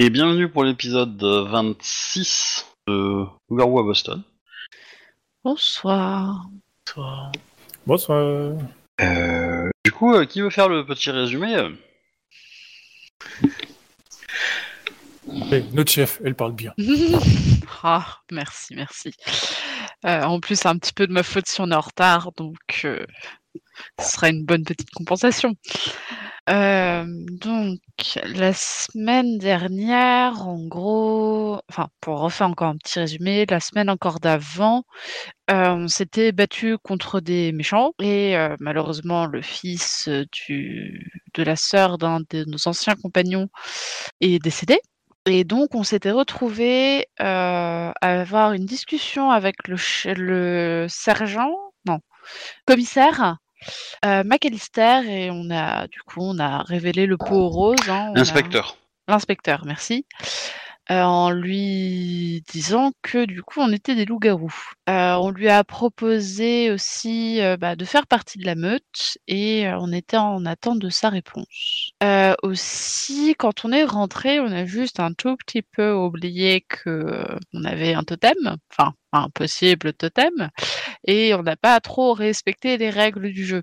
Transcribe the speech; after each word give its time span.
Et 0.00 0.10
bienvenue 0.10 0.48
pour 0.48 0.62
l'épisode 0.62 1.20
26 1.20 2.66
de 2.86 3.24
Loup-garou 3.48 3.80
à 3.80 3.82
Boston. 3.82 4.22
Bonsoir. 5.42 6.46
Toi. 6.84 7.32
Bonsoir. 7.84 8.54
Euh, 9.00 9.68
du 9.84 9.90
coup, 9.90 10.14
euh, 10.14 10.24
qui 10.24 10.40
veut 10.40 10.50
faire 10.50 10.68
le 10.68 10.86
petit 10.86 11.10
résumé 11.10 11.56
euh 11.56 11.70
Eh, 15.50 15.64
notre 15.72 15.90
chef, 15.90 16.20
elle 16.24 16.36
parle 16.36 16.52
bien. 16.52 16.74
ah, 17.82 18.18
merci, 18.30 18.76
merci. 18.76 19.12
Euh, 20.06 20.22
en 20.22 20.38
plus, 20.38 20.60
c'est 20.60 20.68
un 20.68 20.78
petit 20.78 20.92
peu 20.92 21.08
de 21.08 21.12
ma 21.12 21.24
faute 21.24 21.48
si 21.48 21.60
on 21.60 21.72
est 21.72 21.74
en 21.74 21.80
retard, 21.80 22.30
donc 22.36 22.82
euh, 22.84 23.04
ce 23.98 24.12
sera 24.12 24.28
une 24.28 24.44
bonne 24.44 24.62
petite 24.62 24.90
compensation. 24.90 25.56
Euh, 26.48 27.04
donc, 27.06 27.78
la 28.24 28.54
semaine 28.54 29.36
dernière, 29.38 30.48
en 30.48 30.66
gros, 30.66 31.60
enfin, 31.68 31.88
pour 32.00 32.20
refaire 32.20 32.48
encore 32.48 32.68
un 32.68 32.76
petit 32.78 32.98
résumé, 33.00 33.44
la 33.50 33.60
semaine 33.60 33.90
encore 33.90 34.18
d'avant, 34.18 34.84
euh, 35.50 35.70
on 35.74 35.88
s'était 35.88 36.32
battu 36.32 36.78
contre 36.78 37.20
des 37.20 37.52
méchants 37.52 37.92
et 38.00 38.36
euh, 38.36 38.56
malheureusement, 38.60 39.26
le 39.26 39.42
fils 39.42 40.08
de 40.08 41.42
la 41.42 41.56
sœur 41.56 41.98
d'un 41.98 42.20
de 42.30 42.44
nos 42.46 42.66
anciens 42.68 42.96
compagnons 42.96 43.48
est 44.20 44.42
décédé. 44.42 44.80
Et 45.26 45.44
donc, 45.44 45.74
on 45.74 45.82
s'était 45.84 46.12
retrouvé 46.12 47.06
à 47.18 47.92
avoir 48.00 48.52
une 48.54 48.64
discussion 48.64 49.30
avec 49.30 49.56
le 49.68 50.86
sergent, 50.88 51.52
non, 51.86 52.00
commissaire 52.66 53.38
euh, 54.04 54.22
McAllister, 54.24 55.00
et 55.08 55.30
on 55.30 55.50
a, 55.50 55.86
du 55.88 56.00
coup, 56.02 56.20
on 56.22 56.38
a 56.38 56.62
révélé 56.62 57.06
le 57.06 57.16
pot 57.16 57.48
rose. 57.48 57.76
hein, 57.88 58.10
on 58.12 58.16
a- 58.16 58.20
Inspecteur. 58.20 58.76
L'inspecteur, 59.08 59.62
merci. 59.64 60.04
euh, 60.90 61.02
en 61.02 61.30
lui 61.30 62.42
disant 62.50 62.92
que 63.02 63.26
du 63.26 63.42
coup 63.42 63.60
on 63.60 63.70
était 63.74 63.94
des 63.94 64.06
loups-garous. 64.06 64.54
Euh, 64.88 65.16
on 65.16 65.28
lui 65.30 65.50
a 65.50 65.62
proposé 65.62 66.70
aussi 66.70 67.42
euh, 67.42 67.58
bah, 67.58 67.76
de 67.76 67.84
faire 67.84 68.06
partie 68.06 68.38
de 68.38 68.46
la 68.46 68.54
meute 68.54 69.18
et 69.26 69.68
on 69.80 69.92
était 69.92 70.16
en 70.16 70.46
attente 70.46 70.78
de 70.78 70.88
sa 70.88 71.10
réponse. 71.10 71.90
Aussi, 72.42 73.34
quand 73.38 73.66
on 73.66 73.72
est 73.72 73.84
rentré, 73.84 74.40
on 74.40 74.50
a 74.50 74.64
juste 74.64 74.98
un 75.00 75.12
tout 75.12 75.36
petit 75.36 75.60
peu 75.60 75.92
oublié 75.92 76.62
que 76.62 77.22
on 77.52 77.64
avait 77.64 77.92
un 77.92 78.02
totem, 78.02 78.56
enfin 78.72 78.94
un 79.12 79.28
possible 79.30 79.92
totem, 79.92 80.48
et 81.08 81.34
on 81.34 81.42
n'a 81.42 81.56
pas 81.56 81.80
trop 81.80 82.12
respecté 82.12 82.76
les 82.76 82.90
règles 82.90 83.32
du 83.32 83.44
jeu. 83.46 83.62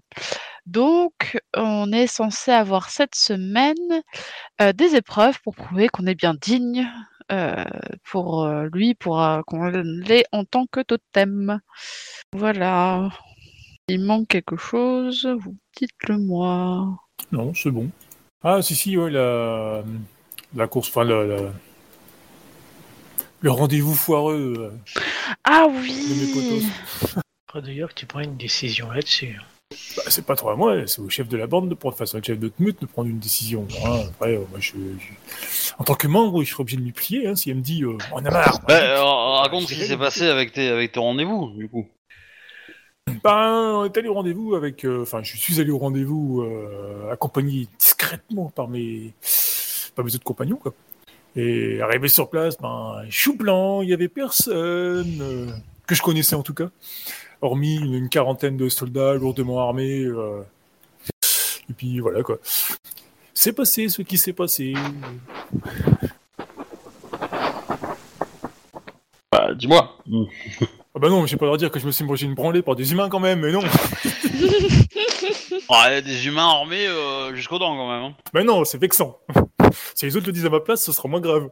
Donc, 0.65 1.37
on 1.55 1.91
est 1.91 2.07
censé 2.07 2.49
avoir 2.51 2.89
cette 2.89 3.13
semaine 3.13 4.01
euh, 4.61 4.73
des 4.73 4.95
épreuves 4.95 5.39
pour 5.43 5.55
prouver 5.55 5.87
qu'on 5.87 6.07
est 6.07 6.15
bien 6.15 6.33
digne 6.33 6.89
euh, 7.31 7.63
pour 8.03 8.43
euh, 8.45 8.67
lui, 8.73 8.95
pour 8.95 9.23
qu'on 9.45 9.65
l'ait 9.65 10.25
en 10.31 10.43
tant 10.43 10.65
que 10.71 10.79
totem. 10.81 11.59
Voilà. 12.33 13.09
Il 13.87 14.01
manque 14.01 14.27
quelque 14.27 14.57
chose, 14.57 15.27
vous 15.39 15.55
dites-le 15.77 16.17
moi. 16.17 16.97
Non, 17.31 17.53
c'est 17.53 17.69
bon. 17.69 17.91
Ah, 18.43 18.63
si, 18.63 18.75
si, 18.75 18.97
ouais, 18.97 19.11
la, 19.11 19.83
la 20.55 20.67
course, 20.67 20.89
enfin, 20.89 21.03
la, 21.03 21.23
la- 21.23 21.51
le 23.41 23.51
rendez-vous 23.51 23.93
foireux 23.93 24.73
Ah 25.43 25.67
oui 25.69 26.31
Faudrait 27.55 27.71
d'ailleurs 27.71 27.87
que 27.89 27.93
tu 27.95 28.05
prennes 28.05 28.31
une 28.31 28.35
décision 28.37 28.91
là-dessus. 28.91 29.39
Bah, 29.95 30.03
c'est 30.09 30.25
pas 30.25 30.35
trop 30.35 30.49
à 30.49 30.57
moi, 30.57 30.85
c'est 30.87 30.99
au 30.99 31.09
chef 31.09 31.29
de 31.29 31.37
la 31.37 31.47
bande 31.47 31.69
de 31.69 31.73
prendre, 31.73 31.95
face 31.95 32.13
au 32.13 32.21
chef 32.21 32.37
de 32.37 32.49
Tmut 32.49 32.75
de 32.81 32.85
prendre 32.85 33.07
une 33.09 33.19
décision. 33.19 33.65
hein. 33.85 34.01
Après, 34.09 34.35
euh, 34.35 34.41
moi, 34.51 34.59
je, 34.59 34.73
je- 34.73 35.71
en 35.77 35.85
tant 35.85 35.95
que 35.95 36.07
membre, 36.09 36.43
je 36.43 36.49
serais 36.51 36.59
obligé 36.61 36.75
de 36.75 36.81
m'y 36.81 36.91
plier, 36.91 37.27
hein, 37.27 37.35
si 37.37 37.49
elle 37.49 37.55
me 37.57 37.61
dit, 37.61 37.83
euh, 37.83 37.97
on 38.11 38.17
a 38.25 38.29
marre. 38.29 38.59
Bah, 38.67 38.73
euh, 38.73 39.01
raconte 39.41 39.69
ce 39.69 39.73
qui 39.73 39.85
s'est 39.85 39.95
passé 39.95 40.27
avec 40.27 40.51
tes, 40.51 40.67
avec 40.67 40.91
tes 40.91 40.99
rendez-vous, 40.99 41.53
du 41.55 41.69
coup. 41.69 41.87
Ben, 43.23 43.71
on 43.77 43.85
est 43.85 43.97
allé 43.97 44.09
au 44.09 44.15
rendez-vous 44.15 44.55
avec. 44.55 44.83
euh, 44.83 45.03
Enfin, 45.03 45.23
je 45.23 45.37
suis 45.37 45.61
allé 45.61 45.71
au 45.71 45.77
rendez-vous 45.77 46.41
euh, 46.41 47.09
accompagné 47.13 47.69
discrètement 47.79 48.51
par 48.53 48.67
mes, 48.67 49.13
par 49.95 50.03
mes 50.03 50.13
autres 50.13 50.25
compagnons, 50.25 50.57
quoi. 50.57 50.73
Et 51.37 51.79
arrivé 51.81 52.09
sur 52.09 52.29
place, 52.29 52.57
ben, 52.57 53.03
chou 53.09 53.37
blanc, 53.37 53.81
il 53.81 53.89
y 53.89 53.93
avait 53.93 54.09
personne 54.09 55.19
euh, 55.21 55.47
que 55.87 55.95
je 55.95 56.01
connaissais 56.01 56.35
en 56.35 56.41
tout 56.43 56.53
cas, 56.53 56.69
hormis 57.45 57.75
une, 57.75 58.09
quarantaine 58.09 58.57
de 58.57 58.69
soldats 58.69 59.13
lourdement 59.13 59.59
armés. 59.59 60.03
euh, 60.03 60.41
et 61.69 61.73
puis 61.73 61.99
voilà 61.99 62.21
quoi. 62.23 62.37
C'est 63.33 63.53
passé 63.53 63.89
ce 63.89 64.01
qui 64.01 64.17
s'est 64.17 64.33
passé. 64.33 64.73
Bah, 69.31 69.53
dis-moi. 69.55 69.97
Ah 70.95 70.99
bah 70.99 71.09
non, 71.09 71.25
je 71.25 71.31
vais 71.33 71.37
pas 71.37 71.45
leur 71.45 71.57
dire 71.57 71.69
que 71.71 71.79
je 71.79 71.85
me 71.85 71.91
suis 71.91 72.05
mangé 72.05 72.25
une 72.25 72.35
branlée 72.35 72.61
par 72.61 72.75
des 72.75 72.91
humains 72.93 73.09
quand 73.09 73.19
même, 73.19 73.41
mais 73.41 73.51
non. 73.51 73.61
Des 76.05 76.27
humains 76.27 76.47
armés 76.47 76.87
euh, 76.87 77.35
jusqu'aux 77.35 77.59
dents, 77.59 77.75
quand 77.75 77.89
même. 77.89 78.03
hein. 78.03 78.15
Mais 78.33 78.43
non, 78.43 78.63
c'est 78.65 78.77
vexant. 78.77 79.17
Si 79.93 80.05
les 80.05 80.15
autres 80.15 80.27
le 80.27 80.31
disent 80.31 80.45
à 80.45 80.49
ma 80.49 80.59
place, 80.59 80.83
ce 80.83 80.91
sera 80.91 81.07
moins 81.09 81.19
grave. 81.19 81.49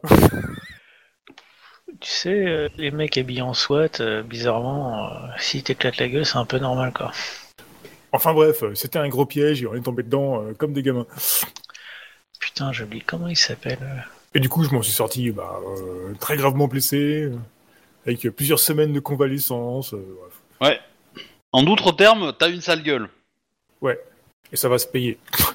Tu 2.04 2.10
sais, 2.10 2.46
euh, 2.46 2.68
les 2.76 2.90
mecs 2.90 3.16
habillés 3.16 3.40
en 3.40 3.54
SWAT, 3.54 4.00
euh, 4.00 4.22
bizarrement, 4.22 5.06
euh, 5.06 5.26
si 5.38 5.62
t'éclates 5.62 5.96
la 5.96 6.08
gueule, 6.10 6.26
c'est 6.26 6.36
un 6.36 6.44
peu 6.44 6.58
normal 6.58 6.92
quoi. 6.92 7.10
Enfin 8.12 8.34
bref, 8.34 8.62
c'était 8.74 8.98
un 8.98 9.08
gros 9.08 9.24
piège 9.24 9.62
et 9.62 9.66
on 9.66 9.74
est 9.74 9.80
tombé 9.80 10.02
dedans 10.02 10.42
euh, 10.42 10.52
comme 10.52 10.74
des 10.74 10.82
gamins. 10.82 11.06
Putain, 12.38 12.72
j'oublie 12.72 13.00
comment 13.00 13.28
il 13.28 13.38
s'appelle. 13.38 14.04
Et 14.34 14.40
du 14.40 14.50
coup, 14.50 14.64
je 14.64 14.70
m'en 14.74 14.82
suis 14.82 14.92
sorti 14.92 15.30
bah, 15.30 15.58
euh, 15.66 16.12
très 16.20 16.36
gravement 16.36 16.68
blessé, 16.68 17.22
euh, 17.22 17.38
avec 18.04 18.28
plusieurs 18.36 18.60
semaines 18.60 18.92
de 18.92 19.00
convalescence. 19.00 19.94
euh, 19.94 20.18
bref. 20.20 20.40
Ouais. 20.60 20.80
En 21.52 21.62
d'autres 21.62 21.92
termes, 21.92 22.34
t'as 22.38 22.50
une 22.50 22.60
sale 22.60 22.82
gueule. 22.82 23.08
Et 24.52 24.56
ça 24.56 24.68
va 24.68 24.78
se 24.78 24.86
payer. 24.86 25.18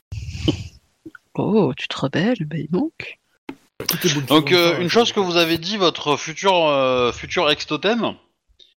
Oh, 1.41 1.73
tu 1.77 1.87
te 1.87 1.95
rebelles 1.95 2.43
Ben 2.45 2.67
donc. 2.69 2.91
Tout 2.97 3.53
est 3.53 3.53
beau 3.53 3.55
de 3.55 3.67
Donc, 4.27 4.51
euh, 4.51 4.79
une 4.79 4.89
chose 4.89 5.11
que 5.13 5.19
vous 5.19 5.37
avez 5.37 5.57
dit, 5.57 5.77
votre 5.77 6.17
futur, 6.17 6.67
euh, 6.67 7.11
futur 7.11 7.49
ex-totem. 7.49 8.15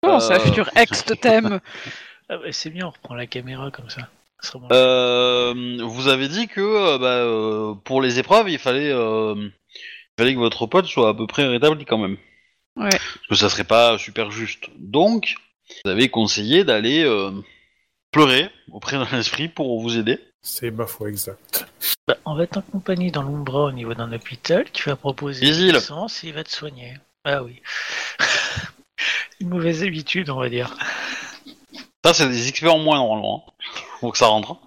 Oh, 0.01 0.19
c'est 0.19 0.29
la 0.33 0.39
Euh, 0.39 0.39
future 0.39 0.69
ex-totem 0.75 1.59
Ah 2.29 2.37
bah 2.37 2.51
c'est 2.51 2.69
bien, 2.69 2.87
on 2.87 2.89
reprend 2.89 3.15
la 3.15 3.27
caméra 3.27 3.69
comme 3.69 3.89
ça. 3.89 4.09
Ça 4.39 4.49
sera 4.51 4.59
bon. 4.59 4.67
Euh, 4.71 5.77
vous 5.83 6.07
avez 6.07 6.29
dit 6.29 6.47
que 6.47 6.61
euh, 6.61 6.97
bah, 6.97 7.07
euh, 7.17 7.73
pour 7.83 8.01
les 8.01 8.17
épreuves, 8.17 8.49
il 8.49 8.57
fallait, 8.59 8.91
euh, 8.91 9.35
il 9.37 10.13
fallait 10.17 10.33
que 10.33 10.39
votre 10.39 10.65
pote 10.65 10.85
soit 10.85 11.09
à 11.09 11.13
peu 11.13 11.27
près 11.27 11.45
rétabli 11.45 11.83
quand 11.85 11.97
même. 11.97 12.17
Ouais. 12.77 12.89
Parce 12.89 13.27
que 13.29 13.35
ça 13.35 13.49
serait 13.49 13.65
pas 13.65 13.97
super 13.97 14.31
juste. 14.31 14.69
Donc, 14.77 15.35
vous 15.83 15.91
avez 15.91 16.09
conseillé 16.09 16.63
d'aller 16.63 17.03
euh, 17.03 17.31
pleurer 18.11 18.49
auprès 18.71 18.97
d'un 18.97 19.19
esprit 19.19 19.49
pour 19.49 19.81
vous 19.81 19.97
aider. 19.97 20.17
C'est 20.43 20.71
ma 20.71 20.85
foi 20.85 21.09
exacte. 21.09 21.65
Bah, 22.07 22.17
on 22.25 22.35
va 22.35 22.45
t'accompagner 22.47 23.11
dans 23.11 23.21
l'Umbra 23.23 23.63
au 23.65 23.71
niveau 23.71 23.93
d'un 23.93 24.11
hôpital, 24.11 24.69
tu 24.71 24.89
vas 24.89 24.95
proposer 24.97 25.47
une 25.47 25.55
îles. 25.55 25.75
licence 25.75 26.23
et 26.23 26.27
il 26.27 26.33
va 26.33 26.43
te 26.43 26.51
soigner. 26.51 26.95
Ah 27.23 27.43
oui. 27.43 27.61
une 29.39 29.47
mauvaise 29.49 29.83
habitude, 29.83 30.29
on 30.29 30.39
va 30.39 30.49
dire. 30.49 30.75
Ça, 32.05 32.13
c'est 32.13 32.27
des 32.29 32.51
XP 32.51 32.65
en 32.65 32.79
moins 32.79 32.97
normalement. 32.97 33.45
hein. 33.47 33.51
Faut 34.01 34.11
que 34.11 34.17
ça 34.17 34.27
rentre. 34.27 34.57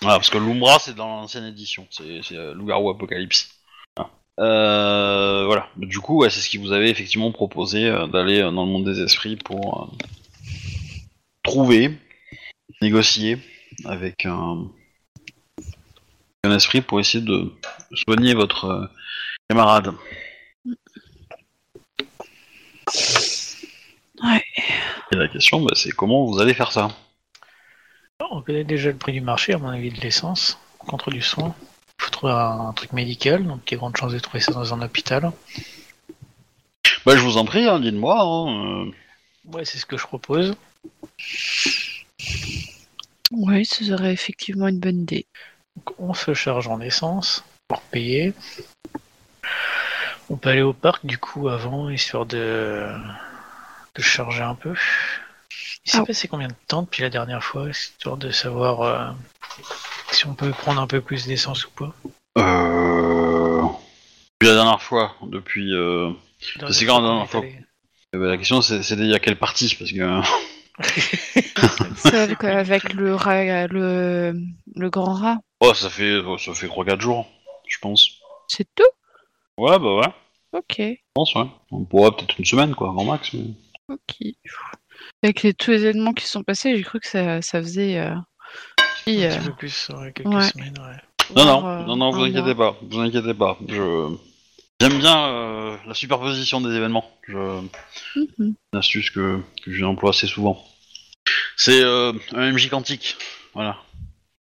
Voilà, 0.00 0.16
parce 0.16 0.30
que 0.30 0.38
l'Umbra, 0.38 0.78
c'est 0.78 0.94
dans 0.94 1.08
l'ancienne 1.08 1.44
édition. 1.44 1.86
C'est 1.90 2.22
euh, 2.32 2.54
Loup-garou 2.54 2.88
Apocalypse. 2.88 3.50
Voilà. 3.94 4.10
Euh, 4.40 5.44
voilà. 5.44 5.68
Du 5.76 6.00
coup, 6.00 6.20
ouais, 6.22 6.30
c'est 6.30 6.40
ce 6.40 6.48
qui 6.48 6.56
vous 6.56 6.72
avait 6.72 6.88
effectivement 6.88 7.30
proposé 7.32 7.86
euh, 7.86 8.06
d'aller 8.06 8.40
euh, 8.40 8.50
dans 8.50 8.64
le 8.64 8.72
monde 8.72 8.86
des 8.86 9.02
esprits 9.02 9.36
pour 9.36 9.82
euh, 9.92 9.96
trouver, 11.42 11.98
négocier 12.82 13.38
avec 13.84 14.26
un, 14.26 14.66
un 16.44 16.56
esprit 16.56 16.80
pour 16.80 17.00
essayer 17.00 17.24
de 17.24 17.52
soigner 17.92 18.34
votre 18.34 18.64
euh, 18.64 18.86
camarade. 19.48 19.94
Ouais. 24.22 24.44
Et 25.12 25.16
la 25.16 25.28
question, 25.28 25.60
bah, 25.60 25.72
c'est 25.74 25.92
comment 25.92 26.24
vous 26.26 26.40
allez 26.40 26.54
faire 26.54 26.72
ça? 26.72 26.88
On 28.30 28.42
connaît 28.42 28.64
déjà 28.64 28.90
le 28.90 28.96
prix 28.96 29.12
du 29.12 29.20
marché, 29.20 29.54
à 29.54 29.58
mon 29.58 29.68
avis, 29.68 29.90
de 29.90 30.00
l'essence, 30.00 30.58
contre 30.78 31.10
du 31.10 31.20
soin. 31.22 31.54
Il 31.98 32.04
faut 32.04 32.10
trouver 32.10 32.32
un, 32.32 32.68
un 32.68 32.72
truc 32.72 32.92
médical, 32.92 33.46
donc 33.46 33.60
il 33.66 33.74
y 33.74 33.76
a 33.76 33.78
grande 33.78 33.96
chance 33.96 34.12
de 34.12 34.18
trouver 34.18 34.40
ça 34.40 34.52
dans 34.52 34.72
un 34.72 34.82
hôpital. 34.82 35.32
Bah, 37.04 37.16
je 37.16 37.22
vous 37.22 37.38
en 37.38 37.44
prie, 37.44 37.66
hein, 37.66 37.80
dites-moi. 37.80 38.20
hein, 38.20 38.84
euh. 38.86 38.92
Ouais, 39.52 39.64
c'est 39.64 39.78
ce 39.78 39.86
que 39.86 39.96
je 39.96 40.06
propose. 40.06 40.54
Oui, 43.32 43.64
ce 43.64 43.84
serait 43.84 44.12
effectivement 44.12 44.68
une 44.68 44.80
bonne 44.80 45.02
idée. 45.02 45.26
Donc, 45.76 45.94
on 45.98 46.14
se 46.14 46.34
charge 46.34 46.66
en 46.68 46.80
essence 46.80 47.44
pour 47.68 47.80
payer. 47.82 48.34
On 50.28 50.36
peut 50.36 50.50
aller 50.50 50.62
au 50.62 50.72
parc 50.72 51.06
du 51.06 51.18
coup 51.18 51.48
avant, 51.48 51.88
histoire 51.90 52.26
de, 52.26 52.88
de 53.94 54.02
charger 54.02 54.42
un 54.42 54.54
peu. 54.54 54.74
Il 55.86 55.92
s'est 55.92 55.98
Ah. 55.98 56.04
passé 56.06 56.28
combien 56.28 56.48
de 56.48 56.54
temps 56.68 56.82
depuis 56.82 57.02
la 57.02 57.10
dernière 57.10 57.42
fois, 57.42 57.68
histoire 57.70 58.16
de 58.16 58.30
savoir 58.30 58.82
euh, 58.82 59.10
si 60.12 60.26
on 60.26 60.34
peut 60.34 60.50
prendre 60.50 60.80
un 60.80 60.86
peu 60.86 61.00
plus 61.00 61.26
d'essence 61.26 61.66
ou 61.66 61.70
pas? 61.70 61.94
Euh... 62.38 63.62
la 64.42 64.54
dernière 64.54 64.82
fois, 64.82 65.16
depuis. 65.22 65.72
euh, 65.74 66.10
C'est 66.40 66.58
quand 66.60 66.66
fois 66.70 67.00
la 67.02 67.08
dernière 67.08 67.30
fois 67.30 67.40
allé. 67.40 67.58
eh 68.12 68.18
ben, 68.18 68.26
la 68.26 68.36
question, 68.38 68.60
c'est- 68.62 68.82
c'était 68.82 69.02
il 69.02 69.08
y 69.10 69.14
a 69.14 69.18
quelle 69.20 69.38
partie 69.38 69.74
Parce 69.78 69.92
que. 69.92 70.20
Avec 72.12 72.92
le, 72.94 73.14
ra- 73.14 73.66
le, 73.66 74.34
le 74.76 74.90
grand 74.90 75.14
rat. 75.14 75.38
Oh, 75.60 75.74
ça 75.74 75.90
fait, 75.90 76.20
ça 76.38 76.54
fait 76.54 76.66
3-4 76.66 77.00
jours, 77.00 77.26
je 77.68 77.78
pense. 77.80 78.10
C'est 78.48 78.66
tout? 78.74 78.84
Ouais, 79.58 79.78
bah 79.78 79.96
ouais, 79.96 80.12
Ok, 80.52 80.76
je 80.78 80.94
pense, 81.14 81.34
ouais. 81.34 81.46
On 81.70 81.84
pourrait 81.84 82.10
peut-être 82.12 82.38
une 82.38 82.44
semaine, 82.44 82.74
quoi, 82.74 82.92
grand 82.92 83.04
max. 83.04 83.32
mais- 83.34 83.54
ok. 83.88 84.34
Avec 85.22 85.42
les, 85.42 85.54
tous 85.54 85.70
les 85.70 85.82
événements 85.84 86.12
qui 86.12 86.26
sont 86.26 86.42
passés, 86.42 86.76
j'ai 86.76 86.82
cru 86.82 86.98
que 87.00 87.08
ça, 87.08 87.40
ça 87.42 87.60
faisait... 87.60 87.98
Euh... 87.98 88.14
Un 89.06 89.12
euh, 89.12 89.28
petit 89.38 89.46
peu 89.46 89.54
plus, 89.56 89.88
ouais, 89.90 90.12
quelques 90.12 90.28
ouais. 90.28 90.42
semaines, 90.42 90.74
ouais. 90.78 91.34
Non, 91.36 91.44
non, 91.44 91.66
euh, 91.68 91.84
non, 91.84 91.96
non, 91.96 92.10
vous 92.10 92.20
un 92.20 92.24
inquiétez 92.24 92.54
mois. 92.54 92.72
pas, 92.72 92.78
vous 92.82 92.98
inquiétez 93.00 93.34
pas. 93.34 93.56
Je. 93.68 94.14
J'aime 94.80 94.98
bien 94.98 95.26
euh, 95.28 95.76
la 95.86 95.94
superposition 95.94 96.60
des 96.60 96.74
événements. 96.74 97.04
Je... 97.26 97.36
Mhm. 98.16 98.26
Une 98.38 98.78
astuce 98.78 99.10
que, 99.10 99.40
que 99.64 99.72
j'emploie 99.72 100.10
assez 100.10 100.26
souvent. 100.26 100.62
C'est 101.62 101.82
euh, 101.82 102.12
un 102.32 102.52
MJ 102.52 102.70
quantique. 102.70 103.18
Voilà. 103.52 103.76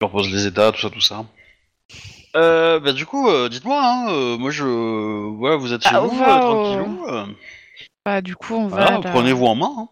Je 0.00 0.06
repose 0.06 0.28
les 0.32 0.46
états, 0.48 0.72
tout 0.72 0.80
ça, 0.80 0.90
tout 0.90 1.00
ça. 1.00 1.24
Euh, 2.34 2.80
bah 2.80 2.92
du 2.92 3.06
coup, 3.06 3.28
euh, 3.30 3.48
dites-moi, 3.48 3.80
hein, 3.80 4.06
euh, 4.12 4.36
moi 4.36 4.50
je... 4.50 4.64
Voilà, 4.64 5.54
vous 5.54 5.72
êtes 5.72 5.84
chez 5.86 5.94
Ah, 5.94 6.02
on 6.02 6.08
vous, 6.08 6.18
va 6.18 6.36
euh, 6.38 6.40
tranquillou. 6.40 7.06
euh, 7.08 7.26
Bah, 8.04 8.20
du 8.20 8.34
coup, 8.34 8.54
on 8.56 8.66
va, 8.66 8.76
voilà, 8.76 8.88
à 8.96 8.98
la- 9.00 9.10
prenez-vous 9.12 9.46
en 9.46 9.54
main. 9.54 9.70
hein. 9.78 9.88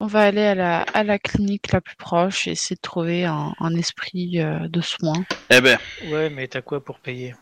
on 0.00 0.06
va 0.08 0.22
aller 0.22 0.42
à 0.44 0.56
la, 0.56 0.80
à 0.94 1.04
la 1.04 1.20
clinique 1.20 1.70
la 1.70 1.80
plus 1.80 1.94
proche 1.94 2.48
et 2.48 2.50
essayer 2.50 2.74
de 2.74 2.80
trouver 2.80 3.24
un, 3.24 3.52
un 3.60 3.74
esprit 3.76 4.40
euh, 4.40 4.66
de 4.68 4.80
soin. 4.80 5.12
Eh 5.50 5.60
ben, 5.60 5.78
Ouais, 6.10 6.28
mais 6.28 6.48
t'as 6.48 6.62
quoi 6.62 6.84
pour 6.84 6.98
payer? 6.98 7.36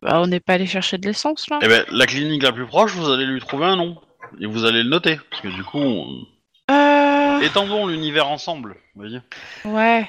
Bah, 0.00 0.22
on 0.22 0.26
n'est 0.28 0.40
pas 0.40 0.54
allé 0.54 0.64
chercher 0.66 0.96
de 0.96 1.06
l'essence, 1.06 1.46
là 1.50 1.58
eh 1.62 1.68
ben, 1.68 1.84
la 1.90 2.06
clinique 2.06 2.42
la 2.42 2.52
plus 2.52 2.66
proche, 2.66 2.92
vous 2.94 3.10
allez 3.10 3.26
lui 3.26 3.40
trouver 3.40 3.66
un 3.66 3.76
nom. 3.76 4.00
Et 4.40 4.46
vous 4.46 4.64
allez 4.64 4.82
le 4.82 4.88
noter. 4.88 5.18
Parce 5.30 5.42
que 5.42 5.48
du 5.48 5.62
coup, 5.64 5.78
on-. 5.78 6.26
Étendons 7.44 7.86
l'univers 7.86 8.28
ensemble, 8.28 8.76
vous 8.94 9.02
voyez. 9.02 9.20
Ouais. 9.64 10.08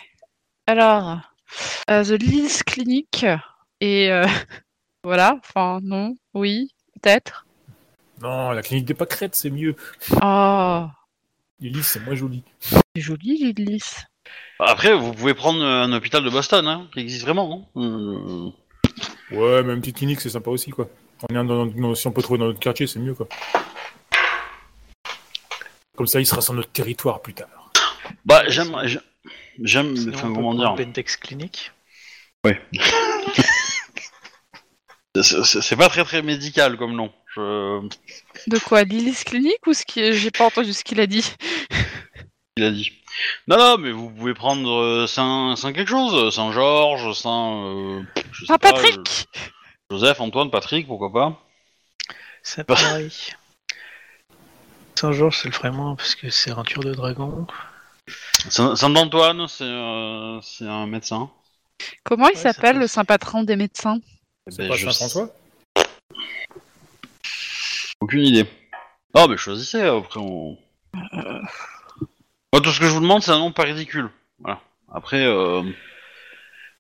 Alors, 0.68 1.20
euh, 1.90 2.04
The 2.04 2.22
Lil's 2.22 2.64
Clinic. 2.64 3.26
Et 3.82 4.12
euh, 4.12 4.26
voilà. 5.04 5.38
Enfin, 5.40 5.80
non. 5.84 6.16
Oui. 6.34 6.72
Peut-être. 7.02 7.46
Non, 8.22 8.52
la 8.52 8.62
clinique 8.62 8.86
des 8.86 8.94
pâquerettes, 8.94 9.36
c'est 9.36 9.50
mieux. 9.50 9.76
Oh. 10.22 10.86
Lys, 11.60 11.84
c'est 11.88 12.00
moins 12.06 12.16
joli. 12.16 12.44
C'est 12.60 12.82
joli, 13.02 13.54
Lil's. 13.54 14.04
Après, 14.60 14.96
vous 14.96 15.12
pouvez 15.14 15.34
prendre 15.34 15.64
un 15.64 15.92
hôpital 15.94 16.24
de 16.24 16.30
Boston, 16.30 16.66
hein, 16.68 16.88
qui 16.94 17.00
existe 17.02 17.24
vraiment. 17.24 17.70
hein. 17.76 17.82
Euh, 17.82 18.50
Ouais, 19.32 19.64
même 19.64 19.82
petite 19.82 19.98
clinique, 19.98 20.22
c'est 20.22 20.30
sympa 20.30 20.50
aussi, 20.52 20.70
quoi. 20.72 20.88
On 21.30 21.34
est 21.34 21.46
dans, 21.48 21.66
dans- 21.66 21.96
si 21.96 22.08
on 22.08 22.12
peut 22.12 22.22
trouver 22.22 22.40
dans 22.40 22.46
notre 22.46 22.60
quartier, 22.60 22.88
c'est 22.88 23.00
mieux, 23.00 23.14
quoi. 23.16 23.28
Comme 25.96 26.08
ça, 26.08 26.20
il 26.20 26.26
sera 26.26 26.42
sur 26.42 26.54
notre 26.54 26.72
territoire 26.72 27.22
plus 27.22 27.34
tard. 27.34 27.72
Bah, 28.26 28.44
j'aime, 28.48 28.76
j'aime- 29.62 29.96
enfin, 30.14 30.32
comment 30.34 30.54
dire, 30.54 30.76
Bentex 30.76 31.18
Clinic. 31.18 31.72
c'est- 35.16 35.44
c'est 35.44 35.62
c'est 35.62 35.76
pas 35.76 35.90
très 35.90 36.04
très 36.04 36.22
médical 36.22 36.78
comme 36.78 36.96
nom. 36.96 37.12
Je... 37.36 37.82
De 38.48 38.60
quoi 38.60 38.84
Lil's 38.84 39.24
Clinic 39.24 39.66
ou 39.68 39.74
ce 39.74 39.84
qui... 39.86 40.14
J'ai 40.14 40.32
pas 40.32 40.46
entendu 40.46 40.72
ce 40.74 40.84
qu'il 40.84 41.00
a 41.02 41.08
dit. 41.08 41.34
Il 42.58 42.64
a 42.64 42.72
dit. 42.72 42.92
Non, 43.48 43.58
non, 43.58 43.78
mais 43.78 43.92
vous 43.92 44.10
pouvez 44.10 44.34
prendre 44.34 44.70
euh, 44.72 45.08
Saint, 45.08 45.56
Saint 45.56 45.74
quelque 45.74 45.90
chose, 45.90 46.34
Saint 46.34 46.52
Georges, 46.52 47.14
Saint, 47.14 47.66
euh, 47.66 48.02
je 48.32 48.46
sais 48.46 48.54
Ah, 48.54 48.58
pas, 48.58 48.72
Patrick 48.74 48.98
euh, 48.98 49.40
Joseph, 49.92 50.20
Antoine, 50.22 50.50
Patrick, 50.52 50.86
pourquoi 50.88 51.12
pas. 51.12 51.42
Saint-Marie. 52.44 53.32
Saint-Georges, 55.00 55.40
c'est 55.42 55.64
le 55.64 55.72
moins 55.72 55.96
parce 55.96 56.16
que 56.16 56.30
c'est 56.30 56.52
un 56.52 56.64
tueur 56.64 56.84
de 56.84 56.94
dragon. 56.94 57.48
Saint, 58.50 58.76
Saint 58.76 58.96
Antoine, 58.96 59.48
c'est, 59.48 59.64
euh, 59.64 60.40
c'est 60.42 60.68
un 60.68 60.88
médecin. 60.88 61.30
Comment 62.04 62.28
il 62.30 62.36
Ouais, 62.36 62.36
ça 62.36 62.54
s'appelle, 62.54 62.78
le 62.78 62.88
saint 62.88 63.04
patron 63.06 63.44
des 63.44 63.56
médecins? 63.56 63.98
C'est 64.48 64.58
Ben, 64.60 64.70
pas 64.70 64.76
je- 64.76 64.86
Saint-François? 64.90 65.30
Aucune 68.02 68.24
idée. 68.24 68.46
Ah, 69.14 69.26
mais 69.28 69.38
choisissez, 69.38 69.82
après 69.82 70.20
on. 70.20 70.58
Moi, 70.94 72.62
tout 72.64 72.72
ce 72.72 72.80
que 72.80 72.86
je 72.86 72.92
vous 72.92 73.00
demande, 73.02 73.22
c'est 73.24 73.32
un 73.32 73.40
nom 73.40 73.52
pas 73.52 73.64
ridicule. 73.64 74.10
Voilà. 74.40 74.62
Après, 74.94 75.26
euh, 75.26 75.62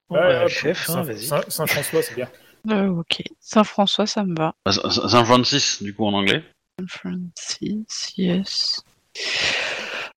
Bon, 0.07 0.17
Ouais, 0.17 0.21
bah, 0.21 0.43
hop, 0.43 0.49
chef, 0.49 0.87
hein, 0.89 0.93
Saint- 0.93 1.01
vas-y. 1.03 1.25
Saint- 1.25 1.49
Saint-François, 1.49 2.03
c'est 2.03 2.13
bien. 2.13 2.29
Euh, 2.69 2.87
Ok. 2.89 3.23
Saint-François, 3.39 4.05
ça 4.05 4.23
me 4.23 4.35
va. 4.37 4.53
Saint 4.69 4.89
Saint 5.09 5.25
Francis, 5.25 5.81
du 5.81 5.95
coup, 5.95 6.05
en 6.05 6.13
anglais. 6.13 6.43
Francis, 6.87 8.13
yes. 8.17 8.81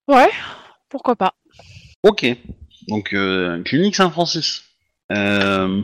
Ouais, 0.08 0.30
pourquoi 0.88 1.16
pas. 1.16 1.34
Ok. 2.02 2.26
Donc, 2.88 3.12
euh, 3.12 3.62
clinique 3.62 3.94
Saint-Francis. 3.96 4.64
Euh, 5.12 5.82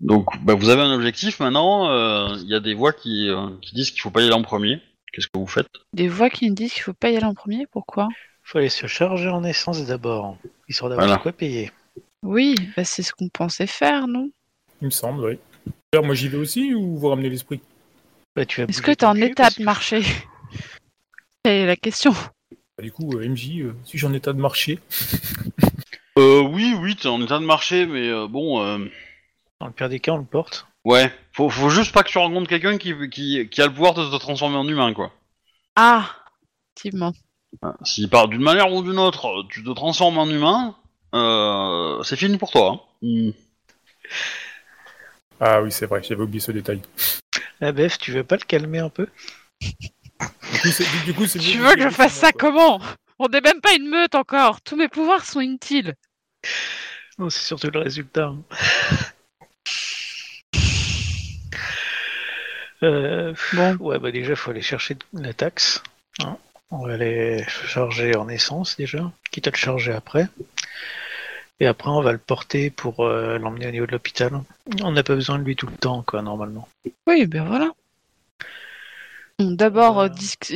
donc, 0.00 0.26
bah, 0.42 0.54
vous 0.54 0.68
avez 0.68 0.82
un 0.82 0.92
objectif 0.94 1.40
maintenant. 1.40 1.90
euh, 1.90 2.36
Il 2.40 2.48
y 2.48 2.54
a 2.54 2.60
des 2.60 2.74
voix 2.74 2.92
qui, 2.92 3.28
euh, 3.28 3.48
qui 3.60 3.74
disent 3.74 3.90
qu'il 3.90 4.00
faut 4.00 4.10
pas 4.10 4.20
y 4.22 4.24
aller 4.24 4.32
en 4.34 4.42
premier. 4.42 4.80
Qu'est-ce 5.12 5.26
que 5.26 5.38
vous 5.38 5.46
faites? 5.46 5.68
Des 5.92 6.08
voix 6.08 6.30
qui 6.30 6.48
me 6.48 6.54
disent 6.54 6.72
qu'il 6.72 6.82
faut 6.82 6.92
pas 6.94 7.10
y 7.10 7.16
aller 7.16 7.26
en 7.26 7.34
premier, 7.34 7.66
pourquoi? 7.66 8.08
Faut 8.42 8.58
aller 8.58 8.68
se 8.68 8.86
charger 8.86 9.28
en 9.28 9.44
essence 9.44 9.84
d'abord, 9.86 10.36
histoire 10.68 10.88
d'avoir 10.90 11.06
Voilà. 11.06 11.18
de 11.18 11.22
quoi 11.22 11.32
payer. 11.32 11.70
Oui, 12.22 12.54
bah 12.76 12.84
c'est 12.84 13.02
ce 13.02 13.12
qu'on 13.12 13.28
pensait 13.28 13.66
faire, 13.66 14.06
non? 14.06 14.30
Il 14.80 14.86
me 14.86 14.90
semble, 14.90 15.24
oui. 15.24 15.38
D'ailleurs, 15.92 16.06
moi, 16.06 16.14
j'y 16.14 16.28
vais 16.28 16.36
aussi 16.38 16.74
ou 16.74 16.96
vous 16.96 17.08
ramenez 17.08 17.28
l'esprit? 17.28 17.60
Bah, 18.36 18.42
Est-ce 18.42 18.82
que 18.82 18.92
t'es 18.92 19.06
en 19.06 19.14
état 19.16 19.50
de 19.50 19.56
que- 19.56 19.62
marcher 19.62 20.02
C'est 21.44 21.66
la 21.66 21.76
question. 21.76 22.12
Bah, 22.12 22.82
Du 22.82 22.92
coup, 22.92 23.10
euh, 23.18 23.24
MJ, 23.28 23.60
euh, 23.62 23.74
si 23.84 23.98
j'ai 23.98 24.06
en 24.06 24.12
état 24.14 24.32
de 24.32 24.38
marcher, 24.40 24.78
euh, 26.18 26.40
Oui, 26.42 26.74
oui, 26.80 26.96
t'es 26.96 27.08
en 27.08 27.20
état 27.22 27.38
de 27.38 27.44
marché, 27.44 27.86
mais 27.86 28.08
euh, 28.08 28.26
bon. 28.28 28.62
euh, 28.62 28.78
Dans 29.60 29.66
le 29.66 29.72
pire 29.72 29.88
des 29.88 30.00
cas, 30.00 30.12
on 30.12 30.18
le 30.18 30.24
porte. 30.24 30.66
ouais. 30.84 31.12
Faut, 31.32 31.48
faut 31.48 31.70
juste 31.70 31.92
pas 31.92 32.02
que 32.02 32.10
tu 32.10 32.18
rencontres 32.18 32.48
quelqu'un 32.48 32.76
qui, 32.78 32.94
qui, 33.10 33.48
qui 33.48 33.62
a 33.62 33.66
le 33.66 33.72
pouvoir 33.72 33.94
de 33.94 34.08
te 34.08 34.16
transformer 34.16 34.56
en 34.56 34.66
humain, 34.68 34.92
quoi. 34.94 35.12
Ah 35.76 36.10
Effectivement. 36.76 37.12
Voilà. 37.62 37.76
Si 37.84 38.06
par 38.08 38.28
d'une 38.28 38.42
manière 38.42 38.72
ou 38.72 38.82
d'une 38.82 38.98
autre, 38.98 39.44
tu 39.50 39.64
te 39.64 39.70
transformes 39.70 40.18
en 40.18 40.28
humain, 40.28 40.76
euh, 41.14 42.02
c'est 42.04 42.16
fini 42.16 42.38
pour 42.38 42.50
toi. 42.52 42.86
hein. 43.02 43.30
Ah 45.40 45.62
oui, 45.62 45.72
c'est 45.72 45.86
vrai, 45.86 46.02
j'avais 46.02 46.22
oublié 46.22 46.40
ce 46.40 46.52
détail. 46.52 46.80
La 47.60 47.72
Bef, 47.72 47.98
tu 47.98 48.12
veux 48.12 48.24
pas 48.24 48.36
le 48.36 48.42
calmer 48.44 48.78
un 48.78 48.88
peu 48.88 49.06
Du 49.60 50.58
coup, 50.60 50.68
c'est 50.68 50.84
du- 50.90 51.04
du 51.04 51.14
coup, 51.14 51.26
c'est 51.26 51.38
Tu 51.38 51.58
mieux 51.58 51.64
veux 51.68 51.74
que 51.74 51.82
je 51.82 51.88
fasse 51.90 52.14
ça 52.14 52.32
quoi. 52.32 52.50
comment? 52.50 52.80
On 53.18 53.28
n'est 53.28 53.40
même 53.40 53.60
pas 53.60 53.74
une 53.74 53.88
meute 53.88 54.14
encore. 54.14 54.60
Tous 54.62 54.76
mes 54.76 54.88
pouvoirs 54.88 55.24
sont 55.24 55.40
inutiles. 55.40 55.94
Non, 57.18 57.28
c'est 57.28 57.42
surtout 57.44 57.70
le 57.70 57.80
résultat. 57.80 58.26
hein. 58.26 58.42
Euh, 62.82 63.34
Bon. 63.52 63.76
ouais, 63.80 63.98
bah 63.98 64.10
déjà, 64.10 64.34
faut 64.36 64.50
aller 64.50 64.62
chercher 64.62 64.96
la 65.12 65.34
taxe. 65.34 65.82
hein. 66.20 66.38
On 66.70 66.86
va 66.86 66.94
aller 66.94 67.44
charger 67.66 68.16
en 68.16 68.28
essence 68.28 68.76
déjà, 68.76 69.10
quitte 69.32 69.48
à 69.48 69.50
le 69.50 69.56
charger 69.56 69.92
après. 69.92 70.28
Et 71.60 71.66
après, 71.66 71.90
on 71.90 72.00
va 72.00 72.12
le 72.12 72.18
porter 72.18 72.70
pour 72.70 73.00
euh, 73.04 73.38
l'emmener 73.38 73.68
au 73.68 73.70
niveau 73.70 73.86
de 73.86 73.92
l'hôpital. 73.92 74.32
On 74.82 74.92
n'a 74.92 75.02
pas 75.02 75.14
besoin 75.14 75.38
de 75.38 75.44
lui 75.44 75.56
tout 75.56 75.66
le 75.66 75.76
temps, 75.76 76.02
quoi, 76.02 76.22
normalement. 76.22 76.66
Oui, 77.06 77.26
ben 77.26 77.44
voilà. 77.44 77.70
Bon, 79.38 79.50
D'abord, 79.52 80.00
Euh. 80.00 80.08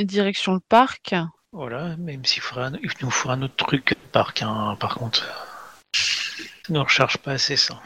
direction 0.04 0.54
le 0.54 0.61
parc. 0.61 1.14
Voilà, 1.52 1.96
même 1.99 2.25
s'il 2.25 2.42
faudra 2.42 2.66
un- 2.66 2.78
il 2.82 2.90
nous 3.02 3.11
faut 3.11 3.30
un 3.30 3.42
autre 3.42 3.54
truc 3.56 3.96
parc, 4.12 4.42
hein, 4.42 4.76
par 4.80 4.94
contre. 4.96 5.25
Ne 6.70 6.78
recharge 6.80 7.18
pas 7.18 7.32
assez 7.32 7.56
ça. 7.56 7.80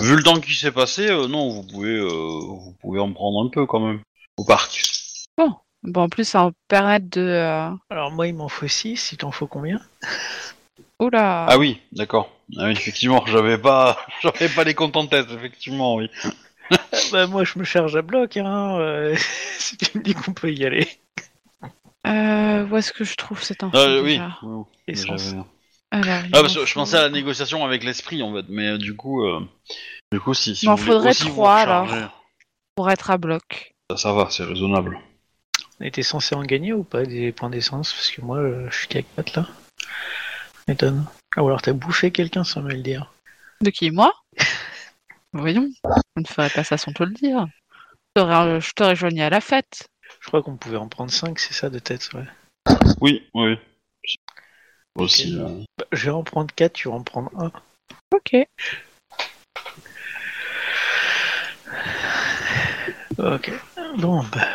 Vu 0.00 0.16
le 0.16 0.22
temps 0.22 0.40
qui 0.40 0.54
s'est 0.54 0.72
passé, 0.72 1.08
euh, 1.08 1.28
non, 1.28 1.50
vous 1.50 1.62
pouvez, 1.62 1.96
euh, 1.96 2.08
vous 2.08 2.74
pouvez 2.80 2.98
en 3.00 3.12
prendre 3.12 3.46
un 3.46 3.50
peu 3.50 3.64
quand 3.66 3.80
même 3.80 4.00
au 4.36 4.44
parc. 4.44 4.82
Bon, 5.82 6.02
en 6.02 6.08
plus, 6.08 6.24
ça 6.24 6.40
va 6.40 6.46
me 6.46 6.52
permettre 6.66 7.08
de... 7.10 7.20
euh, 7.20 7.70
Alors 7.90 8.10
moi, 8.10 8.26
il 8.26 8.34
m'en 8.34 8.48
faut 8.48 8.66
6, 8.66 8.96
si 8.96 9.16
t'en 9.16 9.30
faut 9.30 9.46
combien? 9.46 9.78
Oula 11.00 11.46
Ah 11.48 11.58
oui, 11.58 11.80
d'accord. 11.92 12.30
Ah 12.58 12.66
oui, 12.66 12.72
effectivement, 12.72 13.24
j'avais 13.26 13.58
pas, 13.58 13.98
j'avais 14.22 14.48
pas 14.48 14.64
les 14.64 14.74
comptes 14.74 14.96
en 14.96 15.06
tête, 15.06 15.26
effectivement, 15.30 15.96
oui. 15.96 16.10
Bah 17.12 17.26
moi, 17.28 17.44
je 17.44 17.58
me 17.58 17.64
charge 17.64 17.94
à 17.94 18.02
bloc, 18.02 18.36
hein. 18.36 18.78
euh, 18.80 19.14
si 19.58 19.76
tu 19.76 19.98
me 19.98 20.02
dis 20.02 20.14
qu'on 20.14 20.32
peut 20.32 20.52
y 20.52 20.64
aller. 20.64 20.88
Euh, 22.06 22.66
où 22.66 22.76
est-ce 22.76 22.92
que 22.92 23.04
je 23.04 23.14
trouve 23.14 23.42
cette 23.42 23.62
info 23.62 23.76
Euh, 23.76 24.02
oui. 24.02 24.14
déjà 24.14 24.38
oui, 24.42 24.56
oui, 24.58 24.66
Essence. 24.88 25.22
j'avais- 25.30 25.42
Alors, 25.92 26.24
il 26.24 26.30
Ah, 26.32 26.40
parce 26.40 26.54
m'en 26.54 26.60
que 26.62 26.66
je 26.66 26.72
faut- 26.72 26.80
pensais 26.80 26.96
à 26.96 27.02
la 27.02 27.08
négociation 27.10 27.64
avec 27.64 27.84
l'esprit 27.84 28.22
en 28.22 28.34
fait, 28.34 28.46
mais 28.48 28.70
euh, 28.70 28.78
du 28.78 28.96
coup, 28.96 29.24
euh, 29.24 29.40
du 30.12 30.18
coup, 30.18 30.34
si, 30.34 30.56
si 30.56 30.64
Il 30.66 30.68
m'en 30.70 30.74
vous 30.76 30.82
voulez 30.82 30.92
faudrait 30.94 31.10
aussi 31.10 31.24
vous 31.24 31.30
trois, 31.34 31.60
recharger, 31.60 31.92
alors. 31.98 32.24
pour 32.74 32.90
être 32.90 33.10
à 33.10 33.18
bloc. 33.18 33.74
Ça, 33.90 33.96
ça 33.96 34.12
va, 34.12 34.28
c'est 34.30 34.42
raisonnable. 34.44 34.98
On 35.80 35.84
était 35.84 36.02
censé 36.02 36.34
en 36.34 36.42
gagner 36.42 36.72
ou 36.72 36.82
pas 36.82 37.04
des 37.04 37.30
points 37.32 37.50
d'essence? 37.50 37.92
Parce 37.92 38.10
que 38.10 38.22
moi, 38.22 38.38
euh, 38.38 38.66
je 38.70 38.76
suis 38.78 38.88
qu'à 38.88 39.02
4 39.02 39.36
là. 39.36 39.46
M'étonne. 40.68 41.06
Ah, 41.36 41.42
ou 41.42 41.46
alors 41.48 41.62
t'as 41.62 41.72
bouffé 41.72 42.10
quelqu'un 42.10 42.44
sans 42.44 42.62
me 42.62 42.72
le 42.72 42.82
dire. 42.82 43.12
De 43.60 43.70
qui 43.70 43.90
Moi 43.90 44.12
Voyons, 45.32 45.68
on 46.16 46.20
ne 46.20 46.26
ferait 46.26 46.50
pas 46.50 46.64
ça 46.64 46.76
sans 46.78 46.92
te 46.92 47.02
le 47.02 47.12
dire. 47.12 47.46
Je 48.16 48.22
t'aurais- 48.22 48.60
Je 48.60 48.72
t'aurais 48.72 48.96
joigné 48.96 49.22
à 49.22 49.30
la 49.30 49.40
fête. 49.40 49.88
Je 50.20 50.26
crois 50.28 50.42
qu'on 50.42 50.56
pouvait 50.56 50.76
en 50.78 50.88
prendre 50.88 51.10
5, 51.10 51.38
c'est 51.38 51.52
ça 51.54 51.68
de 51.68 51.78
tête, 51.78 52.08
ouais. 52.14 52.24
Oui, 53.00 53.28
oui. 53.34 53.56
Aussi. 54.96 55.36
euh, 55.38 55.62
Bah, 55.78 55.84
je 55.92 56.06
vais 56.06 56.10
en 56.10 56.22
prendre 56.24 56.52
4, 56.54 56.72
tu 56.72 56.88
vas 56.88 56.94
en 56.94 57.02
prendre 57.02 57.30
un. 57.38 57.52
Ok. 58.14 58.34
Ok. 63.18 63.50
Bon, 63.98 64.22
bah, 64.32 64.46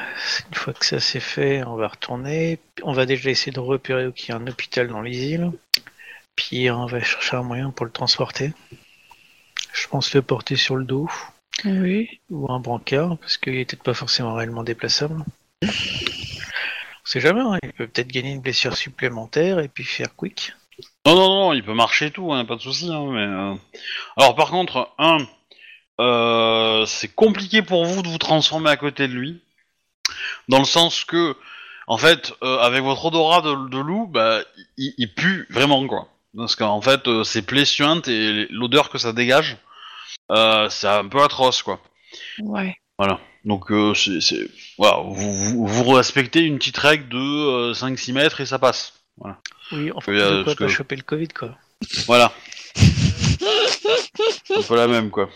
une 0.50 0.56
fois 0.56 0.74
que 0.74 0.86
ça 0.86 1.00
c'est 1.00 1.20
fait, 1.20 1.63
on 1.63 1.75
va 1.75 1.88
retourner. 1.89 2.60
On 2.84 2.94
va 2.94 3.06
déjà 3.06 3.30
essayer 3.30 3.51
de 3.51 3.60
repérer 3.60 4.12
qu'il 4.13 4.30
y 4.30 4.32
a 4.32 4.36
un 4.38 4.48
hôpital 4.48 4.88
dans 4.88 5.01
les 5.01 5.18
îles. 5.25 5.51
Puis 6.35 6.69
on 6.71 6.85
va 6.85 7.01
chercher 7.01 7.38
un 7.38 7.43
moyen 7.43 7.71
pour 7.71 7.85
le 7.85 7.91
transporter. 7.91 8.53
Je 9.73 9.88
pense 9.88 10.13
le 10.13 10.21
porter 10.21 10.55
sur 10.55 10.75
le 10.75 10.83
dos 10.85 11.09
Oui. 11.65 12.19
ou 12.29 12.51
un 12.51 12.59
brancard, 12.59 13.17
parce 13.17 13.38
qu'il 13.38 13.55
est 13.55 13.65
peut-être 13.65 13.83
pas 13.83 13.93
forcément 13.93 14.33
réellement 14.33 14.63
déplaçable. 14.63 15.23
On 15.63 15.67
sait 17.05 17.19
jamais, 17.19 17.41
hein, 17.41 17.57
il 17.63 17.73
peut 17.73 17.88
peut-être 17.88 18.07
gagner 18.07 18.31
une 18.31 18.41
blessure 18.41 18.75
supplémentaire 18.75 19.59
et 19.59 19.67
puis 19.67 19.83
faire 19.83 20.15
quick. 20.15 20.53
Non, 21.05 21.15
non, 21.15 21.27
non, 21.27 21.53
il 21.53 21.63
peut 21.63 21.73
marcher 21.73 22.07
et 22.07 22.11
tout, 22.11 22.31
hein, 22.33 22.45
pas 22.45 22.55
de 22.55 22.61
souci. 22.61 22.91
Hein, 22.91 23.05
mais 23.11 23.19
euh, 23.21 23.55
alors 24.17 24.35
par 24.35 24.50
contre, 24.50 24.89
un, 24.97 25.17
euh, 26.00 26.85
c'est 26.85 27.13
compliqué 27.13 27.61
pour 27.61 27.85
vous 27.85 28.01
de 28.01 28.07
vous 28.07 28.17
transformer 28.17 28.69
à 28.69 28.77
côté 28.77 29.07
de 29.07 29.13
lui, 29.13 29.41
dans 30.47 30.59
le 30.59 30.65
sens 30.65 31.03
que, 31.03 31.35
en 31.88 31.97
fait, 31.97 32.33
euh, 32.43 32.57
avec 32.59 32.81
votre 32.81 33.05
odorat 33.05 33.41
de, 33.41 33.69
de 33.69 33.77
loup, 33.77 34.07
bah, 34.07 34.41
il, 34.77 34.93
il 34.97 35.13
pue 35.13 35.47
vraiment 35.50 35.85
quoi. 35.88 36.07
Parce 36.35 36.55
qu'en 36.55 36.81
fait, 36.81 37.07
euh, 37.07 37.23
ses 37.23 37.41
plaies 37.41 37.65
suintent 37.65 38.07
et 38.07 38.47
l'odeur 38.51 38.89
que 38.89 38.97
ça 38.97 39.11
dégage, 39.13 39.57
euh, 40.31 40.69
c'est 40.69 40.88
un 40.88 41.07
peu 41.07 41.21
atroce 41.21 41.61
quoi. 41.61 41.81
Ouais. 42.39 42.75
Donc 43.43 43.71
euh, 43.71 43.93
c'est, 43.95 44.21
c'est- 44.21 44.47
voilà, 44.77 44.97
vous, 45.03 45.33
vous, 45.33 45.65
vous 45.67 45.89
respectez 45.91 46.41
une 46.41 46.57
petite 46.59 46.77
règle 46.77 47.09
de 47.09 47.17
euh, 47.17 47.73
5-6 47.73 48.13
mètres 48.13 48.39
et 48.41 48.45
ça 48.45 48.59
passe. 48.59 48.93
Oui, 49.71 49.91
enfin, 49.95 50.11
Oui, 50.11 50.19
euh, 50.19 50.29
de 50.39 50.43
quoi 50.43 50.45
parce 50.45 50.57
pas 50.57 50.65
que- 50.65 50.71
choper 50.71 50.95
le 50.95 51.01
Covid, 51.01 51.27
quoi. 51.29 51.57
Voilà. 52.05 52.31
C'est 52.75 54.57
un 54.57 54.61
peu 54.61 54.75
la 54.75 54.88
même 54.88 55.09
quoi. 55.09 55.29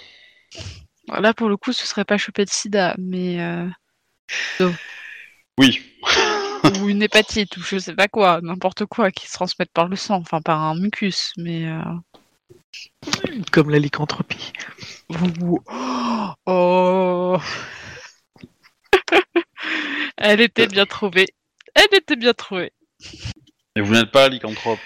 Là, 1.08 1.34
pour 1.34 1.50
le 1.50 1.58
coup, 1.58 1.74
ce 1.74 1.86
serait 1.88 2.06
pas 2.06 2.18
choper 2.18 2.46
de 2.46 2.50
sida, 2.52 2.96
mais. 2.98 3.40
euh, 3.42 3.68
Oui. 5.58 5.82
Ou 6.86 6.90
une 6.90 7.02
hépatite, 7.02 7.58
ou 7.58 7.62
je 7.62 7.80
sais 7.80 7.96
pas 7.96 8.08
quoi, 8.08 8.40
n'importe 8.42 8.86
quoi 8.86 9.12
qui 9.12 9.28
se 9.28 9.34
transmette 9.34 9.72
par 9.72 9.88
le 9.88 9.96
sang, 9.96 10.16
enfin 10.18 10.42
par 10.42 10.62
un 10.62 10.76
mucus, 10.76 11.32
mais. 11.38 11.66
euh, 11.66 11.82
Comme 13.52 13.72
la 13.72 13.80
lycanthropie. 13.80 14.54
Oh 16.48 17.38
Elle 20.18 20.42
était 20.42 20.68
bien 20.68 20.86
trouvée. 20.86 21.28
Elle 21.74 21.98
était 21.98 22.16
bien 22.16 22.34
trouvée. 22.34 22.72
Et 23.76 23.82
vous 23.82 23.94
n'êtes 23.94 24.12
pas 24.12 24.30
lycanthrope. 24.30 24.80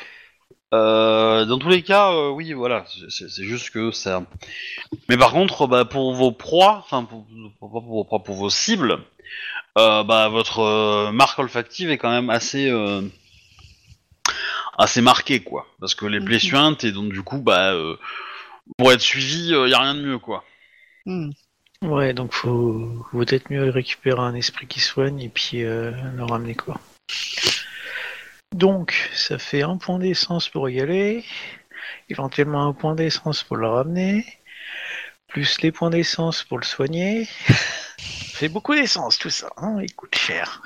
Euh, 0.74 1.46
dans 1.46 1.58
tous 1.58 1.70
les 1.70 1.82
cas, 1.82 2.12
euh, 2.12 2.30
oui, 2.30 2.54
voilà, 2.54 2.86
c'est- 3.10 3.44
juste 3.44 3.72
que 3.72 3.92
ça. 3.92 4.24
Mais 5.10 5.18
par 5.18 5.32
contre, 5.32 5.66
bah, 5.68 5.86
pour 5.86 6.14
vos 6.14 6.32
proies, 6.32 6.84
enfin 6.86 7.04
pour, 7.04 7.26
pour, 7.60 7.72
pour 7.72 7.82
vos 7.82 8.04
proies, 8.04 8.24
pour 8.24 8.36
vos 8.36 8.50
cibles, 8.52 9.00
euh, 9.78 10.04
bah, 10.04 10.30
votre 10.30 10.60
euh, 10.60 11.12
marque 11.12 11.40
olfactive 11.40 11.90
est 11.90 11.98
quand 11.98 12.12
même 12.12 12.30
assez 12.30 12.70
euh, 12.70 13.02
assez 14.78 15.02
marquée, 15.02 15.42
quoi. 15.42 15.66
Parce 15.80 15.96
que 15.96 16.06
les 16.06 16.20
plaies 16.20 16.36
Mhm. 16.36 16.40
suintent 16.50 16.84
et 16.84 16.92
donc 16.92 17.12
du 17.12 17.24
coup, 17.24 17.40
bah, 17.40 17.72
euh, 17.74 17.98
pour 18.78 18.92
être 18.92 19.02
suivi, 19.02 19.50
il 19.50 19.70
y 19.70 19.74
a 19.74 19.80
rien 19.80 19.96
de 19.96 20.02
mieux, 20.02 20.20
quoi. 20.20 20.44
Hmm. 21.06 21.32
Ouais, 21.82 22.14
donc 22.14 22.34
faut, 22.34 23.06
faut 23.12 23.18
peut-être 23.20 23.50
mieux 23.50 23.70
récupérer 23.70 24.20
un 24.20 24.36
esprit 24.36 24.68
qui 24.68 24.82
soigne 24.82 25.22
et 25.22 25.30
puis 25.30 25.64
euh, 25.64 25.92
le 26.16 26.24
ramener 26.26 26.54
quoi. 26.54 26.80
Donc, 28.54 29.10
ça 29.14 29.38
fait 29.38 29.62
un 29.62 29.78
point 29.78 30.00
d'essence 30.00 30.50
pour 30.50 30.70
y 30.70 30.82
aller, 30.82 31.24
éventuellement 32.10 32.66
un 32.66 32.74
point 32.74 32.96
d'essence 32.96 33.44
pour 33.44 33.58
le 33.58 33.68
ramener, 33.68 34.26
plus 35.28 35.62
les 35.62 35.72
points 35.72 35.90
d'essence 35.90 36.44
pour 36.44 36.58
le 36.58 36.66
soigner. 36.66 37.26
Ça 37.26 38.38
fait 38.38 38.50
beaucoup 38.50 38.74
d'essence 38.74 39.18
tout 39.18 39.30
ça, 39.30 39.50
hein, 39.58 39.80
il 39.82 39.94
coûte 39.94 40.16
cher. 40.16 40.62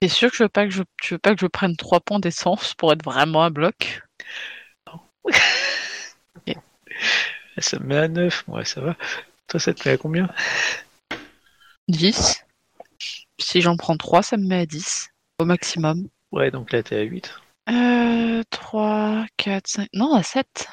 T'es 0.00 0.08
sûr 0.08 0.30
que 0.30 0.36
je 0.36 0.42
veux 0.44 0.48
pas 0.48 0.66
que 0.66 0.70
je, 0.72 0.82
tu 1.02 1.14
veux 1.14 1.18
pas 1.18 1.34
que 1.34 1.40
je 1.40 1.46
prenne 1.46 1.76
3 1.76 2.00
points 2.00 2.20
d'essence 2.20 2.74
pour 2.74 2.92
être 2.92 3.04
vraiment 3.04 3.42
à 3.42 3.50
bloc? 3.50 4.02
Ça 7.58 7.78
me 7.78 7.86
met 7.86 7.96
à 7.96 8.08
9, 8.08 8.46
moi 8.48 8.64
ça 8.66 8.82
va. 8.82 8.96
Toi 9.48 9.58
ça 9.58 9.72
te 9.72 9.88
met 9.88 9.94
à 9.94 9.96
combien? 9.96 10.28
10. 11.88 12.44
Si 13.38 13.62
j'en 13.62 13.76
prends 13.76 13.96
3, 13.96 14.22
ça 14.22 14.36
me 14.36 14.46
met 14.46 14.60
à 14.60 14.66
10 14.66 15.08
au 15.38 15.46
maximum. 15.46 16.08
Ouais, 16.32 16.50
donc 16.50 16.72
là 16.72 16.82
t'es 16.82 16.96
à 16.96 17.02
8. 17.02 17.34
Euh, 17.70 18.42
3, 18.50 19.24
4, 19.36 19.66
5. 19.66 19.88
Non, 19.94 20.14
à 20.14 20.22
7. 20.22 20.68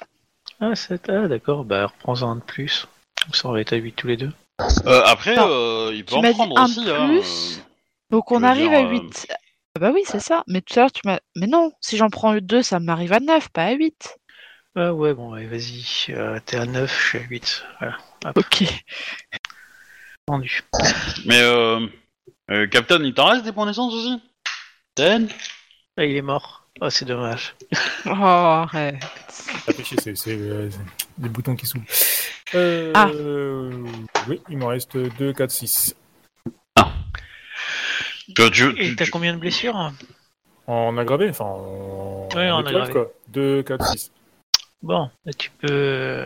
Ah, 0.59 0.75
7, 0.75 1.09
ah 1.09 1.27
d'accord, 1.27 1.65
bah 1.65 1.87
reprends-un 1.87 2.35
de 2.37 2.41
plus. 2.41 2.87
Comme 3.23 3.33
ça 3.33 3.47
on 3.49 3.51
va 3.53 3.61
être 3.61 3.73
à 3.73 3.77
8 3.77 3.93
tous 3.93 4.07
les 4.07 4.17
deux. 4.17 4.31
Euh, 4.85 5.01
après, 5.05 5.35
euh, 5.37 5.91
il 5.93 6.05
peut 6.05 6.11
tu 6.13 6.17
en 6.17 6.21
m'as 6.21 6.29
dit 6.31 6.35
prendre 6.35 6.57
un 6.59 6.65
aussi. 6.65 6.85
de 6.85 6.91
hein, 6.91 7.07
plus. 7.07 7.57
euh. 7.57 7.61
Donc 8.11 8.31
on 8.31 8.39
veux 8.39 8.45
arrive 8.45 8.69
dire, 8.69 8.79
à 8.79 8.83
euh, 8.83 8.89
8. 8.91 9.27
Ah 9.75 9.79
bah 9.79 9.91
oui, 9.93 10.03
c'est 10.05 10.19
ça. 10.19 10.43
Mais 10.47 10.61
tout 10.61 10.73
à 10.77 10.81
l'heure, 10.83 10.91
tu 10.91 11.01
m'as. 11.05 11.19
Mais 11.35 11.47
non, 11.47 11.71
si 11.81 11.97
j'en 11.97 12.09
prends 12.09 12.35
2, 12.35 12.61
ça 12.61 12.79
m'arrive 12.79 13.13
à 13.13 13.19
9, 13.19 13.49
pas 13.49 13.65
à 13.65 13.71
8. 13.71 14.17
Ah 14.75 14.93
ouais, 14.93 15.13
bon, 15.13 15.33
ouais, 15.33 15.45
vas-y, 15.45 15.83
euh, 16.09 16.39
t'es 16.45 16.57
à 16.57 16.65
9, 16.65 16.91
je 17.01 17.07
suis 17.09 17.17
à 17.19 17.21
8. 17.21 17.63
Voilà, 17.79 17.97
Ok. 18.35 18.63
vendu. 20.27 20.61
Mais 21.25 21.39
euh, 21.41 21.85
euh, 22.51 22.67
Captain, 22.67 23.03
il 23.03 23.13
t'en 23.13 23.25
reste 23.27 23.43
des 23.45 23.51
points 23.51 23.65
d'essence 23.65 23.93
aussi? 23.93 24.21
Ah, 24.99 26.03
il 26.05 26.15
est 26.15 26.21
mort. 26.21 26.65
Oh, 26.81 26.89
c'est 26.89 27.05
dommage. 27.05 27.55
Oh, 28.05 28.09
arrête. 28.11 28.95
C'est 29.83 30.15
c'est, 30.15 30.35
euh, 30.37 30.69
des 31.17 31.29
boutons 31.29 31.55
qui 31.55 31.65
s'ouvrent. 31.65 31.85
Euh, 32.55 32.91
Ah. 32.95 33.09
Oui, 34.27 34.41
il 34.49 34.57
m'en 34.57 34.67
reste 34.67 34.97
2, 34.97 35.33
4, 35.33 35.51
6. 35.51 35.95
Tu- 38.35 38.51
tu- 38.51 38.69
Et 38.79 38.89
tu- 38.89 38.95
t'as 38.95 39.07
combien 39.07 39.33
de 39.33 39.39
blessures 39.39 39.91
En 40.67 40.97
aggravé, 40.97 41.29
enfin 41.29 41.45
en, 41.45 42.29
Ouais, 42.35 42.49
en 42.49 42.65
aggravé. 42.65 42.91
quoi. 42.91 43.11
2, 43.29 43.63
4, 43.63 43.85
6. 43.87 44.11
Bon, 44.81 45.09
tu 45.37 45.49
peux... 45.51 46.25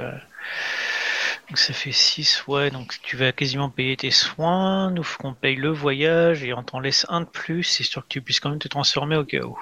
Donc 1.47 1.57
ça 1.59 1.73
fait 1.73 1.93
6, 1.93 2.45
ouais, 2.47 2.71
donc 2.71 2.99
tu 3.01 3.15
vas 3.15 3.31
quasiment 3.31 3.69
payer 3.69 3.95
tes 3.95 4.11
soins, 4.11 4.91
nous 4.91 5.03
faut 5.03 5.17
qu'on 5.17 5.33
paye 5.33 5.55
le 5.55 5.69
voyage, 5.69 6.43
et 6.43 6.53
on 6.53 6.61
t'en 6.61 6.81
laisse 6.81 7.05
un 7.07 7.21
de 7.21 7.25
plus, 7.25 7.79
histoire 7.79 8.05
que 8.05 8.09
tu 8.09 8.21
puisses 8.21 8.41
quand 8.41 8.49
même 8.49 8.59
te 8.59 8.67
transformer 8.67 9.15
au 9.15 9.23
cas 9.23 9.43
où. 9.43 9.57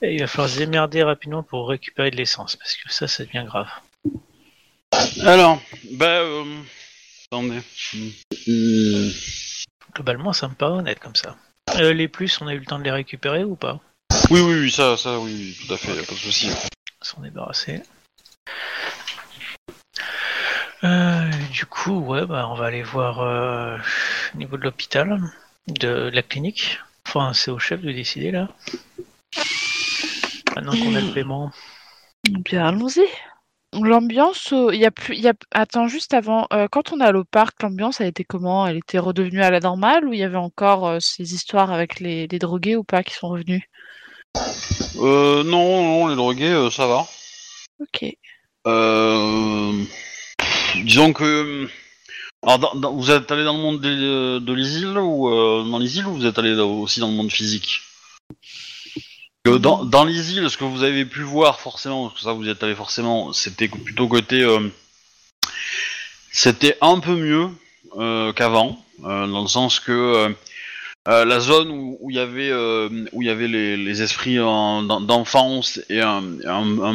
Et 0.00 0.14
il 0.14 0.20
va 0.20 0.28
falloir 0.28 0.48
se 0.48 0.58
démerder 0.58 1.02
rapidement 1.02 1.42
pour 1.42 1.68
récupérer 1.68 2.12
de 2.12 2.16
l'essence, 2.16 2.54
parce 2.54 2.76
que 2.76 2.92
ça, 2.92 3.08
ça 3.08 3.24
devient 3.24 3.44
grave. 3.44 3.68
Alors, 5.22 5.60
bah... 5.92 6.20
Euh... 6.20 6.62
Attendez. 7.26 7.60
Globalement, 9.92 10.32
ça 10.32 10.46
me 10.46 10.54
paraît 10.54 10.78
honnête 10.78 11.00
comme 11.00 11.16
ça. 11.16 11.36
Euh, 11.76 11.92
les 11.92 12.06
plus, 12.06 12.40
on 12.40 12.46
a 12.46 12.54
eu 12.54 12.58
le 12.58 12.64
temps 12.64 12.78
de 12.78 12.84
les 12.84 12.92
récupérer 12.92 13.42
ou 13.42 13.56
pas? 13.56 13.80
Oui, 14.30 14.40
oui, 14.40 14.54
oui, 14.60 14.70
ça, 14.70 14.96
ça, 14.96 15.18
oui, 15.18 15.56
tout 15.66 15.74
à 15.74 15.76
fait, 15.76 15.94
pas 16.06 16.12
de 16.12 16.18
souci. 16.18 16.48
s'en 17.00 17.22
débarrasser. 17.22 17.82
Euh, 20.84 21.30
du 21.50 21.66
coup, 21.66 21.98
ouais, 21.98 22.26
bah, 22.26 22.46
on 22.50 22.54
va 22.54 22.66
aller 22.66 22.82
voir 22.82 23.20
euh, 23.20 23.78
au 24.34 24.38
niveau 24.38 24.56
de 24.56 24.62
l'hôpital, 24.62 25.18
de 25.66 26.10
la 26.12 26.22
clinique. 26.22 26.78
Enfin, 27.06 27.32
c'est 27.32 27.50
au 27.50 27.58
chef 27.58 27.80
de 27.80 27.90
décider 27.90 28.30
là. 28.30 28.48
Maintenant 30.54 30.72
qu'on 30.72 30.94
a 30.94 31.00
le 31.00 31.12
paiement. 31.12 31.50
Bien, 32.30 32.66
allons-y. 32.66 33.06
L'ambiance, 33.82 34.52
euh, 34.52 34.70
il 34.72 34.78
y 34.78 34.86
a 34.86 34.90
plus, 34.90 35.16
il 35.16 35.22
y 35.22 35.28
a, 35.28 35.32
attends 35.52 35.88
juste 35.88 36.14
avant, 36.14 36.46
euh, 36.52 36.68
quand 36.70 36.92
on 36.92 37.00
est 37.00 37.04
allé 37.04 37.18
au 37.18 37.24
parc, 37.24 37.60
l'ambiance 37.62 38.00
a 38.00 38.06
été 38.06 38.22
comment? 38.22 38.66
Elle 38.66 38.76
était 38.76 39.00
redevenue 39.00 39.42
à 39.42 39.50
la 39.50 39.58
normale 39.60 40.06
ou 40.06 40.12
il 40.12 40.20
y 40.20 40.22
avait 40.22 40.36
encore 40.36 40.86
euh, 40.86 41.00
ces 41.00 41.34
histoires 41.34 41.72
avec 41.72 41.98
les, 41.98 42.28
les 42.28 42.38
drogués 42.38 42.76
ou 42.76 42.84
pas 42.84 43.02
qui 43.02 43.14
sont 43.14 43.28
revenus? 43.28 43.62
Euh, 44.96 45.42
non, 45.42 45.82
non, 45.82 46.06
les 46.06 46.14
drogués, 46.14 46.52
euh, 46.52 46.70
ça 46.70 46.86
va. 46.86 47.06
Ok. 47.80 48.16
Euh... 48.66 49.84
Disons 50.82 51.12
que... 51.12 51.68
Alors, 52.42 52.76
dans- 52.76 52.92
vous 52.92 53.10
êtes 53.10 53.30
allé 53.32 53.44
dans 53.44 53.54
le 53.56 53.62
monde 53.62 53.80
des- 53.80 53.88
de 54.44 54.52
les 54.52 54.78
îles 54.78 54.98
ou 54.98 55.28
euh, 55.28 55.64
dans 55.64 55.78
ou 56.06 56.14
vous 56.14 56.26
êtes 56.26 56.38
allé 56.38 56.54
aussi 56.54 57.00
dans 57.00 57.08
le 57.08 57.14
monde 57.14 57.30
physique? 57.32 57.80
Que 59.44 59.56
dans, 59.56 59.84
dans 59.84 60.04
ce 60.48 60.56
que 60.56 60.64
vous 60.64 60.82
avez 60.82 61.04
pu 61.04 61.22
voir 61.22 61.60
forcément, 61.60 62.08
parce 62.08 62.20
que 62.20 62.24
ça 62.24 62.32
vous 62.32 62.48
êtes 62.48 62.62
allé 62.62 62.74
forcément, 62.74 63.32
c'était 63.32 63.68
plutôt 63.68 64.08
côté, 64.08 64.42
euh, 64.42 64.68
c'était 66.32 66.76
un 66.80 66.98
peu 66.98 67.14
mieux 67.14 67.48
euh, 67.96 68.32
qu'avant, 68.32 68.82
euh, 69.04 69.26
dans 69.26 69.42
le 69.42 69.48
sens 69.48 69.80
que 69.80 69.92
euh, 69.92 70.28
euh, 71.08 71.24
la 71.26 71.40
zone 71.40 71.68
où 71.70 72.10
il 72.10 72.16
y 72.16 72.18
avait 72.18 72.50
euh, 72.50 72.88
où 73.12 73.20
il 73.20 73.26
y 73.26 73.30
avait 73.30 73.48
les, 73.48 73.76
esprits 74.02 74.40
en- 74.40 74.82
d'en- 74.82 75.02
d'enfance 75.02 75.78
est 75.90 76.00
un, 76.00 76.22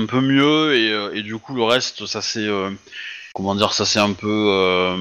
peu 0.07 0.19
mieux 0.19 0.75
et, 0.75 0.91
euh, 0.91 1.13
et 1.13 1.21
du 1.21 1.37
coup 1.37 1.53
le 1.55 1.63
reste 1.63 2.07
ça 2.07 2.21
euh, 2.47 2.71
comment 3.39 3.55
dire, 3.55 3.71
ça 3.71 3.85
c'est 3.85 3.99
un 3.99 4.11
peu 4.11 4.47
euh, 4.49 4.97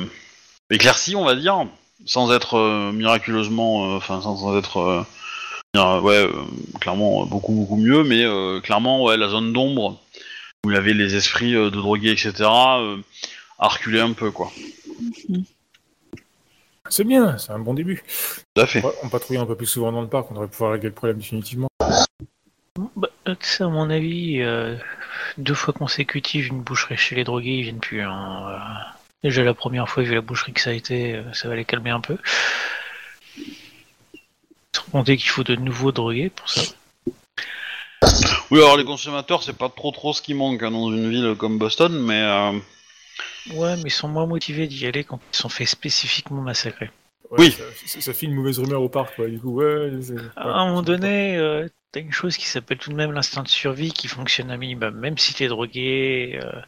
éclairci, 0.70 1.16
on 1.16 1.24
va 1.24 1.34
dire, 1.34 1.66
sans 2.06 2.32
être 2.32 2.54
euh, 2.54 2.92
miraculeusement, 2.92 3.94
euh, 3.94 3.96
enfin 3.96 4.20
sans, 4.20 4.36
sans 4.36 4.56
être, 4.56 5.04
euh, 5.74 6.00
ouais, 6.00 6.22
euh, 6.22 6.32
clairement 6.80 7.22
euh, 7.22 7.26
beaucoup 7.26 7.52
beaucoup 7.52 7.76
mieux, 7.76 8.04
mais 8.04 8.22
euh, 8.22 8.60
clairement 8.60 9.02
ouais, 9.02 9.16
la 9.16 9.28
zone 9.28 9.52
d'ombre 9.52 10.00
où 10.64 10.70
il 10.70 10.74
y 10.74 10.78
avait 10.78 10.94
les 10.94 11.16
esprits 11.16 11.56
euh, 11.56 11.70
de 11.70 11.76
drogués, 11.76 12.12
etc. 12.12 12.32
euh, 12.42 12.98
a 13.58 13.66
reculé 13.66 13.98
un 13.98 14.12
peu 14.12 14.30
quoi. 14.30 14.52
C'est 16.90 17.04
bien, 17.04 17.36
c'est 17.38 17.50
un 17.50 17.58
bon 17.58 17.74
début. 17.74 18.04
Tout 18.54 18.62
à 18.62 18.66
fait. 18.66 18.84
On 19.02 19.08
patrouiller 19.08 19.40
un 19.40 19.46
peu 19.46 19.56
plus 19.56 19.66
souvent 19.66 19.90
dans 19.90 20.00
le 20.00 20.08
parc, 20.08 20.30
on 20.30 20.34
devrait 20.34 20.46
pouvoir 20.46 20.72
régler 20.72 20.90
le 20.90 20.94
problème 20.94 21.18
définitivement. 21.18 21.68
Bah, 22.94 23.08
ça, 23.40 23.64
à 23.64 23.68
mon 23.68 23.90
avis, 23.90 24.40
euh, 24.42 24.76
deux 25.38 25.54
fois 25.54 25.72
consécutives, 25.74 26.46
une 26.48 26.62
boucherie 26.62 26.96
chez 26.96 27.14
les 27.16 27.24
drogués, 27.24 27.56
ils 27.58 27.62
viennent 27.62 27.80
plus. 27.80 28.02
hein. 28.02 28.58
Déjà 29.24 29.42
la 29.42 29.54
première 29.54 29.88
fois, 29.88 30.02
vu 30.02 30.14
la 30.14 30.20
boucherie 30.20 30.52
que 30.52 30.60
ça 30.60 30.70
a 30.70 30.74
été, 30.74 31.16
euh, 31.16 31.32
ça 31.32 31.48
va 31.48 31.56
les 31.56 31.64
calmer 31.64 31.90
un 31.90 32.00
peu. 32.00 32.16
Sans 34.74 34.84
compter 34.92 35.16
qu'il 35.16 35.28
faut 35.30 35.44
de 35.44 35.56
nouveaux 35.56 35.92
drogués 35.92 36.30
pour 36.30 36.48
ça. 36.48 36.62
Oui, 38.50 38.58
alors 38.58 38.76
les 38.76 38.84
consommateurs, 38.84 39.42
c'est 39.42 39.56
pas 39.58 39.68
trop 39.68 39.90
trop 39.90 40.12
ce 40.12 40.22
qui 40.22 40.34
manque 40.34 40.62
hein, 40.62 40.70
dans 40.70 40.90
une 40.90 41.10
ville 41.10 41.34
comme 41.36 41.58
Boston, 41.58 41.92
mais 42.00 42.22
euh, 42.22 42.52
Ouais, 43.54 43.76
mais 43.76 43.84
ils 43.86 43.90
sont 43.90 44.08
moins 44.08 44.26
motivés 44.26 44.66
d'y 44.66 44.86
aller 44.86 45.04
quand 45.04 45.20
ils 45.32 45.36
sont 45.36 45.48
faits 45.48 45.68
spécifiquement 45.68 46.42
massacrer. 46.42 46.90
Ouais, 47.30 47.38
Oui. 47.40 47.52
Ça, 47.52 47.64
ça- 47.86 48.00
ça 48.00 48.12
fait 48.14 48.26
une 48.26 48.34
mauvaise 48.34 48.58
rumeur 48.58 48.82
au 48.82 48.88
parc, 48.88 49.16
quoi. 49.16 49.28
Du 49.28 49.38
coup, 49.38 49.60
ouais. 49.60 49.90
À 50.36 50.42
un 50.48 50.68
moment 50.68 50.82
donné, 50.82 51.36
euh, 51.36 51.68
t'as 51.92 52.00
une 52.00 52.12
chose 52.12 52.36
qui 52.36 52.46
s'appelle 52.46 52.78
tout 52.78 52.90
de 52.90 52.94
même 52.96 53.12
l'instinct 53.12 53.42
de 53.42 53.48
survie 53.48 53.92
qui 53.92 54.08
fonctionne 54.08 54.50
un 54.50 54.56
minimum, 54.56 54.94
même 54.94 55.18
si 55.18 55.34
t'es 55.34 55.48
drogué. 55.48 56.40
Euh, 56.42 56.60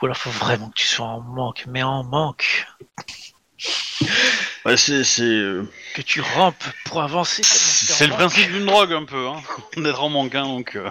ou 0.00 0.06
alors 0.06 0.16
faut 0.16 0.30
vraiment 0.30 0.68
que 0.70 0.74
tu 0.78 0.86
sois 0.86 1.06
en 1.06 1.20
manque, 1.20 1.64
mais 1.66 1.82
en 1.82 2.04
manque. 2.04 2.66
ouais, 4.64 4.76
c'est 4.76 5.02
c'est 5.02 5.22
euh, 5.24 5.64
Que 5.94 6.02
tu 6.02 6.20
rampes 6.20 6.62
pour 6.84 7.02
avancer. 7.02 7.42
c'est 7.42 8.04
le 8.04 8.10
manque. 8.10 8.18
principe 8.20 8.52
d'une 8.52 8.66
drogue 8.66 8.92
un 8.92 9.04
peu, 9.04 9.26
hein, 9.26 9.42
d'être 9.76 10.00
en 10.02 10.08
manque, 10.10 10.34
hein, 10.36 10.44
donc. 10.46 10.76
euh, 10.76 10.90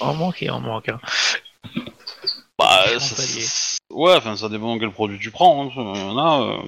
En 0.00 0.14
manque 0.14 0.42
et 0.42 0.50
en 0.50 0.60
manque. 0.60 0.88
Hein. 0.90 1.00
Bah, 2.58 2.84
ça- 2.98 3.75
ouais, 3.96 4.14
enfin, 4.16 4.36
ça 4.36 4.48
dépend 4.48 4.78
quel 4.78 4.90
produit 4.90 5.18
tu 5.18 5.30
prends. 5.30 5.64
Hein. 5.64 5.72
Il 5.74 6.00
y 6.00 6.04
en 6.04 6.18
a, 6.18 6.42
euh, 6.42 6.62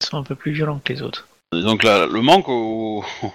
Ils 0.00 0.06
sont 0.06 0.16
un 0.16 0.22
peu 0.24 0.34
plus 0.34 0.52
violents 0.52 0.80
que 0.82 0.92
les 0.92 1.02
autres. 1.02 1.28
Donc 1.52 1.82
là, 1.84 2.06
le 2.06 2.22
manque, 2.22 2.48
au... 2.48 3.04
tu 3.22 3.30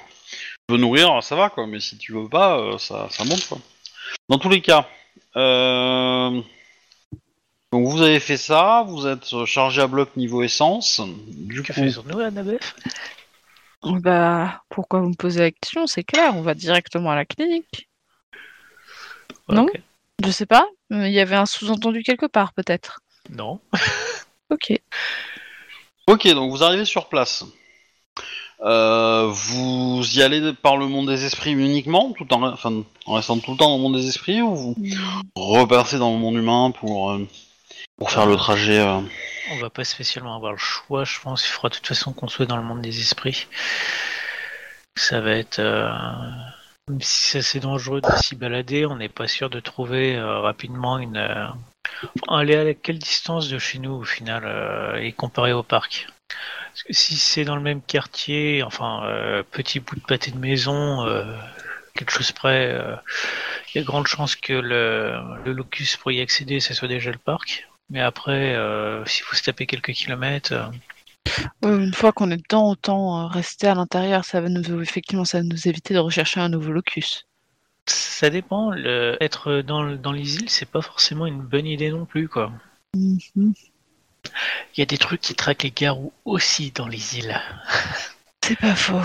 veux 0.70 0.78
nourrir, 0.78 1.24
ça 1.24 1.36
va, 1.36 1.50
quoi. 1.50 1.68
Mais 1.68 1.80
si 1.80 1.98
tu 1.98 2.14
veux 2.14 2.28
pas, 2.28 2.60
euh, 2.60 2.78
ça, 2.78 3.08
ça 3.10 3.24
monte, 3.24 3.48
quoi. 3.48 3.60
Dans 4.30 4.40
tous 4.40 4.50
les 4.50 4.62
cas, 4.62 4.88
euh... 5.36 6.42
donc 7.72 7.88
vous 7.88 8.02
avez 8.02 8.20
fait 8.20 8.38
ça, 8.38 8.84
vous 8.88 9.06
êtes 9.06 9.46
chargé 9.46 9.82
à 9.82 9.88
bloc 9.88 10.16
niveau 10.18 10.44
essence. 10.44 11.02
Du 11.28 11.62
Que 11.62 11.68
coup, 11.68 11.74
fait 11.74 11.92
sur 11.92 12.06
nous, 12.06 12.20
Annabeth 12.20 12.76
Bah, 13.84 14.62
pourquoi 14.70 15.02
vous 15.02 15.10
me 15.10 15.16
posez 15.16 15.40
la 15.42 15.52
question? 15.52 15.88
C'est 15.88 16.04
clair, 16.04 16.36
on 16.36 16.42
va 16.42 16.56
directement 16.56 17.12
à 17.12 17.16
la 17.16 17.26
clinique. 17.26 17.88
Non? 19.50 19.64
Ok. 19.64 19.82
Je 20.24 20.32
sais 20.32 20.46
pas, 20.46 20.68
il 20.90 21.12
y 21.12 21.20
avait 21.20 21.36
un 21.36 21.46
sous-entendu 21.46 22.04
quelque 22.04 22.26
part 22.26 22.54
peut-être. 22.54 23.00
Non. 23.30 23.60
Ok. 24.50 24.80
ok, 26.08 26.26
donc 26.30 26.52
vous 26.52 26.64
arrivez 26.64 26.86
sur 26.86 27.10
place. 27.10 27.44
Euh, 28.62 29.28
vous 29.30 30.02
y 30.16 30.24
allez 30.24 30.54
par 30.54 30.78
le 30.78 30.88
monde 30.88 31.08
des 31.08 31.26
esprits 31.26 31.52
uniquement, 31.52 32.14
tout 32.14 32.34
en, 32.34 32.44
enfin, 32.44 32.82
en 33.06 33.14
restant 33.16 33.38
tout 33.40 33.52
le 33.52 33.58
temps 33.58 33.68
dans 33.68 33.76
le 33.76 33.82
monde 33.82 33.96
des 33.96 34.08
esprits, 34.08 34.42
ou 34.42 34.56
vous 34.56 34.76
repassez 35.36 35.98
dans 35.98 36.14
le 36.14 36.18
monde 36.18 36.36
humain 36.36 36.72
pour, 36.72 37.12
euh, 37.12 37.28
pour 37.98 38.10
faire 38.10 38.26
le 38.26 38.38
trajet 38.38 38.80
euh, 38.80 39.02
On 39.52 39.58
va 39.58 39.70
pas 39.70 39.84
spécialement 39.84 40.36
avoir 40.38 40.54
le 40.54 40.58
choix, 40.58 41.04
je 41.04 41.20
pense. 41.20 41.46
Il 41.46 41.50
faudra 41.50 41.68
de 41.68 41.76
toute 41.76 41.88
façon 41.88 42.14
qu'on 42.14 42.30
soit 42.30 42.46
dans 42.46 42.58
le 42.58 42.64
monde 42.64 42.82
des 42.82 43.02
esprits. 43.02 43.48
Ça 44.96 45.20
va 45.20 45.32
être. 45.32 45.60
Si 47.02 47.42
c'est 47.44 47.60
dangereux 47.60 48.02
de 48.02 48.10
s'y 48.18 48.36
balader, 48.36 48.86
on 48.86 48.96
n'est 48.96 49.10
pas 49.10 49.28
sûr 49.28 49.50
de 49.50 49.60
trouver 49.60 50.16
euh, 50.16 50.40
rapidement 50.40 50.98
une. 50.98 51.18
euh, 51.18 51.48
enfin, 52.04 52.40
aller 52.40 52.56
à 52.56 52.74
quelle 52.74 53.00
distance 53.00 53.50
de 53.50 53.58
chez 53.60 53.80
nous 53.80 53.92
au 53.92 54.04
final 54.04 54.44
euh, 54.46 54.96
et 54.96 55.12
comparé 55.12 55.54
au 55.54 55.64
parc 55.64 56.08
Parce 56.30 56.84
que 56.84 56.94
si 56.94 57.18
c'est 57.18 57.44
dans 57.44 57.56
le 57.56 57.62
même 57.62 57.82
quartier, 57.82 58.64
enfin, 58.64 59.04
euh, 59.06 59.44
petit 59.44 59.80
bout 59.80 59.96
de 59.96 60.02
pâté 60.02 60.32
de 60.32 60.38
maison, 60.38 61.06
euh, 61.06 61.26
quelque 61.94 62.12
chose 62.12 62.32
près, 62.32 62.74
il 63.70 63.78
y 63.78 63.80
a 63.80 63.82
de 63.82 63.88
grandes 63.88 64.08
chances 64.08 64.36
que 64.36 64.54
le, 64.54 65.20
locus 65.46 65.98
pour 65.98 66.12
y 66.12 66.22
accéder, 66.22 66.60
ça 66.60 66.74
soit 66.74 66.88
déjà 66.88 67.12
le 67.12 67.18
parc. 67.18 67.68
Mais 67.90 68.02
après, 68.02 68.56
s'il 69.06 69.24
faut 69.24 69.36
se 69.36 69.44
taper 69.44 69.66
quelques 69.66 69.94
kilomètres, 69.94 70.54
une 71.64 71.94
fois 71.94 72.12
qu'on 72.12 72.32
est 72.32 72.38
dedans, 72.38 72.70
autant 72.70 73.24
euh, 73.24 73.28
rester 73.28 73.68
à 73.68 73.76
l'intérieur. 73.76 74.26
Ça 74.26 74.42
va 74.42 74.50
nous 74.50 74.82
effectivement, 74.82 75.26
ça 75.26 75.40
va 75.40 75.44
nous 75.44 75.68
éviter 75.68 75.94
de 75.94 76.00
rechercher 76.00 76.40
un 76.40 76.50
nouveau 76.50 76.72
locus. 76.72 77.26
ça 77.86 78.30
dépend. 78.30 78.72
Le, 78.72 79.18
être 79.22 79.62
dans, 79.62 79.96
dans 79.96 80.12
les 80.12 80.36
îles, 80.36 80.50
c'est 80.50 80.70
pas 80.70 80.82
forcément 80.82 81.26
une 81.26 81.42
bonne 81.42 81.68
idée 81.68 81.92
non 81.92 82.06
plus, 82.06 82.28
quoi. 82.28 82.52
Mhm. 82.96 83.54
Il 84.76 84.80
y 84.80 84.82
a 84.82 84.86
des 84.86 84.98
trucs 84.98 85.22
qui 85.22 85.36
traquent 85.36 85.64
les 85.64 85.72
garous 85.72 86.14
aussi 86.26 86.72
dans 86.72 86.88
les 86.88 87.18
îles. 87.18 87.40
C'est 88.44 88.60
pas 88.60 88.76
faux. 88.76 89.02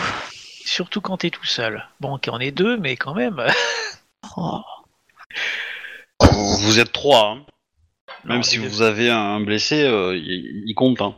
Surtout 0.64 1.00
quand 1.00 1.18
t'es 1.18 1.30
tout 1.30 1.44
seul. 1.44 1.84
Bon, 2.00 2.14
ok, 2.14 2.28
on 2.30 2.38
est 2.38 2.52
deux, 2.52 2.76
mais 2.76 2.96
quand 2.96 3.14
même. 3.14 3.42
Oh. 4.36 4.62
Vous, 6.20 6.78
êtes 6.78 6.92
trois, 6.92 7.32
hein. 7.32 7.46
Non, 8.24 8.34
même 8.34 8.42
si 8.44 8.56
vous 8.56 8.80
avez 8.80 9.10
un 9.10 9.40
blessé, 9.40 9.82
euh, 9.82 10.16
il, 10.16 10.62
il 10.64 10.74
compte. 10.74 11.02
Hein. 11.02 11.16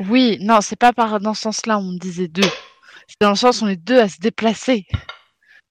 Oui, 0.00 0.38
non, 0.40 0.60
c'est 0.60 0.76
pas 0.78 0.92
par 0.92 1.20
dans 1.20 1.34
ce 1.34 1.42
sens-là, 1.42 1.78
on 1.78 1.92
me 1.92 1.98
disait 1.98 2.28
deux. 2.28 2.42
C'est 3.06 3.20
dans 3.20 3.30
le 3.30 3.36
sens 3.36 3.60
où 3.60 3.64
on 3.64 3.68
est 3.68 3.76
deux 3.76 4.00
à 4.00 4.08
se 4.08 4.18
déplacer. 4.20 4.86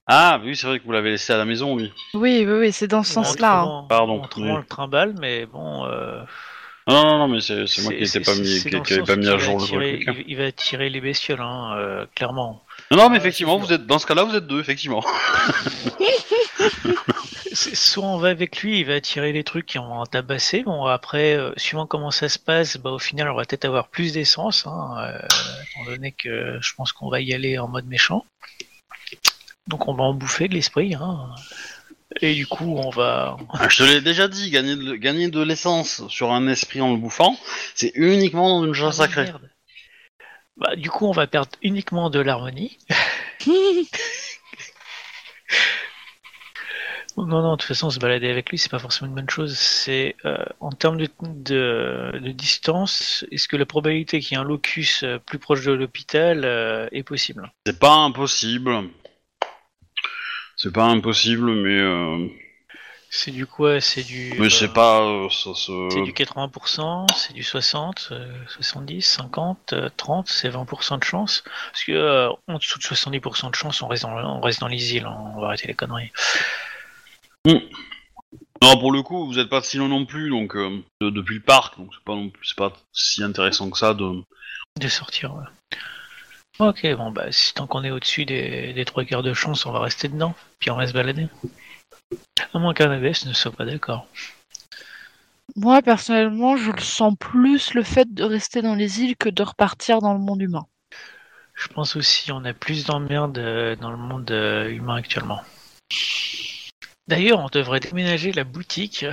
Ah, 0.08 0.40
oui, 0.44 0.56
c'est 0.56 0.68
vrai 0.68 0.80
que 0.80 0.86
vous 0.86 0.92
l'avez 0.92 1.12
laissé 1.12 1.32
à 1.34 1.38
la 1.38 1.46
maison, 1.46 1.74
oui. 1.76 1.92
Oui, 2.14 2.44
oui, 2.46 2.54
oui, 2.60 2.72
c'est 2.74 2.88
dans 2.88 3.04
ce 3.04 3.14
sens-là. 3.14 3.62
hein. 3.62 3.86
Pardon, 3.88 4.22
oui. 4.38 4.44
le 4.52 4.64
trimballe, 4.66 5.16
mais 5.20 5.46
bon. 5.46 5.86
euh, 5.86 6.22
Non, 6.88 7.04
non, 7.06 7.18
non, 7.20 7.28
mais 7.30 7.40
c'est 7.42 7.66
c'est 7.68 7.82
moi 7.84 7.94
qui 7.94 8.02
n'étais 8.02 8.20
pas 8.20 8.36
mis, 8.36 8.60
c'est 8.60 8.70
qui, 8.70 8.76
dans 8.76 8.80
le 8.80 8.84
qui 8.86 8.94
avait 8.94 9.02
sens 9.02 9.08
pas 9.08 9.16
mis 9.16 9.28
à 9.28 9.32
va 9.32 9.38
jour 9.38 9.58
le 9.60 9.64
attirer- 9.64 9.96
truc. 10.04 10.08
hein. 10.10 10.14
il, 10.20 10.32
il 10.32 10.38
va 10.38 10.46
attirer 10.46 10.90
les 10.90 11.00
bestioles, 11.02 11.40
hein, 11.42 11.74
euh, 11.78 12.06
clairement. 12.16 12.64
Non, 12.92 12.98
non, 12.98 13.04
mais 13.06 13.12
Ouais, 13.12 13.18
effectivement, 13.18 13.58
vous 13.58 13.72
êtes 13.72 13.86
dans 13.88 13.98
ce 14.00 14.06
cas-là, 14.06 14.26
vous 14.26 14.36
êtes 14.36 14.46
deux, 14.48 14.60
effectivement. 14.60 15.04
C'est- 17.54 17.76
Soit 17.76 18.04
on 18.06 18.18
va 18.18 18.30
avec 18.30 18.62
lui, 18.62 18.80
il 18.80 18.86
va 18.86 18.96
attirer 18.96 19.32
les 19.32 19.44
trucs 19.44 19.66
qui 19.68 19.78
ont 19.80 20.04
tabassé. 20.06 20.64
Bon, 20.64 20.86
après, 20.86 21.36
euh, 21.36 21.52
suivant 21.58 21.86
comment 21.88 22.12
ça 22.12 22.28
se 22.30 22.40
passe, 22.40 22.78
bah, 22.78 22.90
au 22.92 23.00
final, 23.00 23.30
on 23.30 23.36
va 23.36 23.46
peut-être 23.46 23.66
avoir 23.66 23.88
plus 23.90 24.14
d'essence, 24.14 24.66
hein, 24.68 24.96
euh, 25.00 25.20
étant 25.72 25.86
donné 25.92 26.12
que 26.12 26.58
je 26.62 26.74
pense 26.76 26.92
qu'on 26.94 27.10
va 27.10 27.22
y 27.22 27.34
aller 27.34 27.58
en 27.60 27.68
mode 27.68 27.86
méchant. 27.88 28.26
Donc 29.68 29.88
on 29.88 29.94
va 29.94 30.04
en 30.04 30.14
bouffer 30.14 30.48
de 30.48 30.56
l'esprit. 30.56 30.96
Hein. 30.96 31.34
Et 32.22 32.34
du 32.36 32.46
coup, 32.46 32.76
on 32.78 32.90
va... 32.90 33.38
Ah, 33.54 33.70
Je 33.70 33.78
te 33.78 33.84
l'ai 33.84 34.02
déjà 34.02 34.28
dit, 34.28 34.50
gagner 34.52 34.76
de, 34.76 34.96
gagner 34.96 35.30
de 35.30 35.42
l'essence 35.42 36.06
sur 36.10 36.32
un 36.32 36.48
esprit 36.48 36.82
en 36.82 36.92
le 36.92 36.98
bouffant, 36.98 37.38
c'est 37.76 37.92
uniquement 37.96 38.60
dans 38.60 38.66
une 38.68 38.74
chose 38.74 39.00
Ah, 39.00 39.06
sacrée. 39.06 39.24
merde. 39.24 39.50
Bah, 40.58 40.76
du 40.76 40.90
coup, 40.92 41.08
on 41.08 41.12
va 41.12 41.26
perdre 41.28 41.50
uniquement 41.62 42.10
de 42.10 42.20
l'harmonie. 42.20 42.78
Non, 47.18 47.26
non, 47.28 47.52
de 47.52 47.58
toute 47.58 47.68
façon, 47.68 47.90
se 47.92 48.00
balader 48.00 48.30
avec 48.30 48.50
lui, 48.50 48.58
c'est 48.58 48.72
pas 48.72 48.80
forcément 48.80 49.08
une 49.10 49.16
bonne 49.16 49.30
chose. 49.30 49.56
C'est 49.58 50.16
euh, 50.26 50.38
en 50.60 50.72
termes 50.72 50.98
de, 50.98 51.08
de, 51.22 52.20
de 52.20 52.32
distance, 52.32 53.24
est-ce 53.32 53.48
que 53.48 53.56
la 53.56 53.66
probabilité 53.68 54.20
qu'il 54.20 54.36
y 54.36 54.40
ait 54.40 54.44
un 54.44 54.48
locus 54.48 55.04
euh, 55.04 55.20
plus 55.20 55.38
proche 55.40 55.64
de 55.64 55.72
l'hôpital 55.74 56.44
euh, 56.44 56.88
est 56.92 57.04
possible? 57.04 57.52
C'est 57.68 57.78
pas 57.80 57.94
impossible. 57.96 58.90
C'est 60.56 60.74
pas 60.74 60.86
impossible, 60.86 61.52
mais 61.52 61.78
euh, 61.80 62.28
C'est 63.10 63.32
du 63.32 63.46
quoi? 63.46 63.80
C'est 63.80 64.04
du. 64.04 64.34
mais 64.40 64.48
euh, 64.48 64.50
c'est 64.50 64.74
pas 64.74 65.02
euh, 65.02 65.30
ça 65.30 65.54
se. 65.54 65.90
C'est 65.92 66.02
du 66.02 66.14
80%, 66.14 67.12
c'est 67.16 67.34
du 67.34 67.44
60, 67.44 68.10
euh, 68.12 68.26
70, 68.48 69.02
50, 69.04 69.74
euh, 69.74 69.90
30, 69.98 70.28
c'est 70.30 70.50
20% 70.50 70.98
de 71.00 71.04
chance. 71.04 71.44
Parce 71.72 71.84
que 71.84 71.92
euh, 71.92 72.30
en 72.48 72.58
dessous 72.58 72.80
de 72.80 72.84
70% 72.84 73.52
de 73.52 73.56
chance, 73.56 73.82
on 73.84 73.88
reste 73.88 74.04
dans, 74.04 74.16
on 74.18 74.42
reste 74.42 74.62
dans 74.62 74.68
les 74.68 74.96
îles, 74.96 75.06
hein, 75.06 75.18
on 75.36 75.42
va 75.42 75.48
arrêter 75.48 75.68
les 75.68 75.76
conneries. 75.76 76.12
Non, 77.46 78.80
pour 78.80 78.92
le 78.94 79.02
coup, 79.02 79.26
vous 79.26 79.40
êtes 79.40 79.50
pas 79.50 79.62
si 79.62 79.78
loin 79.78 79.90
non 79.90 80.06
plus, 80.06 80.30
donc 80.30 80.56
euh, 80.56 80.82
de- 81.02 81.10
depuis 81.10 81.36
le 81.36 81.42
parc, 81.42 81.78
donc 81.78 81.90
c'est 81.94 82.04
pas 82.06 82.16
non 82.16 82.30
plus, 82.30 82.46
c'est 82.48 82.58
pas 82.58 82.72
si 82.94 83.22
intéressant 83.22 83.70
que 83.70 83.78
ça 83.78 83.94
de. 83.94 84.24
De 84.80 84.88
sortir, 84.88 85.36
ouais. 85.36 85.44
Ok, 86.60 86.88
bon, 86.96 87.12
bah, 87.12 87.32
si 87.32 87.54
tant 87.54 87.68
qu'on 87.68 87.84
est 87.84 87.92
au-dessus 87.92 88.26
des, 88.26 88.74
des 88.74 88.86
trois 88.86 89.04
quarts 89.04 89.24
de 89.24 89.34
chance, 89.34 89.66
on 89.66 89.72
va 89.74 89.82
rester 89.82 90.08
dedans, 90.08 90.34
puis 90.60 90.72
on 90.72 90.78
va 90.78 90.88
se 90.88 90.94
balader. 90.94 91.28
À 92.54 92.60
moins 92.60 92.74
qu'un 92.74 92.92
ABS 92.92 93.26
ne 93.26 93.34
soit 93.34 93.52
pas 93.52 93.66
d'accord. 93.66 94.08
Moi, 95.56 95.82
personnellement, 95.82 96.56
je 96.56 96.72
le 96.72 96.80
sens 96.82 97.14
plus 97.20 97.74
le 97.74 97.84
fait 97.84 98.12
de 98.14 98.24
rester 98.24 98.62
dans 98.62 98.76
les 98.76 99.02
îles 99.02 99.18
que 99.18 99.30
de 99.30 99.44
repartir 99.44 100.00
dans 100.00 100.14
le 100.14 100.20
monde 100.20 100.42
humain. 100.42 100.66
Je 101.56 101.68
pense 101.68 101.96
aussi 101.96 102.32
on 102.32 102.46
a 102.46 102.54
plus 102.54 102.86
d'emmerdes 102.86 103.38
euh, 103.38 103.76
dans 103.76 103.92
le 103.92 103.98
monde 103.98 104.32
euh, 104.32 104.70
humain 104.70 104.96
actuellement. 104.96 105.42
D'ailleurs, 107.08 107.40
on 107.40 107.48
devrait 107.52 107.80
déménager 107.80 108.32
la 108.32 108.44
boutique. 108.44 109.06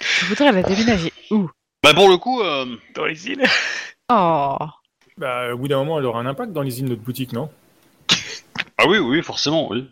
Je 0.00 0.26
voudrais 0.26 0.52
la 0.52 0.62
déménager. 0.62 1.12
Où? 1.30 1.50
Bah 1.82 1.94
pour 1.94 2.08
le 2.08 2.16
coup, 2.16 2.42
euh, 2.42 2.76
dans 2.94 3.04
les 3.04 3.28
îles. 3.28 3.44
Oh 4.10 4.56
Bah, 5.16 5.52
au 5.52 5.58
bout 5.58 5.68
d'un 5.68 5.78
moment, 5.78 5.98
elle 5.98 6.06
aura 6.06 6.20
un 6.20 6.26
impact 6.26 6.52
dans 6.52 6.62
les 6.62 6.80
îles, 6.80 6.86
notre 6.86 7.02
boutique, 7.02 7.32
non? 7.32 7.50
Ah 8.78 8.86
oui, 8.88 8.98
oui, 8.98 9.22
forcément, 9.22 9.70
oui. 9.70 9.88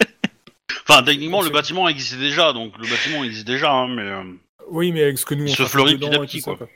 Enfin, 0.88 1.02
techniquement, 1.02 1.42
le 1.42 1.50
bâtiment 1.50 1.88
existait 1.88 2.16
déjà, 2.16 2.52
donc 2.52 2.76
le 2.76 2.88
bâtiment 2.88 3.24
existe 3.24 3.46
déjà, 3.46 3.72
hein, 3.72 3.88
mais... 3.88 4.02
euh, 4.02 4.22
Oui, 4.68 4.92
mais 4.92 5.02
avec 5.02 5.18
ce 5.18 5.24
que 5.24 5.34
nous, 5.34 5.44
on 5.44 5.46
Il 5.46 5.54
se 5.56 5.64
fleurit 5.64 5.94
dedans 5.96 6.08
petit 6.10 6.16
à 6.18 6.22
et 6.22 6.26
petit, 6.26 6.42
tout 6.42 6.50
ça, 6.50 6.56
quoi. 6.56 6.68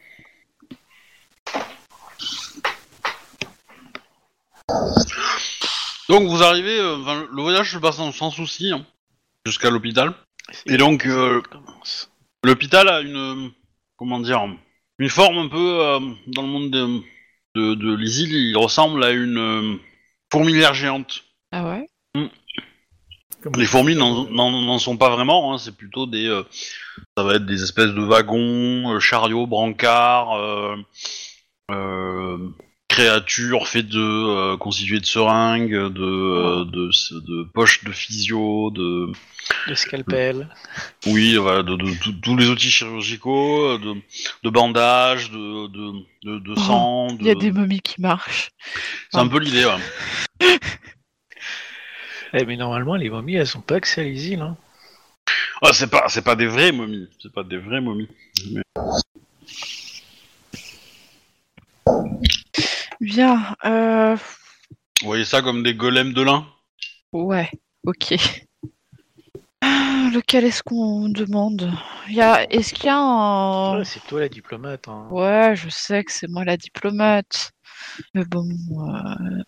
Donc 6.09 6.29
vous 6.29 6.43
arrivez, 6.43 6.79
euh, 6.79 6.97
enfin, 6.97 7.27
le 7.33 7.43
voyage 7.43 7.73
se 7.73 7.79
passe 7.79 7.97
sans, 7.97 8.13
sans 8.13 8.31
souci, 8.31 8.71
hein, 8.73 8.87
jusqu'à 9.45 9.71
l'hôpital. 9.71 10.15
Et 10.67 10.77
donc, 10.77 11.07
euh. 11.07 11.43
L'hôpital 12.45 12.89
a 12.89 13.01
une... 13.01 13.51
Comment 13.97 14.21
dire 14.21 14.47
Une 14.99 15.09
forme 15.09 15.39
un 15.39 15.49
peu, 15.49 15.81
euh, 15.81 15.99
dans 16.29 16.43
le 16.43 16.49
monde 16.49 16.71
de, 16.71 17.01
de, 17.55 17.75
de 17.75 17.95
les 17.97 18.23
îles, 18.23 18.35
il 18.51 18.57
ressemble 18.57 19.03
à 19.03 19.11
une 19.11 19.39
euh, 19.39 19.77
fourmilière 20.31 20.75
géante. 20.75 21.25
Ah 21.51 21.65
ouais? 21.69 21.89
Comme- 23.43 23.57
Les 23.57 23.67
fourmis 23.67 23.97
n'en 23.97 24.79
sont 24.79 24.97
pas 24.97 25.11
vraiment, 25.11 25.53
hein, 25.55 25.59
c'est 25.59 25.77
plutôt 25.77 26.07
des... 26.07 26.27
euh, 26.27 26.43
ça 27.17 27.25
va 27.25 27.35
être 27.35 27.47
des 27.47 27.63
espèces 27.63 27.93
de 27.93 28.03
wagons, 28.03 28.95
euh, 28.95 29.01
chariots, 29.01 29.47
brancards, 29.47 30.35
euh, 30.35 30.77
euh, 31.71 32.39
créatures 32.97 33.69
faites 33.69 33.89
de... 33.89 34.01
euh, 34.01 34.57
constituées 34.57 35.01
de 35.01 35.05
seringues, 35.07 35.71
de, 35.71 36.03
euh, 36.03 36.65
de, 36.65 36.91
de 37.21 37.45
poches 37.53 37.85
de 37.85 37.93
physio, 37.93 38.71
de... 38.71 39.13
Le 39.69 39.75
scalpel. 39.75 40.49
Oui, 41.07 41.37
voilà, 41.37 41.63
de, 41.63 41.77
de- 41.77 41.85
de- 41.85 42.21
tous 42.21 42.37
les 42.37 42.49
outils 42.49 42.71
chirurgicaux, 42.71 43.79
de, 43.79 43.95
de 44.43 44.51
bandages, 44.51 45.31
de, 45.31 45.67
de, 45.69 45.93
de, 46.25 46.39
de 46.41 46.55
Oh, 46.57 46.61
sang. 46.61 47.09
Il 47.21 47.27
y 47.27 47.31
a 47.31 47.35
de- 47.35 47.41
des 47.41 47.53
momies 47.53 47.81
qui 47.81 48.01
marchent. 48.01 48.51
C'est 49.13 49.19
un 49.19 49.29
peu 49.29 49.39
l'idée, 49.39 49.65
ouais. 49.65 50.49
Eh, 52.35 52.45
mais 52.45 52.57
normalement, 52.57 52.97
les 52.97 53.09
momies, 53.09 53.37
elles 53.37 53.57
ont 53.57 53.61
pas 53.61 53.77
accès 53.77 54.01
à 54.01 54.05
les 54.05 54.29
îles. 54.31 54.41
Hein. 54.41 54.57
Ah, 55.63 55.73
c'est 55.73 55.87
pas, 55.89 56.07
c'est 56.09 56.25
pas 56.25 56.35
des 56.35 56.47
vraies 56.49 56.73
momies. 56.73 57.09
C'est 57.23 57.33
pas 57.33 57.45
des 57.45 57.57
vraies 57.57 57.81
momies. 57.81 58.09
Mais- 58.53 58.63
Bien, 63.07 63.55
euh... 63.65 64.17
Vous 65.01 65.07
voyez 65.07 65.25
ça 65.25 65.41
comme 65.41 65.63
des 65.63 65.75
golems 65.77 66.13
de 66.13 66.23
lin 66.23 66.45
Ouais, 67.13 67.49
ok. 67.87 68.15
Ah, 69.63 70.11
Lequel 70.13 70.45
est-ce 70.45 70.65
qu'on 70.65 71.09
demande? 71.09 71.73
Il 72.09 72.15
y 72.15 72.21
a... 72.21 72.51
Est-ce 72.51 72.75
qu'il 72.75 72.87
y 72.87 72.89
a 72.89 72.99
un... 72.99 73.79
Ouais, 73.79 73.85
c'est 73.85 74.05
toi 74.09 74.19
la 74.21 74.29
diplomate. 74.29 74.89
Hein. 74.89 75.07
Ouais, 75.13 75.55
je 75.55 75.69
sais 75.69 76.03
que 76.03 76.11
c'est 76.11 76.29
moi 76.29 76.45
la 76.45 76.57
diplomate. 76.57 77.53
Mais 78.15 78.25
bon, 78.25 78.45
euh, 78.45 79.43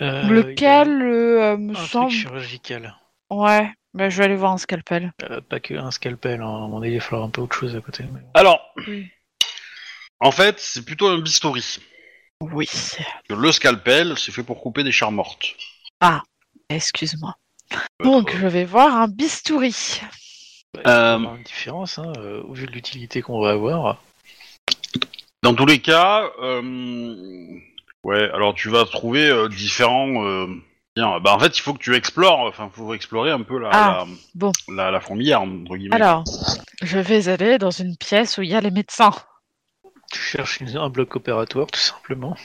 Euh, 0.00 0.22
lequel 0.28 1.02
euh, 1.02 1.56
me 1.56 1.74
a 1.74 1.80
Un 1.80 1.86
semble... 1.86 2.10
truc 2.10 2.20
chirurgical. 2.20 2.94
Ouais, 3.30 3.70
bah, 3.94 4.08
je 4.10 4.16
vais 4.18 4.24
aller 4.26 4.36
voir 4.36 4.52
un 4.52 4.58
scalpel. 4.58 5.12
Euh, 5.28 5.40
pas 5.40 5.58
que 5.58 5.74
un 5.74 5.90
scalpel. 5.90 6.40
Hein. 6.40 6.44
À 6.46 6.48
un 6.48 6.60
moment 6.60 6.78
donné, 6.78 6.92
il 6.92 6.98
va 6.98 7.04
falloir 7.04 7.26
un 7.26 7.30
peu 7.30 7.40
autre 7.40 7.56
chose 7.56 7.74
à 7.74 7.80
côté. 7.80 8.04
mais- 8.12 8.20
Alors, 8.34 8.60
Oui. 8.86 9.10
En 10.20 10.30
fait, 10.30 10.56
c'est 10.60 10.84
plutôt 10.84 11.08
un 11.08 11.18
bistouri. 11.18 11.78
Oui, 12.40 12.68
Le 13.28 13.52
scalpel, 13.52 14.14
c'est 14.16 14.32
fait 14.32 14.42
pour 14.42 14.60
couper 14.60 14.82
des 14.82 14.92
chars 14.92 15.12
mortes. 15.12 15.54
excuse-moi. 16.68 17.36
Donc, 18.02 18.34
je 18.36 18.46
vais 18.46 18.64
voir 18.64 18.96
un 18.96 19.08
bistouri. 19.08 20.00
Bah, 20.74 20.80
il 20.84 20.88
y 20.88 20.90
Euh, 20.90 21.14
avoir 21.16 21.34
une 21.36 21.42
différence, 21.42 21.98
hein, 21.98 22.12
euh, 22.18 22.42
au 22.42 22.54
vu 22.54 22.66
de 22.66 22.72
l'utilité 22.72 23.22
qu'on 23.22 23.40
va 23.40 23.50
avoir. 23.50 23.98
Dans 25.42 25.54
tous 25.54 25.66
les 25.66 25.80
cas, 25.80 26.30
euh... 26.42 27.58
ouais, 28.04 28.30
alors 28.32 28.54
tu 28.54 28.68
vas 28.68 28.84
trouver 28.84 29.28
euh, 29.28 29.48
différents. 29.48 30.24
euh, 30.24 30.46
Bien, 30.96 31.20
bah 31.20 31.32
en 31.34 31.38
fait, 31.38 31.56
il 31.56 31.60
faut 31.60 31.72
que 31.72 31.78
tu 31.78 31.94
explores. 31.94 32.40
Enfin, 32.40 32.68
faut 32.72 32.92
explorer 32.94 33.30
un 33.30 33.42
peu 33.42 33.58
la, 33.58 33.70
Ah, 33.72 34.04
la, 34.06 34.06
bon. 34.34 34.52
la, 34.68 34.90
la 34.90 35.00
fourmilière 35.00 35.40
entre 35.40 35.76
guillemets. 35.76 35.94
Alors, 35.94 36.24
je 36.82 36.98
vais 36.98 37.28
aller 37.28 37.58
dans 37.58 37.70
une 37.70 37.96
pièce 37.96 38.38
où 38.38 38.42
il 38.42 38.50
y 38.50 38.54
a 38.56 38.60
les 38.60 38.72
médecins. 38.72 39.12
Tu 40.10 40.18
cherches 40.20 40.60
une- 40.60 40.76
un 40.76 40.88
bloc 40.90 41.14
opératoire, 41.16 41.66
tout 41.68 41.78
simplement. 41.80 42.36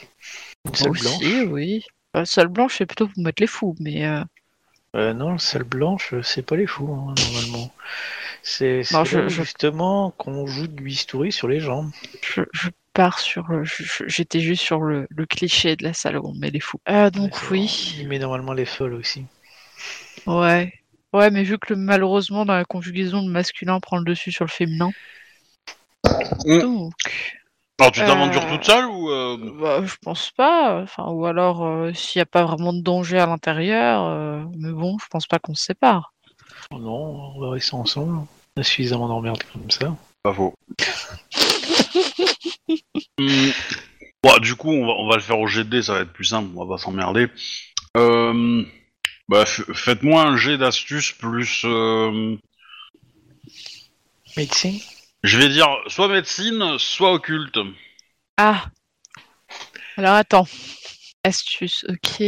Une 0.66 0.74
salle 0.74 0.90
Aussi, 0.90 1.02
blanche. 1.02 1.46
oui. 1.50 1.84
La 2.14 2.24
salle 2.24 2.48
blanche, 2.48 2.76
c'est 2.78 2.86
plutôt 2.86 3.08
pour 3.08 3.22
mettre 3.22 3.42
les 3.42 3.46
fous, 3.46 3.74
mais... 3.80 4.06
euh, 4.06 4.22
Euh, 4.94 5.12
non, 5.12 5.32
la 5.32 5.38
salle 5.38 5.64
blanche, 5.64 6.14
c'est 6.22 6.44
pas 6.46 6.56
les 6.56 6.66
fous, 6.66 6.88
hein, 6.90 7.14
normalement. 7.18 7.70
C'est 8.42 8.82
je- 8.84 9.04
je- 9.04 9.28
justement 9.28 10.12
qu'on 10.12 10.46
joue 10.46 10.68
du 10.68 10.84
bistouri 10.84 11.32
sur 11.32 11.48
les 11.48 11.58
jambes. 11.60 11.90
Je, 12.22 12.42
je 12.52 12.70
pars 12.94 13.18
sur 13.18 13.44
J'étais 14.06 14.40
juste 14.40 14.62
sur 14.62 14.80
le, 14.80 15.06
le 15.10 15.26
cliché 15.26 15.74
de 15.76 15.82
la 15.82 15.92
salle 15.92 16.16
où 16.16 16.28
on 16.28 16.34
met 16.34 16.50
les 16.50 16.60
fous. 16.60 16.80
Euh, 16.88 17.10
donc 17.10 17.32
Ouais, 17.34 17.48
oui. 17.50 17.96
Il 17.98 18.08
met 18.08 18.18
normalement 18.20 18.52
les 18.54 18.64
folles 18.64 18.94
aussi. 18.94 19.24
Ouais. 20.26 20.72
Ouais, 21.12 21.30
mais 21.30 21.42
vu 21.42 21.58
que 21.58 21.74
le- 21.74 21.80
malheureusement 21.80 22.46
dans 22.46 22.54
la 22.54 22.64
conjugaison 22.64 23.20
le 23.26 23.32
masculin 23.32 23.80
prend 23.80 23.98
le 23.98 24.04
dessus 24.04 24.30
sur 24.32 24.44
le 24.44 24.50
féminin. 24.50 24.90
Mm. 26.46 26.60
Donc. 26.60 26.92
Alors, 27.78 27.92
tu 27.92 28.00
Euh, 28.00 28.06
t'aventures 28.06 28.46
toute 28.48 28.64
seule 28.64 28.86
ou 28.86 29.10
euh, 29.10 29.36
Bah, 29.60 29.82
je 29.84 29.94
pense 30.02 30.30
pas. 30.30 30.80
Enfin, 30.82 31.08
ou 31.10 31.26
alors 31.26 31.64
euh, 31.64 31.92
s'il 31.92 32.18
n'y 32.18 32.22
a 32.22 32.26
pas 32.26 32.44
vraiment 32.44 32.72
de 32.72 32.80
danger 32.80 33.18
à 33.18 33.26
l'intérieur. 33.26 34.04
euh, 34.04 34.42
mais 34.56 34.72
bon, 34.72 34.96
je 34.98 35.06
pense 35.10 35.26
pas 35.26 35.38
qu'on 35.38 35.54
se 35.54 35.64
sépare. 35.64 36.12
Oh 36.70 36.78
non, 36.78 37.32
on 37.36 37.40
va 37.40 37.50
rester 37.50 37.74
ensemble. 37.74 38.26
On 38.56 38.60
a 38.60 38.64
suffisamment 38.64 39.08
d'emmerdes 39.08 39.42
comme 39.52 39.70
ça. 39.70 39.94
pas 40.22 40.32
faux 40.32 40.54
Hmm. 43.18 43.50
Bon, 44.22 44.38
du 44.38 44.56
coup, 44.56 44.70
on 44.70 44.86
va, 44.86 44.92
on 44.94 45.08
va 45.08 45.16
le 45.16 45.22
faire 45.22 45.38
au 45.38 45.48
dés, 45.48 45.82
ça 45.82 45.94
va 45.94 46.00
être 46.00 46.12
plus 46.12 46.24
simple, 46.24 46.48
on 46.56 46.64
va 46.64 46.74
pas 46.76 46.82
s'emmerder. 46.82 47.28
Euh, 47.96 48.64
bah, 49.28 49.44
faites-moi 49.46 50.22
un 50.22 50.36
jet 50.36 50.58
d'astuce 50.58 51.12
plus. 51.12 51.62
euh, 51.64 52.36
Médecine? 54.36 54.80
Je 55.22 55.38
vais 55.38 55.48
dire 55.48 55.68
soit 55.88 56.08
médecine, 56.08 56.78
soit 56.78 57.12
occulte. 57.12 57.58
Ah. 58.36 58.66
Alors 59.96 60.14
attends. 60.14 60.46
Astuce, 61.24 61.84
ok. 61.88 62.22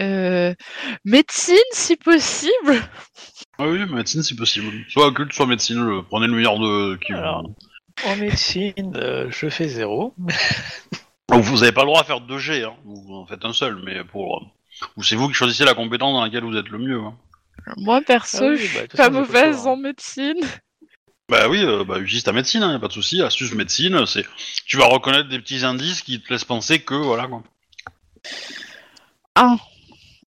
Euh, 0.00 0.54
médecine, 1.04 1.56
si 1.72 1.96
possible. 1.96 2.80
Ah 3.58 3.66
oui, 3.66 3.84
médecine 3.92 4.22
si 4.22 4.34
possible. 4.34 4.72
Soit 4.88 5.06
occulte, 5.08 5.32
soit 5.34 5.46
médecine. 5.46 5.84
le- 5.84 6.02
Prenez 6.02 6.26
le 6.28 6.32
meilleur 6.34 6.58
de 6.58 6.96
qui. 6.96 7.12
Alors. 7.12 7.44
En 8.06 8.16
médecine, 8.16 8.92
euh, 8.96 9.26
je 9.30 9.48
fais 9.50 9.68
zéro. 9.68 10.14
Donc, 11.28 11.42
vous 11.42 11.62
avez 11.62 11.72
pas 11.72 11.82
le 11.82 11.88
droit 11.88 12.00
à 12.00 12.04
faire 12.04 12.20
deux 12.20 12.38
jets, 12.38 12.62
hein. 12.62 12.74
vous 12.84 13.14
en 13.16 13.26
faites 13.26 13.44
un 13.44 13.52
seul, 13.52 13.82
mais 13.84 14.02
pour. 14.04 14.46
Ou 14.96 15.02
c'est 15.02 15.16
vous 15.16 15.28
qui 15.28 15.34
choisissez 15.34 15.64
la 15.64 15.74
compétence 15.74 16.12
dans 16.14 16.22
laquelle 16.22 16.44
vous 16.44 16.56
êtes 16.56 16.68
le 16.68 16.78
mieux. 16.78 17.00
hein. 17.00 17.16
Moi 17.76 18.00
perso, 18.00 18.38
Ah 18.40 18.48
oui, 18.50 18.56
je 18.56 18.64
suis 18.66 18.74
bah, 18.76 18.82
de 18.82 18.86
toute 18.86 18.96
pas 18.96 19.04
façon, 19.10 19.18
mauvaise 19.20 19.66
hein. 19.66 19.70
en 19.72 19.76
médecine. 19.76 20.40
Bah 21.28 21.48
oui, 21.48 21.62
euh, 21.62 21.84
bah 21.84 21.98
utilise 21.98 22.22
ta 22.24 22.32
médecine, 22.32 22.62
hein, 22.62 22.72
y 22.72 22.76
a 22.76 22.78
pas 22.78 22.88
de 22.88 22.92
souci. 22.92 23.20
Astuce 23.22 23.52
médecine, 23.52 24.06
c'est 24.06 24.24
tu 24.66 24.78
vas 24.78 24.86
reconnaître 24.86 25.28
des 25.28 25.38
petits 25.38 25.64
indices 25.64 26.02
qui 26.02 26.22
te 26.22 26.32
laissent 26.32 26.44
penser 26.44 26.80
que 26.80 26.94
voilà 26.94 27.26
quoi. 27.26 27.42
Ah. 29.34 29.56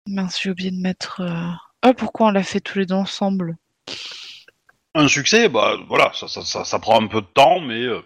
Mince, 0.06 0.40
j'ai 0.42 0.50
oublié 0.50 0.70
de 0.70 0.80
mettre. 0.80 1.20
euh, 1.20 1.50
Ah, 1.82 1.94
pourquoi 1.94 2.26
on 2.28 2.30
l'a 2.30 2.42
fait 2.42 2.60
tous 2.60 2.78
les 2.78 2.86
deux 2.86 2.94
ensemble? 2.94 3.56
Un 4.94 5.08
succès, 5.08 5.48
bah 5.48 5.76
voilà, 5.88 6.12
ça, 6.14 6.26
ça, 6.28 6.42
ça, 6.42 6.64
ça 6.64 6.78
prend 6.78 7.00
un 7.00 7.06
peu 7.06 7.20
de 7.20 7.26
temps, 7.26 7.60
mais 7.60 7.82
euh, 7.82 8.00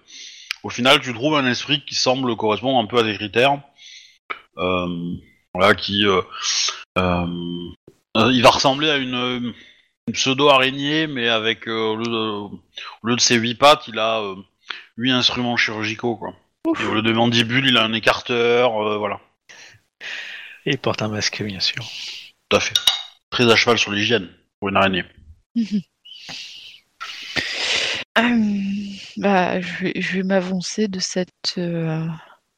au 0.62 0.70
final 0.70 1.00
tu 1.00 1.12
trouves 1.14 1.34
un 1.36 1.46
esprit 1.46 1.82
qui 1.84 1.94
semble 1.94 2.36
correspondre 2.36 2.78
un 2.78 2.86
peu 2.86 2.98
à 2.98 3.02
des 3.02 3.14
critères. 3.14 3.60
Euh, 4.58 5.14
voilà, 5.54 5.74
qui 5.74 6.06
euh, 6.06 6.20
euh, 6.98 7.26
euh, 8.16 8.32
il 8.32 8.42
va 8.42 8.50
ressembler 8.50 8.90
à 8.90 8.96
une, 8.98 9.52
une 10.06 10.14
pseudo 10.14 10.48
araignée, 10.48 11.06
mais 11.06 11.28
avec 11.28 11.66
euh, 11.68 11.90
au, 11.90 11.96
lieu 11.96 12.04
de, 12.04 12.10
au 12.10 12.60
lieu 13.04 13.16
de 13.16 13.20
ses 13.20 13.36
huit 13.36 13.54
pattes, 13.54 13.88
il 13.88 13.98
a 13.98 14.20
euh, 14.20 14.36
huit 14.96 15.12
instruments 15.12 15.56
chirurgicaux 15.56 16.16
quoi. 16.16 16.34
Ouf. 16.66 16.80
Et 16.80 16.86
au 16.86 16.94
lieu 16.94 17.02
de 17.02 17.12
mandibule, 17.12 17.66
il 17.66 17.76
a 17.76 17.84
un 17.84 17.92
écarteur, 17.92 18.76
euh, 18.82 18.96
voilà. 18.96 19.20
Et 20.66 20.72
il 20.72 20.78
porte 20.78 21.02
un 21.02 21.08
masque, 21.08 21.42
bien 21.42 21.60
sûr. 21.60 21.84
Tout 22.48 22.56
à 22.56 22.60
fait. 22.60 22.74
Très 23.30 23.50
à 23.50 23.56
cheval 23.56 23.78
sur 23.78 23.92
l'hygiène 23.92 24.30
pour 24.58 24.70
une 24.70 24.76
araignée. 24.76 25.04
Hum, 28.16 28.44
Bah, 29.16 29.60
je 29.60 29.84
vais, 29.84 29.92
je 30.00 30.16
vais 30.16 30.22
m'avancer 30.22 30.88
de 30.88 30.98
cette 30.98 31.54
euh, 31.58 32.04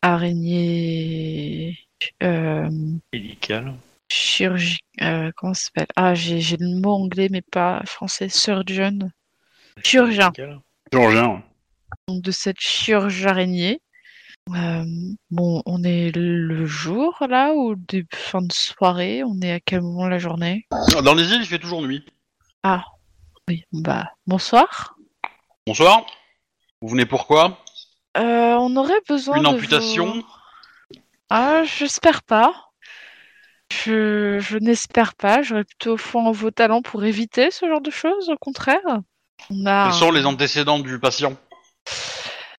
araignée. 0.02 1.78
Euh, 2.22 2.68
Médical. 3.12 3.74
Chirurgie. 4.08 4.78
euh, 5.02 5.30
comment 5.36 5.54
ça 5.54 5.64
s'appelle? 5.66 5.86
Ah, 5.96 6.14
j'ai 6.14 6.40
j'ai 6.40 6.56
le 6.56 6.80
mot 6.80 6.92
anglais, 6.92 7.28
mais 7.30 7.42
pas 7.42 7.82
français. 7.86 8.28
Surgeon. 8.28 8.98
Chirurgien. 9.84 10.32
Chirurgien. 10.92 11.42
Donc, 12.08 12.22
de 12.22 12.30
cette 12.30 12.60
chirurgie 12.60 13.26
araignée. 13.26 13.80
Euh, 14.54 14.84
bon, 15.30 15.62
on 15.66 15.82
est 15.82 16.12
le 16.16 16.66
jour 16.66 17.16
là 17.28 17.52
ou 17.54 17.74
des 17.74 18.04
fin 18.14 18.42
de 18.42 18.52
soirée? 18.52 19.24
On 19.24 19.40
est 19.40 19.52
à 19.52 19.60
quel 19.60 19.80
moment 19.82 20.04
de 20.04 20.10
la 20.10 20.18
journée? 20.18 20.66
Dans 21.02 21.14
les 21.14 21.24
îles, 21.32 21.40
il 21.42 21.46
fait 21.46 21.58
toujours 21.58 21.82
nuit. 21.82 22.04
Ah, 22.62 22.84
oui, 23.48 23.64
bah 23.72 24.12
bonsoir. 24.26 24.96
Bonsoir. 25.66 26.06
Vous 26.80 26.88
venez 26.88 27.06
pourquoi 27.06 27.64
Euh, 28.16 28.54
on 28.54 28.76
aurait 28.76 29.00
besoin 29.08 29.38
Une 29.38 29.42
de 29.44 29.48
amputation? 29.48 30.12
vos- 30.14 30.22
Ah, 31.28 31.62
j'espère 31.64 32.22
pas. 32.22 32.65
Je, 33.72 34.38
je 34.40 34.58
n'espère 34.58 35.14
pas. 35.14 35.42
J'aurais 35.42 35.64
plutôt 35.64 35.96
foi 35.96 36.22
en 36.22 36.32
vos 36.32 36.50
talents 36.50 36.82
pour 36.82 37.04
éviter 37.04 37.50
ce 37.50 37.66
genre 37.66 37.80
de 37.80 37.90
choses, 37.90 38.28
au 38.28 38.36
contraire. 38.36 38.80
On 39.50 39.66
a 39.66 39.84
Quels 39.90 39.98
sont 39.98 40.10
les 40.12 40.24
antécédents 40.26 40.78
du 40.78 40.98
patient? 40.98 41.36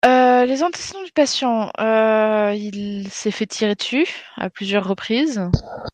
Euh, 0.05 0.45
les 0.45 0.63
antécédents 0.63 1.03
du 1.03 1.11
patient, 1.11 1.71
euh, 1.79 2.53
il 2.55 3.09
s'est 3.09 3.31
fait 3.31 3.47
tirer 3.47 3.75
dessus 3.75 4.07
à 4.37 4.49
plusieurs 4.49 4.87
reprises, 4.87 5.41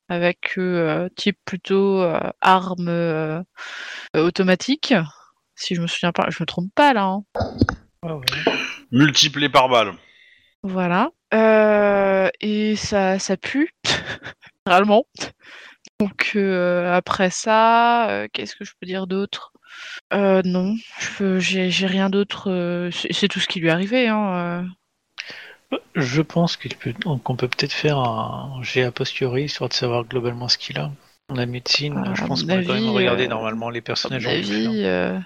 avec 0.10 0.58
euh, 0.58 1.08
type 1.15 1.38
plutôt 1.45 2.02
euh, 2.02 2.19
arme 2.41 3.43
automatique, 4.15 4.93
si 5.56 5.73
je 5.76 5.82
me 5.82 5.88
souviens 5.88 6.12
pas, 6.12 6.26
je 6.30 6.38
me 6.41 6.45
trompe 6.45 6.69
pas 6.76 6.93
là. 6.93 7.04
hein. 7.06 7.23
Ouais. 8.04 8.19
Multiplé 8.91 9.47
par 9.49 9.69
balle. 9.69 9.93
Voilà. 10.63 11.10
Euh, 11.34 12.30
et 12.41 12.76
ça, 12.76 13.17
ça 13.19 13.38
pue, 13.38 13.73
réellement. 14.65 15.06
Donc 15.99 16.32
euh, 16.36 16.93
après 16.93 17.30
ça, 17.30 18.10
euh, 18.10 18.28
qu'est-ce 18.32 18.56
que 18.56 18.65
je 18.65 18.73
peux 18.80 18.86
dire 18.86 19.08
d'autre? 19.08 19.52
Euh, 20.13 20.41
Non, 20.45 20.76
j'ai 21.39 21.88
rien 21.88 22.10
d'autre. 22.10 22.49
euh, 22.49 22.89
c'est 23.12 23.28
tout 23.28 23.39
ce 23.39 23.47
qui 23.47 23.60
lui 23.60 23.67
est 23.67 23.71
arrivé. 23.71 24.08
Hein, 24.08 24.67
euh. 25.71 25.78
Je 25.95 26.21
pense 26.21 26.58
peut- 26.58 26.93
qu'on 27.23 27.36
peut 27.36 27.47
peut-être 27.47 27.73
faire 27.73 27.97
un 27.97 28.62
jet 28.62 28.84
a 28.84 28.91
posteriori, 28.91 29.45
histoire 29.45 29.69
de 29.69 29.73
savoir 29.73 30.04
globalement 30.06 30.47
ce 30.47 30.58
qu'il 30.58 30.78
a. 30.78 30.91
La 31.34 31.45
médecine, 31.45 32.13
je 32.15 32.26
pense 32.26 32.43
qu'on 32.43 32.49
a 32.49 32.63
quand 32.63 32.73
même 32.73 33.08
euh, 33.08 33.28
normalement 33.28 33.69
les 33.69 33.82
personnages. 33.82 34.28
avis, 34.28 34.84
euh, 34.86 35.17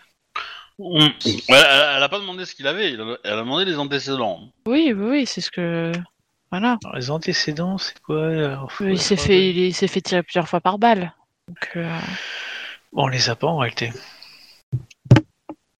Hum. 0.80 1.10
Elle, 1.50 1.56
elle- 1.96 2.04
a 2.04 2.08
pas 2.10 2.20
demandé 2.20 2.46
ce 2.46 2.54
qu'il 2.54 2.68
avait, 2.68 2.92
elle 2.94 3.02
a 3.02 3.38
demandé 3.38 3.66
les 3.66 3.80
antécédents. 3.80 4.42
Oui, 4.68 4.94
oui, 4.96 5.10
oui, 5.10 5.26
c'est 5.26 5.42
ce 5.42 5.50
que. 5.50 5.92
Voilà. 6.60 6.78
Alors, 6.84 6.96
les 6.96 7.12
antécédents, 7.12 7.78
c'est 7.78 8.00
quoi 8.00 8.68
faut- 8.70 8.88
Il 8.88 9.00
s'est 9.00 9.16
fait, 9.16 9.52
il 9.54 9.74
s'est 9.76 9.88
fait 9.88 10.02
tirer 10.02 10.24
plusieurs 10.24 10.48
fois 10.50 10.60
par 10.60 10.80
balle. 10.80 11.14
Donc, 11.48 11.70
euh, 11.76 12.00
Bon, 12.92 13.04
on 13.04 13.08
les 13.08 13.30
a 13.30 13.36
pas 13.36 13.46
en 13.46 13.58
réalité. 13.58 13.94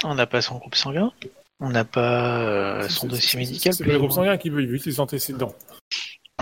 On 0.04 0.14
n'a 0.14 0.28
pas 0.28 0.42
son 0.42 0.58
groupe 0.60 0.76
sanguin. 0.76 1.12
On 1.60 1.70
n'a 1.72 1.84
pas 1.84 2.38
euh, 2.42 2.88
son 2.90 3.08
dossier 3.08 3.40
médical. 3.40 3.74
C'est 3.74 3.84
le 3.86 3.96
ou 3.96 4.00
groupe 4.00 4.12
sanguin 4.12 4.38
qui 4.38 4.52
veut, 4.52 4.62
il 4.62 4.68
veut 4.68 4.78
les 4.86 5.00
antécédents. 5.00 5.56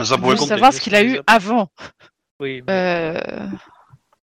Ça 0.04 0.18
pourrait 0.18 0.36
savoir 0.36 0.74
ce 0.74 0.82
qu'il 0.82 0.96
a 0.96 1.04
eu 1.04 1.18
avant. 1.28 1.70
Oui, 2.42 2.62
mais 2.68 2.74
Euh, 3.24 3.48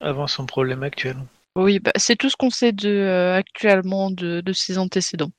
avant 0.01 0.29
son 0.29 0.47
problème 0.47 0.85
actuel. 0.85 1.17
Oui, 1.57 1.81
bah, 1.81 1.91
c'est 1.97 2.15
tout 2.15 2.31
ce 2.31 2.37
qu'on 2.37 2.51
sait 2.51 2.71
de, 2.71 2.89
euh, 2.89 3.35
actuellement 3.35 4.13
de, 4.13 4.41
de 4.41 4.53
ses 4.53 4.79
antécédents. 4.79 5.33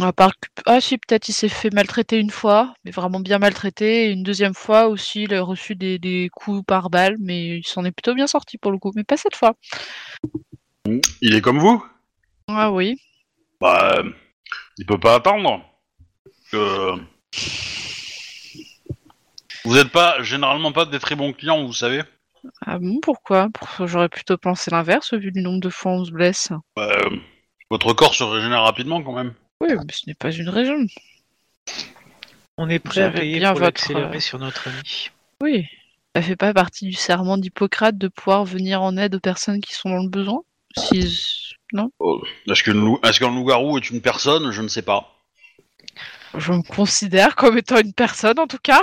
À 0.00 0.12
part 0.12 0.32
que- 0.38 0.48
Ah 0.66 0.80
si, 0.80 0.96
peut-être 0.98 1.28
il 1.28 1.32
s'est 1.32 1.48
fait 1.48 1.72
maltraiter 1.72 2.18
une 2.18 2.30
fois, 2.30 2.72
mais 2.84 2.90
vraiment 2.92 3.18
bien 3.20 3.38
maltraité. 3.38 4.06
Et 4.06 4.10
une 4.12 4.22
deuxième 4.22 4.54
fois 4.54 4.86
aussi, 4.86 5.24
il 5.24 5.34
a 5.34 5.42
reçu 5.42 5.74
des, 5.74 5.98
des 5.98 6.28
coups 6.32 6.64
par 6.64 6.88
balle, 6.88 7.16
mais 7.18 7.58
il 7.58 7.66
s'en 7.66 7.84
est 7.84 7.90
plutôt 7.90 8.14
bien 8.14 8.26
sorti 8.28 8.58
pour 8.58 8.70
le 8.70 8.78
coup. 8.78 8.92
Mais 8.94 9.02
pas 9.04 9.16
cette 9.16 9.34
fois. 9.34 9.54
Il 11.20 11.34
est 11.34 11.40
comme 11.40 11.58
vous? 11.58 11.84
Ah 12.46 12.70
oui. 12.70 12.96
Bah, 13.60 13.96
euh, 13.98 14.10
il 14.78 14.86
peut 14.86 15.00
pas 15.00 15.16
attendre. 15.16 15.64
Euh, 16.54 16.96
Vous 19.64 19.76
êtes 19.76 19.90
pas, 19.90 20.22
généralement 20.22 20.72
pas 20.72 20.86
des 20.86 21.00
très 21.00 21.16
bons 21.16 21.32
clients, 21.32 21.66
vous 21.66 21.72
savez? 21.74 22.02
Ah 22.64 22.78
bon, 22.78 23.00
pourquoi? 23.00 23.48
Pour- 23.52 23.86
J'aurais 23.88 24.08
plutôt 24.08 24.38
pensé 24.38 24.70
l'inverse, 24.70 25.12
vu 25.12 25.32
du 25.32 25.42
nombre 25.42 25.60
de 25.60 25.68
fois 25.68 25.92
où 25.92 25.96
on 25.96 26.04
se 26.04 26.12
blesse. 26.12 26.52
Bah, 26.76 26.88
euh, 26.92 27.16
votre 27.68 27.92
corps 27.94 28.14
se 28.14 28.22
régénère 28.22 28.62
rapidement 28.62 29.02
quand 29.02 29.12
même. 29.12 29.34
Oui, 29.60 29.74
mais 29.74 29.92
ce 29.92 30.06
n'est 30.06 30.14
pas 30.14 30.30
une 30.30 30.48
raison. 30.48 30.86
On 32.56 32.68
est 32.68 32.78
prêt 32.78 33.02
à 33.02 33.10
payer 33.10 33.38
bien 33.38 33.52
pour 33.52 33.60
votre, 33.60 33.66
l'accélérer 33.66 34.20
sur 34.20 34.38
notre 34.38 34.68
ami. 34.68 35.10
Oui. 35.42 35.66
Ça 36.14 36.22
fait 36.22 36.36
pas 36.36 36.54
partie 36.54 36.86
du 36.86 36.94
serment 36.94 37.38
d'Hippocrate 37.38 37.98
de 37.98 38.08
pouvoir 38.08 38.44
venir 38.44 38.82
en 38.82 38.96
aide 38.96 39.14
aux 39.14 39.20
personnes 39.20 39.60
qui 39.60 39.74
sont 39.74 39.90
dans 39.90 40.02
le 40.02 40.08
besoin? 40.08 40.42
Si... 40.76 41.54
Non? 41.72 41.90
Est-ce 42.50 42.62
que 42.62 42.70
le 42.70 42.80
loup- 42.80 43.00
est-ce 43.04 43.20
qu'un 43.20 43.34
loup-garou 43.34 43.78
est 43.78 43.90
une 43.90 44.00
personne? 44.00 44.50
Je 44.50 44.62
ne 44.62 44.68
sais 44.68 44.82
pas. 44.82 45.14
Je 46.36 46.52
me 46.52 46.62
considère 46.62 47.36
comme 47.36 47.58
étant 47.58 47.78
une 47.78 47.92
personne 47.92 48.38
en 48.38 48.46
tout 48.46 48.58
cas. 48.62 48.82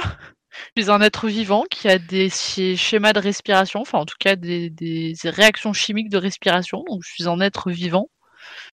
Je 0.78 0.84
suis 0.84 0.92
un 0.92 1.02
être 1.02 1.28
vivant 1.28 1.64
qui 1.70 1.90
a 1.90 1.98
des 2.00 2.30
schémas 2.30 2.78
schémas 2.78 3.14
de 3.14 3.20
respiration, 3.20 3.82
enfin 3.82 4.00
en 4.00 4.06
tout 4.06 4.16
cas 4.20 4.36
des, 4.36 4.70
des 4.70 5.16
réactions 5.26 5.74
chimiques 5.74 6.10
de 6.10 6.18
respiration, 6.18 6.84
donc 6.88 7.04
je 7.04 7.12
suis 7.12 7.28
un 7.28 7.42
être 7.42 7.72
vivant. 7.72 8.10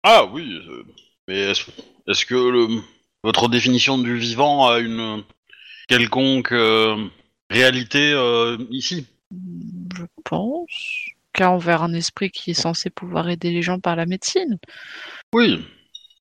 Ah 0.03 0.25
oui, 0.25 0.61
euh, 0.67 0.83
mais 1.31 1.51
est-ce 2.07 2.25
que 2.25 2.35
le- 2.35 2.81
votre 3.23 3.47
définition 3.47 3.97
du 3.97 4.17
vivant 4.17 4.67
a 4.67 4.79
une 4.79 5.23
quelconque 5.87 6.51
euh, 6.51 7.07
réalité 7.49 8.11
euh, 8.11 8.57
ici? 8.69 9.07
Je 9.31 10.03
pense. 10.25 10.69
Car 11.33 11.53
envers 11.53 11.83
un 11.83 11.93
esprit 11.93 12.29
qui 12.31 12.51
est 12.51 12.61
censé 12.61 12.89
pouvoir 12.89 13.29
aider 13.29 13.51
les 13.51 13.61
gens 13.61 13.79
par 13.79 13.95
la 13.95 14.05
médecine. 14.05 14.57
Oui. 15.33 15.65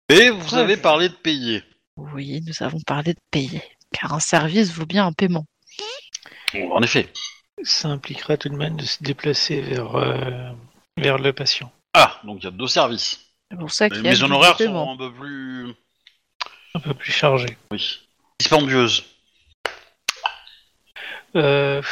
Et 0.09 0.31
vous 0.31 0.55
avez 0.55 0.77
parlé 0.77 1.09
de 1.09 1.15
payer. 1.15 1.65
Oui, 1.97 2.41
nous 2.47 2.65
avons 2.65 2.81
parlé 2.81 3.15
de 3.15 3.21
payer. 3.33 3.63
Car 3.93 4.15
un 4.15 4.21
service 4.21 4.73
vaut 4.73 4.87
bien 4.87 5.07
un 5.07 5.13
paiement. 5.13 5.47
En 6.71 6.83
effet. 6.83 7.13
Ça 7.65 7.89
impliquera 7.89 8.37
tout 8.37 8.49
de 8.49 8.57
même 8.57 8.77
de 8.77 8.85
se 8.85 9.03
déplacer 9.03 9.61
vers, 9.61 9.97
euh, 9.97 10.53
vers 10.97 11.19
le 11.19 11.33
patient. 11.33 11.73
Ah, 11.95 12.21
donc 12.25 12.39
il 12.41 12.45
y 12.45 12.49
a 12.49 12.53
deux 12.53 12.69
services. 12.69 13.30
C'est 13.51 13.59
pour 13.59 13.71
ça 13.71 13.89
qu'il 13.89 13.99
y 13.99 14.03
Mais 14.03 14.09
a 14.11 14.13
mes 14.13 14.19
double 14.19 14.33
honoraires 14.33 14.57
paiement. 14.57 14.87
sont 14.87 14.93
un 14.93 14.97
peu 14.97 15.13
plus... 15.13 15.75
Un 16.75 16.81
peu 16.81 16.95
plus 16.95 17.13
chargé. 17.13 17.57
Oui. 17.73 18.01
Dispendieuses. 18.39 19.05
Euh, 21.37 21.83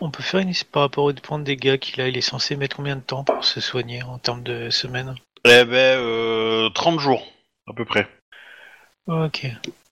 on 0.00 0.10
peut 0.10 0.22
faire 0.22 0.40
une 0.40 0.52
par 0.70 0.82
rapport 0.82 1.04
au 1.04 1.12
point 1.14 1.38
de 1.38 1.44
dégâts 1.44 1.78
qu'il 1.78 2.00
a. 2.00 2.08
Il 2.08 2.16
est 2.16 2.22
censé 2.22 2.56
mettre 2.56 2.76
combien 2.76 2.96
de 2.96 3.00
temps 3.00 3.24
pour 3.24 3.44
se 3.44 3.60
soigner 3.60 4.02
en 4.02 4.18
termes 4.18 4.42
de 4.42 4.70
semaines 4.70 5.14
Eh 5.44 5.64
ben, 5.64 5.98
euh, 5.98 6.68
30 6.70 7.00
jours, 7.00 7.26
à 7.66 7.72
peu 7.72 7.84
près. 7.84 8.08
Ok. 9.06 9.46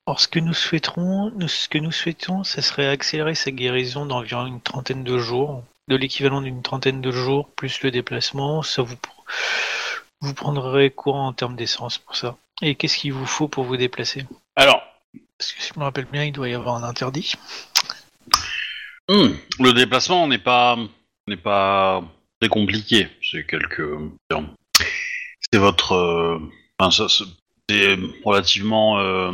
Alors 0.07 0.21
ce 0.21 0.29
que 0.29 0.39
nous 0.39 0.53
souhaiterons, 0.53 1.31
nous, 1.37 1.49
ce 1.49 1.69
que 1.69 1.79
nous 1.79 1.93
souhaitons, 1.93 2.45
ce 2.45 2.61
serait 2.61 2.89
accélérer 2.89 3.35
sa 3.35 3.51
guérison 3.51 4.05
d'environ 4.05 4.47
une 4.47 4.61
trentaine 4.61 5.03
de 5.03 5.19
jours, 5.19 5.63
de 5.89 5.97
l'équivalent 5.97 6.43
d'une 6.43 6.63
trentaine 6.63 7.01
de 7.01 7.11
jours 7.11 7.49
plus 7.57 7.83
le 7.83 7.91
déplacement. 7.91 8.63
Ça 8.63 8.83
vous 8.83 8.97
vous 10.25 10.35
prendrez 10.35 10.91
courant 10.91 11.29
en 11.29 11.33
termes 11.33 11.57
d'essence 11.57 11.99
pour 11.99 12.17
ça. 12.17 12.37
Et 12.63 12.75
qu'est-ce 12.75 12.97
qu'il 12.97 13.13
vous 13.13 13.27
faut 13.27 13.49
pour 13.49 13.65
vous 13.65 13.77
déplacer? 13.77 14.27
Alors, 14.57 14.83
Parce 15.39 15.53
que 15.53 15.63
si 15.63 15.73
je 15.75 15.79
me 15.79 15.85
rappelle 15.85 16.07
bien, 16.07 16.25
il 16.25 16.33
doit 16.33 16.49
y 16.49 16.55
avoir 16.55 16.77
un 16.77 16.83
interdit. 16.89 17.35
hmm, 19.09 19.29
le 19.61 19.73
déplacement 19.73 20.27
n'est 20.27 20.39
pas 20.39 20.77
n'est 21.27 21.37
pas 21.37 22.03
très 22.41 22.49
compliqué. 22.49 23.09
C'est 23.23 23.47
quelques... 23.47 23.89
C'est 25.53 25.59
votre... 25.59 25.93
euh, 25.93 26.39
Enfin, 26.79 26.91
ça, 26.91 27.09
c'est 27.09 27.25
c'est 27.71 27.97
relativement 28.25 28.99
euh, 28.99 29.33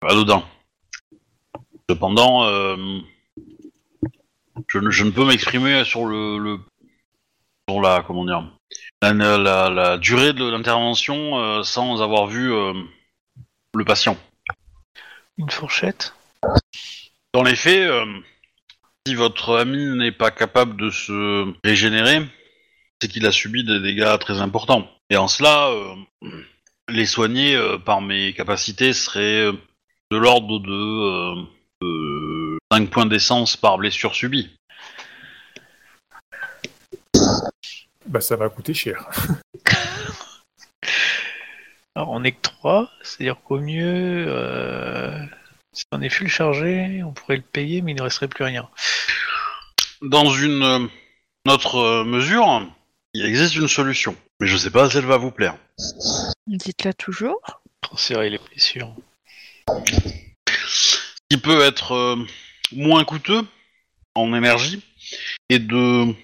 anodin. 0.00 0.42
Cependant, 1.90 2.44
euh, 2.44 3.00
je, 4.68 4.78
ne- 4.78 4.90
je 4.90 5.04
ne 5.04 5.10
peux 5.10 5.24
m'exprimer 5.26 5.84
sur 5.84 6.06
le, 6.06 6.38
le 6.38 6.60
sur 7.68 7.80
la 7.82 8.02
comment 8.06 8.24
dire 8.24 8.42
la, 9.02 9.12
la- 9.12 9.70
la 9.70 9.98
durée 9.98 10.32
de 10.32 10.48
l'intervention 10.48 11.38
euh, 11.38 11.62
sans 11.62 12.02
avoir 12.02 12.26
vu 12.26 12.52
euh, 12.52 12.72
le 13.74 13.84
patient. 13.84 14.16
Une 15.38 15.50
fourchette? 15.50 16.14
Dans 17.34 17.42
les 17.42 17.56
faits, 17.56 17.88
euh, 17.90 18.06
si 19.06 19.14
votre 19.14 19.56
ami 19.58 19.84
n'est 19.96 20.12
pas 20.12 20.30
capable 20.30 20.76
de 20.80 20.90
se 20.90 21.52
régénérer, 21.64 22.22
c'est 23.00 23.08
qu'il 23.08 23.26
a 23.26 23.32
subi 23.32 23.64
des 23.64 23.80
dégâts 23.80 24.18
très 24.18 24.40
importants. 24.40 24.90
Et 25.10 25.16
en 25.16 25.28
cela, 25.28 25.68
euh, 25.68 25.94
les 26.88 27.06
soigner 27.06 27.54
euh, 27.54 27.78
par 27.78 28.00
mes 28.00 28.32
capacités 28.32 28.92
serait 28.94 29.46
euh, 29.46 29.52
de 30.10 30.16
l'ordre 30.16 30.58
de, 30.60 31.42
euh, 31.82 32.58
5 32.72 32.90
points 32.90 33.06
d'essence 33.06 33.56
par 33.56 33.76
blessure 33.76 34.14
subie. 34.14 34.55
Bah, 38.06 38.20
ça 38.20 38.36
va 38.36 38.48
coûter 38.48 38.74
cher. 38.74 39.08
Alors 41.94 42.10
on 42.10 42.24
est 42.24 42.32
que 42.32 42.42
3, 42.42 42.90
c'est-à-dire 43.02 43.40
qu'au 43.42 43.58
mieux, 43.58 44.26
euh, 44.28 45.18
si 45.72 45.84
on 45.92 46.02
est 46.02 46.10
full 46.10 46.28
chargé, 46.28 47.02
on 47.02 47.12
pourrait 47.12 47.36
le 47.36 47.42
payer, 47.42 47.80
mais 47.80 47.92
il 47.92 47.96
ne 47.96 48.02
resterait 48.02 48.28
plus 48.28 48.44
rien. 48.44 48.68
Dans 50.02 50.30
une 50.30 50.62
euh, 50.62 50.86
autre 51.48 51.76
euh, 51.76 52.04
mesure, 52.04 52.66
il 53.14 53.24
existe 53.24 53.56
une 53.56 53.68
solution. 53.68 54.14
Mais 54.40 54.46
je 54.46 54.56
sais 54.56 54.70
pas 54.70 54.90
si 54.90 54.98
elle 54.98 55.06
va 55.06 55.16
vous 55.16 55.30
plaire. 55.30 55.56
Dites-la 56.46 56.92
toujours. 56.92 57.40
Transférer 57.80 58.30
les 58.30 58.38
blessures. 58.38 58.94
qui 61.30 61.38
peut 61.38 61.62
être 61.62 61.92
euh, 61.92 62.16
moins 62.72 63.04
coûteux 63.04 63.42
en 64.14 64.34
énergie 64.34 64.82
et 65.48 65.58
de 65.58 66.14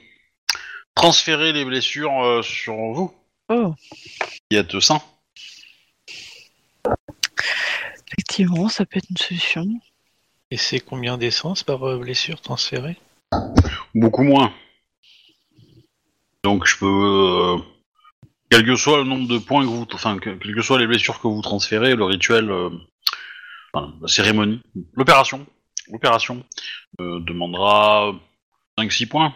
transférer 0.94 1.52
les 1.52 1.64
blessures 1.64 2.22
euh, 2.22 2.42
sur 2.42 2.74
vous, 2.74 3.12
Oh, 3.48 3.74
qui 4.50 4.56
êtes 4.56 4.78
sain. 4.80 5.00
effectivement, 8.12 8.68
ça 8.68 8.84
peut 8.86 8.98
être 8.98 9.10
une 9.10 9.16
solution. 9.16 9.66
Et 10.50 10.56
c'est 10.56 10.80
combien 10.80 11.16
d'essence 11.18 11.62
par 11.62 11.82
euh, 11.88 11.98
blessure 11.98 12.40
transférée? 12.40 12.96
Beaucoup 13.94 14.22
moins. 14.22 14.52
Donc 16.44 16.66
je 16.66 16.76
peux, 16.76 16.86
euh, 16.86 17.58
quel 18.50 18.64
que 18.66 18.76
soit 18.76 18.98
le 18.98 19.04
nombre 19.04 19.28
de 19.28 19.38
points 19.38 19.62
que 19.62 19.68
vous, 19.68 19.86
enfin 19.92 20.18
que- 20.18 20.30
quelles 20.30 20.54
que 20.54 20.60
soient 20.62 20.78
les 20.78 20.86
blessures 20.86 21.20
que 21.20 21.28
vous 21.28 21.40
transférez, 21.40 21.94
le 21.94 22.04
rituel, 22.04 22.50
euh, 22.50 22.68
enfin, 23.72 23.94
la 24.00 24.08
cérémonie, 24.08 24.60
l'opération, 24.94 25.46
l'opération 25.90 26.44
euh, 27.00 27.20
demandera 27.20 28.12
5-6 28.78 29.06
points. 29.06 29.34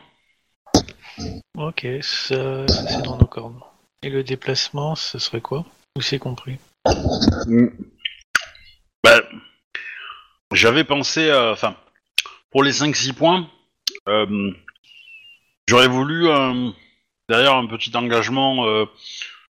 Ok, 1.56 1.86
ça, 2.02 2.68
ça, 2.68 2.86
c'est 2.86 3.02
dans 3.02 3.16
nos 3.16 3.26
cordes. 3.26 3.58
Et 4.02 4.10
le 4.10 4.22
déplacement, 4.22 4.94
ce 4.94 5.18
serait 5.18 5.40
quoi? 5.40 5.64
Où 5.96 6.02
c'est 6.02 6.18
compris? 6.18 6.58
Ben, 9.02 9.20
j'avais 10.52 10.84
pensé, 10.84 11.30
à- 11.30 11.52
enfin, 11.52 11.76
pour 12.50 12.62
les 12.62 12.72
5-6 12.72 13.12
points, 13.12 13.48
euh, 14.08 14.52
j'aurais 15.68 15.88
voulu 15.88 16.28
euh, 16.28 16.70
derrière 17.28 17.54
un 17.54 17.66
petit 17.66 17.96
engagement 17.96 18.66
euh, 18.66 18.84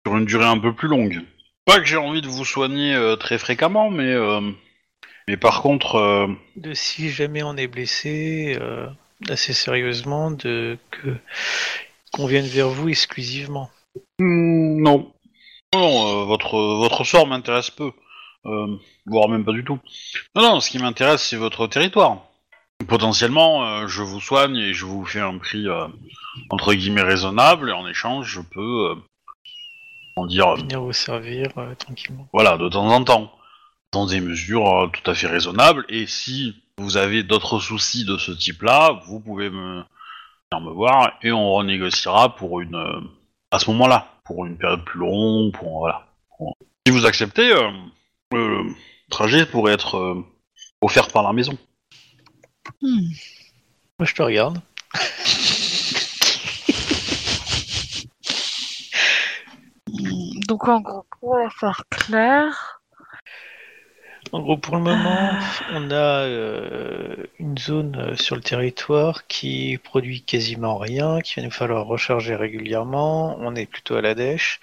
sur 0.05 0.17
une 0.17 0.25
durée 0.25 0.45
un 0.45 0.59
peu 0.59 0.73
plus 0.73 0.87
longue. 0.87 1.21
Pas 1.65 1.79
que 1.79 1.85
j'ai 1.85 1.97
envie 1.97 2.21
de 2.21 2.27
vous 2.27 2.45
soigner 2.45 2.93
euh, 2.93 3.15
très 3.15 3.37
fréquemment, 3.37 3.89
mais 3.89 4.11
euh, 4.11 4.41
mais 5.27 5.37
par 5.37 5.61
contre, 5.61 5.95
euh, 5.95 6.27
De 6.57 6.73
si 6.73 7.09
jamais 7.09 7.41
on 7.43 7.55
est 7.55 7.67
blessé 7.67 8.57
euh, 8.59 8.87
assez 9.29 9.53
sérieusement, 9.53 10.31
de 10.31 10.77
que 10.91 11.15
qu'on 12.11 12.27
vienne 12.27 12.45
vers 12.45 12.69
vous 12.69 12.89
exclusivement. 12.89 13.69
hmm, 14.19 14.81
non, 14.81 15.11
non, 15.73 16.07
euh, 16.07 16.25
votre 16.25 16.57
votre 16.57 17.03
sort 17.03 17.27
m'intéresse 17.27 17.71
peu, 17.71 17.91
euh, 18.45 18.77
voire 19.05 19.29
même 19.29 19.45
pas 19.45 19.51
du 19.51 19.63
tout. 19.63 19.79
Non, 20.35 20.43
non, 20.43 20.59
ce 20.59 20.69
qui 20.69 20.79
m'intéresse 20.79 21.23
c'est 21.23 21.37
votre 21.37 21.67
territoire. 21.67 22.27
Potentiellement, 22.87 23.65
euh, 23.65 23.87
je 23.87 24.01
vous 24.01 24.19
soigne 24.19 24.57
et 24.57 24.73
je 24.73 24.85
vous 24.85 25.05
fais 25.05 25.21
un 25.21 25.37
prix 25.37 25.67
entre 26.49 26.73
guillemets 26.73 27.01
raisonnable, 27.01 27.69
et 27.69 27.73
en 27.73 27.87
échange, 27.87 28.27
je 28.27 28.41
peux, 28.41 28.95
en 30.15 30.25
dire, 30.25 30.55
Venir 30.55 30.81
vous 30.81 30.93
servir 30.93 31.49
tranquillement. 31.79 32.27
voilà, 32.33 32.57
de 32.57 32.67
temps 32.69 32.89
en 32.89 33.03
temps, 33.03 33.31
dans 33.91 34.05
des 34.05 34.19
mesures 34.19 34.89
tout 34.91 35.09
à 35.09 35.13
fait 35.13 35.27
raisonnables. 35.27 35.85
Et 35.87 36.07
si 36.07 36.62
vous 36.83 36.97
avez 36.97 37.23
d'autres 37.23 37.59
soucis 37.59 38.05
de 38.05 38.17
ce 38.17 38.31
type-là, 38.31 39.01
vous 39.07 39.19
pouvez 39.19 39.49
me 39.49 39.83
venir 40.51 40.65
me 40.69 40.71
voir 40.71 41.13
et 41.23 41.31
on 41.31 41.51
renégociera 41.53 42.35
pour 42.35 42.59
une, 42.61 42.75
euh, 42.75 42.99
à 43.51 43.59
ce 43.59 43.69
moment-là, 43.71 44.07
pour 44.25 44.45
une 44.45 44.57
période 44.57 44.83
plus 44.83 44.99
longue, 44.99 45.51
pour 45.53 45.79
voilà. 45.79 46.05
Pour- 46.37 46.55
Si 46.85 46.91
vous 46.93 47.05
acceptez, 47.05 47.51
euh, 47.53 47.71
le 48.31 48.65
trajet 49.09 49.45
pourrait 49.45 49.73
être 49.73 49.95
euh, 49.97 50.21
offert 50.81 51.07
par 51.07 51.23
la 51.23 51.33
maison. 51.33 51.57
Hmm. 52.81 52.99
Moi, 53.99 54.05
je 54.05 54.13
te 54.13 54.21
regarde. 54.21 54.59
Hmm, 59.87 60.39
Donc 60.47 60.67
en 60.67 60.81
gros, 60.81 61.05
pour 61.19 61.37
la 61.37 61.49
faire 61.49 61.83
claire, 61.89 62.72
En 64.33 64.41
gros, 64.41 64.57
pour 64.57 64.75
le 64.75 64.81
moment, 64.81 65.29
on 65.73 65.91
a 65.91 66.25
euh, 66.25 67.15
une 67.37 67.55
zone 67.55 67.95
euh, 67.99 68.15
sur 68.15 68.35
le 68.35 68.41
territoire 68.41 69.27
qui 69.27 69.77
produit 69.77 70.23
quasiment 70.23 70.79
rien, 70.79 71.21
qu'il 71.21 71.43
va 71.43 71.45
nous 71.45 71.53
falloir 71.53 71.85
recharger 71.85 72.35
régulièrement. 72.35 73.37
On 73.39 73.55
est 73.55 73.67
plutôt 73.67 73.95
à 73.95 74.01
la 74.01 74.15
dèche. 74.15 74.59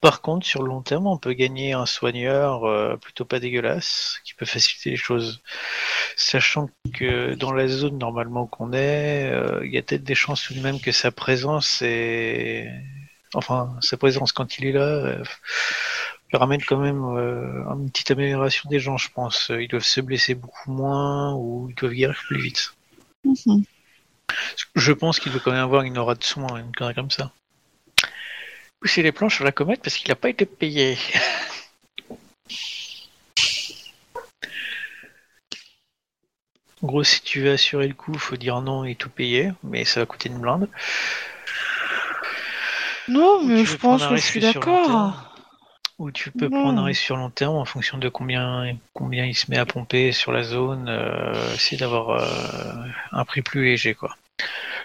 Par 0.00 0.22
contre, 0.22 0.46
sur 0.46 0.62
le 0.62 0.68
long 0.68 0.80
terme, 0.80 1.06
on 1.06 1.18
peut 1.18 1.34
gagner 1.34 1.74
un 1.74 1.84
soigneur 1.84 2.64
euh, 2.64 2.96
plutôt 2.96 3.26
pas 3.26 3.40
dégueulasse, 3.40 4.20
qui 4.24 4.32
peut 4.32 4.46
faciliter 4.46 4.88
les 4.88 4.96
choses. 4.96 5.42
Sachant 6.16 6.70
que 6.94 7.34
dans 7.34 7.52
la 7.52 7.68
zone 7.68 7.98
normalement 7.98 8.46
qu'on 8.46 8.72
est, 8.72 9.30
il 9.64 9.70
y 9.70 9.76
a 9.76 9.82
peut-être 9.82 10.04
des 10.04 10.14
chances 10.14 10.44
tout 10.44 10.54
de 10.54 10.60
même 10.60 10.80
que 10.80 10.92
sa 10.92 11.10
présence 11.10 11.82
est... 11.82 12.70
Enfin, 13.34 13.76
sa 13.82 13.96
présence 13.98 14.32
quand 14.32 14.58
il 14.58 14.66
est 14.66 14.72
là, 14.72 15.18
il 16.32 16.36
ramène 16.36 16.62
quand 16.62 16.78
même 16.78 17.04
euh, 17.04 17.64
une 17.74 17.90
petite 17.90 18.12
amélioration 18.12 18.68
des 18.70 18.78
gens, 18.78 18.96
je 18.96 19.10
pense. 19.10 19.50
Ils 19.50 19.68
doivent 19.68 19.82
se 19.82 20.00
blesser 20.00 20.34
beaucoup 20.34 20.70
moins 20.70 21.34
ou 21.34 21.68
ils 21.68 21.74
doivent 21.74 21.92
guérir 21.92 22.20
plus 22.26 22.40
vite. 22.40 22.74
Mhm. 23.24 23.64
Je 24.76 24.92
pense 24.92 25.18
qu'il 25.18 25.32
doit 25.32 25.40
quand 25.40 25.50
même 25.50 25.64
avoir 25.64 25.82
une 25.82 25.98
aura 25.98 26.14
de 26.14 26.22
soin, 26.22 26.56
une 26.56 26.72
connerie 26.72 26.94
comme 26.94 27.10
ça. 27.10 27.32
Pousser 28.80 29.02
les 29.02 29.12
planches 29.12 29.36
sur 29.36 29.44
la 29.44 29.52
comète 29.52 29.82
parce 29.82 29.96
qu'il 29.96 30.08
n'a 30.08 30.14
pas 30.14 30.30
été 30.30 30.46
payé. 30.46 30.96
En 36.82 36.86
gros, 36.86 37.04
si 37.04 37.20
tu 37.20 37.40
veux 37.42 37.52
assurer 37.52 37.88
le 37.88 37.94
coup, 37.94 38.14
faut 38.14 38.36
dire 38.36 38.62
non 38.62 38.84
et 38.84 38.94
tout 38.94 39.10
payer, 39.10 39.52
mais 39.62 39.84
ça 39.84 40.00
va 40.00 40.06
coûter 40.06 40.30
une 40.30 40.38
blinde. 40.38 40.66
non, 43.08 43.44
mais 43.44 43.66
je 43.66 43.76
pense 43.76 44.06
que 44.06 44.16
je 44.16 44.22
suis 44.22 44.40
d'accord. 44.40 45.29
Ou 46.00 46.10
tu 46.10 46.30
peux 46.30 46.48
prendre 46.48 46.80
un 46.80 46.84
risque 46.84 47.02
sur 47.02 47.16
long 47.16 47.28
terme 47.28 47.56
en 47.56 47.66
fonction 47.66 47.98
de 47.98 48.08
combien, 48.08 48.74
combien 48.94 49.26
il 49.26 49.34
se 49.34 49.50
met 49.50 49.58
à 49.58 49.66
pomper 49.66 50.12
sur 50.12 50.32
la 50.32 50.42
zone, 50.42 50.88
euh, 50.88 51.54
essayer 51.54 51.76
d'avoir 51.76 52.10
euh, 52.10 52.72
un 53.12 53.24
prix 53.26 53.42
plus 53.42 53.62
léger, 53.62 53.94
quoi. 53.94 54.16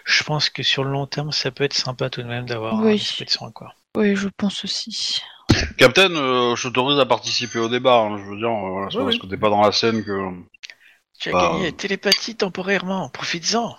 Je 0.03 0.23
pense 0.23 0.49
que 0.49 0.61
sur 0.61 0.83
le 0.83 0.91
long 0.91 1.07
terme, 1.07 1.31
ça 1.31 1.51
peut 1.51 1.63
être 1.63 1.73
sympa 1.73 2.09
tout 2.09 2.21
de 2.21 2.27
même 2.27 2.45
d'avoir 2.45 2.79
un 2.79 2.83
Oui. 2.83 2.95
esprit 2.95 3.23
de 3.23 3.29
soin, 3.29 3.49
quoi. 3.51 3.73
Oui, 3.95 4.13
je 4.17 4.27
pense 4.35 4.65
aussi. 4.65 5.21
Captain, 5.77 6.11
euh, 6.11 6.53
je 6.57 6.63
t'autorise 6.63 6.99
à 6.99 7.05
participer 7.05 7.59
au 7.59 7.69
débat. 7.69 7.95
hein, 7.99 8.17
je 8.17 8.23
veux 8.23 8.37
dire, 8.37 8.49
euh, 8.49 8.69
voilà, 8.71 8.89
c'est 8.91 8.97
parce 8.97 9.15
ouais. 9.15 9.19
que 9.19 9.27
t'es 9.27 9.37
pas 9.37 9.49
dans 9.49 9.61
la 9.61 9.71
scène 9.71 10.03
que. 10.03 10.31
Tu 11.17 11.29
as 11.29 11.31
Bah, 11.31 11.49
gagné 11.53 11.71
télépathie 11.71 12.35
temporairement, 12.35 13.07
profites-en. 13.07 13.77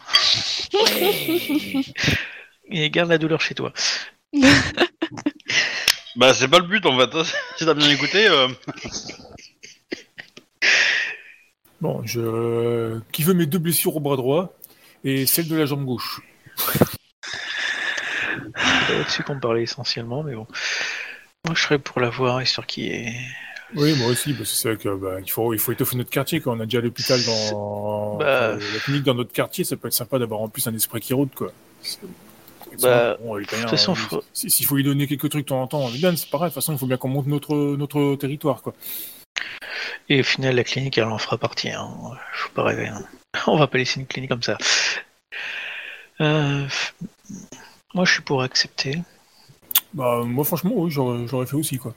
Et 2.71 2.89
garde 2.91 3.11
la 3.11 3.19
douleur 3.19 3.43
chez 3.43 3.55
toi. 3.55 3.75
Bah, 6.17 6.33
c'est 6.35 6.49
pas 6.49 6.59
le 6.59 6.67
but 6.67 6.85
en 6.87 6.99
fait. 6.99 7.11
si 7.57 7.65
t'as 7.65 7.75
bien 7.75 7.91
écouté. 7.91 8.27
euh, 8.29 8.49
Bon, 11.81 12.01
je... 12.07 12.99
Qui 13.13 13.23
veut 13.23 13.35
mes 13.35 13.45
deux 13.47 13.59
blessures 13.59 13.97
au 13.97 14.01
bras 14.01 14.17
droit 14.17 14.55
et 15.05 15.27
celle 15.27 15.47
de 15.49 15.57
la 15.57 15.67
jambe 15.67 15.85
gauche 15.85 16.21
C'est 18.87 18.99
là-dessus 18.99 19.23
qu'on 19.25 19.39
parlait 19.39 19.63
essentiellement, 19.65 20.23
mais 20.23 20.35
bon. 20.35 20.47
Moi, 21.45 21.55
je 21.55 21.63
serais 21.63 21.79
pour 21.79 22.01
l'avoir, 22.01 22.41
histoire 22.43 22.67
qu'il 22.67 22.85
y 22.85 22.89
ait... 22.89 23.13
Oui, 23.75 23.95
moi 23.99 24.07
aussi, 24.09 24.33
parce 24.33 24.51
que 24.51 24.57
c'est 24.57 24.69
vrai 24.75 24.77
que 24.83 24.95
bah, 24.97 25.17
il 25.21 25.29
faut 25.31 25.53
il 25.53 25.59
faut 25.59 25.73
étoffer 25.73 25.97
notre 25.97 26.09
quartier 26.11 26.41
quand 26.41 26.57
on 26.57 26.61
a 26.61 26.65
déjà 26.67 26.81
l'hôpital 26.81 27.21
dans 27.25 28.17
Bah. 28.17 28.55
enfin, 28.57 28.65
la 28.75 28.79
clinique 28.81 29.03
dans 29.03 29.15
notre 29.15 29.33
quartier, 29.33 29.65
ça 29.65 29.77
peut 29.77 29.89
être 29.89 29.95
sympa 29.95 30.21
d'avoir 30.21 30.41
en 30.41 30.49
plus 30.49 30.67
un 30.69 30.75
esprit 30.75 31.01
qui 31.01 31.13
rôde 31.15 31.35
quoi. 31.35 31.53
C'est- 31.83 31.99
Bah, 32.83 33.17
bon, 33.21 33.37
l'Italien, 33.37 33.65
de 33.65 33.69
toute 33.69 33.79
façon, 33.79 33.93
euh, 33.93 33.95
faut- 33.97 34.25
si- 34.33 34.51
s'il 34.51 34.67
faut 34.67 34.77
lui 34.77 34.83
donner 34.85 35.07
quelques 35.07 35.29
trucs 35.31 35.45
de 35.45 35.49
temps 35.49 35.63
en 35.63 35.67
temps, 35.67 35.89
eh 35.95 35.99
bien, 35.99 36.15
c'est 36.17 36.29
pareil. 36.31 36.49
De 36.49 36.55
toute 36.55 36.63
façon, 36.63 36.73
il 36.73 36.79
faut 36.79 36.87
bien 36.87 36.97
qu'on 36.97 37.09
monte 37.09 37.27
notre 37.27 37.55
notre 37.77 38.17
territoire 38.17 38.63
quoi. 38.63 38.75
Et 40.09 40.21
au 40.21 40.25
final, 40.25 40.55
la 40.57 40.65
clinique, 40.65 40.97
elle 40.99 41.05
en 41.05 41.19
fera 41.19 41.37
partie. 41.39 41.71
Hein. 41.71 41.89
Faut 42.33 42.51
pas 42.51 42.63
rêver. 42.65 42.89
hein. 42.89 43.03
On 43.47 43.57
va 43.59 43.67
pas 43.67 43.79
laisser 43.79 44.01
une 44.01 44.07
clinique 44.07 44.31
comme 44.31 44.43
ça. 44.43 44.57
Euh, 46.21 46.67
Moi, 47.95 48.05
je 48.05 48.13
suis 48.13 48.23
pour 48.23 48.43
accepter. 48.43 48.99
Bah 49.95 50.23
moi 50.25 50.45
franchement, 50.45 50.73
oui, 50.75 50.91
j'aurais 50.91 51.27
j'aurais 51.27 51.47
fait 51.47 51.57
aussi 51.57 51.79
quoi. 51.79 51.95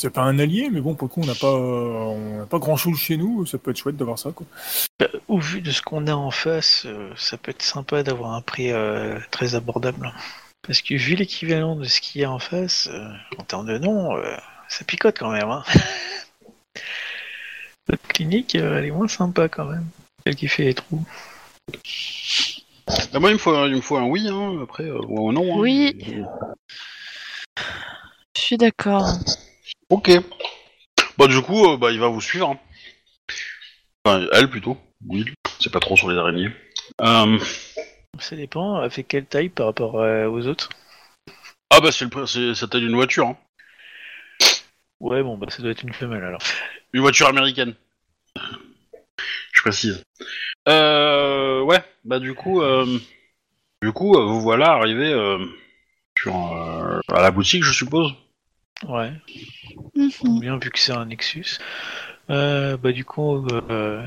C'est 0.00 0.08
pas 0.08 0.22
un 0.22 0.38
allié, 0.38 0.70
mais 0.72 0.80
bon, 0.80 0.94
pour 0.94 1.08
le 1.08 1.12
coup, 1.12 1.20
on 1.22 1.26
n'a 1.26 1.34
pas 1.34 1.52
on 1.52 2.46
pas 2.46 2.58
grand 2.58 2.78
chose 2.78 2.96
chez 2.96 3.18
nous. 3.18 3.44
Ça 3.44 3.58
peut 3.58 3.70
être 3.70 3.76
chouette 3.76 3.98
d'avoir 3.98 4.18
ça 4.18 4.30
quoi. 4.30 4.46
Bah, 4.98 5.08
au 5.28 5.38
vu 5.38 5.60
de 5.60 5.70
ce 5.70 5.82
qu'on 5.82 6.06
a 6.06 6.14
en 6.14 6.30
face, 6.30 6.84
euh, 6.86 7.10
ça 7.16 7.36
peut 7.36 7.50
être 7.50 7.60
sympa 7.60 8.02
d'avoir 8.02 8.32
un 8.32 8.40
prix 8.40 8.72
euh, 8.72 9.18
très 9.30 9.54
abordable. 9.56 10.10
Parce 10.66 10.80
que 10.80 10.94
vu 10.94 11.16
l'équivalent 11.16 11.76
de 11.76 11.84
ce 11.84 12.00
qu'il 12.00 12.22
y 12.22 12.24
a 12.24 12.30
en 12.30 12.38
face, 12.38 12.88
euh, 12.90 13.10
en 13.36 13.44
termes 13.44 13.66
de 13.66 13.76
nom, 13.76 14.16
euh, 14.16 14.34
ça 14.68 14.86
picote 14.86 15.18
quand 15.18 15.32
même. 15.32 15.50
Hein. 15.50 15.64
Notre 17.90 18.08
clinique, 18.08 18.54
euh, 18.54 18.78
elle 18.78 18.86
est 18.86 18.90
moins 18.90 19.08
sympa 19.08 19.50
quand 19.50 19.66
même. 19.66 19.84
Celle 20.24 20.36
qui 20.36 20.48
fait 20.48 20.64
les 20.64 20.74
trous. 20.74 21.04
bah, 23.12 23.20
moi, 23.20 23.28
il 23.28 23.34
me 23.34 23.38
faut, 23.38 23.66
il 23.66 23.76
me 23.76 23.80
faut 23.82 23.98
un 23.98 24.04
oui, 24.06 24.28
hein, 24.30 24.60
après, 24.62 24.84
euh, 24.84 24.98
ou 25.08 25.28
un 25.28 25.34
non. 25.34 25.56
hein. 25.56 25.58
Oui. 25.58 26.24
Je 28.34 28.40
suis 28.40 28.56
d'accord. 28.56 29.06
Ok. 29.90 30.10
Bah, 31.18 31.26
du 31.26 31.40
coup, 31.42 31.66
euh, 31.72 31.76
bah, 31.76 31.90
il 31.90 31.98
va 32.00 32.08
vous 32.08 32.20
suivre. 32.20 32.50
hein. 32.50 32.58
Enfin, 34.04 34.26
elle 34.32 34.48
plutôt. 34.48 34.78
Oui, 35.06 35.24
c'est 35.60 35.72
pas 35.72 35.80
trop 35.80 35.96
sur 35.96 36.10
les 36.10 36.18
araignées. 36.18 36.50
Euh, 37.02 37.38
Ça 38.18 38.36
dépend, 38.36 38.82
elle 38.82 38.90
fait 38.90 39.04
quelle 39.04 39.26
taille 39.26 39.48
par 39.48 39.66
rapport 39.66 40.00
euh, 40.00 40.26
aux 40.28 40.46
autres 40.46 40.68
Ah, 41.70 41.80
bah, 41.80 41.92
c'est 41.92 42.04
le, 42.12 42.26
c'est 42.26 42.60
la 42.60 42.68
taille 42.68 42.80
d'une 42.82 42.94
voiture. 42.94 43.26
hein. 43.28 43.36
Ouais, 45.00 45.22
bon, 45.22 45.38
bah 45.38 45.46
ça 45.48 45.62
doit 45.62 45.70
être 45.70 45.82
une 45.82 45.94
femelle 45.94 46.22
alors. 46.24 46.42
Une 46.92 47.00
voiture 47.00 47.26
américaine. 47.28 47.74
Je 49.52 49.62
précise. 49.62 50.02
Euh, 50.68 51.62
ouais, 51.62 51.82
bah 52.04 52.18
du 52.18 52.34
coup, 52.34 52.60
euh, 52.60 52.98
du 53.82 53.92
coup, 53.92 54.14
euh, 54.14 54.26
vous 54.26 54.42
voilà 54.42 54.72
arrivé 54.72 55.10
euh, 55.10 55.38
sur, 56.18 56.36
euh, 56.54 57.00
à 57.08 57.22
la 57.22 57.30
boutique, 57.30 57.64
je 57.64 57.72
suppose. 57.72 58.12
Ouais, 58.86 59.10
Mhm. 60.00 60.40
bien 60.40 60.56
vu 60.58 60.70
que 60.70 60.78
c'est 60.78 60.92
un 60.92 61.04
Nexus. 61.04 61.58
Euh, 62.30 62.76
bah 62.76 62.92
du 62.92 63.04
coup, 63.04 63.46
euh, 63.48 64.06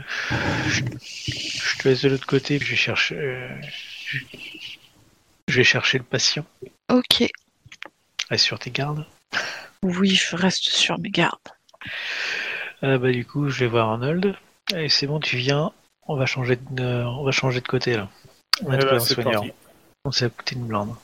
je, 0.67 0.81
je 0.81 1.77
te 1.77 1.87
laisse 1.87 2.01
de 2.01 2.09
l'autre 2.09 2.25
côté, 2.25 2.57
puis 2.57 2.67
je 2.67 2.71
vais 2.71 2.77
chercher, 2.77 3.15
euh, 3.17 3.49
je, 5.47 5.57
vais 5.57 5.63
chercher 5.63 5.97
le 5.97 6.03
patient. 6.05 6.45
Ok. 6.89 7.29
Reste 8.29 8.45
sur 8.45 8.59
tes 8.59 8.71
gardes? 8.71 9.05
Oui, 9.83 10.09
je 10.11 10.35
reste 10.35 10.69
sur 10.69 10.97
mes 10.99 11.09
gardes. 11.09 11.37
Euh, 12.83 12.97
bah 12.97 13.11
du 13.11 13.25
coup, 13.25 13.49
je 13.49 13.59
vais 13.59 13.67
voir 13.67 13.89
Arnold. 13.89 14.35
Allez, 14.71 14.89
c'est 14.89 15.07
bon, 15.07 15.19
tu 15.19 15.35
viens. 15.35 15.73
On 16.07 16.15
va 16.15 16.25
changer 16.25 16.57
de, 16.71 17.03
on 17.05 17.23
va 17.23 17.31
changer 17.31 17.59
de 17.59 17.67
côté 17.67 17.97
là. 17.97 18.09
On 18.63 18.69
va 18.69 18.77
te. 18.77 18.85
On 20.05 20.11
s'est 20.11 20.29
coûté 20.29 20.55
une 20.55 20.67
blinde. 20.67 20.95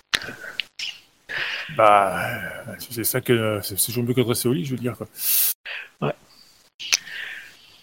Bah, 1.78 2.22
c'est 2.80 3.04
ça 3.04 3.22
que 3.22 3.60
c'est 3.64 3.76
toujours 3.84 4.04
mieux 4.04 4.14
que 4.14 4.22
de 4.22 4.26
rester 4.28 4.50
au 4.50 4.54
lit, 4.54 4.66
je 4.66 4.72
veux 4.72 4.82
dire. 4.82 4.96
Quoi. 4.98 5.08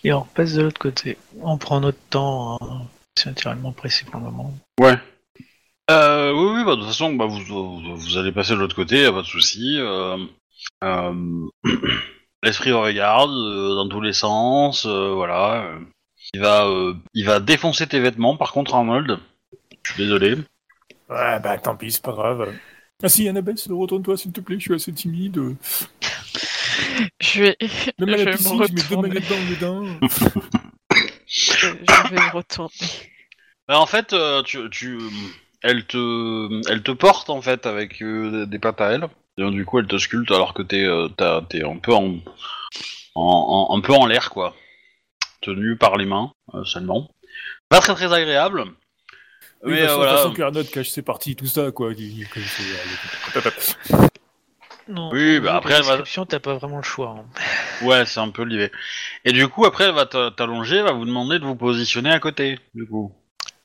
Et 0.04 0.12
on 0.12 0.20
repasse 0.20 0.52
de 0.54 0.62
l'autre 0.62 0.78
côté. 0.78 1.16
On 1.42 1.58
prend 1.58 1.80
notre 1.80 1.98
temps. 2.10 2.58
hein. 2.60 2.82
C'est 3.16 3.26
naturellement 3.30 3.72
pressé 3.72 4.04
pour 4.04 4.16
le 4.20 4.26
moment. 4.26 4.54
Ouais. 4.80 4.98
Euh, 5.90 6.32
oui, 6.32 6.58
oui, 6.58 6.64
bah, 6.64 6.72
de 6.72 6.80
toute 6.80 6.88
façon, 6.88 7.14
bah, 7.14 7.26
vous, 7.26 7.40
vous, 7.40 7.96
vous 7.96 8.16
allez 8.18 8.30
passer 8.32 8.52
de 8.52 8.58
l'autre 8.58 8.76
côté, 8.76 9.02
y 9.02 9.04
a 9.06 9.12
pas 9.12 9.22
de 9.22 9.26
souci. 9.26 9.76
Euh, 9.78 10.18
euh, 10.84 11.46
L'esprit 12.42 12.72
regarde 12.72 13.30
euh, 13.30 13.74
dans 13.74 13.88
tous 13.88 14.00
les 14.00 14.12
sens, 14.12 14.84
euh, 14.86 15.12
voilà. 15.14 15.64
euh. 15.64 15.78
Il 16.34 16.40
va, 16.40 16.66
euh, 16.66 16.94
il 17.14 17.24
va 17.24 17.40
défoncer 17.40 17.86
tes 17.86 18.00
vêtements. 18.00 18.36
Par 18.36 18.52
contre, 18.52 18.74
Arnold, 18.74 19.18
je 19.82 19.92
suis 19.92 20.02
désolé. 20.02 20.34
Ouais, 21.08 21.38
bah 21.40 21.56
tant 21.56 21.76
pis, 21.76 21.92
c'est 21.92 22.02
pas 22.02 22.12
grave. 22.12 22.52
Ah 23.02 23.08
si, 23.08 23.28
Annabelle, 23.28 23.56
retourne-toi 23.68 24.16
s'il 24.16 24.32
te 24.32 24.40
plaît, 24.40 24.56
je 24.58 24.62
suis 24.62 24.74
assez 24.74 24.92
timide. 24.92 25.38
Je 27.20 27.42
vais, 27.42 27.56
Même 27.98 28.14
à 28.14 28.16
je 28.16 28.24
la 28.24 28.30
vais 28.32 28.36
piscine, 28.36 28.58
me 28.58 28.66
je 28.66 28.72
mets 28.72 28.82
deux 28.82 28.96
retourner. 28.96 29.08
manettes 29.08 29.28
dans 29.28 29.36
le 29.36 29.56
bain. 29.56 30.00
Je 31.26 31.68
je 31.68 32.08
vais 32.10 32.16
me 32.16 32.32
retourner. 32.32 32.70
Bah, 33.68 33.78
en 33.80 33.86
fait, 33.86 34.12
euh, 34.12 34.42
tu, 34.42 34.70
tu, 34.70 34.98
elle 35.62 35.84
te, 35.86 36.70
elle 36.70 36.82
te 36.82 36.92
porte 36.92 37.28
en 37.30 37.42
fait 37.42 37.66
avec 37.66 38.00
euh, 38.02 38.46
des 38.46 38.58
pattes 38.58 38.80
à 38.80 38.92
elle. 38.92 39.08
Et 39.36 39.42
donc, 39.42 39.52
du 39.54 39.64
coup, 39.66 39.78
elle 39.78 39.86
te 39.86 39.98
sculpte 39.98 40.30
alors 40.30 40.54
que 40.54 40.62
t'es, 40.62 40.84
euh, 40.84 41.08
un 41.18 41.76
peu 41.76 41.92
en, 41.92 42.14
en, 43.14 43.68
en- 43.70 43.76
un 43.76 43.80
peu 43.82 43.92
en 43.92 44.06
l'air 44.06 44.30
quoi, 44.30 44.54
tenu 45.42 45.76
par 45.76 45.96
les 45.98 46.06
mains 46.06 46.32
euh, 46.54 46.64
seulement. 46.64 47.10
Pas 47.68 47.80
très 47.80 47.94
très 47.94 48.12
agréable. 48.12 48.64
Oui, 49.66 49.72
mais 49.72 49.80
de 49.80 49.84
euh, 49.84 49.88
toute 49.88 49.96
voilà. 49.96 50.16
façon, 50.16 50.32
cache 50.72 50.88
ses 50.90 51.02
parties, 51.02 51.36
tout 51.36 51.46
ça, 51.46 51.70
quoi. 51.70 51.92
c'est- 51.94 53.42
Non. 54.88 55.10
Oui, 55.12 55.40
bah 55.40 55.52
de 55.52 55.56
après, 55.56 55.70
la 55.72 55.78
elle 55.78 55.84
va- 55.84 55.96
t'as 56.26 56.38
pas 56.40 56.54
vraiment 56.54 56.76
le 56.76 56.82
choix. 56.84 57.16
hein. 57.18 57.24
Ouais, 57.84 58.06
c'est 58.06 58.20
un 58.20 58.28
peu 58.30 58.44
l'idée. 58.44 58.70
Et 59.24 59.32
du 59.32 59.48
coup, 59.48 59.66
après, 59.66 59.84
elle 59.84 59.94
va 59.94 60.06
t'a- 60.06 60.30
t'allonger, 60.30 60.76
elle 60.76 60.84
va 60.84 60.92
vous 60.92 61.04
demander 61.04 61.38
de 61.40 61.44
vous 61.44 61.56
positionner 61.56 62.10
à 62.12 62.20
côté. 62.20 62.58
Du 62.74 62.86
coup. 62.86 63.12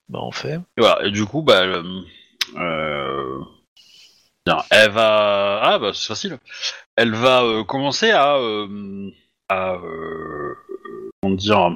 Bah 0.10 0.20
on 0.24 0.32
fait. 0.32 0.56
Et 0.56 0.60
voilà, 0.82 1.06
et 1.06 1.12
du 1.12 1.26
coup, 1.26 1.42
bah, 1.44 1.62
elle, 1.64 1.70
euh, 1.72 2.02
euh, 2.58 3.40
bien, 4.46 4.58
elle 4.72 4.90
va, 4.92 5.60
ah 5.64 5.80
bah 5.80 5.92
c'est 5.94 6.08
facile. 6.08 6.38
Elle 6.96 7.14
va 7.14 7.44
euh, 7.44 7.64
commencer 7.64 8.10
à, 8.12 8.36
euh, 8.38 9.10
à, 9.48 9.76
euh, 9.76 10.56
comment 11.22 11.36
dire, 11.36 11.70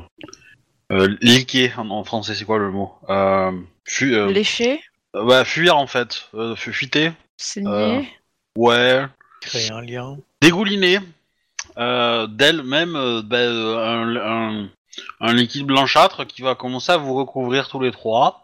euh, 0.92 1.16
liquer 1.22 1.72
en, 1.78 1.90
en 1.90 2.04
français, 2.04 2.36
c'est 2.36 2.46
quoi 2.46 2.58
le 2.60 2.72
mot 2.72 2.94
euh, 3.10 3.52
fu- 3.86 4.16
euh, 4.16 4.32
Lécher, 4.32 4.82
euh, 5.16 5.24
bah, 5.26 5.46
fuir 5.46 5.78
en 5.78 5.88
fait, 5.88 6.30
euh, 6.34 6.56
fu- 6.56 6.74
fuiter, 6.74 7.12
saigner. 7.38 8.08
ouais, 8.58 9.06
Créer 9.42 9.72
un 9.72 9.82
lien. 9.82 10.18
dégouliner 10.42 11.00
euh, 11.78 12.28
d'elle-même 12.28 12.96
euh, 12.96 13.22
bah, 13.24 13.38
euh, 13.38 13.78
un, 13.78 14.16
un, 14.16 14.70
un 15.22 15.34
liquide 15.34 15.66
blanchâtre 15.66 16.26
qui 16.26 16.42
va 16.42 16.56
commencer 16.56 16.92
à 16.92 16.98
vous 16.98 17.14
recouvrir 17.16 17.68
tous 17.68 17.80
les 17.80 17.92
trois. 17.92 18.44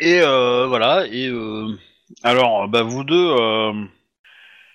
Et 0.00 0.20
euh, 0.20 0.66
voilà, 0.66 1.06
et 1.06 1.28
euh, 1.28 1.68
alors 2.24 2.66
bah, 2.68 2.82
vous 2.82 3.04
deux, 3.04 3.14
euh, 3.38 3.72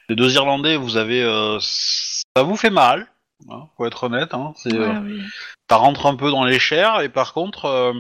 les 0.08 0.16
deux 0.16 0.34
Irlandais, 0.36 0.78
vous 0.78 0.96
avez, 0.96 1.22
euh, 1.22 1.60
ça 1.60 2.44
vous 2.44 2.56
fait 2.56 2.70
mal, 2.70 3.06
hein, 3.50 3.68
faut 3.78 3.86
être 3.86 4.04
honnête, 4.04 4.34
hein, 4.34 4.54
c'est, 4.56 4.74
euh, 4.74 5.00
oui. 5.04 5.22
ça 5.70 5.78
rentre 5.78 6.06
un 6.08 6.16
peu 6.16 6.32
dans 6.32 6.44
les 6.46 6.60
chairs, 6.60 7.02
et 7.02 7.10
par 7.10 7.34
contre, 7.34 7.66
euh, 7.66 7.94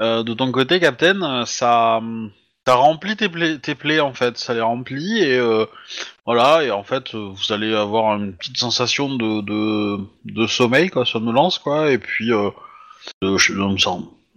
euh, 0.00 0.22
de 0.22 0.34
ton 0.34 0.50
côté, 0.52 0.80
Captain, 0.80 1.44
ça, 1.46 2.00
ça 2.66 2.74
remplit 2.74 3.16
tes, 3.16 3.28
plaies, 3.28 3.58
tes 3.58 3.74
plaies 3.74 4.00
en 4.00 4.14
fait, 4.14 4.38
ça 4.38 4.54
les 4.54 4.60
remplit 4.60 5.18
et 5.22 5.40
voilà, 6.24 6.64
et 6.64 6.70
en 6.70 6.82
fait, 6.84 7.14
vous 7.14 7.52
allez 7.52 7.74
avoir 7.74 8.16
une 8.16 8.34
petite 8.34 8.56
sensation 8.58 9.14
de, 9.14 9.40
de, 9.42 9.98
de 10.24 10.46
sommeil, 10.46 10.88
quoi, 10.90 11.04
somnolence, 11.04 11.58
quoi, 11.58 11.90
et 11.90 11.98
puis 11.98 12.28
de- 12.28 13.36
je- 13.36 13.54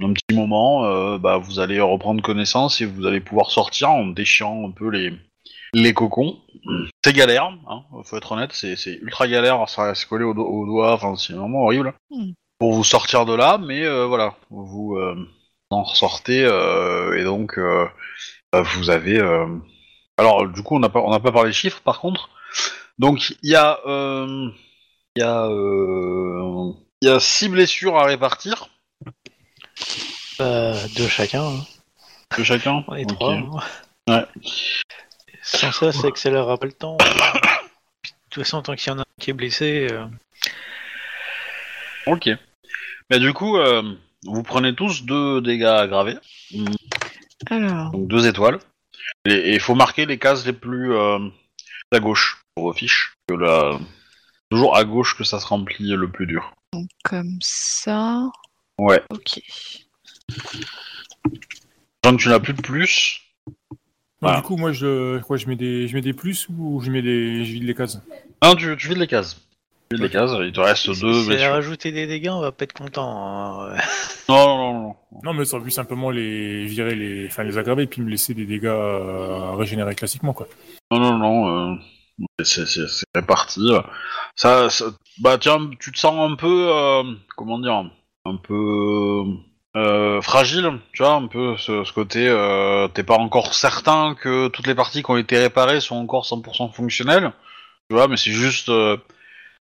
un- 0.01 0.13
petit 0.13 0.35
moment, 0.35 1.17
bah, 1.19 1.37
vous 1.37 1.59
allez 1.59 1.79
reprendre 1.79 2.21
connaissance 2.21 2.81
et 2.81 2.85
vous 2.85 3.05
allez 3.05 3.21
pouvoir 3.21 3.49
sortir 3.51 3.91
en 3.91 4.07
déchirant 4.07 4.67
un 4.67 4.71
peu 4.71 4.89
les, 4.89 5.13
les 5.77 5.93
cocons. 5.93 6.37
C'est 7.03 7.13
galère, 7.13 7.45
hein, 7.67 7.83
faut 8.05 8.17
être 8.17 8.31
honnête, 8.31 8.51
c'est 8.53 8.75
ultra 9.01 9.27
galère, 9.27 9.67
ça 9.69 9.83
reste 9.83 10.05
collé 10.05 10.23
au, 10.23 10.33
do- 10.33 10.45
au 10.47 10.65
doigt, 10.65 10.93
enfin 10.93 11.15
c'est 11.15 11.33
vraiment 11.33 11.63
horrible 11.63 11.93
Hmm. 12.09 12.31
pour 12.59 12.73
vous 12.73 12.83
sortir 12.83 13.25
de 13.25 13.33
là, 13.35 13.57
mais 13.59 13.83
euh, 13.83 14.05
voilà, 14.07 14.35
vous 14.49 14.95
euh, 14.97 15.15
en 15.69 15.83
ressortez 15.83 16.43
euh, 16.43 17.19
et 17.19 17.23
donc 17.23 17.59
euh, 17.59 17.85
bah, 18.51 18.61
vous 18.63 18.89
avez. 18.89 19.19
euh, 19.19 19.45
Alors 20.17 20.47
du 20.47 20.63
coup 20.63 20.75
on 20.77 20.79
n'a 20.79 20.89
pas 20.89 21.01
on 21.01 21.11
n'a 21.11 21.19
pas 21.19 21.31
parlé 21.31 21.51
chiffres 21.53 21.81
par 21.83 21.99
contre, 21.99 22.29
donc 22.97 23.35
il 23.43 23.49
y 23.51 23.55
a 23.55 23.79
il 23.85 24.51
y 25.17 25.23
a 25.23 25.45
euh, 25.45 26.71
il 27.01 27.09
y 27.09 27.11
a 27.11 27.19
six 27.19 27.49
blessures 27.49 27.97
à 27.97 28.05
répartir 28.05 28.69
Bah, 30.39 30.73
deux 30.95 31.07
chacun. 31.07 31.43
hein. 31.43 31.65
de 32.37 32.43
chacun. 32.43 32.83
On 32.87 32.95
est 32.95 33.05
trois. 33.05 33.33
hein. 33.33 33.49
Ouais. 34.07 34.25
Sans 35.45 35.71
ça, 35.71 35.91
ça 35.91 36.07
accélérera 36.07 36.57
pas 36.57 36.65
le 36.65 36.73
temps. 36.73 36.97
Puis, 38.01 38.11
de 38.11 38.17
toute 38.29 38.43
façon, 38.43 38.61
tant 38.61 38.75
qu'il 38.75 38.91
y 38.91 38.95
en 38.95 38.99
a 38.99 39.01
un 39.01 39.05
qui 39.19 39.29
est 39.29 39.33
blessé, 39.33 39.87
euh, 39.91 40.05
Ok. 42.07 42.29
Mais 43.09 43.19
du 43.19 43.33
coup 43.33 43.57
euh, 43.57 43.95
vous 44.23 44.43
prenez 44.43 44.73
tous 44.75 45.03
deux 45.05 45.41
dégâts 45.41 45.63
aggravés, 45.65 46.17
Alors, 47.49 47.91
donc 47.91 48.07
deux 48.07 48.27
étoiles, 48.27 48.59
et 49.25 49.53
il 49.53 49.59
faut 49.59 49.75
marquer 49.75 50.05
les 50.05 50.17
cases 50.17 50.45
les 50.45 50.53
plus 50.53 50.93
euh, 50.93 51.19
à 51.91 51.99
gauche 51.99 52.41
pour 52.55 52.65
vos 52.65 52.73
fiches. 52.73 53.13
Que 53.27 53.35
la... 53.35 53.79
Toujours 54.51 54.75
à 54.75 54.83
gauche 54.83 55.17
que 55.17 55.23
ça 55.23 55.39
se 55.39 55.47
remplit 55.47 55.89
le 55.89 56.09
plus 56.09 56.27
dur. 56.27 56.53
donc 56.73 56.89
comme 57.03 57.37
ça. 57.41 58.29
Ouais. 58.79 59.01
Ok. 59.09 59.39
Genre 62.03 62.17
tu 62.17 62.29
n'as 62.29 62.39
plus 62.39 62.53
de 62.53 62.61
plus. 62.61 63.21
Voilà. 64.21 64.37
Du 64.37 64.43
coup, 64.43 64.57
moi, 64.57 64.71
je, 64.71 65.19
quoi, 65.21 65.37
je, 65.37 65.47
mets 65.47 65.55
des, 65.55 65.87
je 65.87 65.95
mets 65.95 66.01
des 66.01 66.13
plus 66.13 66.47
ou 66.49 66.79
je 66.81 66.89
mets 66.89 67.01
des, 67.01 67.43
je 67.45 67.51
vide 67.53 67.63
les 67.63 67.75
cases? 67.75 68.01
Non, 68.43 68.55
tu, 68.55 68.75
tu 68.77 68.87
vides 68.89 68.97
les 68.97 69.07
cases. 69.07 69.35
Tu 69.89 69.97
vides 69.97 70.03
les 70.03 70.09
cases, 70.09 70.31
il 70.41 70.51
te 70.51 70.59
reste 70.61 70.91
si 70.93 71.01
deux 71.01 71.13
si 71.23 71.31
elle 71.31 71.51
rajouté 71.51 71.91
des 71.91 72.07
dégâts, 72.07 72.29
on 72.31 72.39
va 72.41 72.51
pas 72.51 72.63
être 72.63 72.73
content. 72.73 73.69
hein. 73.69 73.75
Non, 74.29 74.47
non, 74.47 74.57
non, 74.57 74.79
non. 74.81 74.95
Non, 75.23 75.33
mais 75.33 75.45
ça 75.45 75.59
veut 75.59 75.69
simplement 75.69 76.09
les 76.09 76.65
virer, 76.65 76.95
les, 76.95 77.27
enfin, 77.27 77.43
les 77.43 77.57
aggraver 77.59 77.83
et 77.83 77.87
puis 77.87 78.01
me 78.01 78.09
laisser 78.09 78.33
des 78.33 78.45
dégâts 78.47 78.65
euh, 78.65 79.51
régénérés 79.51 79.93
classiquement, 79.93 80.33
quoi. 80.33 80.47
Non, 80.91 80.99
non, 80.99 81.17
non. 81.19 81.73
euh, 81.73 81.75
c'est, 82.43 82.65
c'est, 82.65 82.87
c'est 82.87 83.05
réparti. 83.13 83.69
Ça, 84.35 84.69
ça- 84.71 84.85
bah 85.21 85.37
tiens, 85.37 85.69
tu 85.79 85.91
te 85.91 85.99
sens 85.99 86.31
un 86.31 86.35
peu, 86.35 86.69
euh, 86.73 87.03
comment 87.35 87.59
dire, 87.59 87.91
un 88.25 88.37
peu 88.37 88.53
euh, 88.55 89.33
fragile, 90.21 90.79
tu 90.93 91.03
vois, 91.03 91.13
un 91.13 91.27
peu 91.27 91.57
ce, 91.57 91.83
ce 91.83 91.91
côté. 91.93 92.27
Euh, 92.27 92.87
t'es 92.87 93.03
pas 93.03 93.15
encore 93.17 93.53
certain 93.53 94.15
que 94.15 94.47
toutes 94.49 94.67
les 94.67 94.75
parties 94.75 95.03
qui 95.03 95.11
ont 95.11 95.17
été 95.17 95.37
réparées 95.37 95.81
sont 95.81 95.95
encore 95.97 96.25
100% 96.25 96.69
fonctionnelles, 96.71 97.31
tu 97.89 97.95
vois, 97.95 98.07
mais 98.07 98.17
c'est 98.17 98.31
juste. 98.31 98.69
euh, 98.69 98.97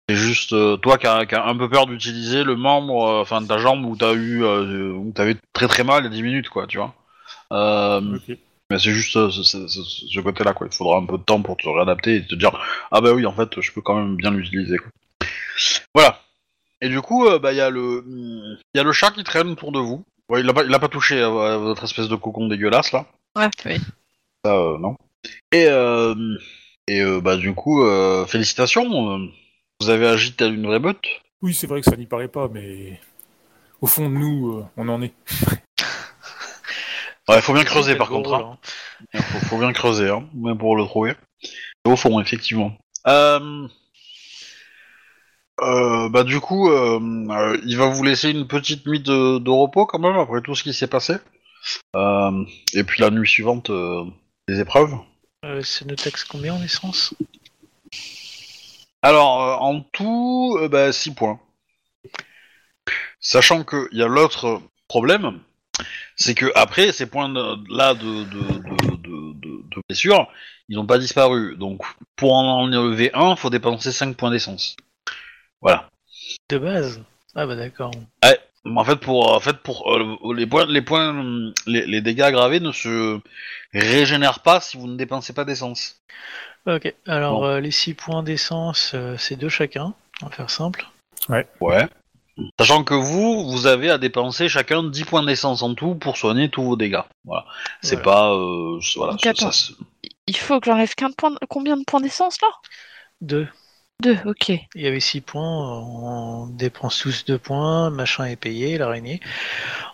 c'est 0.08 0.16
juste 0.16 0.52
euh, 0.54 0.76
toi 0.78 0.98
qui 0.98 1.06
as, 1.06 1.26
qui 1.26 1.34
as 1.34 1.46
un 1.46 1.56
peu 1.56 1.68
peur 1.70 1.86
d'utiliser 1.86 2.44
le 2.44 2.56
membre, 2.56 3.08
euh, 3.08 3.22
enfin 3.22 3.40
de 3.42 3.46
ta 3.48 3.58
jambe 3.58 3.84
où 3.86 3.96
t'as 3.96 4.14
eu, 4.14 4.44
euh, 4.44 4.92
où 4.92 5.12
t'avais 5.14 5.36
très 5.54 5.68
très 5.68 5.84
mal 5.84 6.02
il 6.02 6.06
y 6.06 6.08
a 6.08 6.10
10 6.10 6.22
minutes, 6.22 6.48
quoi, 6.50 6.66
tu 6.66 6.78
vois. 6.78 6.94
Euh, 7.52 8.00
mais 8.70 8.78
c'est 8.78 8.92
juste 8.92 9.16
euh, 9.16 9.30
ce, 9.30 9.42
ce- 9.44 9.68
ce- 9.68 9.82
ce 10.08 10.20
côté-là, 10.20 10.54
quoi. 10.54 10.68
Il 10.70 10.76
faudra 10.76 10.98
un 10.98 11.06
peu 11.06 11.18
de 11.18 11.22
temps 11.24 11.42
pour 11.42 11.56
te 11.58 11.68
réadapter 11.68 12.16
et 12.16 12.26
te 12.26 12.34
dire 12.36 12.52
ah 12.92 13.00
bah 13.00 13.12
oui, 13.12 13.26
en 13.26 13.32
fait, 13.34 13.60
je 13.60 13.72
peux 13.72 13.82
quand 13.82 13.96
même 13.96 14.16
bien 14.16 14.30
l'utiliser. 14.32 14.78
quoi. 14.78 14.88
Voilà. 15.94 16.23
Et 16.84 16.90
du 16.90 17.00
coup, 17.00 17.26
euh, 17.26 17.38
bah 17.38 17.52
il 17.52 17.56
y 17.56 17.62
a 17.62 17.70
le, 17.70 18.04
il 18.06 18.76
y 18.76 18.78
a 18.78 18.82
le 18.82 18.92
chat 18.92 19.10
qui 19.10 19.24
traîne 19.24 19.48
autour 19.48 19.72
de 19.72 19.78
vous. 19.78 20.04
Ouais, 20.28 20.40
il 20.40 20.48
a 20.50 20.52
pas, 20.52 20.64
il 20.64 20.74
a 20.74 20.78
pas 20.78 20.88
touché 20.88 21.18
à, 21.22 21.28
à 21.28 21.56
votre 21.56 21.84
espèce 21.84 22.08
de 22.08 22.16
cocon 22.16 22.46
dégueulasse 22.46 22.92
là. 22.92 23.06
Ouais, 23.36 23.48
oui. 23.64 23.78
Ça, 24.44 24.54
euh, 24.54 24.76
non. 24.78 24.94
Et 25.50 25.64
euh, 25.68 26.14
et 26.86 27.00
euh, 27.00 27.22
bah 27.22 27.36
du 27.38 27.54
coup, 27.54 27.82
euh, 27.82 28.26
félicitations. 28.26 29.14
euh, 29.14 29.26
vous 29.80 29.88
avez 29.88 30.06
agi 30.06 30.34
tel 30.34 30.54
une 30.54 30.66
vraie 30.66 30.78
meute. 30.78 31.06
Oui, 31.40 31.54
c'est 31.54 31.66
vrai 31.66 31.80
que 31.80 31.90
ça 31.90 31.96
n'y 31.96 32.04
paraît 32.04 32.28
pas, 32.28 32.48
mais 32.48 33.00
au 33.80 33.86
fond 33.86 34.10
de 34.10 34.14
nous, 34.14 34.58
euh, 34.58 34.66
on 34.76 34.88
en 34.90 35.00
est. 35.00 35.14
Ouais, 37.28 37.40
faut 37.40 37.54
bien 37.54 37.64
creuser 37.64 37.96
par 37.96 38.10
contre. 38.10 38.34
hein. 38.34 38.58
hein. 39.14 39.20
Faut 39.48 39.56
bien 39.56 39.72
creuser, 39.72 40.10
hein, 40.10 40.28
même 40.34 40.58
pour 40.58 40.76
le 40.76 40.84
trouver. 40.84 41.14
Au 41.86 41.96
fond, 41.96 42.20
effectivement. 42.20 42.72
Euh... 43.06 43.66
euh, 45.62 46.08
bah 46.08 46.24
du 46.24 46.40
coup, 46.40 46.70
euh, 46.70 46.98
euh, 47.30 47.60
il 47.64 47.76
va 47.76 47.86
vous 47.88 48.02
laisser 48.02 48.30
une 48.30 48.46
petite 48.46 48.86
nuit 48.86 49.00
de, 49.00 49.38
de 49.38 49.50
repos 49.50 49.86
quand 49.86 49.98
même 49.98 50.16
après 50.16 50.42
tout 50.42 50.54
ce 50.54 50.62
qui 50.62 50.72
s'est 50.74 50.86
passé. 50.88 51.14
Et 51.94 52.84
puis 52.84 53.00
la 53.02 53.10
nuit 53.10 53.28
suivante, 53.28 53.70
les 54.48 54.60
épreuves. 54.60 54.94
C'est 55.62 55.86
nos 55.86 55.94
taxes 55.96 56.24
combien 56.24 56.54
en 56.54 56.62
essence? 56.62 57.14
Alors 59.02 59.62
en 59.62 59.80
tout, 59.80 60.58
bah 60.70 60.92
6 60.92 61.14
points. 61.14 61.38
Sachant 63.20 63.64
qu'il 63.64 63.88
y 63.92 64.02
a 64.02 64.06
l'autre 64.08 64.60
problème, 64.88 65.40
c'est 66.16 66.34
que 66.34 66.50
après 66.54 66.92
ces 66.92 67.06
points 67.06 67.28
de- 67.28 67.74
là 67.74 67.94
de, 67.94 68.24
de, 68.24 68.40
de, 68.40 68.96
de, 68.96 69.32
de- 69.34 69.62
de 69.68 69.82
blessure, 69.88 70.28
ils 70.68 70.76
n'ont 70.76 70.86
pas 70.86 70.98
disparu. 70.98 71.56
Donc 71.56 71.82
pour 72.16 72.34
en 72.34 72.60
enlever 72.62 73.10
un, 73.14 73.36
faut 73.36 73.50
dépenser 73.50 73.92
5 73.92 74.16
points 74.16 74.30
d'essence. 74.30 74.76
Voilà. 75.64 75.88
De 76.50 76.58
base 76.58 77.02
Ah 77.34 77.46
bah 77.46 77.56
d'accord. 77.56 77.90
En 78.66 78.84
fait, 78.84 78.96
pour, 78.96 79.30
en 79.34 79.40
fait, 79.40 79.58
pour 79.58 79.92
euh, 79.94 80.16
les 80.34 80.46
points, 80.46 80.64
les 80.66 80.80
points, 80.80 81.52
les, 81.66 81.84
les 81.86 82.00
dégâts 82.00 82.22
aggravés 82.22 82.60
ne 82.60 82.72
se 82.72 83.18
régénèrent 83.74 84.40
pas 84.40 84.60
si 84.60 84.76
vous 84.78 84.86
ne 84.86 84.96
dépensez 84.96 85.32
pas 85.34 85.44
d'essence. 85.44 86.00
Ok, 86.66 86.94
alors 87.06 87.40
Bon. 87.40 87.44
euh, 87.46 87.60
les 87.60 87.70
6 87.70 87.92
points 87.92 88.22
d'essence, 88.22 88.92
euh, 88.94 89.16
c'est 89.18 89.36
deux 89.36 89.50
chacun, 89.50 89.92
on 90.22 90.26
va 90.26 90.32
faire 90.32 90.48
simple. 90.48 90.86
Ouais. 91.60 91.88
Sachant 92.58 92.84
que 92.84 92.94
vous, 92.94 93.50
vous 93.50 93.66
avez 93.66 93.90
à 93.90 93.98
dépenser 93.98 94.48
chacun 94.48 94.82
10 94.82 95.04
points 95.04 95.22
d'essence 95.24 95.62
en 95.62 95.74
tout 95.74 95.94
pour 95.94 96.16
soigner 96.16 96.48
tous 96.48 96.62
vos 96.62 96.76
dégâts. 96.76 97.02
Voilà. 97.26 97.44
C'est 97.82 98.02
Voilà. 98.02 98.04
pas, 98.10 98.32
euh, 98.34 98.80
voilà. 98.96 99.12
Donc, 99.12 99.20
ça- 99.22 99.30
attends. 99.30 99.50
ça 99.50 99.52
se- 99.52 99.72
Il 100.26 100.36
faut 100.38 100.58
que 100.58 100.66
j'enlève 100.70 100.94
qu'un 100.94 101.10
point 101.10 101.32
de- 101.32 101.38
combien 101.50 101.76
de 101.76 101.84
points 101.84 102.00
d'essence 102.00 102.40
là? 102.40 102.48
Deux. 103.20 103.46
Deux, 104.02 104.18
ok. 104.26 104.48
Il 104.48 104.82
y 104.82 104.86
avait 104.86 105.00
6 105.00 105.20
points, 105.20 105.80
on 105.80 106.46
dépense 106.48 106.98
tous 106.98 107.24
2 107.24 107.38
points, 107.38 107.90
machin 107.90 108.24
est 108.26 108.36
payé, 108.36 108.76
l'araignée. 108.76 109.20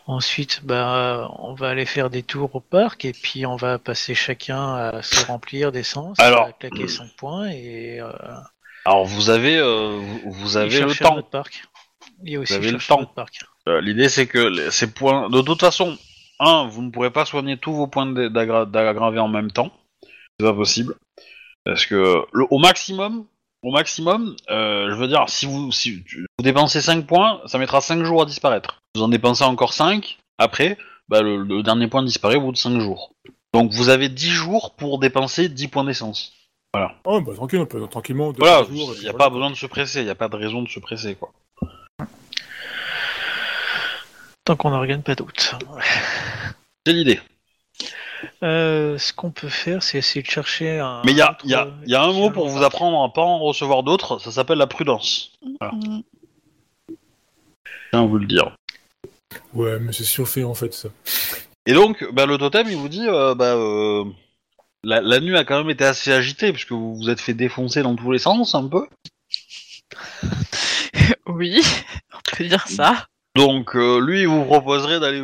Ensuite, 0.06 0.62
bah, 0.64 1.28
on 1.38 1.54
va 1.54 1.68
aller 1.68 1.84
faire 1.84 2.08
des 2.10 2.22
tours 2.22 2.54
au 2.56 2.60
parc 2.60 3.04
et 3.04 3.12
puis 3.12 3.44
on 3.46 3.56
va 3.56 3.78
passer 3.78 4.14
chacun 4.14 4.74
à 4.74 5.02
se 5.02 5.24
remplir 5.26 5.70
d'essence, 5.70 6.18
Alors, 6.18 6.46
à 6.46 6.52
claquer 6.52 6.88
5 6.88 7.10
points 7.16 7.50
et 7.50 8.00
euh, 8.00 8.10
Alors 8.86 9.04
vous 9.04 9.28
avez, 9.30 9.58
euh, 9.58 9.98
vous, 10.24 10.30
vous 10.32 10.56
et 10.58 10.60
avez 10.62 10.80
le 10.80 10.88
chercher 10.88 11.04
temps. 11.04 11.16
notre 11.16 11.28
parc. 11.30 11.62
Il 12.24 12.32
y 12.32 12.36
a 12.36 12.40
aussi 12.40 12.54
avez 12.54 12.72
le 12.72 12.78
chercher 12.78 12.88
temps. 12.88 13.04
parc. 13.04 13.40
Euh, 13.68 13.80
L'idée 13.82 14.08
c'est 14.08 14.26
que 14.26 14.38
les- 14.38 14.70
ces 14.70 14.90
points, 14.90 15.28
de 15.28 15.42
toute 15.42 15.60
façon, 15.60 15.96
un, 16.40 16.66
vous 16.66 16.82
ne 16.82 16.90
pourrez 16.90 17.10
pas 17.10 17.26
soigner 17.26 17.58
tous 17.58 17.74
vos 17.74 17.86
points 17.86 18.06
de- 18.06 18.28
d'aggra- 18.28 18.64
d'aggravé 18.66 19.18
en 19.20 19.28
même 19.28 19.52
temps. 19.52 19.70
C'est 20.02 20.46
pas 20.46 20.54
possible. 20.54 20.94
Parce 21.64 21.84
que 21.84 22.24
le, 22.32 22.46
au 22.50 22.58
maximum, 22.58 23.26
au 23.62 23.70
maximum, 23.72 24.36
euh, 24.50 24.90
je 24.90 24.94
veux 24.96 25.08
dire, 25.08 25.24
si 25.28 25.46
vous, 25.46 25.70
si 25.72 25.96
vous 25.96 26.24
dépensez 26.42 26.80
5 26.80 27.06
points, 27.06 27.40
ça 27.46 27.58
mettra 27.58 27.80
5 27.80 28.02
jours 28.04 28.22
à 28.22 28.26
disparaître. 28.26 28.80
Vous 28.94 29.02
en 29.02 29.08
dépensez 29.08 29.44
encore 29.44 29.72
5, 29.74 30.18
après, 30.38 30.78
bah, 31.08 31.22
le, 31.22 31.42
le 31.42 31.62
dernier 31.62 31.88
point 31.88 32.02
disparaît 32.02 32.36
au 32.36 32.40
bout 32.42 32.52
de 32.52 32.56
5 32.56 32.80
jours. 32.80 33.12
Donc 33.52 33.72
vous 33.72 33.88
avez 33.88 34.08
10 34.08 34.30
jours 34.30 34.74
pour 34.76 34.98
dépenser 34.98 35.48
10 35.48 35.68
points 35.68 35.84
d'essence. 35.84 36.32
Oh, 37.04 37.20
bah 37.20 37.34
tranquille, 37.34 37.58
on 37.58 37.66
peut 37.66 37.84
tranquillement. 37.88 38.32
deux, 38.32 38.38
Voilà, 38.38 38.64
il 38.70 38.74
n'y 38.76 38.82
a 38.84 39.10
voilà. 39.10 39.12
pas 39.18 39.30
besoin 39.30 39.50
de 39.50 39.56
se 39.56 39.66
presser, 39.66 40.00
il 40.00 40.04
n'y 40.04 40.10
a 40.10 40.14
pas 40.14 40.28
de 40.28 40.36
raison 40.36 40.62
de 40.62 40.68
se 40.68 40.78
presser, 40.78 41.16
quoi. 41.16 41.32
Tant 44.44 44.56
qu'on 44.56 44.70
n'organe 44.70 45.02
pas 45.02 45.16
d'autres. 45.16 45.58
C'est 46.86 46.92
l'idée. 46.92 47.20
Euh, 48.42 48.98
ce 48.98 49.12
qu'on 49.12 49.30
peut 49.30 49.48
faire, 49.48 49.82
c'est 49.82 49.98
essayer 49.98 50.22
de 50.22 50.28
chercher 50.30 50.78
un. 50.78 51.02
Mais 51.04 51.12
il 51.12 51.18
y 51.18 51.22
a, 51.22 51.30
autre, 51.32 51.46
y 51.46 51.54
a- 51.54 51.68
y 51.86 51.94
a 51.94 52.02
un 52.02 52.12
mot 52.12 52.30
pour 52.30 52.48
vous 52.48 52.62
apprendre 52.62 53.02
à 53.02 53.12
pas 53.12 53.22
en 53.22 53.38
recevoir 53.38 53.82
d'autres, 53.82 54.18
ça 54.18 54.30
s'appelle 54.30 54.58
la 54.58 54.66
prudence. 54.66 55.32
Voilà. 55.60 55.74
Mm. 55.74 56.02
Je 56.88 56.94
tiens 57.90 58.02
à 58.02 58.06
vous 58.06 58.18
le 58.18 58.26
dire. 58.26 58.56
Ouais, 59.54 59.78
mais 59.80 59.92
c'est 59.92 60.04
surfait 60.04 60.44
en 60.44 60.54
fait 60.54 60.72
ça. 60.74 60.88
Et 61.66 61.72
donc, 61.72 62.04
bah, 62.12 62.26
le 62.26 62.36
totem, 62.38 62.66
il 62.68 62.76
vous 62.76 62.88
dit, 62.88 63.06
euh, 63.06 63.34
bah, 63.34 63.54
euh, 63.54 64.04
la, 64.82 65.00
la 65.00 65.20
nuit 65.20 65.36
a 65.36 65.44
quand 65.44 65.58
même 65.58 65.70
été 65.70 65.84
assez 65.84 66.12
agitée, 66.12 66.52
puisque 66.52 66.72
vous 66.72 66.96
vous 66.96 67.10
êtes 67.10 67.20
fait 67.20 67.34
défoncer 67.34 67.82
dans 67.82 67.94
tous 67.94 68.10
les 68.12 68.18
sens, 68.18 68.54
un 68.54 68.66
peu. 68.66 68.86
oui, 71.26 71.60
on 72.12 72.36
peut 72.36 72.44
dire 72.44 72.66
ça. 72.66 73.06
Donc, 73.36 73.76
euh, 73.76 74.00
lui, 74.00 74.22
il 74.22 74.28
vous 74.28 74.44
proposerait 74.44 75.00
d'aller 75.00 75.22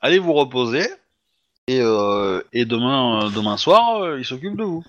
aller 0.00 0.18
vous 0.18 0.32
reposer, 0.32 0.86
et, 1.68 1.80
euh, 1.80 2.42
et 2.52 2.64
demain, 2.64 3.26
euh, 3.26 3.30
demain 3.30 3.56
soir, 3.56 4.02
euh, 4.02 4.18
il 4.18 4.24
s'occupe 4.24 4.56
de 4.56 4.64
vous. 4.64 4.84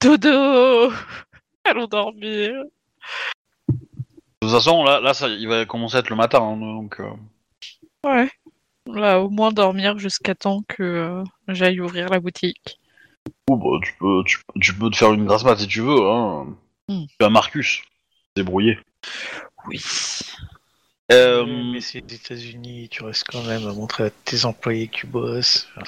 Dodo 0.00 0.92
Allons 1.64 1.86
dormir. 1.86 2.52
De 3.68 3.74
toute 4.46 4.50
façon, 4.50 4.84
là, 4.84 5.00
là 5.00 5.14
ça, 5.14 5.28
il 5.28 5.48
va 5.48 5.66
commencer 5.66 5.96
à 5.96 6.00
être 6.00 6.10
le 6.10 6.16
matin, 6.16 6.40
hein, 6.40 6.56
donc... 6.56 7.00
euh, 7.00 7.10
Ouais. 8.04 8.30
Là, 8.86 9.20
au 9.20 9.28
moins 9.28 9.52
dormir 9.52 9.98
jusqu'à 9.98 10.34
temps 10.34 10.62
que 10.66 10.82
euh, 10.82 11.24
j'aille 11.48 11.80
ouvrir 11.80 12.08
la 12.08 12.20
boutique. 12.20 12.78
Oh, 13.50 13.56
bah, 13.56 13.78
tu, 13.82 13.92
peux, 13.98 14.22
tu, 14.24 14.38
tu 14.60 14.74
peux 14.74 14.88
te 14.90 14.96
faire 14.96 15.12
une 15.12 15.26
grasse 15.26 15.44
mat 15.44 15.56
si 15.58 15.66
tu 15.66 15.80
veux. 15.82 16.10
Hein. 16.10 16.56
Hmm. 16.88 17.04
Tu 17.18 17.26
as 17.26 17.28
Marcus. 17.28 17.82
Débrouillé. 18.34 18.78
Oui. 19.66 19.82
Euh, 21.10 21.46
Mais 21.72 21.80
c'est 21.80 22.00
les 22.06 22.16
États-Unis, 22.16 22.88
tu 22.90 23.02
restes 23.02 23.24
quand 23.30 23.42
même 23.44 23.66
à 23.66 23.72
montrer 23.72 24.04
à 24.04 24.10
tes 24.10 24.44
employés 24.44 24.88
que 24.88 24.96
tu 24.96 25.06
bosses. 25.06 25.66
La 25.76 25.82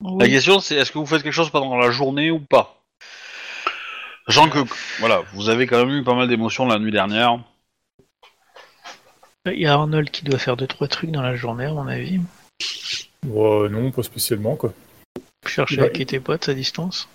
Oui. 0.00 0.30
question, 0.30 0.58
c'est 0.60 0.74
est-ce 0.76 0.90
que 0.90 0.98
vous 0.98 1.06
faites 1.06 1.22
quelque 1.22 1.32
chose 1.32 1.50
pendant 1.50 1.76
la 1.76 1.90
journée 1.90 2.30
ou 2.30 2.40
pas? 2.40 2.80
Sachant 4.26 4.48
que, 4.50 4.58
voilà, 4.98 5.22
vous 5.32 5.48
avez 5.48 5.66
quand 5.66 5.84
même 5.86 5.96
eu 5.96 6.02
pas 6.04 6.14
mal 6.14 6.28
d'émotions 6.28 6.66
la 6.66 6.78
nuit 6.78 6.90
dernière. 6.92 7.38
Il 9.46 9.60
y 9.60 9.66
a 9.66 9.72
Arnold 9.74 10.10
qui 10.10 10.24
doit 10.24 10.38
faire 10.38 10.56
deux 10.56 10.66
trois 10.66 10.88
trucs 10.88 11.10
dans 11.10 11.22
la 11.22 11.34
journée, 11.36 11.64
à 11.64 11.72
mon 11.72 11.86
avis. 11.86 12.20
Ouais, 13.26 13.68
non, 13.70 13.90
pas 13.90 14.02
spécialement 14.02 14.56
quoi. 14.56 14.74
Chercher 15.46 15.76
Bah, 15.76 15.84
à 15.84 15.88
qui 15.88 16.04
tes 16.04 16.20
potes 16.20 16.48
à 16.48 16.54
distance. 16.54 17.08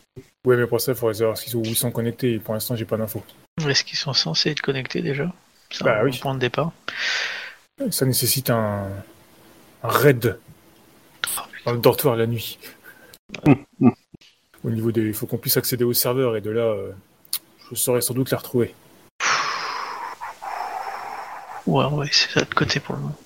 Ouais, 0.45 0.57
mais 0.57 0.65
pour 0.65 0.81
ça, 0.81 0.93
il 0.93 0.97
faudrait 0.97 1.13
savoir 1.13 1.37
où 1.53 1.61
ils 1.65 1.75
sont 1.75 1.91
connectés. 1.91 2.33
et 2.33 2.39
Pour 2.39 2.53
l'instant, 2.55 2.75
j'ai 2.75 2.85
pas 2.85 2.97
d'infos. 2.97 3.23
Est-ce 3.67 3.83
qu'ils 3.83 3.97
sont 3.97 4.13
censés 4.13 4.49
être 4.51 4.61
connectés 4.61 5.01
déjà? 5.01 5.31
C'est 5.73 5.83
Bah 5.83 5.99
un 5.99 6.03
oui. 6.03 6.11
bon 6.11 6.17
point 6.19 6.33
de 6.35 6.39
départ. 6.39 6.71
Ça 7.91 8.05
nécessite 8.05 8.49
un, 8.49 8.87
un 9.83 9.87
raid 9.89 10.39
dans 11.65 11.71
le 11.73 11.79
dortoir 11.79 12.15
la 12.15 12.27
nuit. 12.27 12.59
Au 14.63 14.69
niveau 14.71 14.91
des, 14.91 15.01
il 15.01 15.13
faut 15.13 15.27
qu'on 15.27 15.37
puisse 15.37 15.57
accéder 15.57 15.83
au 15.83 15.93
serveur 15.93 16.35
et 16.37 16.41
de 16.41 16.49
là, 16.49 16.61
euh, 16.63 16.91
je 17.69 17.75
saurais 17.75 18.01
sans 18.01 18.13
doute 18.13 18.31
les 18.31 18.37
retrouver. 18.37 18.73
Ouais, 21.65 21.85
on 21.85 21.95
va 21.97 22.05
essayer 22.05 22.31
ça 22.31 22.41
de 22.41 22.53
côté 22.53 22.79
pour 22.79 22.95
le 22.95 23.01
moment. 23.01 23.17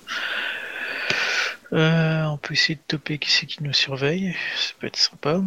Euh, 1.72 2.24
on 2.24 2.38
peut 2.38 2.54
essayer 2.54 2.76
de 2.76 2.82
toper 2.86 3.18
qui 3.18 3.30
c'est 3.30 3.46
qui 3.46 3.62
nous 3.62 3.72
surveille, 3.74 4.34
ça 4.56 4.72
peut 4.78 4.86
être 4.86 4.96
sympa. 4.96 5.40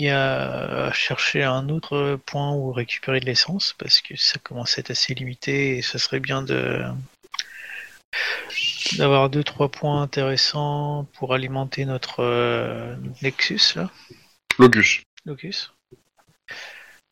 Il 0.00 0.04
y 0.04 0.08
a 0.08 0.86
à 0.86 0.92
chercher 0.92 1.44
un 1.44 1.68
autre 1.68 2.18
point 2.24 2.54
où 2.54 2.72
récupérer 2.72 3.20
de 3.20 3.26
l'essence, 3.26 3.74
parce 3.76 4.00
que 4.00 4.16
ça 4.16 4.38
commence 4.38 4.78
à 4.78 4.80
être 4.80 4.92
assez 4.92 5.12
limité 5.12 5.76
et 5.76 5.82
ça 5.82 5.98
serait 5.98 6.20
bien 6.20 6.40
de 6.40 6.82
d'avoir 8.96 9.28
deux 9.28 9.44
trois 9.44 9.68
points 9.68 10.00
intéressants 10.00 11.06
pour 11.12 11.34
alimenter 11.34 11.84
notre 11.84 12.20
euh, 12.20 12.96
Nexus 13.20 13.74
là, 13.76 13.90
Locus. 14.58 15.02
Locus. 15.26 15.74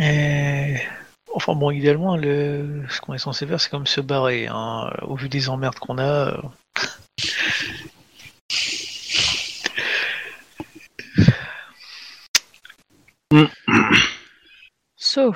Et 0.01 0.76
enfin 1.34 1.55
bon, 1.55 1.70
idéalement, 1.70 2.16
le... 2.16 2.86
ce 2.89 3.03
qu'on 3.03 3.12
est 3.12 3.18
censé 3.18 3.47
faire, 3.47 3.61
c'est 3.61 3.68
comme 3.68 3.86
se 3.86 4.01
barrer. 4.01 4.47
Hein. 4.47 4.91
Au 5.03 5.14
vu 5.14 5.28
des 5.28 5.51
emmerdes 5.51 5.78
qu'on 5.78 5.99
a. 5.99 6.39
euh, 6.39 6.41
So, 14.97 15.35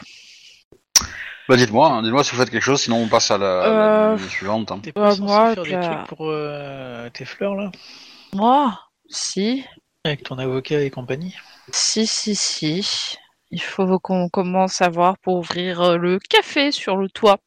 Bah 1.49 1.57
dites-moi, 1.57 1.88
hein, 1.88 2.03
dites-moi 2.03 2.24
si 2.24 2.30
vous 2.32 2.38
faites 2.38 2.51
quelque 2.51 2.62
chose, 2.62 2.80
sinon 2.80 2.97
on 2.99 3.09
passe 3.09 3.30
à 3.30 3.38
la, 3.38 3.47
la 3.47 3.68
Euh, 3.68 4.16
nuit 4.16 4.28
suivante. 4.30 4.70
hein. 4.72 4.80
T'es 4.82 4.93
Bah, 4.93 5.03
pas 5.03 5.11
censé 5.11 5.22
moi, 5.22 5.55
faire 5.55 5.62
des 5.64 5.70
là- 5.72 6.05
trucs 6.05 6.16
pour 6.18 6.26
euh, 6.30 7.11
tes 7.11 7.24
fleurs 7.24 7.55
là 7.55 7.70
moi, 8.34 8.80
si, 9.09 9.64
Avec 10.05 10.22
ton 10.22 10.38
avocat 10.38 10.80
et 10.80 10.90
compagnie 10.90 11.34
si, 11.70 12.07
si, 12.07 12.34
si. 12.34 13.16
Il 13.51 13.61
faut 13.61 13.99
qu'on 13.99 14.28
commence 14.30 14.80
à 14.80 14.88
voir 14.88 15.18
pour 15.18 15.36
ouvrir 15.36 15.80
euh, 15.82 15.97
le 15.99 16.18
café 16.18 16.72
sur 16.72 16.97
le 16.97 17.09
toit. 17.11 17.38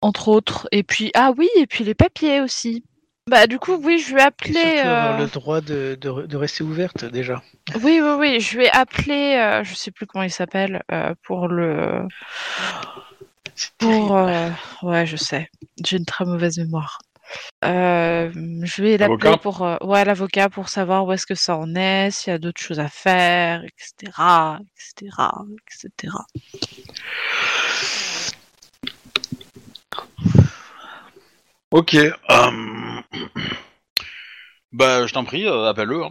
Entre 0.00 0.28
autres. 0.28 0.66
Et 0.72 0.82
puis, 0.82 1.10
ah 1.14 1.32
oui, 1.36 1.48
et 1.56 1.66
puis 1.66 1.84
les 1.84 1.94
papiers 1.94 2.40
aussi. 2.40 2.82
Bah, 3.30 3.46
du 3.46 3.58
coup, 3.58 3.76
oui, 3.82 3.98
je 3.98 4.14
vais 4.14 4.20
Et 4.20 4.24
appeler. 4.24 4.52
surtout 4.52 4.86
euh, 4.88 5.18
le 5.18 5.26
droit 5.26 5.60
de, 5.62 5.96
de, 5.98 6.26
de 6.26 6.36
rester 6.36 6.62
ouverte 6.62 7.06
déjà? 7.06 7.42
Oui, 7.82 8.00
oui, 8.02 8.14
oui, 8.18 8.40
je 8.40 8.58
vais 8.58 8.70
appeler, 8.70 9.36
euh, 9.36 9.64
je 9.64 9.74
sais 9.74 9.90
plus 9.90 10.06
comment 10.06 10.24
il 10.24 10.30
s'appelle, 10.30 10.82
euh, 10.92 11.14
pour 11.22 11.48
le. 11.48 12.06
Pour. 13.78 14.14
euh, 14.16 14.50
Ouais, 14.82 15.06
je 15.06 15.16
sais. 15.16 15.48
j'ai 15.82 15.96
une 15.96 16.04
très 16.04 16.26
mauvaise 16.26 16.58
mémoire. 16.58 16.98
Euh, 17.64 18.30
je 18.62 18.82
vais 18.82 18.98
l'appeler 18.98 19.38
pour 19.38 19.62
euh, 19.62 19.76
ouais 19.80 20.04
l'avocat 20.04 20.50
pour 20.50 20.68
savoir 20.68 21.06
où 21.06 21.12
est-ce 21.12 21.24
que 21.24 21.34
ça 21.34 21.56
en 21.56 21.74
est, 21.74 22.10
s'il 22.10 22.30
y 22.30 22.34
a 22.34 22.38
d'autres 22.38 22.60
choses 22.60 22.78
à 22.78 22.88
faire, 22.88 23.62
etc., 23.64 24.12
etc., 24.76 25.30
etc. 25.66 26.12
Ok. 31.74 31.94
euh, 31.96 32.12
Bah, 34.72 35.06
je 35.08 35.12
t'en 35.12 35.24
prie, 35.24 35.44
euh, 35.46 35.68
appelle-le. 35.68 36.04
hein. 36.04 36.10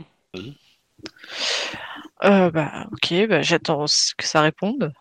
Euh, 2.25 2.51
bah 2.51 2.87
ok, 2.91 3.27
bah, 3.29 3.41
j'attends 3.41 3.85
s- 3.85 4.13
que 4.17 4.25
ça 4.25 4.41
réponde. 4.41 4.91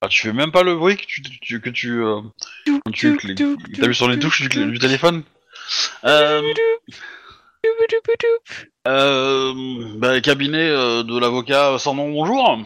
Ah, 0.00 0.08
tu 0.08 0.22
fais 0.22 0.32
même 0.32 0.50
pas 0.50 0.62
le 0.62 0.76
bruit 0.76 0.96
que 0.96 1.04
tu, 1.04 1.20
tu- 1.22 1.60
que 1.60 1.68
tu, 1.70 2.02
euh, 2.02 2.20
quand 2.66 2.90
tu 2.92 3.14
cl- 3.16 3.34
que 3.34 3.76
t'appuies 3.76 3.94
sur 3.94 4.08
les 4.08 4.18
touches 4.18 4.48
du, 4.48 4.78
téléphone? 4.78 5.24
Euh, 6.04 6.42
euh, 8.86 9.52
bah, 9.96 10.20
cabinet 10.22 10.70
euh, 10.70 11.02
de 11.02 11.18
l'avocat 11.18 11.78
sans 11.78 11.94
nom, 11.94 12.10
bonjour. 12.10 12.58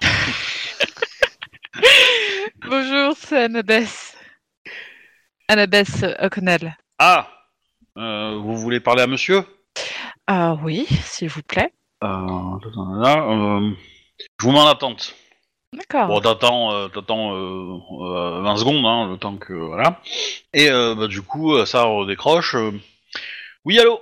Bonjour, 2.68 3.14
c'est 3.18 3.44
Annabeth. 3.44 4.16
Annabeth 5.48 6.04
O'Connell. 6.20 6.76
Ah, 6.98 7.28
euh, 7.98 8.38
vous 8.38 8.56
voulez 8.56 8.80
parler 8.80 9.02
à 9.02 9.06
monsieur? 9.06 9.44
Ah 10.26 10.56
oui, 10.62 10.86
s'il 11.02 11.28
vous 11.28 11.42
plaît. 11.42 11.72
euh, 12.02 12.06
euh, 12.08 13.70
Je 14.40 14.46
vous 14.46 14.52
mets 14.52 14.60
en 14.60 14.66
attente. 14.66 15.14
D'accord. 15.72 16.08
Bon, 16.08 16.20
t'attends, 16.20 16.72
euh, 16.72 16.88
t'attends 16.88 17.34
euh, 17.34 17.78
euh, 18.00 18.40
20 18.42 18.56
secondes, 18.56 18.84
hein, 18.86 19.08
le 19.10 19.18
temps 19.18 19.36
que 19.36 19.52
voilà. 19.52 20.00
Et 20.54 20.70
bah, 20.70 21.06
du 21.06 21.20
coup, 21.22 21.64
ça 21.66 21.84
redécroche. 21.84 22.56
Oui, 23.64 23.78
allô? 23.78 24.00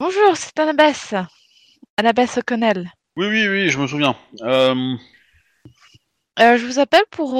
Bonjour, 0.00 0.36
c'est 0.36 0.58
Annabeth. 0.58 1.14
Annabeth 1.96 2.38
O'Connell. 2.38 2.90
Oui, 3.16 3.28
oui, 3.28 3.46
oui, 3.46 3.68
je 3.68 3.78
me 3.78 3.86
souviens. 3.86 4.16
Je 4.40 4.96
vous 6.66 6.80
appelle 6.80 7.04
pour 7.10 7.34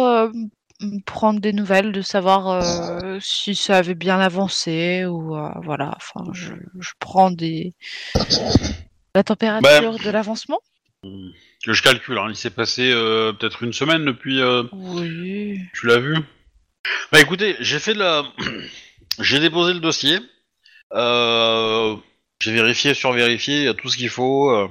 prendre 1.04 1.40
des 1.40 1.52
nouvelles, 1.52 1.92
de 1.92 2.02
savoir 2.02 2.48
euh, 2.48 3.18
si 3.20 3.54
ça 3.54 3.76
avait 3.76 3.94
bien 3.94 4.18
avancé 4.18 5.04
ou 5.04 5.36
euh, 5.36 5.50
voilà. 5.62 5.96
Enfin, 5.96 6.30
je, 6.32 6.52
je 6.80 6.90
prends 6.98 7.30
des 7.30 7.74
la 9.14 9.22
température 9.22 9.98
de 9.98 10.10
l'avancement. 10.10 10.60
que 11.02 11.72
je 11.72 11.82
calcule, 11.82 12.18
hein, 12.18 12.26
il 12.28 12.36
s'est 12.36 12.50
passé 12.50 12.90
euh, 12.90 13.32
peut-être 13.32 13.62
une 13.62 13.72
semaine 13.72 14.04
depuis. 14.04 14.40
Oui. 14.72 15.60
tu 15.74 15.86
l'as 15.86 15.98
vu 15.98 16.16
Bah 17.12 17.20
écoutez, 17.20 17.56
j'ai 17.60 17.78
fait 17.78 17.94
de 17.94 18.00
la, 18.00 18.24
j'ai 19.20 19.40
déposé 19.40 19.72
le 19.72 19.80
dossier. 19.80 20.18
J'ai 22.40 22.52
vérifié, 22.52 22.94
survérifié, 22.94 23.58
il 23.58 23.64
y 23.64 23.68
a 23.68 23.74
tout 23.74 23.88
ce 23.88 23.96
qu'il 23.96 24.10
faut. 24.10 24.70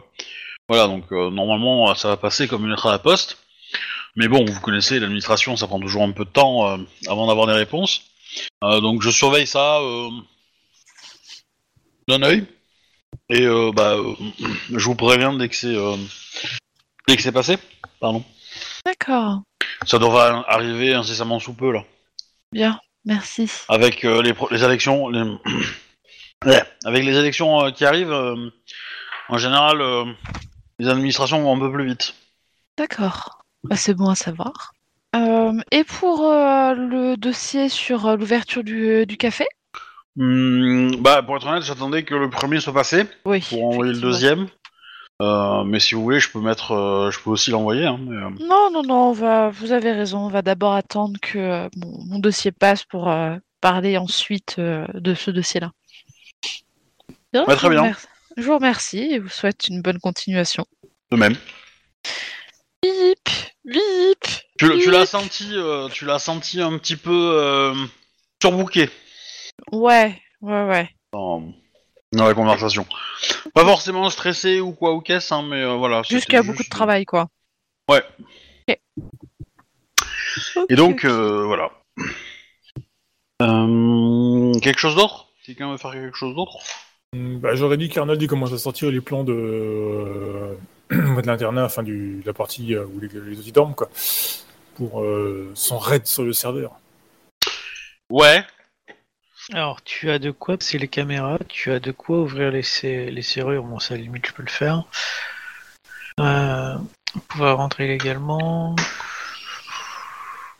voilà, 0.68 0.88
donc 0.88 1.12
normalement 1.12 1.94
ça 1.96 2.10
va 2.10 2.18
passer 2.18 2.48
comme 2.48 2.64
une 2.66 2.72
lettre 2.72 2.88
à 2.88 2.92
la 2.92 3.00
poste. 3.00 3.43
Mais 4.16 4.28
bon, 4.28 4.46
vous 4.46 4.60
connaissez 4.62 5.00
l'administration, 5.00 5.56
ça 5.58 5.68
prend 5.68 5.80
toujours 5.80 6.04
un 6.04 6.12
peu 6.12 6.26
de 6.26 6.30
temps 6.30 6.68
euh, 6.70 6.78
avant 7.08 7.28
d'avoir 7.28 7.48
des 7.48 7.54
réponses. 7.54 8.04
Euh, 8.64 8.80
donc 8.80 9.02
je 9.02 9.10
surveille 9.10 9.48
ça 9.48 9.80
euh, 9.80 10.10
d'un 12.08 12.22
œil. 12.24 12.46
Et 13.30 13.46
bah, 13.76 13.96
je 14.72 14.86
vous 14.86 14.96
préviens 14.96 15.34
dès 15.34 15.48
que 15.48 15.56
c'est 15.56 15.76
dès 17.08 17.16
que 17.16 17.22
c'est 17.22 17.32
passé. 17.32 17.58
Pardon. 18.00 18.24
D'accord. 18.86 19.42
Ça 19.86 20.00
devrait 20.00 20.32
arriver 20.48 20.94
incessamment 20.94 21.40
sous 21.40 21.54
peu 21.54 21.72
là. 21.72 21.84
Bien. 22.52 22.80
Merci. 23.06 23.50
Avec 23.70 24.02
les, 24.04 24.34
pro- 24.34 24.50
les 24.50 24.64
élections, 24.64 25.10
les... 25.10 25.22
Ouais, 26.46 26.62
avec 26.86 27.06
les 27.06 27.16
élections 27.18 27.72
qui 27.72 27.86
arrivent, 27.86 28.14
en 29.30 29.38
général, 29.38 29.82
les 30.80 30.90
administrations 30.90 31.42
vont 31.42 31.56
un 31.56 31.60
peu 31.60 31.72
plus 31.72 31.86
vite. 31.88 32.16
D'accord. 32.78 33.43
Bah, 33.64 33.76
c'est 33.76 33.94
bon 33.94 34.10
à 34.10 34.16
savoir. 34.16 34.74
Euh, 35.16 35.54
et 35.72 35.84
pour 35.84 36.26
euh, 36.26 36.74
le 36.74 37.16
dossier 37.18 37.70
sur 37.70 38.08
euh, 38.08 38.16
l'ouverture 38.18 38.64
du, 38.64 39.06
du 39.06 39.18
café? 39.18 39.46
Hmm, 40.16 40.96
bah, 40.98 41.22
pour 41.24 41.38
être 41.38 41.48
honnête, 41.48 41.64
j'attendais 41.64 42.04
que 42.04 42.16
le 42.16 42.30
premier 42.30 42.60
soit 42.60 42.74
passé 42.74 43.06
Oui. 43.26 43.46
pour 43.50 43.64
envoyer 43.66 43.94
le 43.94 43.98
effectivement. 43.98 44.12
deuxième. 44.12 44.48
Euh, 45.22 45.64
mais 45.64 45.80
si 45.80 45.96
vous 45.96 46.02
voulez, 46.02 46.20
je 46.20 46.30
peux 46.32 46.40
mettre, 46.42 46.72
euh, 46.72 47.12
je 47.12 47.20
peux 47.20 47.30
aussi 47.30 47.52
l'envoyer. 47.52 47.86
Hein, 47.86 48.00
mais, 48.02 48.16
euh, 48.18 48.30
Non, 48.48 48.70
non, 48.72 48.82
non, 48.84 49.10
on 49.10 49.14
va, 49.14 49.50
vous 49.50 49.72
avez 49.72 49.92
raison. 49.92 50.20
On 50.26 50.30
va 50.30 50.42
d'abord 50.42 50.74
attendre 50.74 51.18
que 51.22 51.38
euh, 51.38 51.70
mon, 51.78 52.04
mon 52.06 52.20
dossier 52.20 52.52
passe 52.52 52.84
pour 52.84 53.10
euh, 53.10 53.36
parler 53.62 53.98
ensuite 53.98 54.56
euh, 54.60 54.86
de 54.94 55.14
ce 55.14 55.32
dossier-là. 55.32 55.72
Bien, 57.32 57.46
je 57.48 57.54
très 57.56 57.68
vous 57.68 57.74
bien. 57.74 57.82
remercie- 57.84 58.08
Je 58.36 58.42
vous 58.44 58.56
remercie 58.56 59.00
et 59.00 59.20
vous 59.20 59.30
souhaite 59.30 59.68
une 59.70 59.82
bonne 59.82 60.00
continuation. 60.00 60.66
de 61.12 61.18
même. 61.18 61.36
Bip. 63.66 64.24
Tu, 64.58 64.66
l- 64.66 64.80
tu 64.82 64.92
l'as 64.92 65.06
senti, 65.06 65.48
euh, 65.54 65.88
tu 65.90 66.06
l'as 66.06 66.20
senti 66.20 66.62
un 66.62 66.78
petit 66.78 66.96
peu 66.96 67.12
euh, 67.40 67.74
surbooké 68.42 68.90
Ouais, 69.72 70.20
ouais, 70.42 70.64
ouais. 70.68 70.90
dans, 71.14 71.44
dans 72.12 72.28
la 72.28 72.34
conversation. 72.34 72.86
Pas 73.54 73.64
forcément 73.64 74.10
stressé 74.10 74.60
ou 74.60 74.74
quoi 74.74 74.94
ou 74.94 75.02
qu'est-ce, 75.02 75.34
hein, 75.34 75.44
mais 75.44 75.62
euh, 75.62 75.76
voilà. 75.76 76.02
Juste 76.04 76.12
c'était 76.12 76.26
qu'il 76.26 76.34
y 76.34 76.38
a 76.38 76.42
beaucoup 76.42 76.54
de 76.58 76.58
juste- 76.64 76.72
travail, 76.72 77.06
quoi. 77.06 77.28
Ouais. 77.90 78.04
Ok. 78.68 78.80
Et 80.70 80.76
donc, 80.76 81.06
euh, 81.06 81.44
voilà. 81.46 81.72
Euh, 83.42 84.54
quelque 84.62 84.80
chose 84.80 84.96
d'autre? 84.96 85.28
Quelqu'un 85.46 85.72
veut 85.72 85.78
faire 85.78 85.92
quelque 85.92 86.16
chose 86.18 86.36
d'autre? 86.36 86.58
Hum, 87.14 87.40
Bah, 87.40 87.56
J'aurais 87.56 87.78
dit 87.78 87.90
qu'Arnold 87.90 88.22
il 88.22 88.28
commence 88.28 88.54
à 88.54 88.58
sortir 88.58 88.90
les 88.92 89.02
plans 89.02 89.24
de, 89.24 89.34
euh, 89.34 90.56
de 90.92 91.28
l'internat, 91.28 91.66
enfin 91.66 91.84
du, 91.84 92.22
de 92.22 92.26
la 92.26 92.34
partie 92.34 92.76
euh, 92.76 92.86
où 92.86 93.00
les, 93.00 93.08
les 93.08 93.40
autres 93.40 93.52
dorment, 93.52 93.76
quoi, 93.76 93.90
pour 94.76 95.02
euh, 95.02 95.52
son 95.56 95.78
raid 95.78 96.06
sur 96.06 96.24
le 96.24 96.34
serveur. 96.34 96.74
Ouais. 98.10 98.44
Alors, 99.52 99.82
tu 99.84 100.10
as 100.10 100.20
de 100.20 100.32
quoi 100.32 100.58
passer 100.58 100.78
les 100.78 100.88
caméras, 100.88 101.38
tu 101.50 101.72
as 101.72 101.80
de 101.80 101.92
quoi 101.92 102.20
ouvrir 102.20 102.52
les, 102.52 102.64
les 102.84 103.22
serrures, 103.22 103.64
bon, 103.64 103.80
ça, 103.80 103.94
à 103.94 103.98
la 103.98 104.04
limite, 104.04 104.28
je 104.28 104.34
peux 104.34 104.44
le 104.44 104.50
faire. 104.50 104.84
Euh, 106.20 106.76
pouvoir 107.28 107.58
rentrer 107.58 107.88
légalement. 107.88 108.76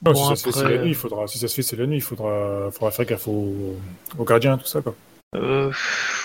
Bon, 0.02 0.14
si 0.14 0.28
ça 0.28 0.36
se 0.36 0.44
fait, 0.44 0.52
c'est 0.52 0.70
la 0.70 0.84
nuit, 0.84 0.90
il 0.90 0.96
faudra, 0.96 1.28
si 1.28 1.38
ça 1.38 1.48
se 1.48 1.56
fait, 1.56 1.62
c'est 1.62 1.78
la 1.78 1.86
nuit, 1.86 1.98
il 1.98 2.02
faudra, 2.02 2.70
faudra 2.72 2.92
faire 2.92 3.06
gaffe 3.06 3.28
aux, 3.28 3.78
aux 4.18 4.26
gardiens, 4.26 4.58
tout 4.58 4.66
ça, 4.66 4.82
quoi. 4.82 4.96
Euh, 5.36 5.72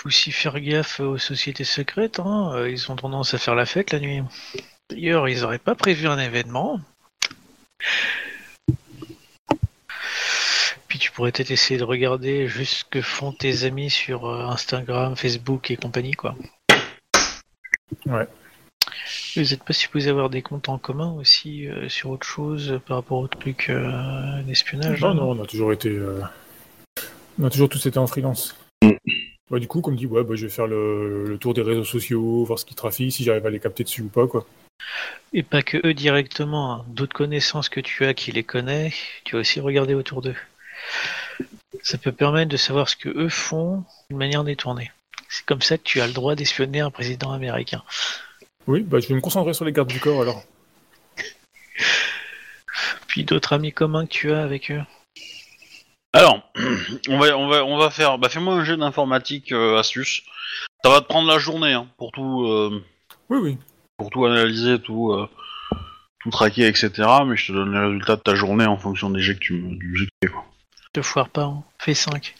aussi 0.05 0.31
faire 0.31 0.59
gaffe 0.59 0.99
aux 0.99 1.17
sociétés 1.17 1.63
secrètes, 1.63 2.19
hein, 2.19 2.51
euh, 2.53 2.69
ils 2.69 2.91
ont 2.91 2.95
tendance 2.95 3.33
à 3.33 3.37
faire 3.37 3.55
la 3.55 3.65
fête 3.65 3.91
la 3.91 3.99
nuit. 3.99 4.21
D'ailleurs, 4.89 5.27
ils 5.27 5.43
auraient 5.43 5.57
pas 5.57 5.75
prévu 5.75 6.07
un 6.07 6.19
événement. 6.19 6.79
Puis 10.87 10.99
tu 10.99 11.11
pourrais 11.11 11.31
peut-être 11.31 11.51
essayer 11.51 11.79
de 11.79 11.83
regarder 11.83 12.47
juste 12.47 12.73
ce 12.73 12.83
que 12.85 13.01
font 13.01 13.31
tes 13.31 13.63
amis 13.63 13.89
sur 13.89 14.25
euh, 14.25 14.45
Instagram, 14.45 15.15
Facebook 15.15 15.71
et 15.71 15.77
compagnie, 15.77 16.13
quoi. 16.13 16.35
Ouais. 18.05 18.27
Vous 19.35 19.41
n'êtes 19.41 19.63
pas 19.63 19.73
supposé 19.73 20.09
avoir 20.09 20.29
des 20.29 20.41
comptes 20.41 20.69
en 20.69 20.77
commun 20.77 21.11
aussi 21.13 21.67
euh, 21.67 21.87
sur 21.87 22.09
autre 22.09 22.25
chose 22.25 22.71
euh, 22.71 22.79
par 22.79 22.97
rapport 22.97 23.19
au 23.19 23.27
truc 23.27 23.67
euh, 23.69 24.41
d'espionnage 24.43 25.01
Non, 25.01 25.09
là, 25.09 25.13
non, 25.13 25.29
on 25.31 25.43
a 25.43 25.45
toujours 25.45 25.71
été, 25.71 25.99
on 27.39 27.45
a 27.45 27.49
toujours 27.49 27.69
tous 27.69 27.85
été 27.85 27.97
en 27.97 28.07
freelance. 28.07 28.55
Ouais, 29.51 29.59
du 29.59 29.67
coup, 29.67 29.81
comme 29.81 29.95
dit, 29.95 30.05
ouais, 30.05 30.23
bah, 30.23 30.35
je 30.35 30.45
vais 30.45 30.51
faire 30.51 30.67
le, 30.67 31.25
le 31.25 31.37
tour 31.37 31.53
des 31.53 31.61
réseaux 31.61 31.83
sociaux, 31.83 32.43
voir 32.43 32.59
ce 32.59 32.65
qu'ils 32.65 32.75
trafiquent, 32.75 33.13
si 33.13 33.23
j'arrive 33.23 33.45
à 33.45 33.49
les 33.49 33.59
capter 33.59 33.83
dessus 33.83 34.03
ou 34.03 34.09
pas, 34.09 34.27
quoi. 34.27 34.45
Et 35.33 35.43
pas 35.43 35.61
que 35.61 35.85
eux 35.85 35.93
directement, 35.93 36.73
hein. 36.73 36.85
d'autres 36.87 37.13
connaissances 37.13 37.69
que 37.69 37.79
tu 37.79 38.05
as 38.05 38.13
qui 38.13 38.31
les 38.31 38.43
connaissent, 38.43 38.95
tu 39.23 39.35
vas 39.35 39.41
aussi 39.41 39.59
regarder 39.59 39.93
autour 39.93 40.21
d'eux. 40.21 40.35
Ça 41.83 41.97
peut 41.97 42.11
permettre 42.11 42.49
de 42.49 42.57
savoir 42.57 42.89
ce 42.89 42.95
que 42.95 43.09
eux 43.09 43.29
font 43.29 43.83
d'une 44.09 44.17
manière 44.17 44.43
détournée. 44.43 44.91
C'est 45.29 45.45
comme 45.45 45.61
ça 45.61 45.77
que 45.77 45.83
tu 45.83 46.01
as 46.01 46.07
le 46.07 46.13
droit 46.13 46.35
d'espionner 46.35 46.79
un 46.79 46.89
président 46.89 47.31
américain. 47.31 47.83
Oui, 48.67 48.81
bah, 48.81 48.99
je 48.99 49.07
vais 49.07 49.15
me 49.15 49.21
concentrer 49.21 49.53
sur 49.53 49.65
les 49.65 49.71
gardes 49.71 49.89
du 49.89 49.99
corps, 49.99 50.21
alors. 50.21 50.43
Puis 53.07 53.23
d'autres 53.23 53.53
amis 53.53 53.71
communs 53.71 54.05
que 54.05 54.11
tu 54.11 54.31
as 54.31 54.41
avec 54.41 54.71
eux. 54.71 54.81
Alors, 56.13 56.41
on 57.09 57.19
va, 57.19 57.37
on 57.37 57.47
va, 57.47 57.65
on 57.65 57.77
va 57.77 57.89
faire. 57.89 58.17
Bah, 58.17 58.29
fais-moi 58.29 58.55
un 58.55 58.63
jeu 58.63 58.77
d'informatique 58.77 59.51
euh, 59.51 59.77
astuce. 59.77 60.23
Ça 60.83 60.89
va 60.89 61.01
te 61.01 61.07
prendre 61.07 61.27
la 61.27 61.37
journée 61.37 61.73
hein, 61.73 61.87
pour 61.97 62.11
tout, 62.11 62.45
euh, 62.45 62.83
Oui, 63.29 63.37
oui. 63.41 63.57
pour 63.97 64.09
tout 64.09 64.25
analyser, 64.25 64.79
tout, 64.81 65.11
euh, 65.11 65.27
tout 66.21 66.29
traquer, 66.29 66.67
etc. 66.67 66.91
Mais 67.25 67.35
je 67.37 67.47
te 67.47 67.51
donne 67.51 67.73
les 67.73 67.79
résultats 67.79 68.15
de 68.15 68.21
ta 68.21 68.33
journée 68.35 68.65
en 68.65 68.77
fonction 68.77 69.09
des 69.09 69.21
jets 69.21 69.35
que 69.35 69.39
tu 69.39 69.53
me, 69.53 69.75
du 69.77 69.95
jet 69.97 70.05
que 70.05 70.11
tu 70.21 70.27
fais, 70.27 70.33
quoi. 70.33 70.45
Te 70.93 71.01
foire 71.03 71.29
pas, 71.29 71.43
hein. 71.43 71.63
fais 71.77 71.93
5. 71.93 72.33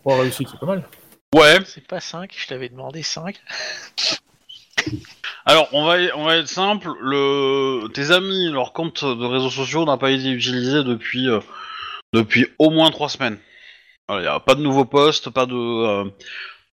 Trois 0.00 0.20
réussites, 0.20 0.48
c'est 0.50 0.60
pas 0.60 0.66
mal. 0.66 0.88
Ouais. 1.34 1.58
C'est 1.66 1.86
pas 1.86 2.00
5, 2.00 2.32
je 2.34 2.46
t'avais 2.46 2.68
demandé 2.68 3.02
5. 3.02 3.38
Alors, 5.46 5.68
on 5.72 5.84
va, 5.84 5.96
on 6.16 6.24
va 6.24 6.36
être 6.36 6.48
simple. 6.48 6.88
Le, 7.00 7.88
tes 7.92 8.10
amis, 8.10 8.50
leur 8.50 8.72
compte 8.72 9.04
de 9.04 9.26
réseaux 9.26 9.50
sociaux 9.50 9.84
n'a 9.84 9.98
pas 9.98 10.10
été 10.10 10.30
utilisé 10.30 10.82
depuis, 10.82 11.28
euh, 11.28 11.40
au 12.58 12.70
moins 12.70 12.90
trois 12.90 13.10
semaines. 13.10 13.38
Il 14.08 14.20
n'y 14.20 14.26
a 14.26 14.40
pas 14.40 14.54
de 14.54 14.62
nouveaux 14.62 14.86
posts, 14.86 15.30
pas 15.30 15.46
de, 15.46 15.54
euh, 15.54 16.04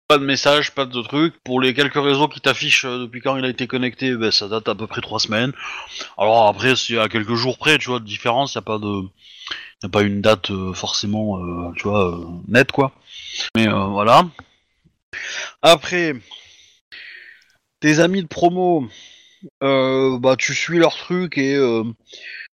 pas 0.08 0.18
de 0.18 0.24
messages, 0.24 0.72
pas 0.72 0.86
de 0.86 1.02
trucs. 1.02 1.34
Pour 1.44 1.60
les 1.60 1.74
quelques 1.74 2.02
réseaux 2.02 2.28
qui 2.28 2.40
t'affichent 2.40 2.86
euh, 2.86 3.00
depuis 3.00 3.20
quand 3.20 3.36
il 3.36 3.44
a 3.44 3.48
été 3.48 3.66
connecté, 3.66 4.14
ben, 4.16 4.30
ça 4.30 4.48
date 4.48 4.68
à 4.68 4.74
peu 4.74 4.86
près 4.86 5.02
trois 5.02 5.20
semaines. 5.20 5.52
Alors 6.16 6.46
après, 6.48 6.74
c'est 6.76 6.98
à 6.98 7.08
quelques 7.08 7.34
jours 7.34 7.58
près, 7.58 7.76
tu 7.76 7.90
vois, 7.90 8.00
de 8.00 8.06
différence. 8.06 8.54
Il 8.54 8.58
n'y 8.58 8.60
a 8.60 8.62
pas 8.62 8.78
de, 8.78 9.02
y 9.82 9.86
a 9.86 9.88
pas 9.90 10.02
une 10.02 10.22
date 10.22 10.50
forcément, 10.74 11.72
tu 11.74 11.88
vois, 11.88 12.18
nette 12.48 12.72
quoi. 12.72 12.92
Mais 13.54 13.66
voilà. 13.66 14.26
Après, 15.62 16.14
tes 17.82 17.98
amis 17.98 18.22
de 18.22 18.28
promo, 18.28 18.86
euh, 19.62 20.18
bah 20.18 20.36
tu 20.38 20.54
suis 20.54 20.78
leurs 20.78 20.96
trucs 20.96 21.36
et 21.36 21.56
euh, 21.56 21.82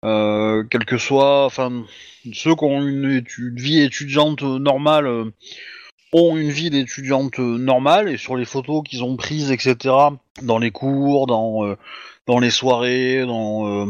euh, 0.05 0.62
quel 0.70 0.85
que 0.85 0.99
soit, 0.99 1.45
enfin 1.45 1.85
ceux 2.33 2.55
qui 2.55 2.64
ont 2.64 2.87
une, 2.87 3.24
vie 3.57 3.81
étudiante 3.81 4.43
normale 4.43 5.33
ont 6.12 6.37
une 6.37 6.51
vie 6.51 6.70
d'étudiante 6.70 7.41
normale 7.41 8.09
et 8.09 8.16
sur 8.16 8.37
les 8.37 8.45
photos 8.45 8.85
qu'ils 8.89 9.03
ont 9.03 9.16
prises, 9.16 9.51
etc. 9.51 9.77
Dans 10.43 10.59
les 10.59 10.70
cours, 10.70 11.27
dans 11.27 12.39
les 12.39 12.51
soirées, 12.51 13.27
dans 13.27 13.89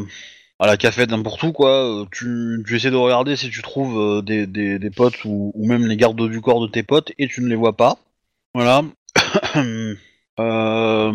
à 0.58 0.66
la 0.66 0.78
cafette, 0.78 1.10
n'importe 1.10 1.42
où 1.42 1.52
quoi. 1.52 2.06
Tu, 2.12 2.64
tu 2.66 2.76
essaies 2.76 2.90
de 2.90 2.96
regarder 2.96 3.36
si 3.36 3.50
tu 3.50 3.60
trouves 3.60 4.22
des, 4.22 4.90
potes 4.96 5.22
ou 5.24 5.52
même 5.56 5.86
les 5.86 5.96
gardes 5.98 6.30
du 6.30 6.40
corps 6.40 6.62
de 6.62 6.68
tes 6.68 6.82
potes 6.82 7.12
et 7.18 7.28
tu 7.28 7.42
ne 7.42 7.48
les 7.48 7.56
vois 7.56 7.76
pas. 7.76 7.98
Voilà. 8.54 8.82
euh, 10.40 11.12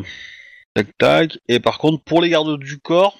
tac 0.75 0.97
tac. 0.97 1.39
Et 1.47 1.59
par 1.59 1.77
contre, 1.79 2.03
pour 2.03 2.21
les 2.21 2.29
gardes 2.29 2.59
du 2.59 2.79
corps, 2.79 3.17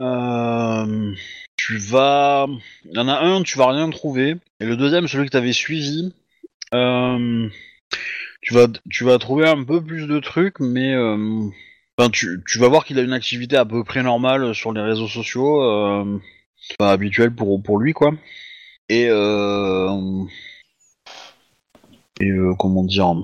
euh, 0.00 1.14
tu 1.56 1.78
vas. 1.78 2.46
Il 2.86 2.92
y 2.96 3.00
en 3.00 3.08
a 3.08 3.20
un, 3.20 3.42
tu 3.42 3.58
vas 3.58 3.68
rien 3.68 3.90
trouver. 3.90 4.36
Et 4.60 4.66
le 4.66 4.76
deuxième, 4.76 5.08
celui 5.08 5.26
que 5.26 5.32
tu 5.32 5.36
avais 5.38 5.52
suivi, 5.52 6.14
euh, 6.74 7.48
tu, 8.40 8.54
vas, 8.54 8.66
tu 8.90 9.04
vas 9.04 9.18
trouver 9.18 9.48
un 9.48 9.64
peu 9.64 9.82
plus 9.84 10.06
de 10.06 10.18
trucs, 10.20 10.60
mais. 10.60 10.94
euh, 10.94 11.48
Enfin, 11.98 12.10
tu, 12.10 12.42
tu 12.48 12.58
vas 12.58 12.68
voir 12.68 12.84
qu'il 12.86 12.98
a 12.98 13.02
une 13.02 13.12
activité 13.12 13.56
à 13.56 13.66
peu 13.66 13.84
près 13.84 14.02
normale 14.02 14.54
sur 14.54 14.72
les 14.72 14.80
réseaux 14.80 15.08
sociaux, 15.08 15.62
euh, 15.62 16.18
pas 16.78 16.90
habituel 16.92 17.34
pour, 17.34 17.62
pour 17.62 17.78
lui, 17.78 17.92
quoi. 17.92 18.12
Et, 18.88 19.08
euh, 19.10 20.24
et 22.20 22.30
comment 22.58 22.84
dire? 22.84 23.14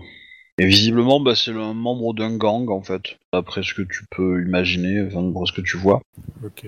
Et 0.59 0.67
visiblement, 0.67 1.21
bah, 1.21 1.37
c'est 1.37 1.53
un 1.53 1.73
membre 1.73 2.15
d'un 2.15 2.37
gang, 2.37 2.69
en 2.71 2.83
fait, 2.83 3.17
d'après 3.33 3.63
ce 3.63 3.75
que 3.75 3.83
tu 3.83 4.05
peux 4.11 4.43
imaginer, 4.43 5.07
enfin, 5.07 5.23
d'après 5.23 5.47
ce 5.47 5.53
que 5.53 5.61
tu 5.61 5.77
vois. 5.77 6.03
Ok. 6.45 6.67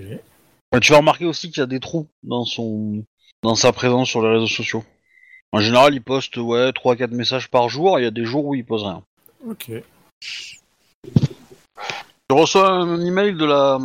Tu 0.81 0.93
vas 0.93 0.99
remarquer 0.99 1.27
aussi 1.27 1.51
qu'il 1.51 1.61
y 1.61 1.65
a 1.65 1.67
des 1.67 1.81
trous 1.81 2.07
dans 2.23 2.45
son 2.45 3.05
dans 3.43 3.57
sa 3.57 3.73
présence 3.73 4.09
sur 4.09 4.23
les 4.23 4.33
réseaux 4.33 4.47
sociaux. 4.47 4.85
En 5.51 5.59
général, 5.59 5.95
il 5.95 6.03
poste 6.03 6.37
ouais 6.37 6.71
3-4 6.71 7.11
messages 7.11 7.51
par 7.51 7.69
jour, 7.69 7.99
et 7.99 8.03
il 8.03 8.05
y 8.05 8.09
a 8.09 8.13
des 8.13 8.25
jours 8.25 8.45
où 8.45 8.55
il 8.55 8.65
pose 8.65 8.85
rien. 8.85 9.03
Ok. 9.49 9.73
Tu 11.03 12.37
reçois 12.37 12.71
un 12.71 13.05
email 13.05 13.35
de 13.35 13.45
la 13.45 13.79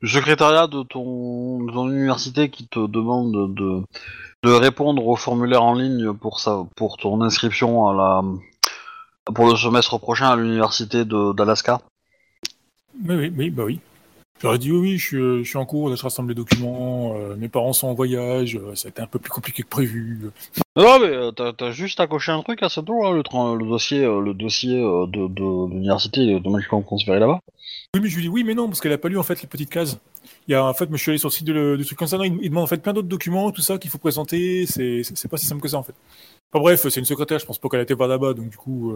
du 0.00 0.08
secrétariat 0.08 0.66
de 0.66 0.82
ton, 0.82 1.62
de 1.64 1.72
ton 1.72 1.90
université 1.90 2.48
qui 2.50 2.66
te 2.66 2.86
demande 2.86 3.54
de, 3.54 3.82
de 4.42 4.52
répondre 4.52 5.06
au 5.06 5.16
formulaire 5.16 5.62
en 5.62 5.74
ligne 5.74 6.12
pour 6.12 6.40
ça 6.40 6.64
pour 6.76 6.96
ton 6.96 7.20
inscription 7.20 7.86
à 7.88 7.94
la 7.94 8.22
pour 9.32 9.48
le 9.48 9.56
semestre 9.56 9.98
prochain 9.98 10.28
à 10.28 10.36
l'université 10.36 11.04
d'Alaska. 11.04 11.80
Oui, 13.06 13.16
oui, 13.16 13.32
oui, 13.36 13.50
bah 13.50 13.64
oui. 13.64 13.80
J'aurais 14.44 14.58
dit 14.58 14.70
oui, 14.70 14.78
oui, 14.78 14.98
je 14.98 15.06
suis, 15.06 15.16
je 15.42 15.48
suis 15.48 15.56
en 15.56 15.64
cours, 15.64 15.88
là, 15.88 15.96
je 15.96 16.02
rassemble 16.02 16.28
les 16.28 16.34
documents, 16.34 17.14
euh, 17.16 17.34
mes 17.34 17.48
parents 17.48 17.72
sont 17.72 17.88
en 17.88 17.94
voyage, 17.94 18.56
euh, 18.56 18.74
ça 18.74 18.88
a 18.88 18.90
été 18.90 19.00
un 19.00 19.06
peu 19.06 19.18
plus 19.18 19.30
compliqué 19.30 19.62
que 19.62 19.68
prévu. 19.68 20.20
Non 20.76 20.98
mais 21.00 21.06
euh, 21.06 21.30
t'as 21.30 21.54
t'as 21.54 21.70
juste 21.70 21.98
à 21.98 22.06
cocher 22.06 22.32
un 22.32 22.42
truc 22.42 22.62
à 22.62 22.68
ce 22.68 22.80
tour, 22.80 23.06
hein, 23.06 23.14
le, 23.14 23.22
tra- 23.22 23.56
le 23.56 23.64
dossier 23.64 24.00
le 24.00 24.34
dossier 24.34 24.76
de, 24.76 25.28
de 25.28 25.70
l'université 25.70 26.28
est 26.28 26.34
automatiquement 26.34 26.82
transféré 26.82 27.20
là-bas. 27.20 27.40
Oui, 27.94 28.00
mais 28.02 28.08
je 28.10 28.16
lui 28.16 28.22
dis 28.24 28.28
oui, 28.28 28.44
mais 28.44 28.54
non, 28.54 28.66
parce 28.66 28.82
qu'elle 28.82 28.92
a 28.92 28.98
pas 28.98 29.08
lu 29.08 29.16
en 29.16 29.22
fait 29.22 29.40
les 29.40 29.48
petites 29.48 29.70
cases. 29.70 29.98
Il 30.46 30.52
y 30.52 30.54
a 30.54 30.62
en 30.62 30.74
fait, 30.74 30.90
je 30.92 30.96
suis 30.96 31.10
allé 31.10 31.18
sur 31.18 31.28
le 31.28 31.32
site 31.32 31.46
de 31.46 31.54
le- 31.54 31.78
du 31.78 31.86
truc 31.86 31.98
concernant, 31.98 32.24
il, 32.24 32.36
il 32.42 32.50
demande 32.50 32.64
en 32.64 32.66
fait 32.66 32.82
plein 32.82 32.92
d'autres 32.92 33.08
documents, 33.08 33.50
tout 33.50 33.62
ça 33.62 33.78
qu'il 33.78 33.90
faut 33.90 33.96
présenter. 33.96 34.66
C'est 34.66 35.02
c'est 35.04 35.16
c'est 35.16 35.28
pas 35.28 35.38
si 35.38 35.46
simple 35.46 35.62
que 35.62 35.68
ça 35.68 35.78
en 35.78 35.82
fait. 35.82 35.94
Enfin 36.52 36.62
bref, 36.62 36.86
c'est 36.86 37.00
une 37.00 37.06
secrétaire, 37.06 37.38
je 37.38 37.46
pense 37.46 37.58
pas 37.58 37.70
qu'elle 37.70 37.80
a 37.80 37.84
été 37.84 37.94
voir 37.94 38.08
là-bas, 38.10 38.34
donc 38.34 38.50
du 38.50 38.56
coup, 38.58 38.92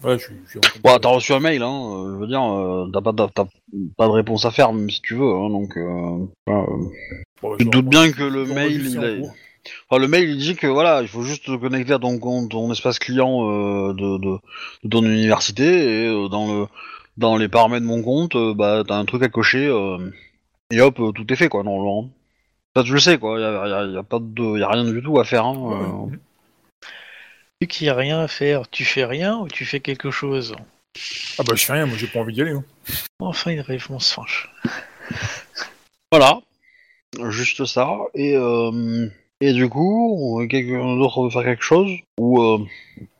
voilà, 0.00 0.18
je, 0.18 0.24
suis- 0.24 0.34
je 0.46 0.50
suis. 0.50 0.80
Bon, 0.82 0.98
t'as 0.98 1.08
reçu 1.08 1.32
un 1.32 1.40
mail, 1.40 1.62
hein, 1.62 1.90
euh, 1.92 2.14
je 2.14 2.18
veux 2.20 2.26
dire, 2.26 2.42
euh, 2.42 2.88
t'as 2.92 3.00
pas, 3.00 3.12
t'as 3.12 3.44
pas 3.96 4.06
de 4.06 4.12
réponse 4.12 4.44
à 4.44 4.50
faire 4.50 4.72
même 4.72 4.90
si 4.90 5.00
tu 5.00 5.14
veux, 5.14 5.32
hein, 5.32 5.48
donc 5.50 5.76
euh, 5.76 6.26
voilà, 6.46 6.62
euh, 6.62 6.66
Bon, 7.42 7.50
bah, 7.50 7.56
tu 7.58 7.64
je 7.64 7.68
te 7.70 7.76
doutes 7.76 7.84
vais 7.84 7.90
bien 7.90 8.12
que 8.12 8.22
le 8.22 8.44
je 8.46 8.52
mail, 8.52 8.80
il. 8.86 9.30
Enfin, 9.88 9.98
le 10.00 10.08
mail 10.08 10.28
il 10.28 10.36
dit 10.36 10.56
que 10.56 10.66
voilà, 10.66 11.00
il 11.00 11.08
faut 11.08 11.22
juste 11.22 11.46
te 11.46 11.56
connecter 11.56 11.94
à 11.94 11.98
ton 11.98 12.18
compte, 12.18 12.50
ton 12.50 12.70
espace 12.70 12.98
client 12.98 13.50
euh, 13.50 13.94
de, 13.94 14.18
de, 14.18 14.36
de 14.84 14.88
ton 14.90 15.02
université 15.02 15.64
et 16.04 16.06
euh, 16.08 16.28
dans 16.28 16.46
le 16.52 16.66
dans 17.16 17.36
les 17.38 17.48
paramètres 17.48 17.82
de 17.82 17.86
mon 17.88 18.02
compte, 18.02 18.34
euh, 18.36 18.52
bah 18.54 18.82
t'as 18.86 18.96
un 18.98 19.04
truc 19.06 19.22
à 19.22 19.28
cocher 19.28 19.66
euh, 19.66 19.96
et 20.70 20.80
hop, 20.82 21.00
euh, 21.00 21.12
tout 21.12 21.32
est 21.32 21.36
fait 21.36 21.48
quoi, 21.48 21.62
normalement. 21.62 22.10
Ça 22.76 22.82
tu 22.82 22.92
le 22.92 22.98
sais 23.00 23.18
quoi, 23.18 23.40
y 23.40 23.44
a, 23.44 23.66
y 23.68 23.72
a- 23.72 23.86
y 23.86 23.96
a 23.96 24.02
pas 24.02 24.18
de, 24.20 24.58
y 24.58 24.62
a 24.62 24.68
rien 24.68 24.84
du 24.84 25.00
tout 25.02 25.18
à 25.18 25.24
faire. 25.24 25.46
Hein, 25.46 25.56
Ouais, 25.56 25.74
euh. 25.76 26.06
ouais. 26.10 26.18
Vu 27.64 27.68
qu'il 27.68 27.86
n'y 27.86 27.90
a 27.90 27.94
rien 27.94 28.20
à 28.20 28.28
faire, 28.28 28.68
tu 28.68 28.84
fais 28.84 29.06
rien 29.06 29.38
ou 29.38 29.48
tu 29.48 29.64
fais 29.64 29.80
quelque 29.80 30.10
chose? 30.10 30.54
Ah 31.38 31.42
bah 31.44 31.54
je 31.56 31.64
fais 31.64 31.72
rien, 31.72 31.86
moi 31.86 31.96
j'ai 31.96 32.06
pas 32.06 32.18
envie 32.18 32.34
d'y 32.34 32.42
aller. 32.42 32.50
hein. 32.50 32.62
Enfin, 33.20 33.52
une 33.52 33.62
réponse 33.62 34.12
franche. 34.12 34.50
Voilà, 36.12 36.40
juste 37.30 37.64
ça. 37.64 37.88
Et 38.12 38.36
euh, 38.36 39.08
et 39.40 39.54
du 39.54 39.66
coup, 39.70 40.46
quelqu'un 40.50 40.94
d'autre 40.96 41.22
veut 41.24 41.30
faire 41.30 41.42
quelque 41.44 41.64
chose 41.64 41.90
ou 42.20 42.42
euh, 42.42 42.58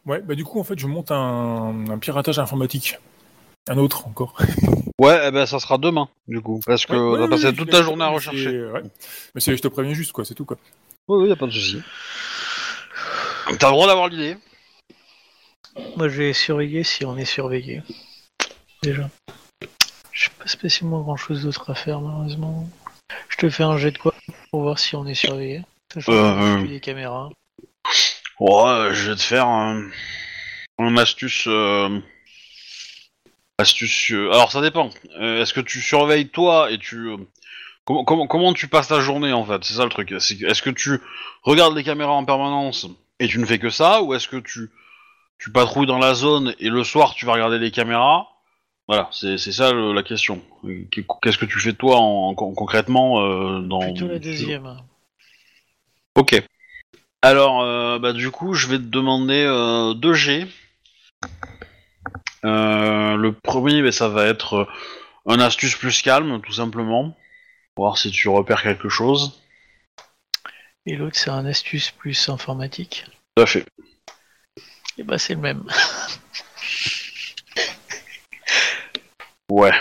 Ouais, 0.05 0.21
bah 0.21 0.35
du 0.35 0.45
coup 0.45 0.61
en 0.61 0.65
fait 0.65 0.79
je 0.79 0.87
monte 0.87 1.11
un, 1.11 1.87
un 1.89 1.99
piratage 1.99 2.39
informatique. 2.39 2.99
Un 3.67 3.79
autre 3.79 4.07
encore. 4.07 4.37
ouais, 5.01 5.21
eh 5.27 5.31
ben 5.31 5.47
ça 5.47 5.59
sera 5.59 5.79
demain 5.79 6.11
du 6.29 6.43
coup, 6.43 6.61
parce 6.67 6.85
que 6.85 6.93
t'as 6.93 7.23
ouais, 7.23 7.29
passé 7.31 7.55
toute 7.55 7.73
l'ai- 7.73 7.83
journée 7.83 8.05
à 8.05 8.09
mais 8.11 8.15
rechercher. 8.17 8.51
c'est- 8.51 8.71
ouais. 8.73 8.83
Mais 9.35 9.41
c'est, 9.41 9.57
je 9.57 9.63
te 9.63 9.69
préviens 9.69 9.95
juste 9.95 10.13
quoi, 10.13 10.27
c'est 10.27 10.35
tout 10.35 10.45
quoi. 10.45 10.59
Oui, 11.09 11.23
oui, 11.23 11.29
y 11.31 11.33
a 11.33 11.37
pas 11.37 11.47
de 11.47 11.51
souci. 11.53 11.79
T'as 13.59 13.69
le 13.69 13.73
droit 13.73 13.87
d'avoir 13.87 14.09
l'idée. 14.09 14.37
Moi, 15.97 16.09
je 16.09 16.23
vais 16.23 16.33
surveiller 16.33 16.85
si 16.85 17.05
on 17.05 17.17
est 17.17 17.25
surveillé. 17.25 17.83
Déjà. 18.83 19.09
Je 20.13 20.29
pas 20.31 20.47
spécialement 20.47 21.01
grand 21.01 21.17
chose 21.17 21.43
d'autre 21.43 21.71
à 21.71 21.75
faire, 21.75 22.01
malheureusement. 22.01 22.69
Je 23.29 23.37
te 23.37 23.51
fais 23.51 23.65
un 23.65 23.77
jet 23.77 23.91
de 23.91 23.99
quoi 23.99 24.15
pour 24.51 24.63
voir 24.63 24.79
si 24.79 24.95
on 24.97 25.07
est 25.07 25.15
surveillé. 25.15 25.63
Sachant 25.93 26.13
Euh, 26.13 26.17
euh. 26.17 26.61
j'ai 26.61 26.69
des 26.69 26.81
caméras. 26.81 27.31
Ouais, 28.41 28.91
je 28.95 29.11
vais 29.11 29.17
te 29.17 29.23
faire 29.23 29.47
un, 29.47 29.89
un 30.79 30.97
astuce. 30.97 31.45
euh, 31.49 32.01
Astuce. 33.59 34.11
euh, 34.13 34.31
Alors 34.33 34.51
ça 34.53 34.61
dépend. 34.61 34.91
Euh, 35.21 35.43
Est-ce 35.43 35.53
que 35.53 35.61
tu 35.61 35.81
surveilles 35.81 36.29
toi 36.29 36.71
et 36.71 36.79
tu. 36.79 37.11
Comment, 37.85 38.05
comment, 38.05 38.27
comment 38.27 38.55
tu 38.55 38.69
passes 38.69 38.89
ta 38.89 39.01
journée 39.01 39.33
en 39.33 39.45
fait? 39.45 39.63
C'est 39.65 39.75
ça 39.75 39.85
le 39.85 39.91
truc. 39.91 40.11
Est-ce 40.13 40.63
que 40.63 40.71
tu 40.71 41.01
regardes 41.43 41.77
les 41.77 41.85
caméras 41.85 42.13
en 42.13 42.25
permanence? 42.25 42.87
Et 43.21 43.29
tu 43.29 43.39
ne 43.39 43.47
fais 43.47 43.59
que 43.59 43.71
ça 43.71 44.03
Ou 44.03 44.15
est-ce 44.15 44.29
que 44.29 44.37
tu, 44.37 44.71
tu 45.39 45.51
patrouilles 45.51 45.87
dans 45.87 45.99
la 45.99 46.15
zone 46.15 46.55
et 46.59 46.69
le 46.69 46.85
soir 46.85 47.15
tu 47.15 47.27
vas 47.27 47.33
regarder 47.33 47.59
les 47.59 47.71
caméras? 47.71 48.29
Voilà, 48.87 49.09
c'est 49.13 49.39
c'est 49.39 49.53
ça 49.53 49.73
le- 49.73 49.93
la 49.95 50.03
question. 50.03 50.43
Qu'est-ce 51.23 51.39
que 51.39 51.47
tu 51.47 51.59
fais 51.59 51.73
toi 51.73 51.97
en, 51.97 52.35
con- 52.35 52.53
concrètement 52.55 53.23
euh, 53.23 53.61
dans. 53.61 53.81
Plutôt 53.81 54.09
la 54.09 54.19
deuxième. 54.19 54.83
Ok. 56.17 56.43
Alors, 57.23 57.63
euh, 57.63 57.99
bah, 57.99 58.13
du 58.13 58.31
coup, 58.31 58.53
je 58.53 58.67
vais 58.67 58.77
te 58.77 58.83
demander 58.85 59.43
euh, 59.47 59.95
deux 59.95 60.13
G. 60.13 60.47
Euh, 62.45 63.17
le 63.17 63.33
premier, 63.33 63.83
bah, 63.83 63.93
ça 63.93 64.09
va 64.09 64.27
être 64.27 64.55
euh, 64.55 64.67
un 65.27 65.41
astuce 65.41 65.75
plus 65.77 66.03
calme, 66.03 66.41
tout 66.43 66.53
simplement. 66.53 67.17
Voir 67.77 67.97
si 67.97 68.11
tu 68.11 68.29
repères 68.29 68.63
quelque 68.63 68.89
chose. 68.91 69.41
Et 70.87 70.97
l'autre, 70.97 71.17
c'est 71.19 71.31
un 71.31 71.47
astuce 71.47 71.91
plus 71.91 72.29
informatique. 72.29 73.05
Tout 73.37 73.43
à 73.43 73.47
fait. 73.47 73.65
Et 74.99 75.03
bah, 75.03 75.19
c'est 75.19 75.35
le 75.35 75.41
même. 75.41 75.65
Ouais. 79.51 79.73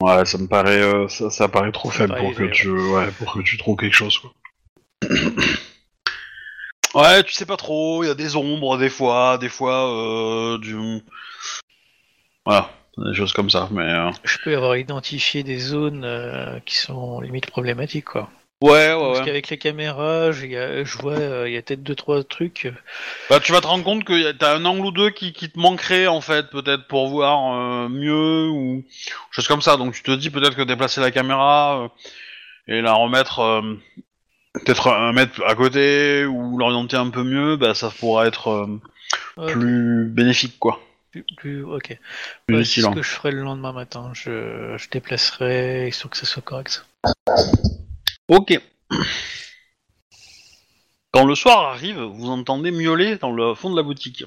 Ouais, 0.00 0.24
ça 0.24 0.38
me 0.38 0.48
paraît, 0.48 0.82
euh, 0.82 1.06
ça, 1.08 1.30
ça 1.30 1.48
paraît 1.48 1.70
trop 1.70 1.90
faible 1.90 2.08
paraît 2.14 2.22
pour 2.22 2.34
que 2.34 2.44
tu, 2.50 2.70
ouais, 2.70 3.10
pour 3.12 3.34
que 3.34 3.40
tu 3.40 3.56
trouves 3.56 3.76
quelque 3.76 3.94
chose, 3.94 4.18
quoi. 4.18 4.32
ouais, 6.94 7.22
tu 7.22 7.32
sais 7.32 7.46
pas 7.46 7.56
trop. 7.56 8.02
Il 8.02 8.08
y 8.08 8.10
a 8.10 8.14
des 8.14 8.34
ombres 8.34 8.78
des 8.78 8.90
fois, 8.90 9.38
des 9.38 9.48
fois 9.48 9.88
euh, 9.90 10.58
du. 10.58 10.76
Voilà, 12.44 12.72
des 12.98 13.14
choses 13.14 13.32
comme 13.32 13.48
ça, 13.50 13.68
mais. 13.70 13.82
euh, 13.82 14.10
Je 14.24 14.38
peux 14.42 14.56
avoir 14.56 14.76
identifié 14.76 15.44
des 15.44 15.58
zones 15.58 16.04
euh, 16.04 16.58
qui 16.66 16.76
sont 16.76 17.20
limite 17.20 17.46
problématiques, 17.46 18.06
quoi. 18.06 18.28
Ouais, 18.62 18.70
ouais, 18.70 18.98
Parce 18.98 19.18
ouais. 19.18 19.24
qu'avec 19.24 19.50
les 19.50 19.58
caméras, 19.58 20.30
je, 20.30 20.46
a- 20.54 20.84
je 20.84 20.98
vois, 20.98 21.14
euh, 21.14 21.48
il 21.48 21.54
y 21.54 21.56
a 21.56 21.62
peut-être 21.62 21.82
deux 21.82 21.96
trois 21.96 22.22
trucs. 22.22 22.72
Bah, 23.28 23.40
tu 23.40 23.50
vas 23.52 23.60
te 23.60 23.66
rendre 23.66 23.82
compte 23.82 24.04
que 24.04 24.30
t'as 24.32 24.54
un 24.56 24.64
angle 24.64 24.86
ou 24.86 24.90
deux 24.92 25.10
qui, 25.10 25.32
qui 25.32 25.50
te 25.50 25.58
manquerait 25.58 26.06
en 26.06 26.20
fait, 26.20 26.48
peut-être 26.50 26.86
pour 26.86 27.08
voir 27.08 27.54
euh, 27.54 27.88
mieux 27.88 28.48
ou 28.48 28.84
chose 29.32 29.48
comme 29.48 29.62
ça. 29.62 29.76
Donc 29.76 29.94
tu 29.94 30.02
te 30.04 30.12
dis 30.12 30.30
peut-être 30.30 30.54
que 30.54 30.62
déplacer 30.62 31.00
la 31.00 31.10
caméra 31.10 31.82
euh, 31.82 31.88
et 32.68 32.80
la 32.82 32.92
remettre 32.92 33.40
euh, 33.40 33.62
peut-être 34.54 34.88
un 34.88 35.12
mètre 35.12 35.42
à 35.44 35.56
côté 35.56 36.24
ou 36.24 36.56
l'orienter 36.56 36.96
un 36.96 37.10
peu 37.10 37.24
mieux, 37.24 37.56
bah 37.56 37.74
ça 37.74 37.90
pourra 37.90 38.28
être 38.28 38.48
euh, 39.36 39.46
plus 39.48 40.06
bénéfique 40.06 40.58
quoi. 40.60 40.80
plus, 41.10 41.24
plus- 41.36 41.64
ok. 41.64 41.98
Plus 42.46 42.56
Ouais, 42.56 42.64
c'est 42.64 42.82
ce 42.82 42.88
que 42.90 43.02
je 43.02 43.10
ferai 43.10 43.32
le 43.32 43.42
lendemain 43.42 43.72
matin. 43.72 44.12
Je, 44.14 44.76
je 44.78 44.88
déplacerai 44.88 45.88
histoire 45.88 46.10
que 46.12 46.16
ça 46.16 46.26
soit 46.26 46.42
correct. 46.42 46.84
Ok. 48.32 48.58
Quand 51.10 51.26
le 51.26 51.34
soir 51.34 51.66
arrive, 51.74 52.00
vous 52.00 52.30
entendez 52.30 52.70
miauler 52.70 53.16
dans 53.18 53.30
le 53.30 53.54
fond 53.54 53.68
de 53.70 53.76
la 53.76 53.82
boutique. 53.82 54.24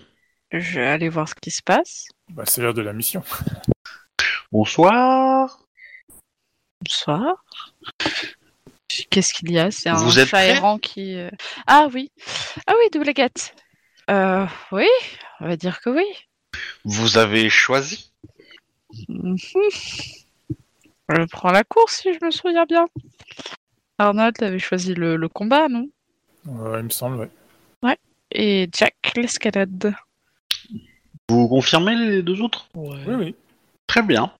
Je 0.51 0.79
vais 0.79 0.85
aller 0.85 1.09
voir 1.09 1.27
ce 1.27 1.33
qui 1.33 1.49
se 1.49 1.63
passe. 1.63 2.05
Bah, 2.29 2.43
c'est 2.45 2.61
l'heure 2.61 2.75
de 2.75 2.83
la 2.83 2.93
mission. 2.93 3.23
Bonsoir. 4.51 5.59
Bonsoir. 6.81 7.43
Qu'est-ce 9.09 9.33
qu'il 9.33 9.51
y 9.51 9.57
a? 9.57 9.71
C'est 9.71 9.89
un 9.89 9.95
Vous 9.95 10.19
êtes 10.19 10.27
chat 10.27 10.37
prêts 10.37 10.49
errant 10.49 10.77
qui. 10.77 11.15
euh, 11.15 11.31
Ah 11.65 11.87
oui. 11.91 12.11
Ah 12.67 12.73
oui, 12.77 12.89
double 12.93 13.09
agate. 13.09 13.55
Euh, 14.11 14.45
oui, 14.71 14.87
on 15.39 15.47
va 15.47 15.57
dire 15.57 15.81
que 15.81 15.89
oui. 15.89 16.05
Vous 16.83 17.17
avez 17.17 17.49
choisi 17.49 18.11
Mhm. 19.09 19.35
Je 21.09 21.25
prends 21.31 21.51
la 21.51 21.63
course 21.63 22.01
si 22.01 22.13
je 22.13 22.23
me 22.23 22.29
souviens 22.31 22.65
bien. 22.65 22.85
Arnold 23.97 24.41
avait 24.43 24.59
choisi 24.59 24.93
le, 24.93 25.15
le 25.15 25.29
combat, 25.29 25.67
non? 25.69 25.87
Euh, 26.47 26.77
il 26.79 26.83
me 26.85 26.89
semble, 26.89 27.17
ouais. 27.83 27.97
Et 28.31 28.67
Jack 28.75 28.95
l'escalade. 29.15 29.93
Vous 31.29 31.47
confirmez 31.47 31.95
les 31.95 32.21
deux 32.23 32.41
autres? 32.41 32.67
Ouais. 32.75 32.99
Oui, 33.07 33.13
oui. 33.15 33.35
Très 33.87 34.01
bien. 34.03 34.31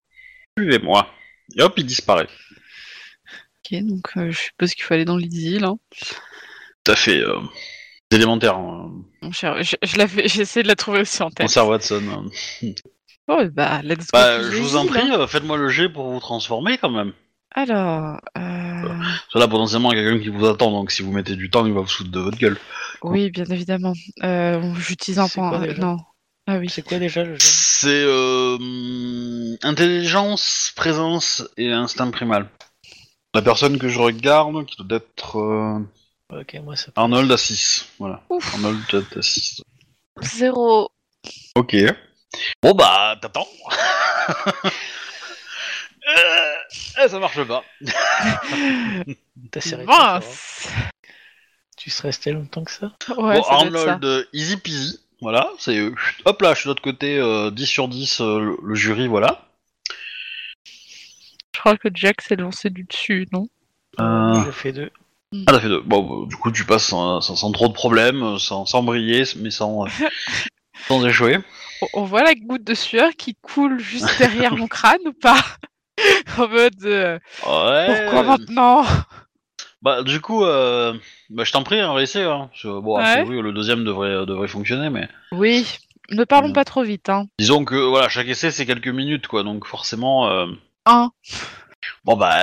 Suivez-moi. 0.57 1.07
Et 1.55 1.61
hop, 1.61 1.73
il 1.77 1.85
disparaît. 1.85 2.27
Ok, 3.71 3.79
donc 3.83 4.09
euh, 4.17 4.31
je 4.31 4.37
suppose 4.37 4.73
qu'il 4.73 4.83
faut 4.83 4.93
aller 4.93 5.05
dans 5.05 5.17
l'idylle. 5.17 5.63
Hein. 5.63 5.77
Tout 6.83 6.91
à 6.91 6.95
fait. 6.95 7.19
Euh, 7.21 7.39
c'est 8.11 8.17
élémentaire. 8.17 8.55
hein. 8.57 8.91
Mon 9.21 9.31
cher, 9.31 9.61
je, 9.63 9.75
je 9.81 9.97
l'avais- 9.97 10.27
j'ai 10.27 10.41
essayé 10.41 10.63
de 10.63 10.67
la 10.67 10.75
trouver 10.75 11.01
aussi 11.01 11.21
en 11.23 11.29
tête. 11.29 11.45
Conserve 11.47 11.69
Watson. 11.69 12.29
Oh, 13.27 13.41
bah, 13.53 13.81
let's 13.83 14.07
go. 14.07 14.09
Bah, 14.13 14.41
je 14.41 14.57
vous 14.57 14.75
en 14.75 14.85
prie, 14.87 14.99
hein. 15.09 15.19
euh, 15.19 15.27
faites-moi 15.27 15.57
le 15.57 15.69
jet 15.69 15.89
pour 15.89 16.11
vous 16.11 16.19
transformer 16.19 16.77
quand 16.77 16.91
même. 16.91 17.13
Alors, 17.51 18.19
euh, 18.37 18.64
Parce 19.05 19.33
que 19.33 19.39
là, 19.39 19.47
potentiellement, 19.47 19.91
il 19.91 19.97
y 19.97 20.01
a 20.01 20.03
quelqu'un 20.03 20.23
qui 20.23 20.29
vous 20.29 20.45
attend, 20.45 20.71
donc 20.71 20.91
si 20.91 21.01
vous 21.01 21.11
mettez 21.11 21.35
du 21.35 21.49
temps, 21.49 21.65
il 21.65 21.73
va 21.73 21.81
vous 21.81 21.87
foutre 21.87 22.11
de 22.11 22.19
votre 22.19 22.37
gueule. 22.37 22.57
oui, 23.03 23.29
bien 23.31 23.45
évidemment. 23.45 23.93
Euh, 24.23 24.73
J'utilise 24.77 25.19
un 25.19 25.27
point. 25.27 25.49
quoi, 25.49 25.61
euh, 25.61 25.73
non. 25.77 25.97
Ah 26.47 26.57
oui. 26.57 26.69
C'est 26.69 26.83
quoi 26.83 26.99
déjà 26.99 27.23
le 27.23 27.33
jeu 27.33 27.39
C'est 27.39 27.87
euh, 27.89 28.57
intelligence, 29.63 30.73
présence 30.75 31.43
et 31.57 31.71
instinct 31.71 32.11
primal. 32.11 32.49
La 33.33 33.41
personne 33.41 33.77
que 33.79 33.89
je 33.89 33.99
regarde, 33.99 34.65
qui 34.65 34.75
doit 34.83 34.97
être 34.97 35.37
euh, 35.39 35.79
Ok, 36.31 36.55
moi 36.63 36.75
ça. 36.75 36.91
Arnold 36.95 37.31
à 37.31 37.37
6. 37.37 37.87
Voilà. 37.99 38.21
Ouf. 38.29 38.53
Arnold 38.55 38.79
doit 38.89 39.01
être 39.01 39.17
à 39.17 39.21
6. 39.21 39.61
Zéro. 40.21 40.89
Ok. 41.55 41.75
Bon 42.61 42.73
bah, 42.73 43.17
t'attends. 43.21 43.47
euh, 46.97 47.03
eh, 47.05 47.09
ça 47.09 47.19
marche 47.19 47.43
pas. 47.43 47.63
T'as 49.51 49.61
serré. 49.61 49.85
Mince. 49.85 50.67
Tu 51.77 51.89
serais 51.89 52.09
resté 52.09 52.31
longtemps 52.31 52.63
que 52.63 52.71
ça 52.71 52.91
Ouais, 53.17 53.37
bon, 53.37 53.43
ça 53.43 53.49
doit 53.57 53.65
être 53.67 53.77
ça. 53.79 53.91
Arnold, 53.91 54.05
euh, 54.05 54.23
easy 54.33 54.57
peasy. 54.57 54.99
Voilà, 55.21 55.49
c'est. 55.59 55.77
euh, 55.77 55.93
hop 56.25 56.41
là, 56.41 56.53
je 56.53 56.59
suis 56.59 56.67
de 56.67 56.71
l'autre 56.71 56.81
côté, 56.81 57.17
euh, 57.17 57.49
10 57.51 57.65
sur 57.65 57.87
10, 57.87 58.19
euh, 58.21 58.39
le, 58.39 58.57
le 58.61 58.75
jury, 58.75 59.07
voilà. 59.07 59.47
Je 61.53 61.59
crois 61.59 61.77
que 61.77 61.87
Jack 61.93 62.21
s'est 62.21 62.35
lancé 62.35 62.69
du 62.69 62.83
dessus, 62.83 63.27
non? 63.31 63.47
Euh, 63.99 64.43
J'ai 64.45 64.51
fait 64.51 64.71
deux. 64.73 64.91
Ah, 65.47 65.53
t'as 65.53 65.59
fait 65.59 65.69
deux. 65.69 65.81
Bon, 65.81 66.01
bah, 66.03 66.27
du 66.29 66.35
coup, 66.35 66.51
tu 66.51 66.65
passes 66.65 66.85
sans, 66.85 67.21
sans- 67.21 67.35
sans 67.35 67.51
trop 67.51 67.67
de 67.69 67.73
problèmes, 67.73 68.37
sans, 68.39 68.65
sans 68.65 68.83
briller, 68.83 69.23
mais 69.37 69.51
sans, 69.51 69.85
euh, 69.85 69.89
sans 70.87 71.05
échouer. 71.05 71.37
on, 71.81 71.87
on 71.93 72.03
voit 72.03 72.23
la 72.23 72.35
goutte 72.35 72.63
de 72.63 72.73
sueur 72.73 73.11
qui 73.17 73.35
coule 73.41 73.79
juste 73.79 74.17
derrière 74.19 74.55
mon 74.57 74.67
crâne 74.67 74.99
ou 75.07 75.13
pas? 75.13 75.43
En 76.37 76.47
mode 76.47 76.73
euh, 76.85 77.19
Ouais. 77.45 78.01
pourquoi 78.03 78.23
maintenant? 78.23 78.85
Bah, 79.81 80.01
du 80.03 80.19
coup, 80.19 80.43
euh, 80.43 80.93
bah, 81.29 81.43
je 81.43 81.51
t'en 81.51 81.63
prie, 81.63 81.79
va 81.93 82.01
essayer. 82.01 82.25
Hein. 82.25 82.49
Que, 82.61 82.79
bon, 82.79 82.95
a 82.97 83.03
Ouais. 83.03 83.23
priori, 83.23 83.41
le 83.41 83.53
deuxième 83.53 83.83
devrait, 83.85 84.25
devrait 84.25 84.47
fonctionner, 84.47 84.89
mais 84.89 85.07
Oui, 85.31 85.65
ne 86.11 86.23
parlons 86.23 86.49
Mm. 86.49 86.53
pas 86.53 86.65
trop 86.65 86.83
vite, 86.83 87.07
hein. 87.09 87.27
disons 87.39 87.63
que 87.65 87.75
voilà, 87.75 88.09
chaque 88.09 88.27
essai 88.27 88.51
c'est 88.51 88.65
quelques 88.65 88.87
minutes, 88.87 89.27
quoi. 89.27 89.43
Donc 89.43 89.65
forcément, 89.65 90.27
euh, 90.29 90.47
Un. 90.85 91.11
bon 92.03 92.15
bah, 92.17 92.35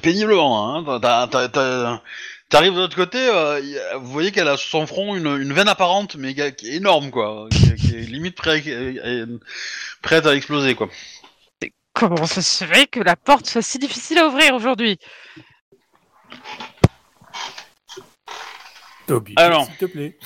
péniblement. 0.00 0.76
Hein. 0.76 0.98
T'as- 1.00 1.26
t'as- 1.26 1.48
t'as- 1.48 2.02
T'arrives 2.50 2.74
de 2.74 2.78
l'autre 2.80 2.96
côté, 2.96 3.18
euh, 3.28 3.60
y 3.60 3.78
a- 3.78 3.98
vous 3.98 4.10
voyez 4.10 4.32
qu'elle 4.32 4.48
a 4.48 4.56
sur 4.56 4.68
son 4.70 4.84
front 4.84 5.14
une, 5.14 5.26
une 5.40 5.52
veine 5.52 5.68
apparente, 5.68 6.16
mais 6.16 6.34
qui 6.34 6.40
est 6.40 6.74
énorme, 6.74 7.12
quoi. 7.12 7.46
Qui, 7.52 7.76
qui 7.76 7.94
est 7.94 8.00
limite 8.00 8.34
prête 10.02 10.26
à 10.26 10.34
exploser, 10.34 10.74
quoi. 10.74 10.88
Comment 11.92 12.26
ça 12.26 12.40
se 12.42 12.64
fait 12.64 12.86
que 12.86 13.00
la 13.00 13.16
porte 13.16 13.46
soit 13.46 13.62
si 13.62 13.78
difficile 13.78 14.18
à 14.18 14.26
ouvrir 14.26 14.54
aujourd'hui 14.54 14.98
Toby, 19.06 19.34
Alors. 19.36 19.66
s'il 19.66 19.76
te 19.76 19.86
plaît. 19.86 20.18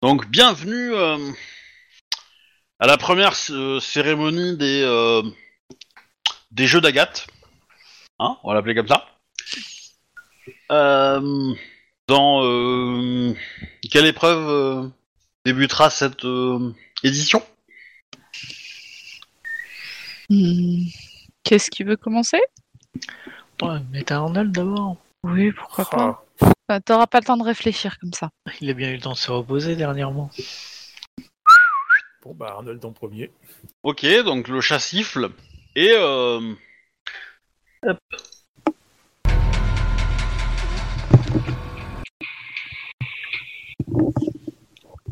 Donc, 0.00 0.28
bienvenue 0.28 0.94
euh, 0.94 1.32
à 2.78 2.86
la 2.86 2.96
première 2.96 3.34
euh, 3.50 3.80
cérémonie 3.80 4.56
des, 4.56 4.82
euh, 4.82 5.22
des 6.52 6.66
Jeux 6.66 6.80
d'Agathe. 6.80 7.26
Hein, 8.20 8.38
on 8.44 8.48
va 8.48 8.54
l'appeler 8.54 8.74
comme 8.74 8.88
ça. 8.88 9.06
Euh, 10.70 11.52
dans 12.06 12.44
euh, 12.44 13.34
quelle 13.90 14.06
épreuve 14.06 14.48
euh, 14.48 14.88
débutera 15.44 15.90
cette 15.90 16.24
euh, 16.24 16.72
édition? 17.02 17.42
Hmm, 20.30 20.84
Qu'est-ce 21.42 21.70
qui 21.70 21.82
veut 21.82 21.96
commencer? 21.96 22.40
Ouais, 23.62 23.78
mais 23.90 24.02
t'as 24.02 24.16
Arnold 24.16 24.52
d'abord. 24.52 24.96
Oui, 25.24 25.52
pourquoi 25.52 25.84
pas. 25.84 26.24
Ah, 26.40 26.52
Bah, 26.68 26.80
T'auras 26.80 27.06
pas 27.06 27.18
le 27.18 27.24
temps 27.24 27.36
de 27.36 27.42
réfléchir 27.42 27.98
comme 27.98 28.12
ça. 28.12 28.30
Il 28.60 28.70
a 28.70 28.74
bien 28.74 28.90
eu 28.90 28.94
le 28.94 29.00
temps 29.00 29.12
de 29.12 29.16
se 29.16 29.30
reposer 29.30 29.76
dernièrement. 29.76 30.30
Bon, 32.22 32.32
bah, 32.34 32.52
Arnold 32.56 32.84
en 32.84 32.92
premier. 32.92 33.32
Ok, 33.82 34.06
donc 34.24 34.48
le 34.48 34.60
chat 34.60 34.78
siffle. 34.78 35.30
Et 35.74 35.90
euh, 35.94 36.54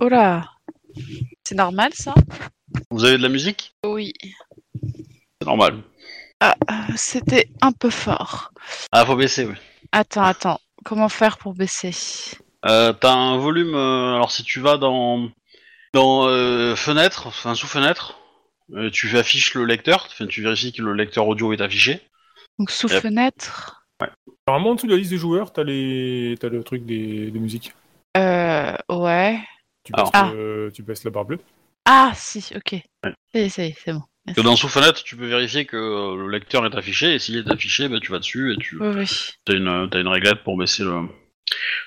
Oh 0.01 0.09
là 0.09 0.45
C'est 1.45 1.55
normal 1.55 1.93
ça? 1.95 2.15
Vous 2.91 3.05
avez 3.05 3.17
de 3.19 3.23
la 3.23 3.29
musique? 3.29 3.75
Oui. 3.85 4.13
C'est 5.41 5.47
normal. 5.47 5.83
Ah, 6.41 6.55
c'était 6.97 7.49
un 7.63 7.73
peu 7.73 7.91
fort. 7.91 8.53
Ah, 8.93 9.05
faut 9.07 9.17
baisser, 9.17 9.45
oui. 9.45 9.55
Attends, 9.93 10.25
attends. 10.25 10.61
Comment 10.85 11.09
faire 11.09 11.39
pour 11.39 11.55
baisser? 11.55 11.93
Euh, 12.65 12.93
T'as 12.93 13.13
un 13.13 13.39
volume. 13.39 13.75
euh, 13.75 14.17
alors 14.17 14.31
si 14.31 14.43
tu 14.43 14.61
vas 14.61 14.79
dans 14.79 15.29
dans 15.95 16.27
euh, 16.27 16.75
fenêtre, 16.77 17.27
enfin 17.27 17.55
sous 17.55 17.67
fenêtre, 17.67 18.19
euh, 18.75 18.91
tu 18.91 19.17
affiches 19.17 19.55
le 19.55 19.65
lecteur. 19.65 20.09
Enfin, 20.11 20.27
tu 20.27 20.43
vérifies 20.43 20.73
que 20.73 20.83
le 20.83 20.93
lecteur 20.93 21.27
audio 21.27 21.53
est 21.53 21.61
affiché. 21.61 22.01
Donc 22.59 22.71
sous 22.71 22.89
Yep. 22.89 23.03
fenêtre? 23.03 23.87
Normalement, 24.47 24.71
en 24.71 24.75
dessous 24.75 24.87
de 24.87 24.93
la 24.93 24.99
liste 24.99 25.11
des 25.11 25.19
joueurs, 25.19 25.53
t'as 25.53 25.65
les... 25.65 26.37
t'as 26.41 26.49
le 26.49 26.65
truc 26.65 26.85
des... 26.87 27.31
de 27.31 27.39
musique. 27.39 27.73
Euh, 28.17 28.77
ouais. 28.91 29.39
Tu 29.85 29.93
Alors. 29.93 30.11
baisses, 30.11 30.33
le- 30.33 30.71
tu 30.75 30.83
baisses 30.83 31.05
la 31.05 31.11
barre 31.11 31.25
bleue. 31.25 31.41
Ah, 31.85 32.13
si, 32.15 32.45
ok. 32.57 32.81
C'est, 33.33 33.49
c'est, 33.49 33.75
c'est 33.85 33.93
bon. 33.93 34.03
Que 34.35 34.41
dans 34.41 34.57
sous 34.57 34.69
fenêtre, 34.69 35.03
tu 35.05 35.17
peux 35.17 35.27
vérifier 35.27 35.65
que 35.67 35.77
euh, 35.77 36.17
le 36.17 36.29
lecteur 36.31 36.65
est 36.67 36.75
affiché. 36.77 37.15
Et 37.15 37.19
s'il 37.19 37.37
est 37.37 37.51
affiché, 37.51 37.89
bah, 37.89 37.99
tu 38.01 38.11
vas 38.13 38.19
dessus 38.19 38.53
et 38.53 38.57
tu 38.57 38.77
Oui, 38.81 38.89
oui. 38.97 39.07
t'as 39.45 39.55
une 39.55 39.89
t'as 39.91 40.01
une 40.01 40.09
réglette 40.09 40.43
pour 40.45 40.57
baisser 40.57 40.85
le, 40.85 41.03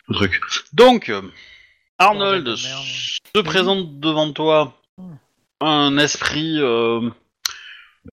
le 0.07 0.13
truc. 0.15 0.39
Donc 0.73 1.09
euh, 1.09 1.21
Arnold 1.97 2.43
Bordel 2.45 2.63
de 2.63 2.67
merde. 2.67 2.85
se 3.35 3.41
présente 3.41 3.99
devant 3.99 4.31
toi 4.33 4.81
un 5.59 5.97
esprit 5.97 6.55
euh, 6.59 7.09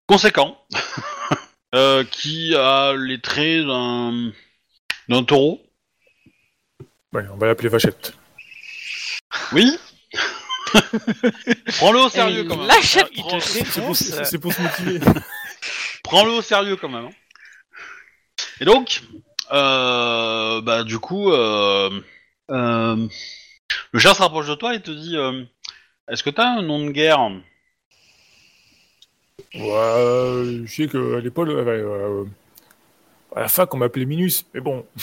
conséquent 0.06 0.62
euh, 1.74 2.04
qui 2.04 2.54
a 2.54 2.94
les 2.94 3.20
traits 3.20 3.64
d'un 3.66 4.32
d'un 5.08 5.24
taureau. 5.24 5.62
Ouais, 7.12 7.24
on 7.32 7.36
va 7.38 7.46
l'appeler 7.46 7.70
Vachette. 7.70 8.14
Oui. 9.52 9.78
Prends-le 11.78 11.98
au 12.00 12.08
sérieux 12.08 12.44
quand 12.44 12.56
même. 12.56 12.66
Lâche 12.66 12.98
Prends- 13.16 13.38
te 13.38 13.44
C'est 13.44 13.64
pour, 13.80 13.92
défonce. 13.92 14.02
c'est 14.24 14.38
pour 14.38 14.52
se 14.52 14.62
motiver. 14.62 15.00
Prends-le 16.04 16.30
au 16.32 16.42
sérieux 16.42 16.76
quand 16.76 16.88
même. 16.88 17.06
hein. 17.06 17.10
Et 18.60 18.64
donc, 18.64 19.02
euh, 19.52 20.60
bah 20.60 20.84
du 20.84 20.98
coup, 20.98 21.30
euh, 21.32 21.90
euh, 22.50 23.06
le 23.92 23.98
chat 23.98 24.14
se 24.14 24.22
rapproche 24.22 24.48
de 24.48 24.54
toi 24.54 24.74
et 24.74 24.80
te 24.82 24.90
dit 24.90 25.16
euh, 25.16 25.44
Est-ce 26.08 26.22
que 26.22 26.30
t'as 26.30 26.48
un 26.48 26.62
nom 26.62 26.84
de 26.86 26.90
guerre? 26.90 27.20
Ouais, 29.54 30.60
je 30.64 30.72
sais 30.72 30.88
qu'à 30.88 31.20
l'époque, 31.20 31.48
euh, 31.48 31.64
euh, 31.66 32.24
à 33.34 33.40
la 33.40 33.48
fac, 33.48 33.72
on 33.74 33.78
m'appelait 33.78 34.04
Minus, 34.04 34.44
mais 34.52 34.60
bon, 34.60 34.84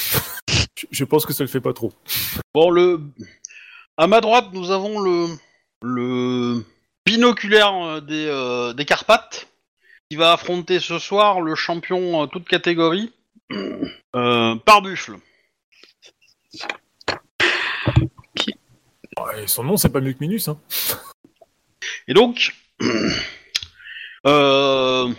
je- 0.78 0.86
je 0.92 1.04
pense 1.04 1.26
que 1.26 1.34
ça 1.34 1.44
le 1.44 1.50
fait 1.50 1.62
pas 1.62 1.74
trop. 1.74 1.92
Bon, 2.54 2.70
le. 2.70 3.02
À 3.98 4.08
ma 4.08 4.22
droite, 4.22 4.48
nous 4.54 4.72
avons 4.72 5.00
le. 5.00 5.28
Le. 5.88 6.66
Binoculaire 7.06 7.76
euh, 7.76 8.02
des, 8.02 8.26
euh, 8.26 8.74
des 8.74 8.86
Carpates, 8.86 9.48
qui 10.10 10.18
va 10.18 10.34
affronter 10.34 10.80
ce 10.80 10.98
soir 10.98 11.40
le 11.40 11.54
champion 11.54 12.24
euh, 12.24 12.26
toute 12.26 12.48
catégorie, 12.48 13.14
euh, 14.16 14.56
Parbuffle. 14.66 15.18
Ouais, 19.24 19.46
son 19.46 19.64
nom, 19.64 19.78
c'est 19.78 19.90
pas 19.90 20.02
mieux 20.02 20.14
que 20.14 20.20
Minus, 20.22 20.48
hein. 20.48 20.58
Et 22.08 22.16
donc, 22.16 22.56
euh, 24.26 25.14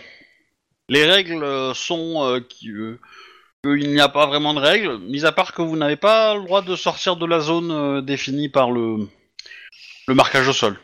les 0.89 1.05
règles 1.05 1.73
sont 1.73 2.23
euh, 2.25 2.41
qui- 2.41 2.69
euh, 2.71 2.99
qu'il 3.63 3.93
n'y 3.93 4.01
a 4.01 4.09
pas 4.09 4.25
vraiment 4.27 4.53
de 4.53 4.59
règles, 4.59 4.97
mis 4.99 5.25
à 5.25 5.31
part 5.31 5.53
que 5.53 5.61
vous 5.61 5.77
n'avez 5.77 5.95
pas 5.95 6.35
le 6.35 6.43
droit 6.43 6.61
de 6.61 6.75
sortir 6.75 7.15
de 7.15 7.25
la 7.25 7.39
zone 7.39 7.71
euh, 7.71 8.01
définie 8.01 8.49
par 8.49 8.71
le, 8.71 9.07
le 10.07 10.15
marquage 10.15 10.47
au 10.47 10.53
sol. 10.53 10.79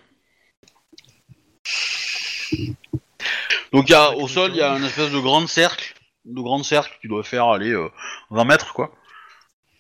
Donc 3.71 3.89
y 3.89 3.93
a, 3.93 4.11
au 4.11 4.27
sol, 4.27 4.51
il 4.51 4.57
y 4.57 4.61
a 4.61 4.73
un 4.73 4.83
espèce 4.83 5.11
de 5.11 5.19
grand 5.19 5.47
cercle, 5.47 5.93
de 6.25 6.41
grand 6.41 6.61
cercle 6.63 6.95
qui 7.01 7.07
doit 7.07 7.23
faire 7.23 7.45
aller 7.45 7.71
euh, 7.71 7.89
20 8.29 8.45
mètres 8.45 8.73
quoi. 8.73 8.91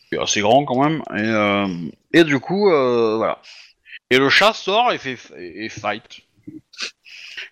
C'est 0.09 0.19
assez 0.19 0.41
grand 0.41 0.65
quand 0.65 0.81
même. 0.81 1.03
Et, 1.15 2.19
euh, 2.19 2.23
du 2.23 2.39
coup, 2.39 2.71
euh, 2.71 3.17
voilà. 3.17 3.41
Et 4.09 4.17
le 4.17 4.29
chat 4.29 4.53
sort 4.53 4.91
et 4.91 4.97
fait 4.97 5.15
fight. 5.15 6.21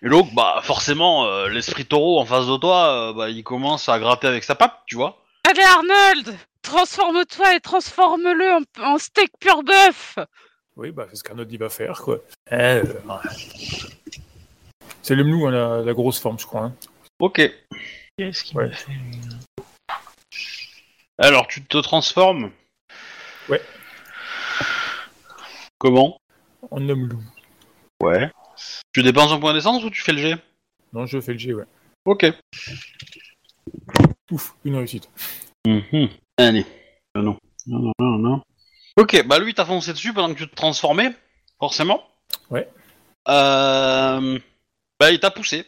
Et 0.02 0.08
donc, 0.08 0.34
bah 0.34 0.60
forcément, 0.62 1.26
euh, 1.26 1.48
l'esprit 1.48 1.84
taureau 1.84 2.20
en 2.20 2.24
face 2.24 2.46
de 2.46 2.56
toi, 2.56 3.10
euh, 3.10 3.12
bah, 3.12 3.30
il 3.30 3.44
commence 3.44 3.88
à 3.88 3.98
gratter 3.98 4.26
avec 4.26 4.44
sa 4.44 4.54
patte, 4.54 4.78
tu 4.86 4.96
vois. 4.96 5.22
Allez 5.48 5.62
Arnold 5.62 6.36
Transforme-toi 6.62 7.56
et 7.56 7.60
transforme-le 7.60 8.52
en, 8.52 8.84
en 8.84 8.98
steak 8.98 9.32
pur 9.40 9.62
bœuf 9.62 10.18
Oui, 10.76 10.90
bah, 10.90 11.06
c'est 11.10 11.16
ce 11.16 11.22
qu'Arnaud 11.24 11.44
il 11.48 11.58
va 11.58 11.68
faire, 11.68 12.00
quoi. 12.00 12.20
Euh, 12.52 12.82
C'est 15.02 15.14
le 15.14 15.24
mlou, 15.24 15.46
hein, 15.46 15.50
la, 15.50 15.82
la 15.82 15.92
grosse 15.92 16.18
forme, 16.20 16.38
je 16.38 16.46
crois. 16.46 16.62
Hein. 16.64 16.74
Ok. 17.18 17.40
Qu'est-ce 18.16 18.44
qu'il 18.44 18.56
Ouais. 18.56 18.68
m'a 18.68 18.74
fait 18.74 18.92
Alors, 21.18 21.46
tu 21.46 21.62
te 21.64 21.78
transformes? 21.78 22.50
Ouais. 23.48 23.60
Comment? 25.78 26.16
En 26.70 26.88
homme 26.88 27.08
loup. 27.08 27.22
Ouais. 28.02 28.30
Tu 28.92 29.02
dépenses 29.02 29.32
un 29.32 29.38
point 29.40 29.52
d'essence 29.52 29.84
ou 29.84 29.90
tu 29.90 30.02
fais 30.02 30.12
le 30.12 30.18
G 30.18 30.36
Non, 30.92 31.06
je 31.06 31.20
fais 31.20 31.32
le 31.32 31.38
G, 31.38 31.52
ouais. 31.54 31.64
Ok. 32.04 32.26
Ouf, 34.30 34.54
une 34.64 34.76
réussite. 34.76 35.08
Mhm. 35.66 36.08
Allez. 36.38 36.64
Euh, 37.16 37.22
non. 37.22 37.36
Non, 37.66 37.78
non, 37.78 37.92
non, 37.98 38.18
non. 38.18 38.42
Ok, 38.96 39.24
bah 39.26 39.38
lui, 39.38 39.54
t'as 39.54 39.64
foncé 39.64 39.92
dessus 39.92 40.12
pendant 40.12 40.34
que 40.34 40.38
tu 40.38 40.48
te 40.48 40.54
transformais, 40.54 41.12
forcément. 41.58 42.02
Ouais. 42.50 42.68
Euh... 43.28 44.38
Bah, 45.00 45.10
il 45.10 45.20
t'a 45.20 45.30
poussé. 45.30 45.64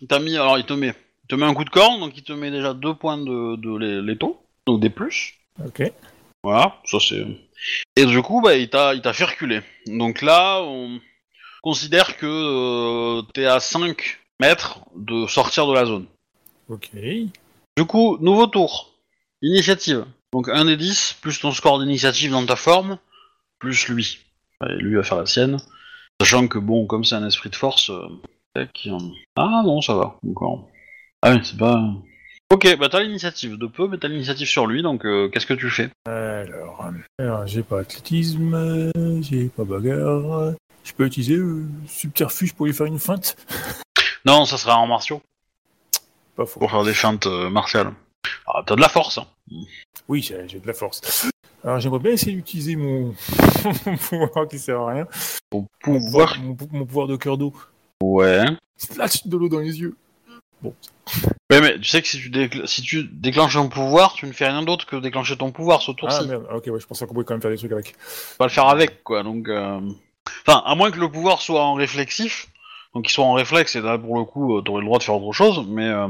Il 0.00 0.08
t'a 0.08 0.18
mis. 0.18 0.36
Alors, 0.36 0.58
il 0.58 0.64
te 0.64 0.72
met. 0.72 0.94
Il 1.24 1.28
te 1.28 1.34
met 1.34 1.46
un 1.46 1.54
coup 1.54 1.64
de 1.64 1.70
corne, 1.70 2.00
donc 2.00 2.16
il 2.16 2.22
te 2.22 2.32
met 2.32 2.50
déjà 2.50 2.74
deux 2.74 2.94
points 2.94 3.18
de, 3.18 3.56
de 3.56 4.18
donc 4.66 4.80
des 4.80 4.90
plus. 4.90 5.34
Ok. 5.64 5.82
Voilà, 6.42 6.76
ça 6.84 6.98
c'est. 7.00 7.24
Et 7.96 8.04
du 8.04 8.22
coup, 8.22 8.40
bah, 8.40 8.56
il 8.56 8.68
t'a, 8.68 8.94
il 8.94 9.00
t'a 9.00 9.12
fait 9.12 9.24
reculer. 9.24 9.62
Donc 9.86 10.22
là, 10.22 10.62
on 10.62 11.00
considère 11.62 12.16
que 12.16 12.26
euh, 12.26 13.22
t'es 13.34 13.46
à 13.46 13.58
5 13.58 14.20
mètres 14.40 14.80
de 14.94 15.26
sortir 15.26 15.66
de 15.66 15.74
la 15.74 15.86
zone. 15.86 16.06
Ok. 16.68 16.90
Du 17.76 17.84
coup, 17.86 18.18
nouveau 18.20 18.46
tour. 18.46 18.92
Initiative. 19.42 20.04
Donc 20.32 20.48
1 20.48 20.64
des 20.66 20.76
10, 20.76 21.16
plus 21.20 21.38
ton 21.40 21.52
score 21.52 21.78
d'initiative 21.78 22.30
dans 22.32 22.44
ta 22.44 22.56
forme, 22.56 22.98
plus 23.58 23.88
lui. 23.88 24.18
Et 24.68 24.74
lui 24.76 24.96
va 24.96 25.02
faire 25.02 25.18
la 25.18 25.26
sienne. 25.26 25.58
Sachant 26.20 26.48
que 26.48 26.58
bon, 26.58 26.86
comme 26.86 27.04
c'est 27.04 27.14
un 27.14 27.26
esprit 27.26 27.50
de 27.50 27.56
force... 27.56 27.90
euh, 27.90 28.06
tac, 28.54 28.86
euh, 28.86 28.98
Ah 29.36 29.62
non, 29.64 29.80
ça 29.82 29.94
va, 29.94 30.18
encore. 30.28 30.68
Ah 31.22 31.32
oui, 31.32 31.40
c'est 31.44 31.56
pas... 31.58 31.82
Ok, 32.52 32.76
bah 32.78 32.88
t'as 32.88 33.00
l'initiative 33.00 33.58
de 33.58 33.66
peu, 33.66 33.88
mais 33.88 33.98
t'as 33.98 34.06
l'initiative 34.08 34.46
sur 34.46 34.66
lui, 34.68 34.80
donc 34.82 35.04
euh, 35.04 35.28
qu'est-ce 35.28 35.46
que 35.46 35.54
tu 35.54 35.68
fais? 35.68 35.90
Alors, 36.06 36.88
alors, 37.18 37.46
j'ai 37.46 37.62
pas 37.64 37.80
athlétisme, 37.80 38.54
euh, 38.54 39.20
j'ai 39.20 39.48
pas 39.48 39.64
bagarre. 39.64 40.54
Je 40.84 40.92
peux 40.92 41.04
utiliser 41.06 41.34
euh, 41.34 41.66
subterfuge 41.88 42.54
pour 42.54 42.66
lui 42.66 42.72
faire 42.72 42.86
une 42.86 43.00
feinte? 43.00 43.36
Non, 44.24 44.44
ça 44.44 44.58
sera 44.58 44.78
en 44.78 44.86
martiaux, 44.86 45.20
Pas 46.36 46.46
faux. 46.46 46.60
pour 46.60 46.70
faire 46.70 46.84
des 46.84 46.94
feintes 46.94 47.26
euh, 47.26 47.50
martiales. 47.50 47.92
Ah, 48.46 48.62
t'as 48.66 48.76
de 48.76 48.80
la 48.80 48.88
force, 48.88 49.18
hein. 49.18 49.26
Oui, 50.08 50.22
j'ai 50.22 50.46
j'ai 50.48 50.58
de 50.60 50.66
la 50.66 50.72
force. 50.74 51.28
Alors, 51.64 51.80
j'aimerais 51.80 51.98
bien 51.98 52.12
essayer 52.12 52.32
d'utiliser 52.32 52.76
mon... 52.76 53.14
mon 53.86 53.96
pouvoir 53.96 54.46
qui 54.48 54.58
sert 54.58 54.80
à 54.80 54.92
rien. 54.92 55.06
Mon 55.52 55.66
pouvoir... 55.80 56.38
Mon, 56.40 56.54
pou- 56.54 56.68
mon 56.70 56.86
pouvoir 56.86 57.06
de 57.08 57.16
cœur 57.16 57.36
d'eau. 57.38 57.52
Ouais. 58.02 58.44
Slash 58.76 59.26
de 59.26 59.36
l'eau 59.36 59.48
dans 59.48 59.58
les 59.60 59.80
yeux. 59.80 59.96
Ouais, 61.50 61.60
mais 61.60 61.78
tu 61.78 61.84
sais 61.84 62.02
que 62.02 62.08
si 62.08 62.18
tu, 62.18 62.30
décl- 62.30 62.66
si 62.66 62.82
tu 62.82 63.04
déclenches 63.04 63.56
un 63.56 63.68
pouvoir, 63.68 64.14
tu 64.14 64.26
ne 64.26 64.32
fais 64.32 64.48
rien 64.48 64.62
d'autre 64.62 64.86
que 64.86 64.96
déclencher 64.96 65.36
ton 65.36 65.50
pouvoir 65.52 65.80
ce 65.82 65.92
Ah 65.92 65.94
tour-ci. 65.94 66.26
merde, 66.28 66.46
ok, 66.52 66.66
ouais, 66.66 66.80
je 66.80 66.86
pensais 66.86 67.06
qu'on 67.06 67.14
pouvait 67.14 67.24
quand 67.24 67.34
même 67.34 67.42
faire 67.42 67.50
des 67.50 67.56
trucs 67.56 67.72
avec. 67.72 67.94
pas 68.38 68.46
le 68.46 68.50
faire 68.50 68.66
avec, 68.68 69.02
quoi. 69.04 69.22
Donc, 69.22 69.48
euh, 69.48 69.80
enfin, 70.46 70.62
à 70.66 70.74
moins 70.74 70.90
que 70.90 70.98
le 70.98 71.08
pouvoir 71.10 71.40
soit 71.40 71.62
en 71.64 71.74
réflexif, 71.74 72.48
donc 72.94 73.04
qu'il 73.04 73.12
soit 73.12 73.24
en 73.24 73.34
réflexe, 73.34 73.76
et 73.76 73.80
là 73.80 73.96
pour 73.98 74.16
le 74.18 74.24
coup, 74.24 74.56
euh, 74.56 74.62
t'aurais 74.62 74.80
le 74.80 74.86
droit 74.86 74.98
de 74.98 75.04
faire 75.04 75.14
autre 75.22 75.32
chose. 75.32 75.64
Mais 75.68 75.86
euh, 75.88 76.08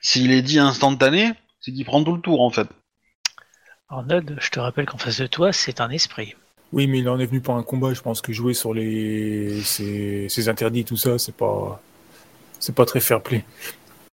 s'il 0.00 0.30
est 0.32 0.42
dit 0.42 0.58
instantané, 0.58 1.32
c'est 1.60 1.72
qu'il 1.72 1.84
prend 1.84 2.02
tout 2.02 2.14
le 2.14 2.20
tour 2.20 2.40
en 2.42 2.50
fait. 2.50 2.68
Arnold, 3.88 4.36
je 4.40 4.50
te 4.50 4.60
rappelle 4.60 4.86
qu'en 4.86 4.98
face 4.98 5.20
de 5.20 5.26
toi, 5.26 5.52
c'est 5.52 5.80
un 5.80 5.90
esprit. 5.90 6.34
Oui, 6.72 6.86
mais 6.86 6.98
il 7.00 7.08
en 7.08 7.18
est 7.20 7.26
venu 7.26 7.40
pour 7.40 7.54
un 7.54 7.62
combat. 7.62 7.94
Je 7.94 8.00
pense 8.00 8.20
que 8.20 8.32
jouer 8.32 8.54
sur 8.54 8.74
les 8.74 9.60
ces, 9.62 10.28
ces 10.28 10.48
interdits, 10.48 10.84
tout 10.84 10.96
ça, 10.96 11.18
c'est 11.18 11.34
pas 11.36 11.80
c'est 12.58 12.74
pas 12.74 12.86
très 12.86 13.00
fair 13.00 13.22
play. 13.22 13.44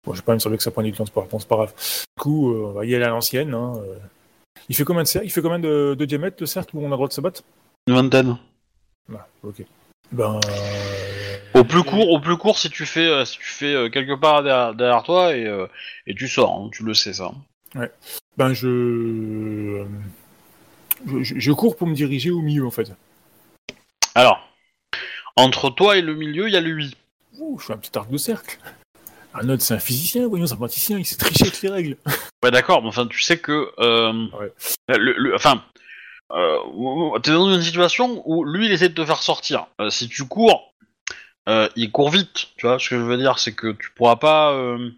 Bon, 0.04 0.14
j'ai 0.14 0.22
pas 0.22 0.32
même 0.32 0.40
semblé 0.40 0.56
que 0.56 0.62
ça 0.62 0.70
prenait 0.70 0.90
du 0.90 0.96
temps, 0.96 1.04
c'est 1.04 1.12
pas, 1.14 1.26
bon, 1.30 1.38
c'est 1.38 1.48
pas 1.48 1.56
grave. 1.56 1.74
Du 1.76 2.22
coup, 2.22 2.52
euh, 2.54 2.68
on 2.68 2.72
va 2.72 2.86
y 2.86 2.94
aller 2.94 3.04
à 3.04 3.08
l'ancienne. 3.10 3.52
Hein. 3.54 3.74
euh. 3.78 3.98
Il 4.68 4.74
fait 4.74 4.84
combien 4.84 5.02
de 5.02 5.08
cercles 5.08 5.26
Il 5.26 5.30
fait 5.30 5.42
combien 5.42 5.58
de, 5.58 5.94
de 5.98 6.04
diamètre 6.04 6.36
le 6.40 6.46
cercle 6.46 6.76
où 6.76 6.80
on 6.80 6.86
a 6.86 6.90
le 6.90 6.94
droit 6.96 7.08
de 7.08 7.12
se 7.12 7.20
battre? 7.20 7.42
Une 7.86 7.94
vingtaine. 7.94 8.36
Ah, 9.14 9.26
Ok. 9.42 9.62
Ben. 10.10 10.40
Au 11.54 11.64
plus 11.64 11.82
court, 11.82 12.08
au 12.10 12.20
plus 12.20 12.36
court, 12.36 12.58
si 12.58 12.70
tu 12.70 12.86
fais, 12.86 13.06
euh, 13.08 13.24
si 13.24 13.38
tu 13.38 13.44
fais 13.48 13.74
euh, 13.74 13.88
quelque 13.88 14.14
part 14.18 14.42
derrière, 14.42 14.74
derrière 14.74 15.02
toi 15.02 15.34
et, 15.34 15.46
euh, 15.46 15.66
et 16.06 16.14
tu 16.14 16.28
sors, 16.28 16.52
hein, 16.54 16.70
tu 16.72 16.82
le 16.84 16.94
sais 16.94 17.12
ça. 17.12 17.32
Ben 18.36 18.52
je... 18.54 19.84
je 21.06 21.52
cours 21.52 21.76
pour 21.76 21.86
me 21.86 21.94
diriger 21.94 22.30
au 22.30 22.40
milieu 22.40 22.66
en 22.66 22.70
fait. 22.70 22.92
Alors, 24.14 24.40
entre 25.36 25.70
toi 25.70 25.96
et 25.96 26.02
le 26.02 26.14
milieu, 26.14 26.48
il 26.48 26.52
y 26.52 26.56
a 26.56 26.60
lui. 26.60 26.96
Ouh, 27.38 27.58
je 27.58 27.66
fais 27.66 27.72
un 27.72 27.78
petit 27.78 27.96
arc 27.96 28.10
de 28.10 28.18
cercle. 28.18 28.58
Un 29.34 29.48
autre, 29.50 29.62
c'est 29.62 29.74
un 29.74 29.78
physicien, 29.78 30.26
voyons, 30.26 30.46
c'est 30.46 30.54
un 30.54 30.58
praticien, 30.58 30.98
il 30.98 31.04
sait 31.04 31.16
tricher 31.16 31.44
avec 31.44 31.62
les 31.62 31.68
règles. 31.70 31.96
Ouais, 32.44 32.52
d'accord, 32.52 32.82
mais 32.82 32.88
enfin, 32.88 33.04
tu 33.08 33.20
sais 33.20 33.38
que, 33.38 33.72
euh, 33.80 34.26
Ouais. 34.38 34.52
le, 34.96 35.12
le- 35.18 35.34
enfin, 35.34 35.60
euh, 36.30 37.18
t'es 37.20 37.32
dans 37.32 37.52
une 37.52 37.62
situation 37.62 38.22
où 38.26 38.44
lui, 38.44 38.66
il 38.66 38.72
essaie 38.72 38.88
de 38.88 38.94
te 38.94 39.04
faire 39.04 39.20
sortir. 39.24 39.66
Euh, 39.80 39.90
si 39.90 40.08
tu 40.08 40.24
cours, 40.24 40.72
euh, 41.48 41.68
il 41.76 41.90
court 41.90 42.10
vite. 42.10 42.48
Tu 42.56 42.66
vois 42.66 42.78
ce 42.78 42.88
que 42.88 42.96
je 42.96 43.02
veux 43.02 43.16
dire, 43.16 43.38
c'est 43.38 43.54
que 43.54 43.72
tu 43.72 43.90
pourras 43.94 44.16
pas. 44.16 44.52
euh, 44.52 44.90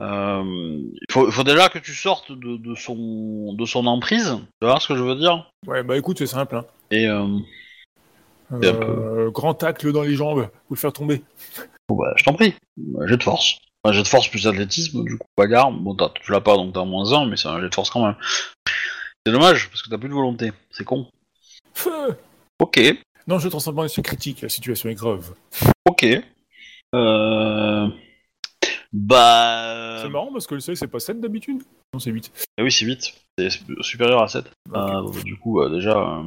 euh, 0.00 0.42
il 0.44 1.12
faut, 1.12 1.42
déjà 1.44 1.68
que 1.68 1.78
tu 1.78 1.92
sortes 1.94 2.30
de, 2.32 2.56
de 2.56 2.74
son 2.74 3.54
de 3.54 3.64
son 3.66 3.86
emprise. 3.86 4.36
Tu 4.60 4.66
vois 4.68 4.80
ce 4.80 4.88
que 4.88 4.96
je 4.96 5.02
veux 5.02 5.16
dire 5.16 5.50
Ouais, 5.66 5.82
bah 5.82 5.96
écoute, 5.96 6.18
c'est 6.18 6.26
simple. 6.26 6.56
Hein. 6.56 6.64
Et 6.90 7.06
Euh, 8.52 9.30
grand 9.30 9.54
tacle 9.54 9.92
dans 9.92 10.02
les 10.02 10.14
jambes, 10.14 10.48
pour 10.48 10.70
le 10.70 10.76
faire 10.76 10.92
tomber. 10.92 11.22
bon, 11.88 11.96
bah, 11.96 12.12
je 12.16 12.24
t'en 12.24 12.32
prie, 12.32 12.54
Bah, 12.76 13.06
jet 13.06 13.16
de 13.16 13.22
force. 13.22 13.58
Un 13.84 13.92
jet 13.92 14.02
de 14.02 14.08
force 14.08 14.28
plus 14.28 14.46
athlétisme, 14.46 15.04
du 15.04 15.16
coup, 15.18 15.26
bagarre. 15.36 15.70
Bon, 15.70 15.94
t'as- 15.94 16.12
tu 16.22 16.32
l'as 16.32 16.40
pas, 16.40 16.56
donc 16.56 16.72
t'as 16.74 16.84
moins 16.84 17.12
1, 17.12 17.26
mais 17.26 17.36
c'est 17.36 17.48
un 17.48 17.60
jet 17.60 17.68
de 17.68 17.74
force 17.74 17.90
quand 17.90 18.04
même. 18.04 18.16
C'est 19.24 19.32
dommage, 19.32 19.68
parce 19.68 19.82
que 19.82 19.90
t'as 19.90 19.98
plus 19.98 20.08
de 20.08 20.14
volonté. 20.14 20.52
C'est 20.70 20.84
con. 20.84 21.06
Feu 21.74 22.16
Ok. 22.60 22.80
Non, 23.28 23.38
je 23.38 23.48
transforme 23.48 23.78
en 23.78 23.86
critique, 24.02 24.40
la 24.40 24.48
situation 24.48 24.88
est 24.88 24.94
grave. 24.94 25.34
Ok. 25.88 26.06
Euh... 26.94 27.88
Bah... 28.92 29.98
C'est 30.02 30.08
marrant 30.08 30.32
parce 30.32 30.46
que 30.46 30.54
le 30.54 30.60
seuil, 30.60 30.76
c'est 30.76 30.88
pas 30.88 30.98
7 30.98 31.20
d'habitude 31.20 31.62
Non, 31.92 32.00
c'est 32.00 32.10
8. 32.10 32.32
Ah 32.58 32.62
oui, 32.62 32.72
c'est 32.72 32.86
8. 32.86 33.14
C'est 33.38 33.50
sup- 33.50 33.82
supérieur 33.82 34.22
à 34.22 34.28
7. 34.28 34.50
Euh, 34.74 35.10
du 35.22 35.36
coup, 35.36 35.60
euh, 35.60 35.68
déjà... 35.70 35.96
euh, 35.96 36.22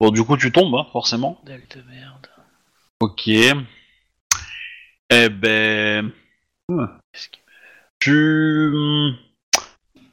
Bon, 0.00 0.10
du 0.10 0.22
coup, 0.22 0.36
tu 0.36 0.52
tombes, 0.52 0.74
hein, 0.74 0.86
forcément. 0.92 1.40
De 1.44 1.52
merde. 1.52 2.26
Ok. 3.00 3.28
Eh 3.28 3.52
ben... 5.28 6.12
Qu'il- 6.68 7.40
Tu... 8.00 8.72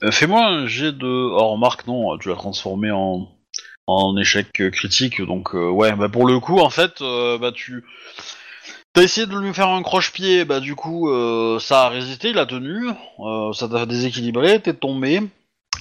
Euh, 0.03 0.11
Fais-moi 0.11 0.45
un 0.45 0.67
jet 0.67 0.91
de. 0.91 1.07
Oh, 1.07 1.49
remarque, 1.53 1.87
non, 1.87 2.17
tu 2.17 2.27
l'as 2.29 2.35
transformé 2.35 2.91
en 2.91 3.29
en 3.87 4.17
échec 4.17 4.51
critique, 4.71 5.21
donc 5.21 5.55
euh, 5.55 5.69
ouais, 5.69 5.93
bah 5.95 6.09
pour 6.09 6.25
le 6.25 6.39
coup, 6.39 6.59
en 6.59 6.69
fait, 6.69 7.01
euh, 7.01 7.37
bah 7.37 7.51
tu. 7.51 7.83
T'as 8.93 9.03
essayé 9.03 9.25
de 9.25 9.37
lui 9.37 9.53
faire 9.53 9.69
un 9.69 9.81
croche-pied, 9.81 10.45
bah 10.45 10.59
du 10.59 10.75
coup, 10.75 11.09
euh, 11.09 11.59
ça 11.59 11.85
a 11.85 11.89
résisté, 11.89 12.29
il 12.29 12.37
a 12.37 12.45
tenu, 12.45 12.89
ça 13.53 13.67
t'a 13.67 13.87
déséquilibré, 13.87 14.61
t'es 14.61 14.75
tombé, 14.75 15.19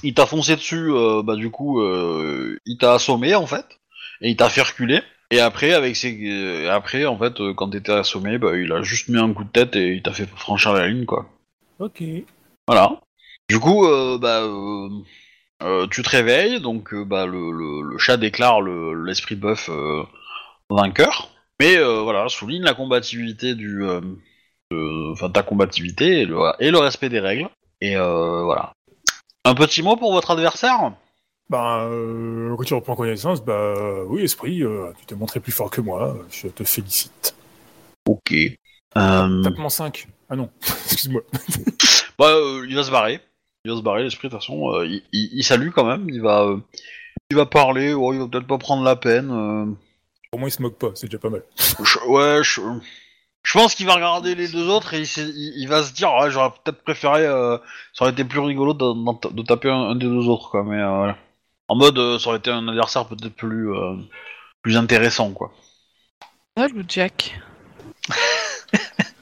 il 0.01 0.15
t'a 0.15 0.25
foncé 0.25 0.55
dessus, 0.55 0.91
bah 1.23 1.35
du 1.35 1.51
coup, 1.51 1.79
il 1.83 2.77
t'a 2.79 2.95
assommé 2.95 3.35
en 3.35 3.45
fait, 3.45 3.65
et 4.21 4.31
il 4.31 4.35
t'a 4.35 4.49
fait 4.49 4.63
reculer. 4.63 5.01
Et 5.29 5.39
après, 5.39 5.73
avec 5.73 5.95
ses, 5.95 6.67
après, 6.67 7.05
en 7.05 7.17
fait, 7.19 7.35
quand 7.55 7.69
t'étais 7.69 7.91
assommé, 7.91 8.39
bah 8.39 8.57
il 8.57 8.71
a 8.71 8.81
juste 8.81 9.09
mis 9.09 9.19
un 9.19 9.31
coup 9.31 9.43
de 9.43 9.49
tête 9.49 9.75
et 9.75 9.93
il 9.93 10.01
t'a 10.01 10.11
fait 10.11 10.27
franchir 10.27 10.73
la 10.73 10.87
ligne, 10.87 11.05
quoi. 11.05 11.29
Ok. 11.77 12.01
Voilà. 12.67 12.99
Du 13.47 13.59
coup, 13.59 13.87
bah, 14.17 14.49
euh, 15.63 15.87
tu 15.87 16.03
te 16.03 16.09
réveilles, 16.09 16.61
donc 16.61 16.93
euh, 16.93 17.03
bah, 17.05 17.25
le, 17.25 17.51
le- 17.51 17.89
le 17.89 17.97
chat 17.97 18.17
déclare 18.17 18.61
le- 18.61 19.03
l'esprit 19.05 19.35
buff 19.35 19.69
euh, 19.69 20.03
vainqueur. 20.69 21.29
Mais 21.59 21.77
voilà, 21.81 22.27
souligne 22.29 22.63
la 22.63 22.73
combativité 22.73 23.55
du, 23.55 23.85
enfin 24.71 25.29
ta 25.29 25.43
combativité 25.43 26.21
et 26.21 26.25
le, 26.25 26.37
et 26.59 26.71
le 26.71 26.77
respect 26.79 27.07
des 27.09 27.19
règles. 27.21 27.47
Et 27.79 27.95
voilà. 27.95 28.73
Un 29.45 29.55
petit 29.55 29.81
mot 29.81 29.95
pour 29.95 30.11
votre 30.11 30.31
adversaire? 30.31 30.91
Ben, 31.49 32.55
quand 32.57 32.63
tu 32.63 32.73
reprends 32.73 32.95
connaissance, 32.95 33.43
bah 33.45 33.75
oui, 34.07 34.23
esprit, 34.23 34.63
tu 34.99 35.05
t'es 35.05 35.15
montré 35.15 35.39
plus 35.39 35.51
fort 35.53 35.69
que 35.69 35.79
moi, 35.79 36.17
je 36.31 36.47
te 36.47 36.63
félicite. 36.63 37.35
Ok. 38.09 38.33
Tape-moi 38.93 39.69
5. 39.69 40.07
Ah 40.29 40.35
non, 40.35 40.49
excuse-moi. 40.85 41.21
bah, 42.17 42.33
il 42.67 42.75
va 42.75 42.83
se 42.83 42.91
barrer. 42.91 43.21
Il 43.65 43.71
va 43.71 43.77
se 43.77 43.81
barrer, 43.81 44.03
l'esprit, 44.03 44.27
de 44.27 44.33
toute 44.33 44.41
façon. 44.41 44.73
euh, 44.73 44.85
il, 44.85 45.01
il- 45.13 45.29
il 45.33 45.43
salue 45.43 45.69
quand 45.69 45.85
même. 45.85 46.09
Il 46.09 46.21
va, 46.21 46.41
euh, 46.41 46.57
il 47.31 47.37
va 47.37 47.45
parler. 47.45 47.93
oh, 47.93 48.11
il 48.13 48.19
va 48.19 48.27
peut-être 48.27 48.47
pas 48.47 48.57
prendre 48.57 48.83
la 48.83 48.97
peine. 48.97 49.31
euh, 49.31 49.65
Pour 50.31 50.39
moi, 50.41 50.49
il 50.49 50.51
se 50.51 50.61
moque 50.61 50.77
pas, 50.77 50.89
c'est 50.95 51.07
déjà 51.07 51.17
pas 51.19 51.29
mal. 51.29 51.43
Je- 51.83 51.99
ouais, 52.09 52.43
je, 52.43 52.59
je 53.43 53.53
pense 53.57 53.75
qu'il 53.75 53.85
va 53.85 53.95
regarder 53.95 54.35
les 54.35 54.49
deux 54.49 54.67
autres 54.67 54.93
et 54.93 54.99
il, 54.99 55.07
s'est- 55.07 55.29
il- 55.29 55.53
il 55.61 55.67
va 55.69 55.81
se 55.83 55.93
dire 55.93 56.13
ouais, 56.13 56.29
j'aurais 56.29 56.49
peut-être 56.63 56.83
préféré, 56.83 57.25
euh, 57.25 57.57
ça 57.93 58.03
aurait 58.03 58.11
été 58.11 58.25
plus 58.25 58.39
rigolo 58.39 58.73
de, 58.73 59.29
de 59.31 59.41
taper 59.43 59.69
un, 59.69 59.91
un 59.91 59.95
des 59.95 60.07
deux 60.07 60.27
autres 60.27 60.49
quoi. 60.49 60.63
Mais 60.65 60.81
euh, 60.81 60.89
voilà. 60.97 61.17
en 61.69 61.75
mode 61.77 61.97
euh, 61.97 62.19
ça 62.19 62.29
aurait 62.29 62.39
été 62.39 62.51
un 62.51 62.67
adversaire 62.67 63.05
peut-être 63.07 63.33
plus 63.35 63.71
euh, 63.73 63.95
plus 64.61 64.75
intéressant 64.75 65.31
quoi. 65.31 65.53
Ah, 66.57 66.67
le 66.67 66.83
Jack. 66.87 67.39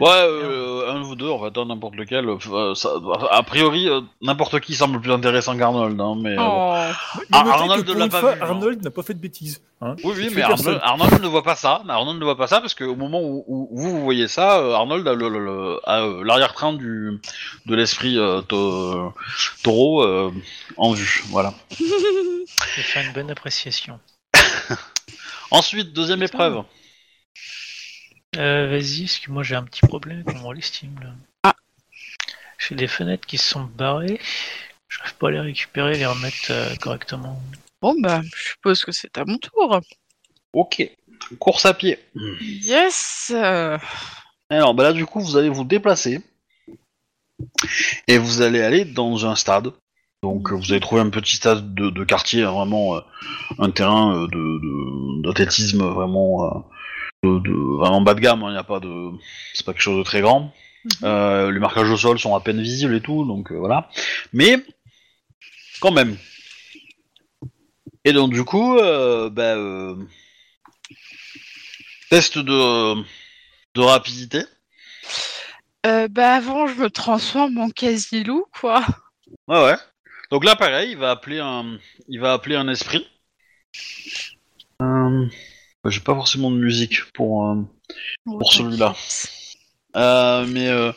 Ouais, 0.00 0.10
euh, 0.10 0.90
un 0.92 1.02
ou 1.02 1.14
deux 1.14 1.28
en 1.28 1.38
fait, 1.42 1.58
hein, 1.58 1.64
n'importe 1.66 1.94
lequel. 1.96 2.28
euh, 2.28 2.74
ça- 2.74 2.94
a 3.30 3.42
priori, 3.42 3.88
euh, 3.88 4.00
n'importe 4.22 4.60
qui 4.60 4.74
semble 4.74 5.00
plus 5.00 5.12
intéressant 5.12 5.56
qu'Arnold. 5.56 6.00
Hein, 6.00 6.14
mais 6.20 6.32
euh. 6.38 6.40
Oh. 6.40 6.72
Ah, 7.32 7.42
notez 7.44 7.50
Arnold 7.50 7.84
que 7.84 7.90
pour 7.90 7.98
l'a 7.98 8.04
une 8.06 8.10
pas 8.10 8.20
fois, 8.20 8.32
vu, 8.34 8.40
hein. 8.42 8.46
Arnold 8.48 8.82
n'a 8.84 8.90
pas 8.90 9.02
fait 9.02 9.14
de 9.14 9.18
bêtises. 9.20 9.62
Hein. 9.80 9.96
Oui, 10.04 10.12
oui, 10.16 10.30
mais. 10.34 10.42
Arnold, 10.42 10.80
Arnold 10.82 11.22
ne 11.22 11.28
voit 11.28 11.42
pas 11.42 11.56
ça. 11.56 11.82
Arnold 11.88 12.18
ne 12.18 12.24
voit 12.24 12.36
pas 12.36 12.46
ça 12.46 12.60
parce 12.60 12.74
qu'au 12.74 12.96
moment 12.96 13.20
où, 13.20 13.44
où- 13.46 13.68
où 13.70 13.80
vous 13.80 14.02
voyez 14.04 14.28
ça, 14.28 14.58
euh, 14.60 14.72
Arnold 14.74 15.06
a 15.08 15.14
le- 15.14 15.28
le- 15.28 15.44
le- 15.44 15.80
a, 15.84 16.02
euh, 16.02 16.24
l'arrière-train 16.24 16.72
du 16.72 17.20
de 17.66 17.74
l'esprit 17.74 18.18
euh, 18.18 18.40
to- 18.42 19.12
taureau 19.62 20.02
euh, 20.02 20.30
en 20.76 20.92
vue. 20.92 21.22
Voilà. 21.28 21.54
Je 21.78 21.84
vais 22.76 22.82
faire 22.82 23.04
une 23.06 23.12
bonne 23.12 23.30
appréciation. 23.30 23.98
Ensuite, 25.50 25.92
deuxième 25.92 26.22
épreuve. 26.22 26.62
Euh, 28.36 28.68
Vas-y, 28.68 29.02
parce 29.02 29.18
que 29.18 29.30
moi 29.30 29.42
j'ai 29.42 29.54
un 29.54 29.62
petit 29.64 29.80
problème 29.86 30.22
avec 30.26 30.40
mon 30.40 30.52
listing 30.52 30.90
là. 31.00 31.10
Ah. 31.44 31.54
J'ai 32.58 32.74
des 32.74 32.88
fenêtres 32.88 33.26
qui 33.26 33.38
se 33.38 33.48
sont 33.48 33.64
barrées. 33.64 34.20
J'arrive 34.88 35.14
pas 35.16 35.28
à 35.28 35.30
les 35.32 35.40
récupérer, 35.40 35.96
les 35.96 36.06
remettre 36.06 36.50
euh, 36.50 36.74
correctement. 36.76 37.40
Bon, 37.82 37.94
bah, 38.00 38.22
je 38.22 38.48
suppose 38.50 38.82
que 38.84 38.92
c'est 38.92 39.16
à 39.18 39.24
mon 39.24 39.38
tour. 39.38 39.80
Ok. 40.52 40.88
Course 41.38 41.66
à 41.66 41.74
pied. 41.74 41.98
Yes 42.40 43.32
Alors, 44.50 44.74
bah 44.74 44.84
là, 44.84 44.92
du 44.92 45.04
coup, 45.06 45.20
vous 45.20 45.36
allez 45.36 45.48
vous 45.48 45.64
déplacer 45.64 46.20
et 48.06 48.18
vous 48.18 48.40
allez 48.42 48.60
aller 48.62 48.84
dans 48.84 49.26
un 49.26 49.34
stade. 49.36 49.72
Donc, 50.22 50.52
vous 50.52 50.72
allez 50.72 50.80
trouver 50.80 51.02
un 51.02 51.10
petit 51.10 51.36
stade 51.36 51.74
de, 51.74 51.90
de 51.90 52.04
quartier, 52.04 52.42
hein, 52.44 52.52
vraiment 52.52 52.96
euh, 52.96 53.00
un 53.58 53.70
terrain 53.70 54.16
euh, 54.16 54.26
de 54.28 54.38
de- 54.38 55.22
d'athlétisme 55.22 55.84
vraiment 55.84 56.44
euh, 56.44 56.58
de, 57.24 57.38
de- 57.40 57.78
vraiment 57.78 58.00
bas 58.00 58.14
de 58.14 58.20
gamme. 58.20 58.44
Il 58.46 58.52
n'y 58.52 58.58
a 58.58 58.64
pas 58.64 58.80
de, 58.80 59.10
c'est 59.54 59.64
pas 59.64 59.72
quelque 59.72 59.82
chose 59.82 59.98
de 59.98 60.04
très 60.04 60.20
grand. 60.20 60.52
Euh, 61.02 61.50
les 61.50 61.60
marquages 61.60 61.90
au 61.90 61.96
sol 61.96 62.18
sont 62.18 62.34
à 62.34 62.40
peine 62.40 62.60
visibles 62.60 62.94
et 62.94 63.00
tout, 63.00 63.24
donc 63.24 63.50
euh, 63.50 63.56
voilà. 63.56 63.88
Mais 64.32 64.62
quand 65.80 65.92
même. 65.92 66.16
Et 68.04 68.12
donc 68.12 68.32
du 68.32 68.44
coup, 68.44 68.76
euh, 68.76 69.30
bah, 69.30 69.56
euh, 69.56 69.96
test 72.10 72.38
de 72.38 73.02
de 73.74 73.80
rapidité. 73.80 74.42
Bah, 76.10 76.34
avant, 76.36 76.66
je 76.66 76.74
me 76.74 76.88
transforme 76.90 77.58
en 77.58 77.70
quasi-loup, 77.70 78.46
quoi. 78.58 78.84
Ouais 79.48 79.62
ouais. 79.64 79.76
Donc 80.30 80.44
là 80.44 80.56
pareil, 80.56 80.92
il 80.92 80.98
va 80.98 81.10
appeler 81.10 81.40
un 81.40 81.78
il 82.08 82.20
va 82.20 82.32
appeler 82.34 82.56
un 82.56 82.68
esprit. 82.68 83.06
Bah, 85.84 85.90
J'ai 85.90 86.00
pas 86.00 86.14
forcément 86.14 86.50
de 86.50 86.56
musique 86.56 87.12
pour 87.12 87.46
euh, 87.46 87.56
Pour 88.24 88.52
celui-là. 88.52 88.94
euh, 89.96 90.46
mais 90.48 90.68
euh, 90.68 90.92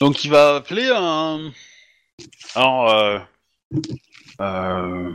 donc 0.00 0.24
il 0.24 0.30
va 0.30 0.56
appeler 0.56 0.90
un 0.94 1.50
alors 2.54 3.22
il 4.38 5.14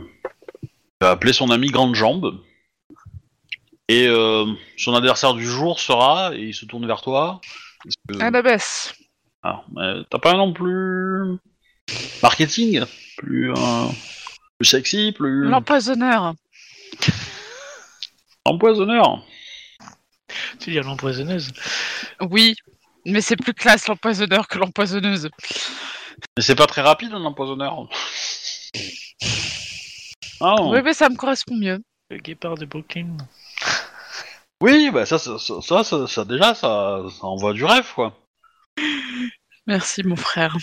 va 1.00 1.10
appeler 1.10 1.32
son 1.32 1.50
ami 1.50 1.70
Grande 1.70 1.94
Jambe. 1.94 2.40
Et 3.88 4.06
son 4.76 4.94
adversaire 4.94 5.34
du 5.34 5.44
jour 5.44 5.80
sera, 5.80 6.32
et 6.36 6.42
il 6.48 6.54
se 6.54 6.64
tourne 6.64 6.86
vers 6.86 7.02
toi. 7.02 7.40
Que- 8.08 8.20
À 8.20 8.30
la 8.30 8.40
baisse. 8.42 8.94
Ah, 9.42 9.64
t'as 10.10 10.18
pas 10.18 10.32
un 10.32 10.36
nom 10.36 10.52
plus 10.52 11.38
marketing, 12.22 12.84
plus 13.16 13.52
plus 14.58 14.66
sexy, 14.66 15.12
plus 15.12 15.48
L'empoisonneur. 15.48 16.34
Empoisonneur. 18.50 19.22
Tu 20.60 20.70
dire 20.70 20.84
l'empoisonneuse? 20.84 21.50
Oui, 22.20 22.54
mais 23.06 23.20
c'est 23.20 23.36
plus 23.36 23.54
classe 23.54 23.88
l'empoisonneur 23.88 24.46
que 24.48 24.58
l'empoisonneuse. 24.58 25.30
Mais 26.36 26.42
c'est 26.42 26.54
pas 26.54 26.66
très 26.66 26.82
rapide 26.82 27.12
un 27.12 27.24
empoisonneur. 27.24 27.88
Ah 30.42 30.54
Oui, 30.62 30.80
mais 30.82 30.94
ça 30.94 31.10
me 31.10 31.16
correspond 31.16 31.54
mieux. 31.54 31.80
Le 32.08 32.16
guépard 32.16 32.54
de 32.54 32.64
Brooklyn. 32.64 33.16
oui, 34.62 34.90
bah 34.90 35.04
ça, 35.04 35.18
ça, 35.18 35.38
ça, 35.38 35.60
ça, 35.60 35.84
ça- 35.84 36.06
ça, 36.06 36.24
déjà, 36.24 36.54
ça, 36.54 37.02
ça 37.10 37.26
envoie 37.26 37.52
du 37.52 37.62
rêve 37.66 37.86
quoi. 37.94 38.16
Merci, 39.66 40.02
mon 40.02 40.16
frère. 40.16 40.56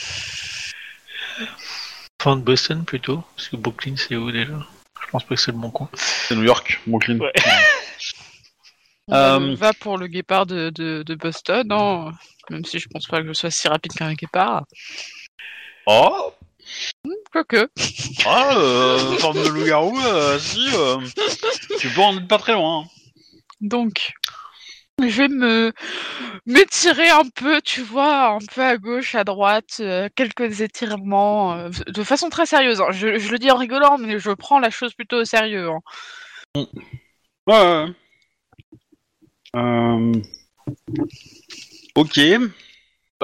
Enfin 2.19 2.37
de 2.37 2.41
Boston 2.41 2.85
plutôt, 2.85 3.23
parce 3.35 3.49
que 3.49 3.55
Brooklyn 3.55 3.93
c'est 3.97 4.15
où 4.15 4.31
déjà? 4.31 4.53
Je 5.05 5.07
pense 5.11 5.23
pas 5.23 5.35
que 5.35 5.41
c'est 5.41 5.51
le 5.51 5.59
bon 5.59 5.69
coin. 5.69 5.89
C'est 5.93 6.35
New 6.35 6.43
York, 6.43 6.81
Brooklyn. 6.87 7.19
Ouais. 7.19 7.31
On 9.09 9.15
Euh, 9.15 9.55
va 9.55 9.73
pour 9.73 9.97
le 9.97 10.07
guépard 10.07 10.45
de, 10.45 10.69
de, 10.69 11.03
de 11.03 11.15
Boston, 11.15 11.71
hein, 11.71 12.11
même 12.49 12.65
si 12.65 12.79
je 12.79 12.87
pense 12.89 13.07
pas 13.07 13.21
que 13.21 13.27
je 13.27 13.33
sois 13.33 13.51
si 13.51 13.67
rapide 13.67 13.93
qu'un 13.93 14.13
guépard. 14.13 14.63
Oh, 15.85 16.33
Quoique. 17.31 17.69
ah, 18.25 18.57
euh, 18.57 18.97
forme 19.19 19.41
de 19.43 19.47
loup-garou, 19.47 19.97
euh, 19.99 20.37
si, 20.39 20.67
euh, 20.75 20.97
tu 21.79 21.89
peux 21.89 22.01
en 22.01 22.17
être 22.17 22.27
pas 22.27 22.37
très 22.37 22.53
loin. 22.53 22.85
Donc, 23.61 24.11
je 25.01 25.05
vais 25.21 25.27
me 25.29 25.71
m'étirer 26.45 27.09
un 27.09 27.29
peu, 27.35 27.61
tu 27.61 27.81
vois, 27.81 28.31
un 28.31 28.39
peu 28.53 28.61
à 28.63 28.77
gauche, 28.77 29.15
à 29.15 29.23
droite, 29.23 29.77
euh, 29.79 30.09
quelques 30.15 30.59
étirements, 30.61 31.53
euh, 31.53 31.69
de 31.87 32.03
façon 32.03 32.29
très 32.29 32.45
sérieuse. 32.45 32.81
hein. 32.81 32.91
Je, 32.91 33.17
je 33.17 33.31
le 33.31 33.39
dis 33.39 33.51
en 33.51 33.57
rigolant, 33.57 33.97
mais 33.97 34.19
je 34.19 34.31
prends 34.31 34.59
la 34.59 34.69
chose 34.69 34.93
plutôt 34.93 35.21
au 35.21 35.25
sérieux. 35.25 35.69
hein. 36.55 36.65
Ouais. 37.47 37.85
Ok. 41.95 42.19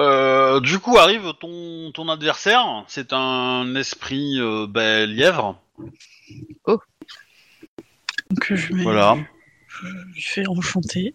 Euh, 0.00 0.58
du 0.60 0.80
coup 0.80 0.98
arrive 0.98 1.32
ton, 1.40 1.92
ton 1.92 2.08
adversaire, 2.08 2.84
c'est 2.88 3.12
un 3.12 3.76
esprit 3.76 4.40
euh, 4.40 4.66
ben, 4.68 5.08
lièvre. 5.08 5.60
Donc, 6.66 6.82
je, 8.54 8.72
mets- 8.72 8.82
Voilà. 8.82 9.16
je 9.68 9.86
lui 9.86 10.20
fais 10.20 10.46
enchanter. 10.48 11.14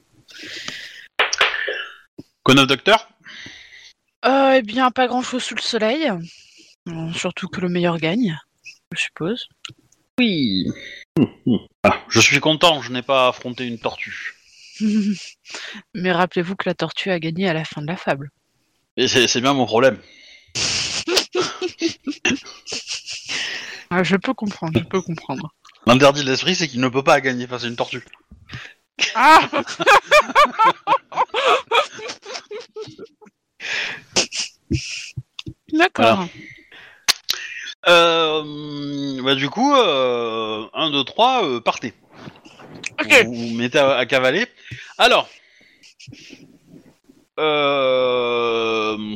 Con 2.43 2.57
of 2.57 2.67
Docteur? 2.67 3.09
Euh, 4.25 4.53
eh 4.57 4.61
bien, 4.61 4.91
pas 4.91 5.07
grand 5.07 5.21
chose 5.21 5.43
sous 5.43 5.55
le 5.55 5.61
soleil. 5.61 6.09
Euh, 6.87 7.11
surtout 7.13 7.47
que 7.49 7.59
le 7.59 7.67
meilleur 7.69 7.97
gagne, 7.97 8.37
je 8.95 9.01
suppose. 9.01 9.49
Oui. 10.17 10.67
Ah, 11.83 12.01
je 12.09 12.19
suis 12.21 12.39
content, 12.39 12.81
je 12.81 12.91
n'ai 12.93 13.01
pas 13.01 13.27
affronté 13.27 13.67
une 13.67 13.77
tortue. 13.79 14.35
Mais 15.93 16.11
rappelez-vous 16.11 16.55
que 16.55 16.67
la 16.67 16.73
tortue 16.73 17.11
a 17.11 17.19
gagné 17.19 17.47
à 17.47 17.53
la 17.53 17.65
fin 17.65 17.81
de 17.81 17.87
la 17.87 17.97
fable. 17.97 18.31
Et 18.97 19.07
c'est 19.07 19.41
bien 19.41 19.53
mon 19.53 19.65
problème. 19.65 19.99
Ah, 23.91 24.03
je 24.03 24.15
peux 24.17 24.35
comprendre, 24.35 24.79
je 24.79 24.83
peux 24.83 25.01
comprendre. 25.01 25.51
L'interdit 25.87 26.23
de 26.23 26.29
l'esprit, 26.29 26.53
c'est 26.53 26.67
qu'il 26.67 26.79
ne 26.79 26.89
peut 26.89 27.01
pas 27.01 27.19
gagner 27.21 27.47
face 27.47 27.63
à 27.63 27.67
une 27.67 27.75
tortue. 27.75 28.05
Ah 29.15 29.49
D'accord. 35.73 36.27
Euh, 37.87 39.23
bah 39.23 39.35
du 39.35 39.49
coup, 39.49 39.73
euh, 39.73 40.67
1, 40.73 40.91
2, 40.91 41.03
3, 41.03 41.45
euh, 41.45 41.59
partez. 41.61 41.93
Ok. 42.99 43.25
Vous 43.25 43.33
vous 43.33 43.55
mettez 43.55 43.79
à, 43.79 43.97
à 43.97 44.05
cavaler. 44.05 44.47
Alors, 44.97 45.29
euh, 47.39 49.15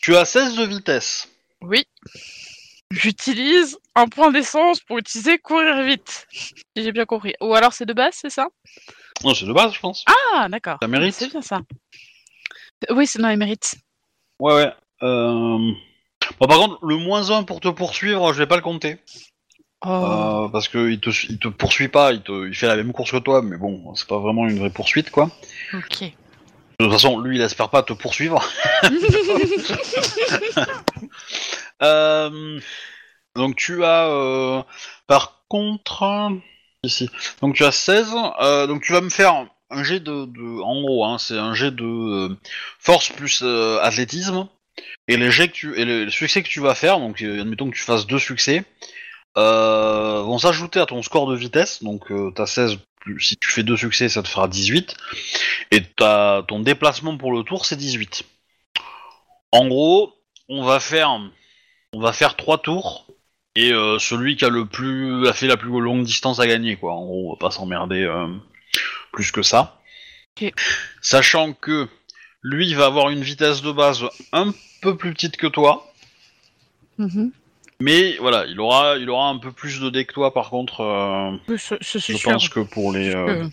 tu 0.00 0.16
as 0.16 0.24
16 0.24 0.56
de 0.56 0.64
vitesse. 0.64 1.28
Oui. 1.60 1.84
J'utilise 2.90 3.78
un 3.96 4.06
point 4.06 4.30
d'essence 4.30 4.80
pour 4.80 4.98
utiliser 4.98 5.38
courir 5.38 5.82
vite. 5.82 6.26
Si 6.30 6.54
j'ai 6.76 6.92
bien 6.92 7.06
compris. 7.06 7.34
Ou 7.40 7.54
alors 7.54 7.72
c'est 7.72 7.86
de 7.86 7.92
base, 7.92 8.14
c'est 8.20 8.30
ça? 8.30 8.46
Non, 9.24 9.34
c'est 9.34 9.46
de 9.46 9.52
base, 9.52 9.72
je 9.72 9.80
pense. 9.80 10.04
Ah, 10.34 10.48
d'accord. 10.48 10.78
Ça 10.80 10.88
mérite. 10.88 11.14
C'est 11.14 11.30
bien 11.30 11.42
ça. 11.42 11.60
Oui, 12.90 13.06
c'est 13.06 13.18
dans 13.18 13.28
les 13.28 13.36
mérites. 13.36 13.74
Ouais, 14.38 14.54
ouais. 14.54 14.72
Euh... 15.02 15.72
Bon, 16.38 16.46
par 16.46 16.58
contre, 16.58 16.78
le 16.84 16.96
moins 16.96 17.30
1 17.30 17.44
pour 17.44 17.60
te 17.60 17.68
poursuivre, 17.68 18.32
je 18.32 18.38
vais 18.38 18.46
pas 18.46 18.56
le 18.56 18.62
compter. 18.62 18.98
Oh. 19.86 20.44
Euh, 20.46 20.48
parce 20.48 20.68
que 20.68 20.90
il 20.90 21.00
te, 21.00 21.10
il 21.28 21.38
te 21.38 21.48
poursuit 21.48 21.88
pas, 21.88 22.12
il, 22.12 22.22
te, 22.22 22.46
il 22.46 22.54
fait 22.54 22.66
la 22.66 22.76
même 22.76 22.92
course 22.92 23.10
que 23.10 23.18
toi, 23.18 23.42
mais 23.42 23.56
bon, 23.56 23.94
c'est 23.94 24.08
pas 24.08 24.18
vraiment 24.18 24.48
une 24.48 24.58
vraie 24.58 24.70
poursuite, 24.70 25.10
quoi. 25.10 25.30
Ok. 25.74 26.12
De 26.80 26.86
toute 26.86 26.92
façon, 26.92 27.20
lui, 27.20 27.36
il 27.36 27.42
espère 27.42 27.68
pas 27.68 27.82
te 27.82 27.92
poursuivre. 27.92 28.42
Euh, 31.82 32.60
donc 33.34 33.56
tu 33.56 33.84
as, 33.84 34.06
euh, 34.06 34.62
par 35.08 35.42
contre, 35.48 36.30
ici, 36.84 37.10
donc 37.42 37.56
tu 37.56 37.64
as 37.64 37.72
16, 37.72 38.14
euh, 38.40 38.66
donc 38.68 38.82
tu 38.82 38.92
vas 38.92 39.00
me 39.00 39.10
faire 39.10 39.46
un 39.70 39.82
jet 39.82 39.98
de, 39.98 40.24
de 40.24 40.62
en 40.62 40.80
gros, 40.80 41.04
hein, 41.04 41.18
c'est 41.18 41.36
un 41.36 41.52
jet 41.52 41.72
de 41.72 42.38
force 42.78 43.10
plus 43.10 43.42
athlétisme, 43.82 44.48
et 45.08 45.16
les 45.16 45.32
jets 45.32 45.48
que 45.48 45.52
tu, 45.52 45.78
et 45.78 45.84
les 45.84 46.10
succès 46.10 46.42
que 46.42 46.48
tu 46.48 46.60
vas 46.60 46.76
faire, 46.76 47.00
donc 47.00 47.20
admettons 47.20 47.68
que 47.68 47.76
tu 47.76 47.82
fasses 47.82 48.06
deux 48.06 48.20
succès, 48.20 48.64
euh, 49.36 50.22
vont 50.22 50.38
s'ajouter 50.38 50.80
à 50.80 50.86
ton 50.86 51.02
score 51.02 51.28
de 51.28 51.36
vitesse, 51.36 51.82
donc 51.82 52.10
euh, 52.10 52.30
t'as 52.34 52.46
16, 52.46 52.78
plus, 53.00 53.20
si 53.20 53.36
tu 53.36 53.50
fais 53.50 53.62
deux 53.62 53.76
succès, 53.76 54.08
ça 54.08 54.22
te 54.22 54.28
fera 54.28 54.48
18, 54.48 54.96
et 55.70 55.82
t'as, 55.82 56.42
ton 56.42 56.60
déplacement 56.60 57.16
pour 57.16 57.32
le 57.32 57.42
tour, 57.42 57.66
c'est 57.66 57.76
18. 57.76 58.22
En 59.52 59.68
gros, 59.68 60.14
on 60.48 60.64
va 60.64 60.80
faire, 60.80 61.10
on 61.92 62.00
va 62.00 62.12
faire 62.12 62.36
trois 62.36 62.58
tours 62.58 63.06
et 63.56 63.72
euh, 63.72 63.98
celui 64.00 64.36
qui 64.36 64.44
a 64.44 64.48
le 64.48 64.66
plus, 64.66 65.28
a 65.28 65.32
fait 65.32 65.46
la 65.46 65.56
plus 65.56 65.68
longue 65.80 66.04
distance 66.04 66.40
à 66.40 66.46
gagner 66.46 66.76
quoi. 66.76 66.94
En 66.94 67.04
gros, 67.04 67.28
on 67.28 67.32
va 67.34 67.38
pas 67.38 67.50
s'emmerder 67.52 68.02
euh, 68.02 68.26
plus 69.12 69.30
que 69.30 69.42
ça. 69.42 69.80
Sachant 71.00 71.52
que 71.52 71.88
lui 72.42 72.74
va 72.74 72.86
avoir 72.86 73.10
une 73.10 73.22
vitesse 73.22 73.62
de 73.62 73.70
base 73.70 74.02
un 74.32 74.52
peu 74.82 74.96
plus 74.96 75.12
petite 75.12 75.36
que 75.36 75.46
toi, 75.46 75.92
Mhm. 76.98 77.32
Mais 77.80 78.16
voilà, 78.18 78.46
il 78.46 78.58
aura, 78.60 78.96
il 78.96 79.08
aura 79.10 79.28
un 79.28 79.38
peu 79.38 79.52
plus 79.52 79.80
de 79.80 79.90
dés 79.90 80.04
que 80.04 80.12
toi 80.12 80.32
par 80.32 80.50
contre. 80.50 80.80
euh, 80.80 81.30
Oui, 81.48 81.58
ce- 81.58 81.74
ce- 81.80 81.98
c'est 81.98 82.12
je 82.12 82.18
sûr. 82.18 82.30
pense 82.32 82.48
que 82.48 82.60
pour 82.60 82.92
les. 82.92 83.14
euh, 83.14 83.46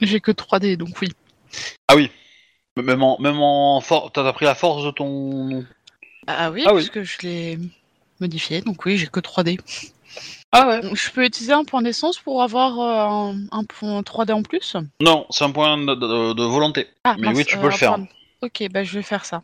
J'ai 0.00 0.20
que 0.20 0.30
3D, 0.32 0.76
donc 0.76 1.00
oui. 1.00 1.10
Même 2.78 3.02
en, 3.02 3.18
même 3.20 3.40
en 3.40 3.80
for- 3.80 4.12
t'as 4.12 4.30
pris 4.34 4.44
la 4.44 4.54
force 4.54 4.84
de 4.84 4.90
ton. 4.90 5.64
Ah 6.26 6.50
oui, 6.50 6.62
Ah 6.66 6.74
oui. 6.74 6.82
parce 6.82 6.90
que 6.90 7.02
je 7.04 7.16
l'ai 7.22 7.58
modifié, 8.20 8.60
donc 8.60 8.84
oui, 8.84 8.98
j'ai 8.98 9.06
que 9.06 9.20
3D. 9.20 9.58
Ah 10.52 10.68
ouais. 10.68 10.80
Je 10.94 11.10
peux 11.10 11.24
utiliser 11.24 11.54
un 11.54 11.64
point 11.64 11.80
d'essence 11.80 12.18
pour 12.18 12.42
avoir 12.42 12.78
euh, 12.78 13.32
un, 13.50 13.60
un 13.60 13.64
point 13.64 14.02
3D 14.02 14.32
en 14.32 14.42
plus? 14.42 14.76
Non, 15.00 15.26
c'est 15.30 15.44
un 15.44 15.50
point 15.52 15.78
de, 15.78 15.94
de- 15.94 16.32
de 16.34 16.42
volonté. 16.44 16.86
Ah, 17.04 17.16
Mais 17.18 17.28
mince, 17.28 17.36
oui, 17.38 17.44
tu 17.46 17.56
euh, 17.56 17.60
peux 17.60 17.68
le 17.68 17.72
faire. 17.72 17.96
Ok, 18.42 18.68
bah 18.70 18.84
je 18.84 18.92
vais 18.98 19.02
faire 19.02 19.24
ça. 19.24 19.42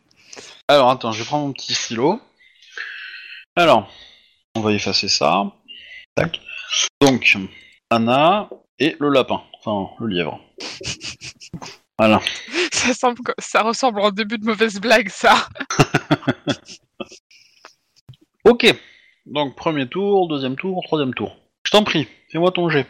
Alors 0.67 0.91
attends, 0.91 1.11
je 1.11 1.19
vais 1.23 1.25
prendre 1.25 1.47
mon 1.47 1.53
petit 1.53 1.73
stylo. 1.73 2.21
Alors, 3.55 3.91
on 4.55 4.61
va 4.61 4.71
effacer 4.73 5.07
ça. 5.09 5.51
Tac. 6.15 6.39
Donc, 7.01 7.37
Anna 7.89 8.49
et 8.79 8.95
le 8.99 9.09
lapin. 9.09 9.41
Enfin, 9.63 9.93
le 9.99 10.07
lièvre. 10.07 10.39
Voilà. 11.99 12.21
Ça, 12.71 12.91
semble 12.95 13.19
que- 13.23 13.31
ça 13.37 13.61
ressemble 13.61 14.01
en 14.01 14.09
début 14.09 14.39
de 14.39 14.45
mauvaise 14.45 14.79
blague, 14.81 15.09
ça. 15.09 15.47
Ok. 18.45 18.65
Donc, 19.27 19.55
premier 19.55 19.87
tour, 19.87 20.27
deuxième 20.27 20.55
tour, 20.57 20.81
troisième 20.83 21.13
tour. 21.13 21.37
Je 21.65 21.71
t'en 21.71 21.83
prie, 21.83 22.07
fais-moi 22.29 22.51
ton 22.51 22.67
jet. 22.69 22.87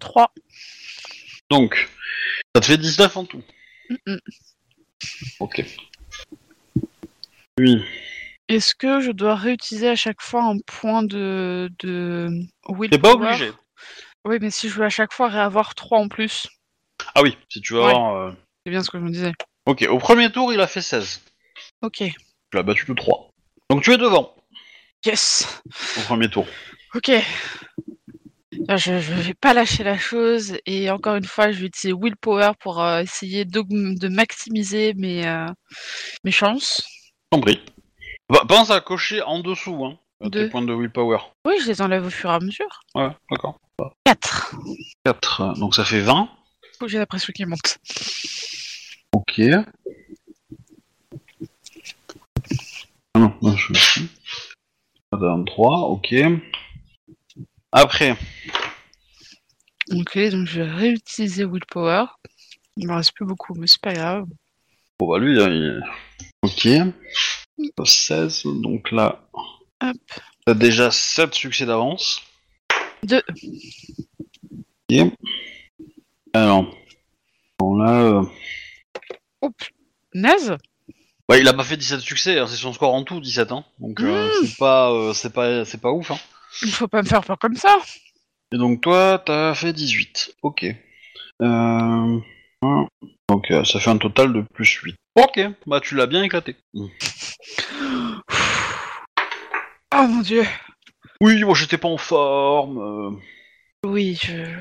3. 0.00 0.32
Donc, 1.50 1.88
ça 2.54 2.60
te 2.62 2.66
fait 2.66 2.78
19 2.78 3.16
en 3.16 3.24
tout. 3.26 3.42
Ok. 5.40 5.62
Oui. 7.58 7.82
Est-ce 8.48 8.74
que 8.74 9.00
je 9.00 9.10
dois 9.10 9.34
réutiliser 9.34 9.88
à 9.88 9.96
chaque 9.96 10.20
fois 10.22 10.44
un 10.44 10.58
point 10.66 11.02
de, 11.02 11.70
de 11.80 12.28
willpower 12.68 12.88
T'es 12.90 12.98
pas 12.98 13.12
obligé. 13.14 13.52
Oui, 14.24 14.38
mais 14.40 14.50
si 14.50 14.68
je 14.68 14.74
veux 14.74 14.84
à 14.84 14.88
chaque 14.90 15.12
fois 15.12 15.28
réavoir 15.28 15.74
3 15.74 15.98
en 15.98 16.08
plus, 16.08 16.46
Ah 17.14 17.22
oui, 17.22 17.36
si 17.48 17.60
tu 17.60 17.74
veux 17.74 17.80
Ouais. 17.80 17.90
avoir... 17.90 18.14
euh, 18.16 18.32
c'est 18.64 18.70
bien 18.70 18.82
ce 18.82 18.90
que 18.90 18.98
je 18.98 19.04
me 19.04 19.10
disais. 19.10 19.32
Ok, 19.66 19.86
au 19.90 19.98
premier 19.98 20.30
tour, 20.30 20.52
il 20.52 20.60
a 20.60 20.66
fait 20.66 20.80
16. 20.80 21.22
Ok. 21.82 21.98
Tu 21.98 22.14
l'as 22.54 22.62
battu 22.62 22.84
de 22.86 22.94
3. 22.94 23.30
Donc 23.70 23.82
tu 23.82 23.92
es 23.92 23.98
devant 23.98 24.34
Yes. 25.04 25.62
au 25.98 26.00
premier 26.02 26.28
tour. 26.28 26.46
Ok. 26.94 27.10
Là, 28.68 28.76
je, 28.76 28.98
je 29.00 29.12
vais 29.12 29.34
pas 29.34 29.52
lâcher 29.54 29.84
la 29.84 29.98
chose 29.98 30.56
et 30.66 30.90
encore 30.90 31.16
une 31.16 31.24
fois, 31.24 31.52
je 31.52 31.60
vais 31.60 31.66
utiliser 31.66 31.96
willpower 31.96 32.52
pour 32.60 32.82
euh, 32.82 33.00
essayer 33.02 33.44
d'aug- 33.44 33.68
de 33.98 34.08
maximiser 34.08 34.94
mes, 34.94 35.26
euh, 35.26 35.46
mes 36.24 36.30
chances. 36.30 36.82
T'en 37.30 37.40
prie. 37.40 37.60
Bah, 38.28 38.42
pense 38.48 38.70
à 38.70 38.80
cocher 38.80 39.22
en 39.22 39.40
dessous, 39.40 39.84
hein, 39.84 39.98
tes 40.30 40.48
points 40.48 40.62
de 40.62 40.74
willpower. 40.74 41.18
Oui, 41.46 41.54
je 41.60 41.66
les 41.68 41.82
enlève 41.82 42.06
au 42.06 42.10
fur 42.10 42.30
et 42.30 42.34
à 42.34 42.40
mesure. 42.40 42.80
Ouais, 42.94 43.10
d'accord. 43.30 43.58
4. 44.04 44.54
4, 45.04 45.58
donc 45.58 45.74
ça 45.74 45.84
fait 45.84 46.00
20. 46.00 46.28
Faut 46.78 46.86
que 46.86 46.90
j'ai 46.90 46.98
la 46.98 47.06
pression 47.06 47.32
qui 47.32 47.44
monte. 47.44 47.78
Ok. 49.12 49.40
Ah 53.14 53.18
non, 53.18 53.32
non, 53.42 53.56
je 53.56 53.72
suis. 53.74 54.08
23, 55.12 55.78
ok. 55.88 56.14
Après, 57.72 58.16
Ok, 59.92 60.18
donc 60.30 60.48
je 60.48 60.62
vais 60.62 60.70
réutiliser 60.70 61.44
willpower. 61.44 62.06
Il 62.76 62.88
me 62.88 62.94
reste 62.94 63.12
plus 63.14 63.24
beaucoup, 63.24 63.54
mais 63.54 63.66
c'est 63.68 63.80
pas 63.80 63.92
grave. 63.92 64.24
bon 64.98 65.08
bah 65.08 65.18
lui, 65.18 65.36
il... 65.38 65.80
ok. 66.42 66.68
16, 67.84 68.42
donc 68.62 68.90
là, 68.90 69.28
Hop. 69.82 69.96
t'as 70.44 70.54
déjà 70.54 70.90
7 70.90 71.34
succès 71.34 71.66
d'avance. 71.66 72.22
Deux. 73.02 73.22
Ok. 74.90 75.12
Alors, 76.32 76.66
bon 77.58 77.76
là, 77.76 78.00
euh, 78.02 78.22
Oh, 79.42 79.50
naze 80.14 80.56
ouais, 81.28 81.40
il 81.40 81.48
a 81.48 81.52
pas 81.52 81.64
fait 81.64 81.76
17 81.76 82.00
succès, 82.00 82.38
hein, 82.38 82.46
c'est 82.46 82.56
son 82.56 82.72
score 82.72 82.94
en 82.94 83.04
tout, 83.04 83.20
17 83.20 83.52
hein. 83.52 83.64
Donc 83.78 84.00
euh, 84.00 84.30
c'est 84.42 84.56
pas, 84.56 84.90
euh, 84.92 85.12
c'est 85.12 85.32
pas, 85.32 85.64
c'est 85.64 85.80
pas 85.80 85.92
ouf 85.92 86.10
hein. 86.10 86.18
Il 86.62 86.70
faut 86.70 86.88
pas 86.88 87.02
me 87.02 87.06
faire 87.06 87.22
peur 87.22 87.38
comme 87.38 87.56
ça. 87.56 87.76
Et 88.52 88.56
donc 88.56 88.80
toi, 88.80 89.22
t'as 89.24 89.54
fait 89.54 89.72
18. 89.72 90.36
Ok. 90.42 90.64
Euh... 91.42 92.20
un. 92.66 92.88
Donc 93.28 93.50
euh, 93.50 93.64
ça 93.64 93.80
fait 93.80 93.90
un 93.90 93.98
total 93.98 94.32
de 94.32 94.42
plus 94.54 94.68
8. 94.68 94.96
Ok, 95.16 95.40
bah 95.66 95.80
tu 95.80 95.94
l'as 95.94 96.06
bien 96.06 96.22
éclaté. 96.22 96.56
Mm. 96.74 96.86
Oh 99.94 100.06
mon 100.08 100.20
dieu. 100.20 100.44
Oui, 101.20 101.42
moi 101.44 101.54
j'étais 101.54 101.78
pas 101.78 101.88
en 101.88 101.96
forme. 101.96 102.78
Euh... 102.78 103.10
Oui, 103.84 104.18
je... 104.22 104.58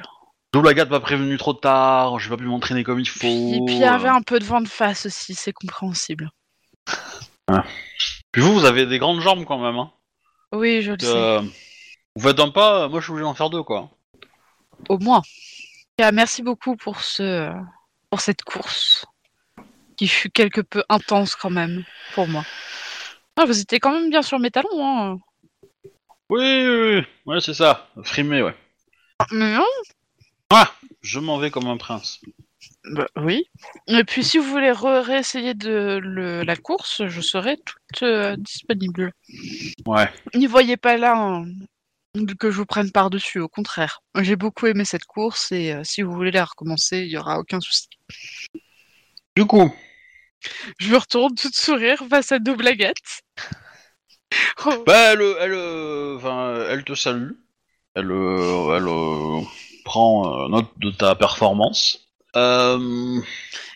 Double 0.53 0.69
Agathe 0.69 0.89
m'a 0.89 1.01
prévenu 1.01 1.37
trop 1.37 1.53
tard, 1.53 2.17
j'ai 2.19 2.29
pas 2.29 2.37
pu 2.37 2.45
m'entraîner 2.45 2.83
comme 2.83 2.99
il 2.99 3.09
faut. 3.09 3.19
Puis, 3.19 3.61
puis 3.65 3.75
il 3.75 3.81
y 3.81 3.83
avait 3.83 4.07
un 4.07 4.21
peu 4.21 4.39
de 4.39 4.45
vent 4.45 4.61
de 4.61 4.67
face 4.67 5.05
aussi, 5.05 5.33
c'est 5.35 5.51
compréhensible. 5.51 6.29
Puis 8.31 8.41
vous, 8.41 8.53
vous 8.53 8.65
avez 8.65 8.85
des 8.85 8.97
grandes 8.99 9.21
jambes 9.21 9.45
quand 9.45 9.59
même. 9.59 9.77
Hein. 9.77 9.91
Oui, 10.51 10.81
je 10.81 10.91
le 10.91 10.99
sais. 10.99 11.07
Euh, 11.07 11.41
Vous 12.15 12.27
faites 12.27 12.39
un 12.39 12.49
pas, 12.49 12.87
moi 12.87 12.99
je 12.99 13.05
suis 13.05 13.11
obligé 13.11 13.23
d'en 13.23 13.33
faire 13.33 13.49
deux 13.49 13.63
quoi. 13.63 13.89
Au 14.89 14.97
moins. 14.97 15.21
Ah, 16.01 16.11
merci 16.11 16.41
beaucoup 16.41 16.75
pour 16.75 17.01
ce 17.01 17.51
pour 18.15 18.21
cette 18.21 18.43
course 18.43 19.05
qui 19.97 20.07
fut 20.07 20.29
quelque 20.29 20.61
peu 20.61 20.85
intense 20.87 21.35
quand 21.35 21.49
même 21.49 21.83
pour 22.13 22.29
moi. 22.29 22.45
Ah, 23.35 23.43
vous 23.43 23.59
étiez 23.59 23.81
quand 23.81 23.91
même 23.91 24.09
bien 24.09 24.21
sur 24.21 24.39
mes 24.39 24.51
talons, 24.51 24.69
hein. 24.87 25.19
Oui, 26.29 26.39
oui, 26.39 26.95
oui. 26.95 27.05
ouais 27.25 27.41
c'est 27.41 27.53
ça. 27.53 27.89
Frimé, 28.03 28.41
ouais. 28.41 28.55
Mais 29.31 29.53
non, 29.53 29.65
Je 31.01 31.19
m'en 31.19 31.39
vais 31.39 31.51
comme 31.51 31.67
un 31.67 31.75
prince. 31.75 32.21
Bah, 32.85 33.09
oui. 33.17 33.49
Et 33.87 34.05
puis 34.05 34.23
si 34.23 34.37
vous 34.37 34.49
voulez 34.49 34.71
réessayer 34.71 35.53
de 35.53 35.99
le- 36.01 36.43
la 36.43 36.55
course, 36.55 37.05
je 37.07 37.19
serai 37.19 37.57
toute 37.57 38.03
euh, 38.03 38.37
disponible. 38.37 39.11
Ouais. 39.85 40.09
N'y 40.35 40.47
voyez 40.47 40.77
pas 40.77 40.95
là 40.95 41.17
hein, 41.17 41.47
que 42.39 42.49
je 42.51 42.57
vous 42.57 42.65
prenne 42.65 42.91
par-dessus, 42.91 43.39
au 43.39 43.47
contraire. 43.49 43.99
J'ai 44.19 44.35
beaucoup 44.35 44.65
aimé 44.67 44.85
cette 44.85 45.05
course 45.05 45.51
et 45.51 45.73
euh, 45.73 45.83
si 45.83 46.01
vous 46.01 46.13
voulez 46.13 46.31
la 46.31 46.45
recommencer, 46.45 46.99
il 46.99 47.09
y 47.11 47.17
aura 47.17 47.39
aucun 47.39 47.59
souci. 47.59 47.87
Du 49.35 49.45
coup, 49.45 49.73
Je 50.79 50.91
me 50.91 50.97
retourne 50.97 51.35
toute 51.35 51.55
sourire 51.55 52.01
face 52.09 52.31
à 52.31 52.39
nos 52.39 52.55
blaguettes. 52.55 53.21
Oh, 54.65 54.83
bah, 54.85 55.13
elle, 55.13 55.21
elle, 55.39 55.53
euh, 55.53 56.17
enfin, 56.17 56.65
elle 56.69 56.83
te 56.83 56.93
salue. 56.95 57.31
Elle, 57.95 58.11
euh, 58.11 58.75
elle 58.77 58.87
euh, 58.87 59.41
prend 59.85 60.45
euh, 60.45 60.49
note 60.49 60.71
de 60.77 60.91
ta 60.91 61.15
performance. 61.15 62.09
Euh, 62.35 63.21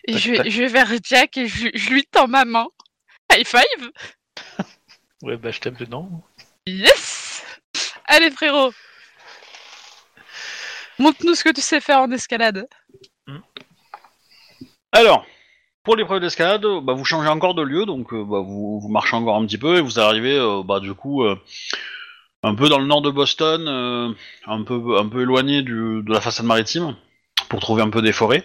et 0.06 0.12
tac, 0.12 0.20
je, 0.22 0.30
vais- 0.30 0.36
tac. 0.38 0.50
je 0.50 0.58
vais 0.62 0.68
vers 0.68 0.92
Jack 1.02 1.36
et 1.38 1.46
je, 1.46 1.68
je 1.74 1.90
lui 1.90 2.04
tends 2.10 2.28
ma 2.28 2.44
main. 2.44 2.66
High 3.32 3.46
five 3.46 3.90
Ouais, 5.22 5.36
bah 5.36 5.50
je 5.50 5.60
tape 5.60 5.78
dedans. 5.78 6.22
Yes 6.66 7.19
Allez 8.12 8.32
frérot 8.32 8.72
Montre-nous 10.98 11.36
ce 11.36 11.44
que 11.44 11.50
tu 11.50 11.60
sais 11.60 11.80
faire 11.80 12.00
en 12.00 12.10
escalade. 12.10 12.68
Alors, 14.90 15.24
pour 15.84 15.94
l'épreuve 15.94 16.20
d'escalade, 16.20 16.66
bah, 16.82 16.92
vous 16.92 17.04
changez 17.04 17.28
encore 17.28 17.54
de 17.54 17.62
lieu, 17.62 17.86
donc 17.86 18.12
euh, 18.12 18.24
bah, 18.24 18.40
vous, 18.44 18.84
marchez 18.90 19.14
encore 19.14 19.36
un 19.36 19.46
petit 19.46 19.58
peu 19.58 19.76
et 19.76 19.80
vous 19.80 20.00
arrivez, 20.00 20.36
euh, 20.36 20.64
bah, 20.64 20.80
du 20.80 20.92
coup, 20.92 21.22
euh, 21.22 21.36
un 22.42 22.56
peu 22.56 22.68
dans 22.68 22.80
le 22.80 22.86
nord 22.86 23.00
de 23.00 23.10
Boston, 23.10 23.68
un 23.68 24.64
peu 24.64 25.22
éloigné 25.22 25.62
de 25.62 26.02
la 26.12 26.20
façade 26.20 26.46
maritime, 26.46 26.96
pour 27.48 27.60
trouver 27.60 27.82
un 27.82 27.90
peu 27.90 28.02
des 28.02 28.12
forêts. 28.12 28.44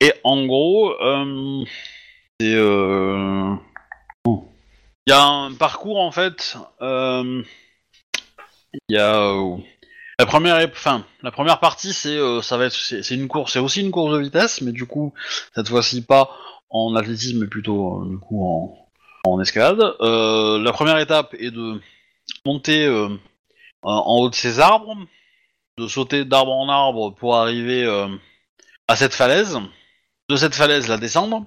Et 0.00 0.14
en 0.24 0.46
gros, 0.46 0.94
il 2.40 2.56
y 5.06 5.12
a 5.12 5.22
un 5.22 5.52
parcours 5.52 6.00
en 6.00 6.12
fait. 6.12 6.56
Il 8.88 8.96
y 8.96 8.98
a 8.98 9.16
euh, 9.20 9.56
la 10.18 10.26
première, 10.26 10.56
enfin, 10.70 11.04
la 11.22 11.30
première 11.30 11.60
partie, 11.60 11.92
c'est 11.92 12.16
euh, 12.16 12.42
ça 12.42 12.56
va 12.56 12.66
être, 12.66 12.74
c'est 12.74 13.14
une 13.14 13.28
course, 13.28 13.52
c'est 13.52 13.58
aussi 13.58 13.80
une 13.80 13.90
course 13.90 14.12
de 14.12 14.18
vitesse, 14.18 14.60
mais 14.60 14.72
du 14.72 14.86
coup, 14.86 15.12
cette 15.54 15.68
fois-ci 15.68 16.02
pas 16.02 16.30
en 16.70 16.94
athlétisme, 16.94 17.40
mais 17.40 17.46
plutôt 17.46 18.02
euh, 18.02 18.08
du 18.08 18.18
coup 18.18 18.44
en, 18.44 18.88
en 19.24 19.40
escalade. 19.40 19.78
La 20.00 20.72
première 20.72 20.98
étape 20.98 21.34
est 21.38 21.50
de 21.50 21.80
monter 22.44 22.88
en 23.82 24.16
haut 24.18 24.30
de 24.30 24.34
ces 24.34 24.60
arbres, 24.60 24.96
de 25.78 25.86
sauter 25.86 26.24
d'arbre 26.24 26.52
en 26.52 26.68
arbre 26.68 27.14
pour 27.14 27.36
arriver 27.36 27.86
à 28.88 28.96
cette 28.96 29.14
falaise, 29.14 29.58
de 30.28 30.36
cette 30.36 30.54
falaise 30.54 30.88
la 30.88 30.96
descendre, 30.96 31.44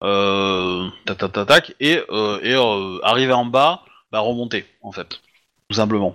tac 0.00 1.18
tac 1.18 1.46
tac 1.46 1.74
et, 1.80 2.00
et 2.42 2.54
arriver 3.02 3.32
en 3.32 3.44
bas, 3.44 3.84
bah, 4.12 4.20
remonter 4.20 4.64
en 4.82 4.92
fait, 4.92 5.20
tout 5.68 5.74
simplement. 5.76 6.14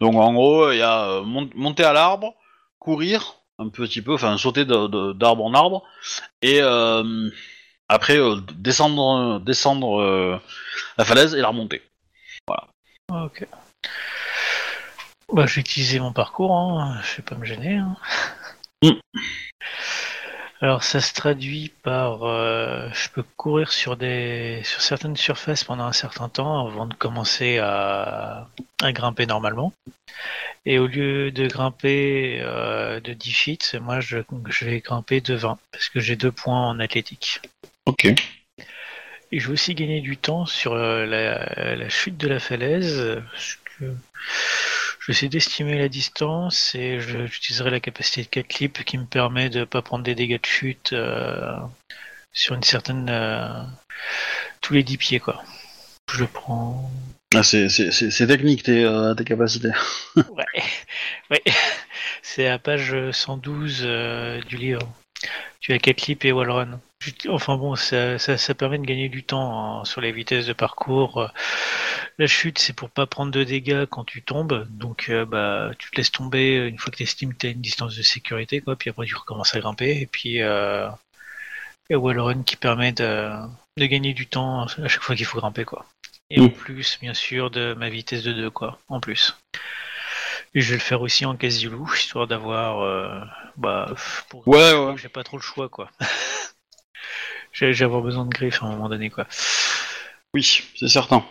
Donc 0.00 0.14
en 0.16 0.32
gros, 0.34 0.70
il 0.72 0.78
y 0.78 0.82
a 0.82 1.04
euh, 1.04 1.22
mon- 1.22 1.50
monter 1.54 1.84
à 1.84 1.92
l'arbre, 1.92 2.34
courir 2.78 3.36
un 3.58 3.68
petit 3.68 4.02
peu, 4.02 4.14
enfin 4.14 4.36
sauter 4.38 4.64
de- 4.64 4.86
de- 4.88 5.12
d'arbre 5.12 5.44
en 5.44 5.54
arbre, 5.54 5.84
et 6.42 6.60
euh, 6.60 7.30
après 7.88 8.18
euh, 8.18 8.36
descendre, 8.56 9.38
descendre 9.40 10.00
euh, 10.00 10.38
la 10.98 11.04
falaise 11.04 11.34
et 11.34 11.40
la 11.40 11.48
remonter. 11.48 11.82
Ah, 12.48 13.24
ok. 13.26 13.46
Bah, 15.32 15.46
j'ai 15.46 15.60
utilisé 15.60 16.00
mon 16.00 16.12
parcours, 16.12 16.56
hein. 16.56 17.00
je 17.02 17.16
vais 17.16 17.22
pas 17.22 17.34
me 17.36 17.44
gêner. 17.44 17.76
hein. 17.76 17.96
Mm. 18.82 18.90
Alors, 20.64 20.82
ça 20.82 21.02
se 21.02 21.12
traduit 21.12 21.74
par 21.82 22.22
euh, 22.22 22.88
je 22.94 23.10
peux 23.10 23.22
courir 23.36 23.70
sur 23.70 23.98
des 23.98 24.62
sur 24.64 24.80
certaines 24.80 25.14
surfaces 25.14 25.62
pendant 25.62 25.84
un 25.84 25.92
certain 25.92 26.30
temps 26.30 26.66
avant 26.66 26.86
de 26.86 26.94
commencer 26.94 27.58
à, 27.58 28.48
à 28.80 28.92
grimper 28.92 29.26
normalement. 29.26 29.74
Et 30.64 30.78
au 30.78 30.86
lieu 30.86 31.30
de 31.30 31.46
grimper 31.48 32.38
euh, 32.40 32.98
de 32.98 33.12
10 33.12 33.32
feet, 33.34 33.76
moi 33.78 34.00
je, 34.00 34.16
je 34.48 34.64
vais 34.64 34.80
grimper 34.80 35.20
de 35.20 35.34
20 35.34 35.58
parce 35.70 35.90
que 35.90 36.00
j'ai 36.00 36.16
deux 36.16 36.32
points 36.32 36.68
en 36.68 36.80
athlétique. 36.80 37.42
Ok. 37.84 38.06
Et 38.06 39.40
je 39.40 39.46
vais 39.48 39.52
aussi 39.52 39.74
gagner 39.74 40.00
du 40.00 40.16
temps 40.16 40.46
sur 40.46 40.72
euh, 40.72 41.04
la, 41.04 41.76
la 41.76 41.88
chute 41.90 42.16
de 42.16 42.26
la 42.26 42.40
falaise. 42.40 43.22
parce 43.30 43.58
que 43.78 43.84
je 45.04 45.12
vais 45.12 45.16
essayer 45.18 45.28
d'estimer 45.28 45.76
la 45.76 45.90
distance 45.90 46.74
et 46.74 46.98
j'utiliserai 46.98 47.68
la 47.68 47.80
capacité 47.80 48.22
de 48.22 48.26
4 48.28 48.48
clips 48.48 48.84
qui 48.84 48.96
me 48.96 49.04
permet 49.04 49.50
de 49.50 49.64
pas 49.64 49.82
prendre 49.82 50.02
des 50.02 50.14
dégâts 50.14 50.40
de 50.40 50.46
chute 50.46 50.94
euh, 50.94 51.58
sur 52.32 52.54
une 52.54 52.62
certaine. 52.62 53.10
euh, 53.10 53.62
tous 54.62 54.72
les 54.72 54.82
10 54.82 54.96
pieds 54.96 55.20
quoi. 55.20 55.44
Je 56.10 56.24
prends. 56.24 56.90
Ah, 57.34 57.42
c'est, 57.42 57.68
technique 58.26 58.62
tes, 58.62 58.82
euh, 58.82 59.12
tes 59.14 59.24
capacités. 59.24 59.72
Ouais, 60.16 60.62
ouais. 61.30 61.42
C'est 62.22 62.48
à 62.48 62.58
page 62.58 63.10
112 63.10 63.82
euh, 63.84 64.40
du 64.40 64.56
livre. 64.56 64.90
Tu 65.60 65.74
as 65.74 65.78
4 65.78 65.96
clips 65.96 66.24
et 66.24 66.32
wallrun. 66.32 66.80
Enfin 67.28 67.56
bon, 67.56 67.76
ça, 67.76 68.18
ça, 68.18 68.36
ça 68.36 68.54
permet 68.54 68.78
de 68.78 68.84
gagner 68.84 69.08
du 69.08 69.24
temps 69.24 69.80
hein, 69.80 69.84
sur 69.84 70.00
les 70.00 70.12
vitesses 70.12 70.46
de 70.46 70.52
parcours. 70.52 71.22
Euh, 71.22 71.28
La 72.18 72.26
chute, 72.26 72.58
c'est 72.58 72.72
pour 72.74 72.90
pas 72.90 73.06
prendre 73.06 73.32
de 73.32 73.44
dégâts 73.44 73.86
quand 73.86 74.04
tu 74.04 74.22
tombes. 74.22 74.66
Donc, 74.70 75.06
euh, 75.10 75.24
bah, 75.26 75.70
tu 75.78 75.90
te 75.90 75.96
laisses 75.96 76.12
tomber 76.12 76.56
une 76.68 76.78
fois 76.78 76.90
que 76.92 76.96
tu 76.98 77.02
estimes 77.04 77.32
que 77.34 77.38
tu 77.38 77.46
as 77.48 77.50
une 77.50 77.60
distance 77.60 77.96
de 77.96 78.02
sécurité, 78.02 78.60
quoi. 78.60 78.76
Puis 78.76 78.90
après, 78.90 79.06
tu 79.06 79.16
recommences 79.16 79.54
à 79.54 79.60
grimper. 79.60 80.00
Et 80.00 80.06
puis, 80.06 80.42
euh, 80.42 80.88
et 81.90 81.96
wallrun 81.96 82.42
qui 82.44 82.56
permet 82.56 82.92
de, 82.92 83.30
de 83.76 83.86
gagner 83.86 84.14
du 84.14 84.26
temps 84.26 84.64
à 84.64 84.88
chaque 84.88 85.02
fois 85.02 85.16
qu'il 85.16 85.26
faut 85.26 85.38
grimper, 85.38 85.64
quoi. 85.64 85.86
Et 86.30 86.40
en 86.40 86.48
plus, 86.48 86.98
bien 87.00 87.14
sûr, 87.14 87.50
de 87.50 87.74
ma 87.74 87.90
vitesse 87.90 88.22
de 88.22 88.32
2, 88.32 88.50
quoi. 88.50 88.78
En 88.88 89.00
plus. 89.00 89.36
Et 90.54 90.60
je 90.60 90.70
vais 90.70 90.76
le 90.76 90.80
faire 90.80 91.00
aussi 91.02 91.26
en 91.26 91.36
quasi-loup, 91.36 91.92
histoire 91.94 92.26
d'avoir. 92.26 92.80
euh, 92.82 93.20
bah, 93.56 93.92
pour 94.28 94.46
Ouais, 94.48 94.72
ouais. 94.72 94.94
j'ai 94.96 95.08
pas 95.08 95.24
trop 95.24 95.36
le 95.36 95.42
choix, 95.42 95.68
quoi. 95.68 95.90
j'ai 97.54 97.72
j'ai 97.72 97.84
avoir 97.86 98.02
besoin 98.02 98.26
de 98.26 98.30
griffes 98.30 98.62
à 98.62 98.66
un 98.66 98.72
moment 98.72 98.90
donné, 98.90 99.08
quoi. 99.08 99.26
Oui, 100.34 100.42
c'est 100.76 100.88
certain. 100.88 101.24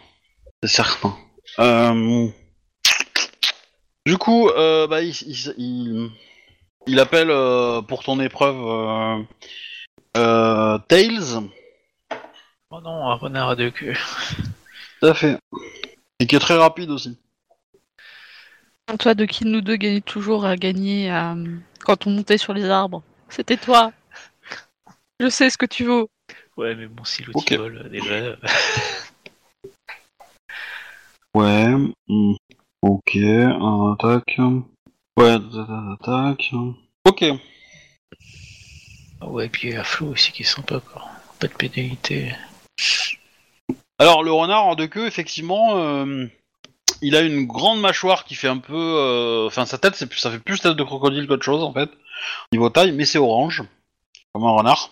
C'est 0.64 0.70
certain. 0.70 1.16
Euh, 1.60 2.30
Du 4.06 4.18
coup, 4.18 4.50
euh, 4.50 4.88
bah, 4.88 5.02
il, 5.02 5.14
il, 5.28 5.54
il, 5.58 6.10
il 6.88 7.00
appelle 7.00 7.30
euh, 7.30 7.82
pour 7.82 8.04
ton 8.04 8.20
épreuve 8.20 8.58
euh, 8.58 9.24
euh, 10.18 10.78
Tails. 10.88 11.50
Oh 12.70 12.82
non, 12.82 13.08
un 13.08 13.16
renard 13.16 13.50
à 13.50 13.56
deux 13.56 13.72
queues. 13.72 13.94
Tout 15.02 15.08
à 15.08 15.14
fait. 15.14 15.38
Et 16.20 16.26
qui 16.28 16.36
est 16.36 16.40
très 16.40 16.58
rapide 16.58 16.90
aussi. 16.90 17.18
Toi, 19.00 19.14
de 19.14 19.26
qui 19.26 19.44
de 19.44 19.50
nous 19.50 19.62
deux 19.62 19.76
gagnait 19.76 20.02
toujours 20.02 20.46
à 20.46 20.56
gagner 20.56 21.10
quand 21.86 22.08
on 22.08 22.12
montait 22.12 22.38
sur 22.38 22.54
les 22.54 22.66
arbres 22.66 23.04
C'était 23.30 23.58
toi. 23.58 23.92
Je 25.20 25.30
sais 25.30 25.50
ce 25.50 25.58
que 25.58 25.66
tu 25.66 25.86
vaux. 25.86 26.10
Ouais, 26.58 26.76
mais 26.76 26.88
bon, 26.88 27.04
si 27.04 27.24
l'autre 27.24 27.40
Ok. 27.40 27.52
il 27.52 27.58
vole, 27.58 27.82
euh, 27.86 27.90
déjà. 27.90 28.14
euh, 28.14 28.36
Ouais. 31.36 31.68
hmm, 32.08 32.34
Ok. 32.82 33.16
Un 33.16 33.94
attaque. 33.94 34.38
Ouais, 35.18 35.38
attaque. 36.00 36.52
Ok. 37.08 37.26
Ouais, 39.22 39.50
puis 39.50 39.76
à 39.76 39.84
flot 39.84 40.08
aussi 40.10 40.32
qui 40.32 40.44
est 40.44 40.46
sympa, 40.46 40.80
quoi. 40.80 41.04
Pas 41.40 41.48
de 41.48 41.54
pénalité. 41.54 42.34
Alors 44.00 44.24
le 44.24 44.32
renard 44.32 44.66
en 44.66 44.76
deux 44.76 44.88
queues, 44.88 45.08
effectivement, 45.08 45.78
euh, 45.78 46.26
il 47.02 47.16
a 47.16 47.22
une 47.22 47.46
grande 47.46 47.80
mâchoire 47.80 48.26
qui 48.26 48.36
fait 48.36 48.48
un 48.50 48.58
peu, 48.58 48.74
euh, 48.76 49.48
enfin 49.48 49.66
sa 49.66 49.78
tête, 49.78 49.96
c'est 49.96 50.08
plus, 50.08 50.20
ça 50.20 50.30
fait 50.32 50.40
plus 50.40 50.60
tête 50.60 50.76
de 50.76 50.84
crocodile 50.84 51.28
qu'autre 51.28 51.44
chose 51.46 51.64
en 51.64 51.72
fait, 51.72 51.90
niveau 52.52 52.70
taille, 52.70 52.92
mais 52.92 53.06
c'est 53.06 53.20
orange, 53.20 53.64
comme 54.34 54.44
un 54.44 54.50
renard. 54.52 54.92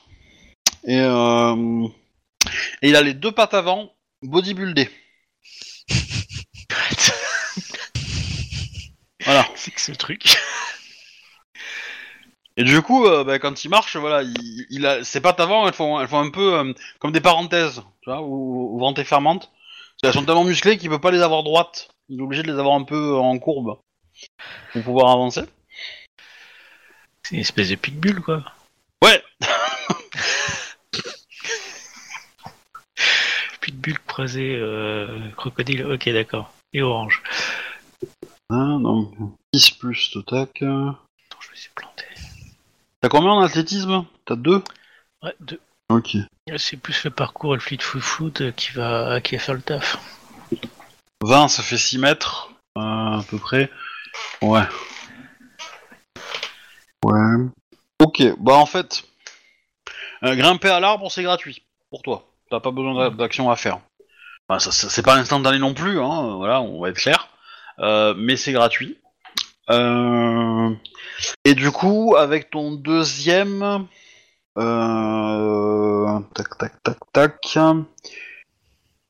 Et, 0.84 1.00
euh, 1.00 1.88
et 2.82 2.90
il 2.90 2.96
a 2.96 3.02
les 3.02 3.14
deux 3.14 3.32
pattes 3.32 3.54
avant 3.54 3.94
bodybuildées. 4.22 4.90
Voilà. 9.24 9.48
c'est 9.56 9.70
que 9.70 9.80
ce 9.80 9.92
truc. 9.92 10.36
Et 12.58 12.64
du 12.64 12.82
coup, 12.82 13.06
euh, 13.06 13.24
bah, 13.24 13.40
quand 13.40 13.64
il 13.64 13.70
marche, 13.70 13.96
voilà, 13.96 14.24
il, 14.24 14.66
il 14.70 14.86
a 14.86 15.04
ses 15.04 15.22
pattes 15.22 15.40
avant, 15.40 15.68
elles 15.68 15.74
font, 15.74 16.00
elles 16.02 16.08
font 16.08 16.20
un 16.20 16.32
peu 16.32 16.56
euh, 16.58 16.74
comme 17.00 17.12
des 17.12 17.22
parenthèses, 17.22 17.84
tu 18.02 18.10
vois, 18.10 18.22
ou, 18.22 18.76
ou 18.76 18.80
ventes 18.80 19.00
et 19.00 19.04
fermentes. 19.04 19.52
Qu'elles 20.02 20.14
sont 20.14 20.26
tellement 20.26 20.44
musclées 20.44 20.78
qu'il 20.78 20.90
peut 20.90 21.00
pas 21.00 21.12
les 21.12 21.22
avoir 21.22 21.44
droites. 21.44 21.90
Il 22.10 22.20
est 22.20 22.24
obligé 22.24 22.42
de 22.44 22.52
les 22.52 22.60
avoir 22.60 22.76
un 22.76 22.84
peu 22.84 23.16
en 23.16 23.38
courbe 23.38 23.80
pour 24.74 24.84
pouvoir 24.84 25.12
avancer. 25.12 25.44
C'est 27.24 27.36
une 27.36 27.42
espèce 27.42 27.70
de 27.70 27.76
pitbull, 27.76 28.22
quoi. 28.22 28.44
Ouais. 29.04 29.24
Pitbull 33.82 34.00
croisé 34.06 34.56
euh, 34.56 35.30
crocodile, 35.32 35.86
ok, 35.86 36.10
d'accord. 36.10 36.54
Et 36.74 36.82
orange. 36.82 37.22
Ah, 38.50 38.78
donc 38.80 39.14
10 39.54 39.72
plus 39.72 40.12
d'attaque. 40.16 40.62
Attends, 40.62 40.98
je 41.40 41.52
me 41.52 41.56
suis 41.56 41.72
planté. 41.76 42.06
T'as 43.02 43.10
combien 43.10 43.32
en 43.32 43.42
athlétisme? 43.42 44.06
T'as 44.26 44.36
deux? 44.36 44.64
Ouais, 45.24 45.34
deux. 45.40 45.60
Ok. 45.90 46.18
C'est 46.58 46.78
plus 46.78 47.04
le 47.04 47.12
parcours 47.12 47.54
et 47.54 47.58
le 47.58 47.62
fleet 47.62 47.82
foot 47.82 48.02
foot 48.02 48.56
qui 48.56 48.72
va, 48.74 49.20
qui 49.22 49.36
va 49.36 49.42
faire 49.42 49.56
le 49.56 49.62
taf. 49.62 49.98
20, 51.24 51.48
ça 51.48 51.64
fait 51.64 51.78
6 51.78 51.98
mètres, 51.98 52.52
euh, 52.78 52.82
à 52.82 53.24
peu 53.30 53.38
près. 53.38 53.70
Ouais. 54.42 54.64
Ouais. 57.04 57.48
Ok, 58.00 58.24
bah 58.40 58.56
en 58.56 58.66
fait, 58.66 59.04
euh, 60.24 60.36
grimper 60.36 60.70
à 60.70 60.80
l'arbre, 60.80 61.12
c'est 61.12 61.24
gratuit 61.24 61.64
pour 61.90 62.02
toi. 62.02 62.31
T'as 62.52 62.60
pas 62.60 62.72
besoin 62.72 62.94
d'a- 62.96 63.16
d'action 63.16 63.50
à 63.50 63.56
faire. 63.56 63.80
C'est 64.60 65.06
pas 65.06 65.16
instantané 65.16 65.58
non 65.58 65.74
plus, 65.74 66.02
hein, 66.02 66.36
voilà, 66.36 66.62
on 66.62 66.82
va 66.82 66.90
être 66.90 66.98
clair. 66.98 67.30
Euh, 67.80 68.14
mais 68.18 68.36
c'est 68.36 68.52
gratuit. 68.52 69.00
Euh, 69.70 70.70
Et 71.46 71.56
du 71.56 71.72
coup, 71.72 72.16
avec 72.18 72.50
ton 72.50 72.74
deuxième... 72.74 73.88
Euh... 74.58 76.20
Tac, 76.36 76.58
tac, 76.58 76.84
tac, 76.84 76.98
tac... 77.14 77.40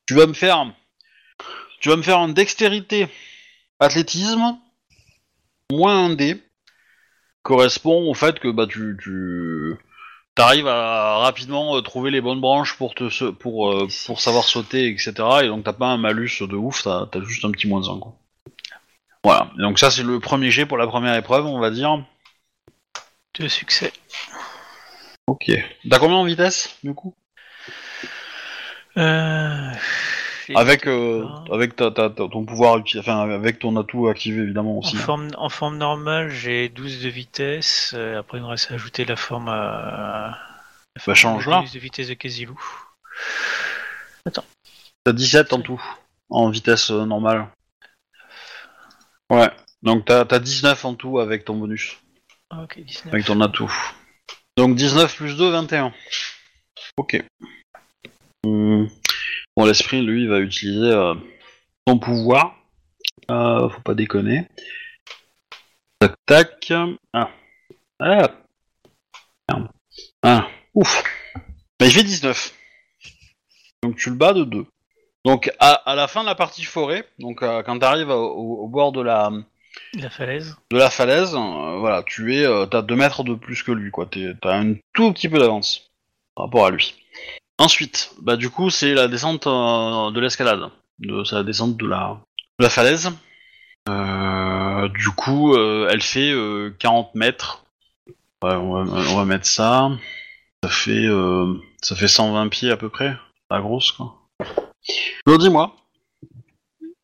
Tu 0.06 0.14
vas 0.14 0.28
me 0.28 0.34
faire... 0.34 0.72
Tu 1.80 1.90
vas 1.90 1.96
me 1.96 2.04
faire 2.04 2.20
un 2.20 2.30
dextérité 2.30 3.08
athlétisme 3.80 4.60
moins 5.72 6.06
un 6.06 6.10
dé 6.12 6.40
correspond 7.42 8.08
au 8.08 8.14
fait 8.14 8.40
que 8.40 8.50
bah 8.50 8.68
tu 8.68 9.80
arrives 10.38 10.68
à 10.68 11.18
rapidement 11.18 11.76
euh, 11.76 11.82
trouver 11.82 12.12
les 12.12 12.22
bonnes 12.22 12.40
branches 12.42 12.78
pour 12.78 12.96
te 12.96 13.10
se- 13.10 13.26
pour 13.26 13.72
euh, 13.72 13.88
pour 14.06 14.22
savoir 14.22 14.46
sauter 14.46 14.88
etc 14.88 15.14
et 15.44 15.48
donc 15.48 15.64
t'as 15.64 15.74
pas 15.74 15.88
un 15.88 15.98
malus 15.98 16.42
de 16.42 16.56
ouf 16.56 16.84
t'as 16.84 17.08
as 17.14 17.22
juste 17.22 17.44
un 17.46 17.52
petit 17.52 17.68
moins 17.68 17.90
un 17.90 18.00
quoi. 18.00 18.16
Voilà 19.24 19.52
Et 19.60 19.62
donc 19.62 19.78
ça 19.78 19.92
c'est 19.92 20.04
le 20.04 20.20
premier 20.20 20.50
jet 20.52 20.66
pour 20.66 20.78
la 20.78 20.88
première 20.88 21.16
épreuve 21.16 21.46
on 21.46 21.60
va 21.60 21.70
dire. 21.70 22.04
Deux 23.40 23.50
succès. 23.50 23.94
Ok. 25.28 25.52
T'as 25.90 26.00
combien 26.00 26.18
en 26.18 26.26
vitesse 26.26 26.78
du 26.84 26.94
coup? 26.94 27.16
Euh... 28.98 29.72
Avec 30.56 30.88
euh, 30.88 31.26
Ah. 31.28 31.44
avec 31.54 31.76
ta, 31.76 31.92
ta- 31.92 32.10
ta- 32.10 32.28
ton 32.28 32.46
pouvoir 32.46 32.82
enfin 32.98 33.22
avec 33.30 33.60
ton 33.60 33.76
atout 33.78 34.08
activé 34.08 34.42
évidemment 34.44 34.78
En 34.78 34.80
aussi. 34.80 34.96
forme, 34.98 35.30
en 35.38 35.50
forme 35.50 35.78
normale, 35.78 36.30
j'ai 36.30 36.70
12 36.70 37.02
de 37.04 37.10
vitesse. 37.10 37.94
euh, 37.96 38.20
après, 38.20 38.38
il 38.38 38.42
me 38.44 38.48
reste 38.48 38.72
à 38.72 38.76
ajouter 38.76 39.06
la 39.06 39.16
forme 39.16 39.50
à. 39.50 40.38
La 40.96 41.02
forme 41.02 41.16
change-la. 41.16 41.56
de 41.58 41.60
bonus 41.62 41.74
de 41.74 41.80
vitesse 41.80 42.08
de 42.10 42.14
Kazilou. 42.16 42.60
T'as 45.04 45.14
17 45.14 45.54
en 45.54 45.62
tout, 45.62 45.82
en 46.30 46.50
vitesse 46.50 46.92
euh, 46.92 47.06
normale. 47.06 47.48
Ouais, 49.32 49.50
donc 49.82 50.06
t'as 50.06 50.26
as 50.30 50.40
19 50.40 50.86
en 50.86 50.94
tout 50.96 51.20
avec 51.20 51.44
ton 51.46 51.56
bonus, 51.56 51.98
Ah, 52.52 52.64
ok, 52.64 52.80
19. 52.84 53.14
avec 53.14 53.26
ton 53.26 53.42
atout. 53.42 53.72
Donc 54.58 54.76
19 54.76 55.16
plus 55.16 55.38
2, 55.38 55.50
21. 55.50 55.92
Ok. 56.98 57.24
Hum. 58.46 58.90
Bon, 59.62 59.68
l'esprit, 59.68 60.02
lui, 60.02 60.26
va 60.26 60.40
utiliser 60.40 60.92
euh, 60.92 61.14
son 61.88 62.00
pouvoir. 62.00 62.56
Euh, 63.30 63.70
faut 63.70 63.82
pas 63.82 63.94
déconner. 63.94 64.48
Tac, 66.00 66.16
tac. 66.26 66.74
Ah. 67.14 67.30
Ah. 68.00 68.32
Merde. 69.48 69.68
Ah. 70.24 70.48
Ouf. 70.74 71.04
Mais 71.80 71.90
il 71.90 71.92
fait 71.92 72.02
19. 72.02 72.56
Donc 73.84 73.98
tu 73.98 74.10
le 74.10 74.16
bats 74.16 74.34
de 74.34 74.46
2. 74.46 74.66
Donc 75.26 75.52
à, 75.60 75.74
à 75.74 75.94
la 75.94 76.08
fin 76.08 76.22
de 76.22 76.26
la 76.26 76.34
partie 76.34 76.64
forêt, 76.64 77.08
donc 77.20 77.44
euh, 77.44 77.62
quand 77.62 77.78
tu 77.78 77.86
arrives 77.86 78.10
au, 78.10 78.64
au 78.64 78.68
bord 78.68 78.92
de 78.92 79.02
la, 79.02 79.30
La 79.94 80.10
falaise. 80.10 80.58
de 80.72 80.78
la 80.78 80.90
falaise, 80.90 81.36
euh, 81.36 81.78
voilà, 81.78 82.02
tu 82.02 82.36
es, 82.36 82.48
euh, 82.48 82.66
t'as 82.66 82.82
2 82.82 82.96
mètres 82.96 83.24
de 83.24 83.36
plus 83.36 83.62
que 83.62 83.72
lui, 83.72 83.92
quoi. 83.92 84.10
T'as 84.42 84.58
un 84.58 84.74
tout 84.94 85.14
petit 85.14 85.30
peu 85.30 85.38
d'avance 85.38 85.92
par 86.34 86.46
rapport 86.46 86.66
à 86.66 86.72
lui. 86.72 86.96
Ensuite, 87.62 88.16
bah 88.20 88.38
du 88.38 88.50
coup, 88.50 88.72
c'est 88.72 88.96
la 88.96 89.08
descente 89.08 89.46
euh, 89.46 90.10
de 90.10 90.20
l'escalade, 90.20 90.72
de 90.98 91.24
la 91.32 91.44
descente 91.44 91.78
de 91.78 91.86
la, 91.86 92.20
falaise. 92.70 93.12
Euh, 93.88 94.88
du 94.88 95.12
coup, 95.12 95.54
euh, 95.54 95.88
elle 95.92 96.02
fait 96.02 96.32
euh, 96.32 96.76
40 96.80 97.14
mètres. 97.14 97.64
Ouais, 98.44 98.56
on 98.56 98.84
va, 98.84 99.26
mettre 99.26 99.46
ça. 99.46 99.92
Ça 100.64 100.70
fait, 100.72 101.06
ça 101.84 101.96
fait 101.96 102.08
120 102.08 102.48
pieds 102.48 102.72
à 102.72 102.78
peu 102.78 102.90
près, 102.90 103.16
la 103.52 103.62
grosse 103.62 103.92
quoi. 103.92 104.16
Donc 105.28 105.38
dis-moi. 105.40 105.76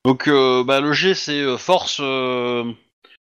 Donc 0.06 0.28
bah, 0.28 0.82
le 0.82 0.92
G 0.92 1.14
c'est 1.14 1.56
force 1.60 2.02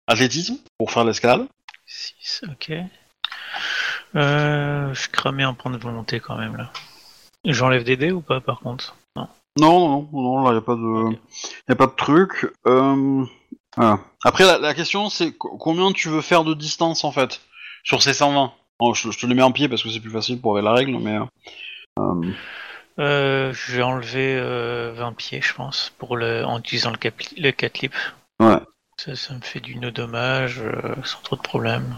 athlétisme 0.07 0.57
pour 0.79 0.91
faire 0.91 1.05
l'escalade. 1.05 1.45
6, 1.85 2.45
ok. 2.51 2.71
Je 4.15 5.09
cramais 5.09 5.43
un 5.43 5.53
point 5.53 5.71
de 5.71 5.77
volonté 5.77 6.19
quand 6.19 6.37
même 6.37 6.57
là. 6.57 6.71
J'enlève 7.47 7.83
des 7.83 7.97
dés 7.97 8.11
ou 8.11 8.21
pas 8.21 8.41
par 8.41 8.59
contre? 8.59 8.95
Non. 9.15 9.27
Non, 9.59 10.09
non, 10.11 10.43
là 10.47 10.53
y 10.53 10.57
a 10.57 10.61
pas 10.61 10.75
de, 10.75 11.11
y 11.67 11.71
a 11.71 11.75
pas 11.75 11.87
de 11.87 11.91
truc. 11.95 12.47
Euh, 12.67 13.25
voilà. 13.75 13.99
Après 14.23 14.45
la, 14.45 14.59
la 14.59 14.73
question 14.75 15.09
c'est 15.09 15.31
co- 15.31 15.57
combien 15.57 15.91
tu 15.91 16.09
veux 16.09 16.21
faire 16.21 16.43
de 16.43 16.53
distance 16.53 17.03
en 17.03 17.11
fait 17.11 17.41
sur 17.83 18.03
ces 18.03 18.13
120. 18.13 18.51
Bon, 18.79 18.93
je, 18.93 19.09
je 19.09 19.17
te 19.19 19.25
les 19.25 19.33
mets 19.33 19.41
en 19.41 19.51
pied 19.51 19.67
parce 19.67 19.81
que 19.81 19.89
c'est 19.89 19.99
plus 19.99 20.11
facile 20.11 20.39
pour 20.39 20.53
avec 20.53 20.65
la 20.65 20.73
règle, 20.73 20.99
mais 20.99 21.17
euh, 21.99 22.21
Euh, 22.99 23.53
je 23.53 23.75
vais 23.75 23.83
enlever 23.83 24.35
euh, 24.39 24.93
20 24.95 25.13
pieds, 25.13 25.41
je 25.41 25.53
pense, 25.53 25.93
pour 25.99 26.17
le, 26.17 26.43
en 26.45 26.59
utilisant 26.59 26.91
le, 26.91 26.97
cap, 26.97 27.13
le 27.37 27.51
catlip. 27.51 27.93
Ouais. 28.39 28.57
Ça, 28.99 29.15
ça 29.15 29.33
me 29.35 29.41
fait 29.41 29.59
du 29.59 29.75
no 29.77 29.91
dommage, 29.91 30.59
euh, 30.59 30.95
sans 31.03 31.19
trop 31.21 31.35
de 31.35 31.41
problèmes. 31.41 31.95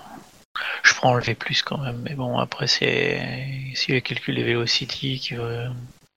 Je 0.84 0.94
prends 0.94 1.12
enlever 1.12 1.36
plus 1.36 1.62
quand 1.62 1.78
même, 1.78 2.02
mais 2.04 2.16
bon, 2.16 2.38
après, 2.38 2.68
c'est. 2.68 3.22
Si 3.76 3.92
le 3.92 4.00
calcul 4.00 4.36
les 4.36 4.44
Velocity 4.44 5.20
qui 5.20 5.36
veut. 5.36 5.68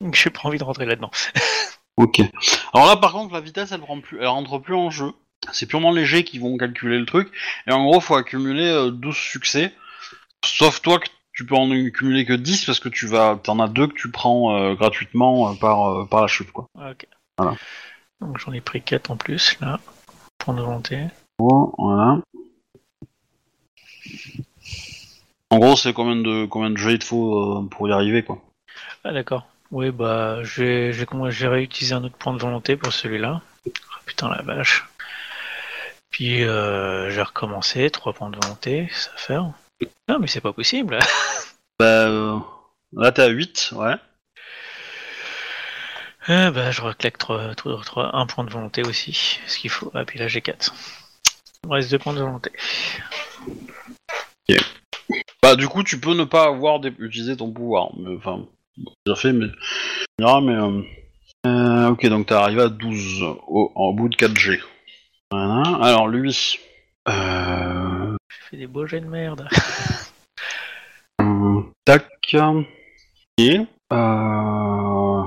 J'ai 0.13 0.31
pas 0.31 0.41
envie 0.45 0.59
de 0.59 0.65
rentrer 0.65 0.87
là-dedans. 0.87 1.11
Ok. 1.99 2.21
Alors 2.73 2.87
là, 2.87 2.97
par 2.97 3.13
contre, 3.13 3.35
la 3.35 3.41
vitesse, 3.41 3.71
elle, 3.71 3.81
prend 3.81 4.01
plus, 4.01 4.19
elle 4.19 4.27
rentre 4.27 4.59
plus 4.59 4.75
en 4.75 4.91
jeu. 4.91 5.13
C'est 5.53 5.67
purement 5.67 5.93
les 5.93 6.07
jets 6.07 6.25
qui 6.25 6.39
vont 6.39 6.57
calculer 6.57 6.99
le 6.99 7.05
truc. 7.05 7.31
Et 7.67 7.71
en 7.71 7.85
gros, 7.85 8.01
faut 8.01 8.15
accumuler 8.15 8.67
euh, 8.67 8.91
12 8.91 9.15
succès. 9.15 9.75
Sauf 10.43 10.81
toi, 10.81 10.99
que 10.99 11.09
tu 11.33 11.47
peux 11.47 11.55
en 11.55 11.69
cumuler 11.91 12.25
que 12.25 12.33
10 12.33 12.65
parce 12.65 12.81
que 12.81 12.89
tu 12.89 13.07
vas, 13.07 13.39
t'en 13.43 13.59
as 13.59 13.69
deux 13.69 13.87
que 13.87 13.95
tu 13.95 14.11
prends 14.11 14.57
euh, 14.57 14.75
gratuitement 14.75 15.51
euh, 15.51 15.55
par, 15.55 15.89
euh, 15.89 16.05
par 16.07 16.21
la 16.21 16.27
chute, 16.27 16.53
quoi. 16.53 16.67
Ok. 16.75 17.07
Voilà. 17.39 17.57
Donc 18.21 18.39
j'en 18.39 18.53
ai 18.53 18.61
pris 18.61 18.83
4 18.83 19.11
en 19.11 19.17
plus, 19.17 19.59
là. 19.61 19.81
De 20.47 20.53
volonté. 20.61 21.07
Bon, 21.39 21.73
voilà. 21.79 22.19
En 25.53 25.59
gros, 25.59 25.77
c'est 25.77 25.93
combien 25.93 26.17
de, 26.17 26.47
combien 26.47 26.71
de 26.71 26.79
jets 26.79 26.95
il 26.95 26.99
te 26.99 27.05
faut 27.05 27.59
euh, 27.59 27.69
pour 27.69 27.87
y 27.87 27.93
arriver, 27.93 28.23
quoi. 28.23 28.43
Ah, 29.05 29.13
d'accord. 29.13 29.47
Oui, 29.71 29.91
bah, 29.91 30.43
je 30.43 30.63
vais 30.63 31.49
réutiliser 31.49 31.95
un 31.95 32.03
autre 32.05 32.17
point 32.17 32.33
de 32.33 32.39
volonté 32.39 32.75
pour 32.79 32.91
celui-là. 32.91 33.43
Oh, 33.67 33.71
putain, 34.07 34.31
la 34.31 34.41
vache. 34.41 34.89
Puis, 36.09 36.43
euh, 36.43 37.11
je 37.11 37.17
vais 37.17 37.23
recommencer. 37.23 37.91
3 37.91 38.15
points 38.15 38.31
de 38.31 38.39
volonté, 38.43 38.89
ça 38.93 39.11
faire. 39.17 39.53
Non, 40.09 40.19
mais 40.19 40.27
c'est 40.27 40.41
pas 40.41 40.55
possible. 40.55 40.99
Bah, 41.79 42.07
euh, 42.07 42.39
là, 42.93 43.13
t'es 43.13 43.23
à 43.23 43.29
8, 43.29 43.73
ouais. 43.77 43.97
Ah, 46.29 46.51
bah, 46.51 46.71
je 46.71 46.81
reclaque 46.81 47.19
3, 47.19 47.55
3, 47.55 48.17
1 48.17 48.27
point 48.27 48.45
de 48.45 48.51
volonté 48.51 48.83
aussi. 48.85 49.39
Ce 49.47 49.59
qu'il 49.59 49.71
faut. 49.71 49.91
Ah, 49.93 50.05
puis 50.07 50.19
là, 50.19 50.29
j'ai 50.29 50.41
4. 50.41 50.73
Il 51.65 51.69
me 51.69 51.75
reste 51.75 51.91
2 51.91 51.99
points 51.99 52.15
de 52.15 52.21
volonté. 52.21 52.53
Bah, 55.43 55.57
du 55.57 55.69
coup, 55.69 55.83
tu 55.83 55.99
peux 56.01 56.15
ne 56.15 56.25
pas 56.25 56.45
avoir 56.47 56.81
dé- 56.81 56.95
utilisé 56.99 57.37
ton 57.37 57.53
pouvoir. 57.53 57.91
Mais, 57.99 58.15
Enfin, 58.17 58.47
déjà 59.07 59.17
fait, 59.17 59.33
mais. 59.33 59.47
Ah, 60.23 60.41
mais. 60.43 60.55
euh, 60.55 60.83
euh, 61.47 61.89
ok, 61.91 62.07
donc 62.07 62.27
t'es 62.27 62.35
arrivé 62.35 62.63
à 62.63 62.69
12 62.69 63.23
au, 63.49 63.93
bout 63.95 64.09
de 64.09 64.17
4G. 64.17 64.61
Voilà. 65.31 65.63
Alors, 65.83 66.09
lui. 66.09 66.59
Euh. 67.09 68.17
Fait 68.51 68.57
des 68.57 68.67
beaux 68.67 68.87
jets 68.87 69.01
de 69.01 69.07
merde. 69.07 69.49
euh, 71.21 71.61
tac. 71.85 72.07
Et. 73.39 73.59
Euh. 73.93 75.25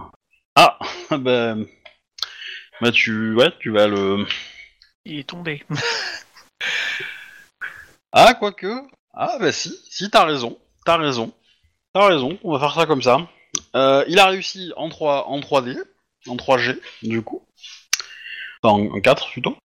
Ah 0.56 0.80
Bah. 1.18 1.56
Bah, 2.82 2.91
tu. 2.91 3.36
Ouais, 3.36 3.52
tu 3.60 3.72
vas 3.72 3.88
le. 3.88 4.26
Il 5.06 5.20
est 5.20 5.24
tombé. 5.30 5.64
Ah, 8.12 8.34
quoique. 8.34 8.68
Ah, 9.16 9.38
bah 9.40 9.52
si, 9.52 9.74
si, 9.90 10.10
t'as 10.10 10.26
raison. 10.26 10.58
T'as 10.86 10.98
raison. 10.98 11.32
T'as 11.94 12.08
raison, 12.08 12.38
on 12.44 12.52
va 12.52 12.60
faire 12.60 12.74
ça 12.74 12.86
comme 12.86 13.02
ça. 13.02 13.28
Euh, 13.76 14.04
il 14.10 14.20
a 14.20 14.28
réussi 14.28 14.74
en 14.76 14.90
3, 14.90 15.28
en 15.30 15.40
3D, 15.40 15.78
en 16.28 16.36
3G, 16.36 16.78
du 17.04 17.22
coup. 17.22 17.42
Enfin, 18.62 18.76
en, 18.76 18.98
en 18.98 19.00
4 19.02 19.30
plutôt. 19.32 19.56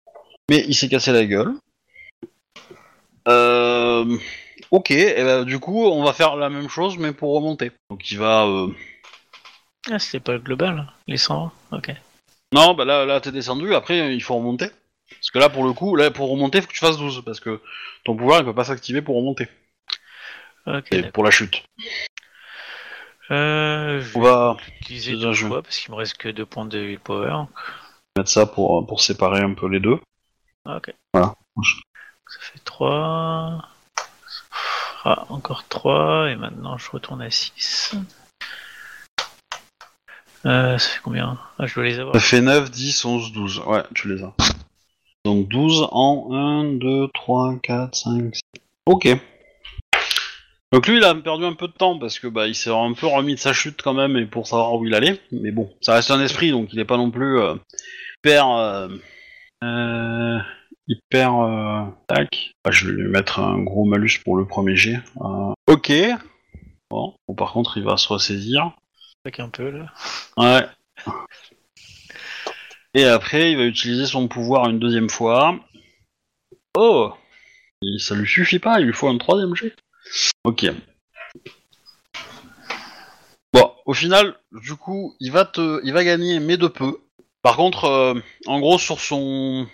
Mais 0.49 0.65
il 0.69 0.75
s'est 0.75 0.89
cassé 0.89 1.13
la 1.13 1.25
gueule. 1.27 1.53
Euh, 3.29 4.17
ok, 4.71 4.91
et 4.93 5.15
ben, 5.23 5.45
du 5.45 5.59
coup, 5.59 5.85
on 5.87 6.03
va 6.05 6.13
faire 6.13 6.37
la 6.37 6.49
même 6.51 6.69
chose, 6.69 6.97
mais 6.99 7.13
pour 7.13 7.35
remonter. 7.35 7.73
Donc 7.91 8.11
il 8.11 8.19
va. 8.19 8.47
euh, 8.47 8.69
Ah, 9.91 9.99
c'était 9.99 10.21
pas 10.21 10.33
le 10.33 10.39
global, 10.39 10.87
les 11.07 11.17
120 11.17 11.53
Ok. 11.73 11.93
Non, 12.53 12.75
bah 12.75 12.85
là, 12.85 13.05
là 13.05 13.21
t'es 13.21 13.31
descendu, 13.31 13.75
après 13.75 14.15
il 14.15 14.23
faut 14.23 14.35
remonter. 14.37 14.67
Parce 15.11 15.31
que 15.31 15.39
là, 15.39 15.49
pour 15.49 15.65
le 15.65 15.73
coup, 15.73 15.97
là, 15.97 16.11
pour 16.11 16.31
remonter, 16.31 16.61
faut 16.61 16.66
que 16.69 16.73
tu 16.73 16.78
fasses 16.78 16.97
12, 16.99 17.23
parce 17.24 17.41
que 17.41 17.61
ton 18.05 18.16
pouvoir 18.16 18.41
il 18.41 18.45
peut 18.45 18.55
pas 18.55 18.65
s'activer 18.65 19.03
pour 19.03 19.16
remonter. 19.16 19.49
Ok, 20.66 20.93
et 20.93 21.03
pour 21.11 21.24
la 21.24 21.31
chute. 21.31 21.62
Euh, 23.31 24.01
je 24.01 24.19
On 24.19 24.23
vais 24.23 24.28
va 24.28 24.57
utiliser 24.81 25.16
deux 25.16 25.32
jeu. 25.32 25.47
fois 25.49 25.62
parce 25.62 25.78
qu'il 25.78 25.91
me 25.93 25.97
reste 25.97 26.16
que 26.16 26.28
deux 26.28 26.47
points 26.47 26.65
de 26.65 26.78
willpower. 26.78 27.45
mettre 28.16 28.31
ça 28.31 28.47
pour, 28.47 28.87
pour 28.87 29.01
séparer 29.01 29.41
un 29.41 29.55
peu 29.55 29.69
les 29.69 29.81
deux. 29.81 29.99
Ok. 30.66 30.93
Voilà. 31.15 31.35
Ça 32.28 32.39
fait 32.41 32.59
3. 32.65 33.62
Ah, 35.05 35.24
encore 35.28 35.65
3. 35.69 36.31
Et 36.31 36.37
maintenant, 36.37 36.77
je 36.77 36.91
retourne 36.91 37.23
à 37.23 37.31
6. 37.31 37.95
Euh, 40.47 40.78
ça 40.78 40.89
fait 40.89 41.01
combien? 41.03 41.39
Ah, 41.59 41.66
je 41.66 41.74
dois 41.74 41.85
les 41.85 41.99
avoir. 41.99 42.15
Ça 42.15 42.20
fait 42.20 42.41
9, 42.41 42.70
10, 42.70 43.05
11, 43.05 43.32
12. 43.32 43.59
Ouais, 43.66 43.82
tu 43.95 44.15
les 44.15 44.23
as. 44.23 44.32
Donc 45.25 45.49
12 45.49 45.89
en 45.93 46.29
1, 46.33 46.65
2, 46.79 47.09
3, 47.13 47.57
4, 47.63 47.95
5, 47.95 48.35
6. 48.35 48.43
Ok. 48.87 49.09
Donc 50.73 50.87
lui, 50.87 50.99
il 50.99 51.05
a 51.05 51.15
perdu 51.15 51.45
un 51.45 51.55
peu 51.55 51.67
de 51.67 51.73
temps 51.73 51.99
parce 51.99 52.19
que 52.19 52.29
bah, 52.29 52.47
il 52.47 52.55
s'est 52.55 52.71
un 52.71 52.93
peu 52.93 53.07
remis 53.07 53.35
de 53.35 53.41
sa 53.41 53.53
chute 53.53 53.83
quand 53.83 53.93
même 53.93 54.17
et 54.17 54.25
pour 54.25 54.47
savoir 54.47 54.75
où 54.75 54.87
il 54.87 54.95
allait. 54.95 55.21
Mais 55.33 55.51
bon, 55.51 55.71
ça 55.81 55.95
reste 55.95 56.11
un 56.11 56.23
esprit, 56.23 56.53
donc 56.53 56.73
il 56.73 56.79
est 56.79 56.85
pas 56.85 56.97
non 56.97 57.11
plus 57.11 57.39
euh, 57.39 57.55
hyper... 58.19 58.51
Euh, 58.51 58.89
euh, 59.65 60.39
hyper... 60.87 61.93
tac. 62.07 62.53
Ah, 62.65 62.71
je 62.71 62.87
vais 62.87 62.93
lui 62.93 63.09
mettre 63.09 63.41
un 63.41 63.59
gros 63.59 63.85
malus 63.85 64.21
pour 64.25 64.37
le 64.37 64.47
premier 64.47 64.77
G. 64.77 64.99
Euh, 65.21 65.53
ok. 65.67 65.93
Bon. 66.89 67.15
bon, 67.29 67.35
par 67.35 67.53
contre, 67.53 67.77
il 67.77 67.85
va 67.85 67.97
se 67.97 68.09
ressaisir. 68.09 68.73
Avec 69.25 69.41
un 69.41 69.49
peu 69.49 69.71
là. 69.71 69.87
Ouais. 70.37 70.67
Et 72.95 73.05
après, 73.05 73.53
il 73.53 73.57
va 73.57 73.65
utiliser 73.65 74.07
son 74.07 74.27
pouvoir 74.27 74.69
une 74.69 74.81
deuxième 74.81 75.11
fois. 75.11 75.59
Oh 76.77 77.12
Ça 77.99 78.15
lui 78.15 78.29
suffit 78.29 78.59
pas, 78.59 78.81
il 78.81 78.87
lui 78.87 78.93
faut 78.93 79.09
un 79.09 79.19
troisième 79.19 79.55
jet. 79.55 79.75
Ok. 80.45 80.67
Bon, 83.53 83.73
au 83.87 83.95
final, 83.95 84.37
du 84.53 84.75
coup, 84.75 85.15
il 85.21 85.31
va 85.31 85.45
te, 85.45 85.81
il 85.85 85.93
va 85.93 86.05
gagner, 86.05 86.41
mais 86.41 86.57
de 86.57 86.67
peu. 86.67 86.99
Par 87.43 87.57
contre, 87.57 87.85
euh, 87.85 88.15
en 88.47 88.61
gros, 88.61 88.79
sur 88.79 89.01
son, 89.01 89.67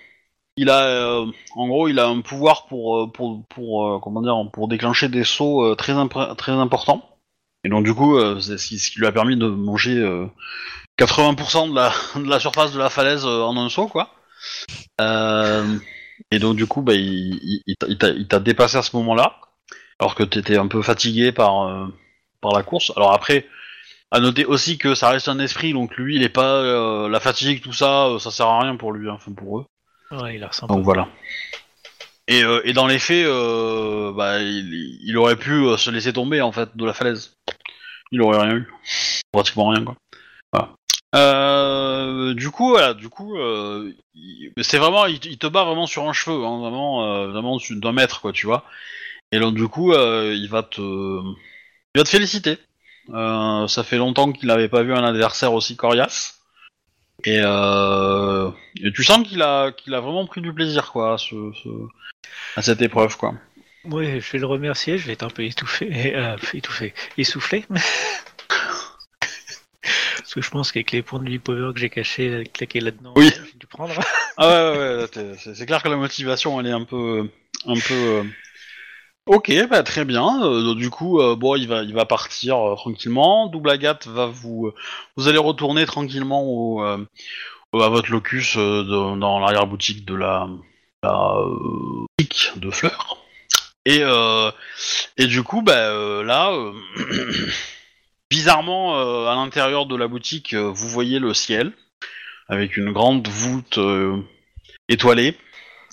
il 0.56 0.68
a, 0.68 0.84
euh, 0.84 1.26
en 1.54 1.68
gros, 1.68 1.88
il 1.88 1.98
a 1.98 2.06
un 2.06 2.20
pouvoir 2.20 2.66
pour, 2.66 2.98
euh, 2.98 3.06
pour, 3.06 3.44
pour, 3.48 4.00
comment 4.02 4.22
dire, 4.22 4.36
pour 4.52 4.68
déclencher 4.68 5.08
des 5.08 5.24
sauts 5.24 5.74
très, 5.74 5.94
très 6.36 6.52
importants. 6.52 7.18
Et 7.64 7.68
donc, 7.70 7.84
du 7.84 7.94
coup, 7.94 8.18
c'est 8.40 8.58
ce 8.58 8.68
qui, 8.68 8.98
lui 8.98 9.06
a 9.06 9.12
permis 9.12 9.36
de 9.36 9.48
manger 9.48 9.98
80% 10.98 11.70
de 11.70 11.74
la, 11.74 11.92
de 12.16 12.28
la 12.28 12.40
surface 12.40 12.72
de 12.72 12.78
la 12.78 12.90
falaise 12.90 13.24
euh, 13.24 13.42
en 13.42 13.56
un 13.56 13.68
saut, 13.68 13.88
quoi. 13.88 14.14
Euh, 15.00 15.78
et 16.30 16.38
donc, 16.38 16.56
du 16.56 16.66
coup, 16.66 16.82
bah, 16.82 16.94
il, 16.94 17.38
il, 17.66 17.74
il 17.88 18.28
t'a- 18.28 18.40
dépassé 18.40 18.76
à 18.78 18.82
ce 18.82 18.96
moment-là, 18.96 19.38
alors 19.98 20.14
que 20.14 20.22
t'étais 20.22 20.56
un 20.56 20.66
peu 20.68 20.82
fatigué 20.82 21.32
par, 21.32 21.68
euh, 21.68 21.86
par 22.40 22.52
la 22.52 22.62
course. 22.62 22.92
Alors 22.96 23.12
après, 23.12 23.46
à 24.10 24.20
noter 24.20 24.44
aussi 24.44 24.78
que 24.78 24.94
ça 24.94 25.10
reste 25.10 25.28
un 25.28 25.38
esprit, 25.38 25.72
donc 25.72 25.94
lui, 25.96 26.16
il 26.16 26.22
est 26.22 26.28
pas 26.28 26.54
euh, 26.56 27.08
la 27.08 27.20
fatigue, 27.20 27.62
tout 27.62 27.72
ça, 27.72 28.08
ça 28.18 28.30
sert 28.30 28.46
à 28.46 28.60
rien 28.62 28.76
pour 28.76 28.92
lui, 28.92 29.08
hein, 29.08 29.14
enfin 29.16 29.32
pour 29.32 29.58
eux. 29.58 29.66
Ouais, 30.12 30.36
il 30.36 30.44
a. 30.44 30.50
Donc 30.68 30.84
voilà. 30.84 31.08
Et, 32.28 32.42
et 32.64 32.72
dans 32.72 32.86
les 32.86 32.98
faits, 32.98 33.24
bah, 34.16 34.40
il, 34.40 34.98
il 35.02 35.16
aurait 35.16 35.36
pu 35.36 35.62
se 35.76 35.90
laisser 35.90 36.12
tomber 36.12 36.40
en 36.40 36.52
fait 36.52 36.76
de 36.76 36.84
la 36.84 36.92
falaise. 36.92 37.34
Il 38.12 38.20
aurait 38.22 38.38
rien 38.40 38.56
eu, 38.56 38.72
pratiquement 39.32 39.68
rien 39.68 39.84
quoi. 39.84 39.96
Voilà. 40.52 40.70
Euh, 41.14 42.34
du 42.34 42.50
coup, 42.50 42.70
voilà, 42.70 42.94
du 42.94 43.08
coup, 43.08 43.36
euh, 43.38 43.92
il- 44.14 44.52
c'est 44.60 44.78
vraiment, 44.78 45.06
il, 45.06 45.18
te- 45.20 45.46
bat 45.46 45.64
vraiment 45.64 45.86
sur 45.86 46.08
un 46.08 46.12
cheveu, 46.12 46.44
hein, 46.44 46.58
vraiment, 46.58 47.04
euh, 47.04 47.28
vraiment 47.28 47.58
d'un 47.70 47.92
mètre 47.92 48.20
quoi, 48.20 48.32
tu 48.32 48.46
vois. 48.46 48.64
Et 49.32 49.38
donc 49.40 49.54
du 49.54 49.68
coup, 49.68 49.92
il 49.92 50.48
va 50.48 50.62
te, 50.62 50.80
il 50.80 51.98
va 51.98 52.04
te 52.04 52.08
féliciter. 52.08 52.58
Ça 53.08 53.84
fait 53.84 53.98
longtemps 53.98 54.32
qu'il 54.32 54.48
n'avait 54.48 54.68
pas 54.68 54.82
vu 54.82 54.92
un 54.94 55.04
adversaire 55.04 55.52
aussi 55.52 55.76
coriace. 55.76 56.40
Et, 57.24 57.40
tu 58.94 59.04
sens 59.04 59.26
qu'il 59.26 59.42
a, 59.42 59.72
qu'il 59.72 59.94
a 59.94 60.00
vraiment 60.00 60.26
pris 60.26 60.40
du 60.40 60.52
plaisir, 60.52 60.92
quoi, 60.92 61.14
à, 61.14 61.18
ce, 61.18 61.34
ce- 61.62 61.88
à 62.56 62.62
cette 62.62 62.82
épreuve, 62.82 63.16
quoi. 63.16 63.34
Ouais, 63.84 64.20
je 64.20 64.32
vais 64.32 64.38
le 64.38 64.46
remercier, 64.46 64.98
je 64.98 65.06
vais 65.06 65.12
être 65.12 65.22
un 65.22 65.30
peu 65.30 65.44
étouffé, 65.44 66.14
étouffé, 66.54 66.94
essoufflé. 67.16 67.64
Que 70.36 70.42
je 70.42 70.50
pense 70.50 70.70
qu'avec 70.70 70.92
les 70.92 71.00
points 71.00 71.18
de 71.18 71.30
vie 71.30 71.38
power 71.38 71.72
que 71.72 71.80
j'ai 71.80 71.88
cachés, 71.88 72.44
claqués 72.52 72.80
là-dedans, 72.80 73.14
Oui. 73.16 73.30
j'ai 73.34 73.58
dû 73.58 73.66
prendre. 73.66 73.94
Ah 74.36 74.72
ouais, 74.72 75.06
ouais, 75.16 75.34
c'est 75.38 75.64
clair 75.64 75.82
que 75.82 75.88
la 75.88 75.96
motivation, 75.96 76.60
elle 76.60 76.66
est 76.66 76.72
un 76.72 76.84
peu, 76.84 77.30
un 77.64 77.72
peu. 77.74 77.94
euh, 77.94 78.22
Ok, 79.24 79.50
bah 79.70 79.82
très 79.82 80.04
bien. 80.04 80.42
Euh, 80.44 80.74
du 80.74 80.90
coup, 80.90 81.22
euh, 81.22 81.36
bon, 81.36 81.56
il 81.56 81.66
va, 81.66 81.84
il 81.84 81.94
va 81.94 82.04
partir 82.04 82.58
euh, 82.58 82.74
tranquillement. 82.76 83.46
Double 83.46 83.70
Agathe 83.70 84.06
va 84.08 84.26
vous, 84.26 84.72
vous 85.16 85.26
allez 85.28 85.38
retourner 85.38 85.86
tranquillement 85.86 86.42
au, 86.44 86.84
euh, 86.84 86.98
à 87.72 87.88
votre 87.88 88.10
locus 88.12 88.56
euh, 88.58 88.82
de- 88.84 89.18
dans 89.18 89.38
l'arrière 89.40 89.66
boutique 89.66 90.04
de 90.04 90.14
la, 90.16 90.46
la 91.02 91.34
euh, 91.38 92.04
boutique 92.18 92.50
de 92.60 92.70
fleurs. 92.70 93.16
Et 93.86 94.00
euh, 94.02 94.50
et 95.16 95.26
du 95.28 95.42
coup, 95.42 95.62
bah 95.62 95.72
euh, 95.76 96.22
là, 96.22 96.52
euh, 96.52 96.72
bizarrement, 98.30 98.98
euh, 98.98 99.26
à 99.26 99.34
l'intérieur 99.34 99.86
de 99.86 99.96
la 99.96 100.08
boutique, 100.08 100.54
euh, 100.54 100.70
vous 100.70 100.88
voyez 100.88 101.18
le 101.18 101.34
ciel 101.34 101.72
avec 102.48 102.76
une 102.76 102.92
grande 102.92 103.26
voûte 103.26 103.78
euh, 103.78 104.22
étoilée, 104.88 105.36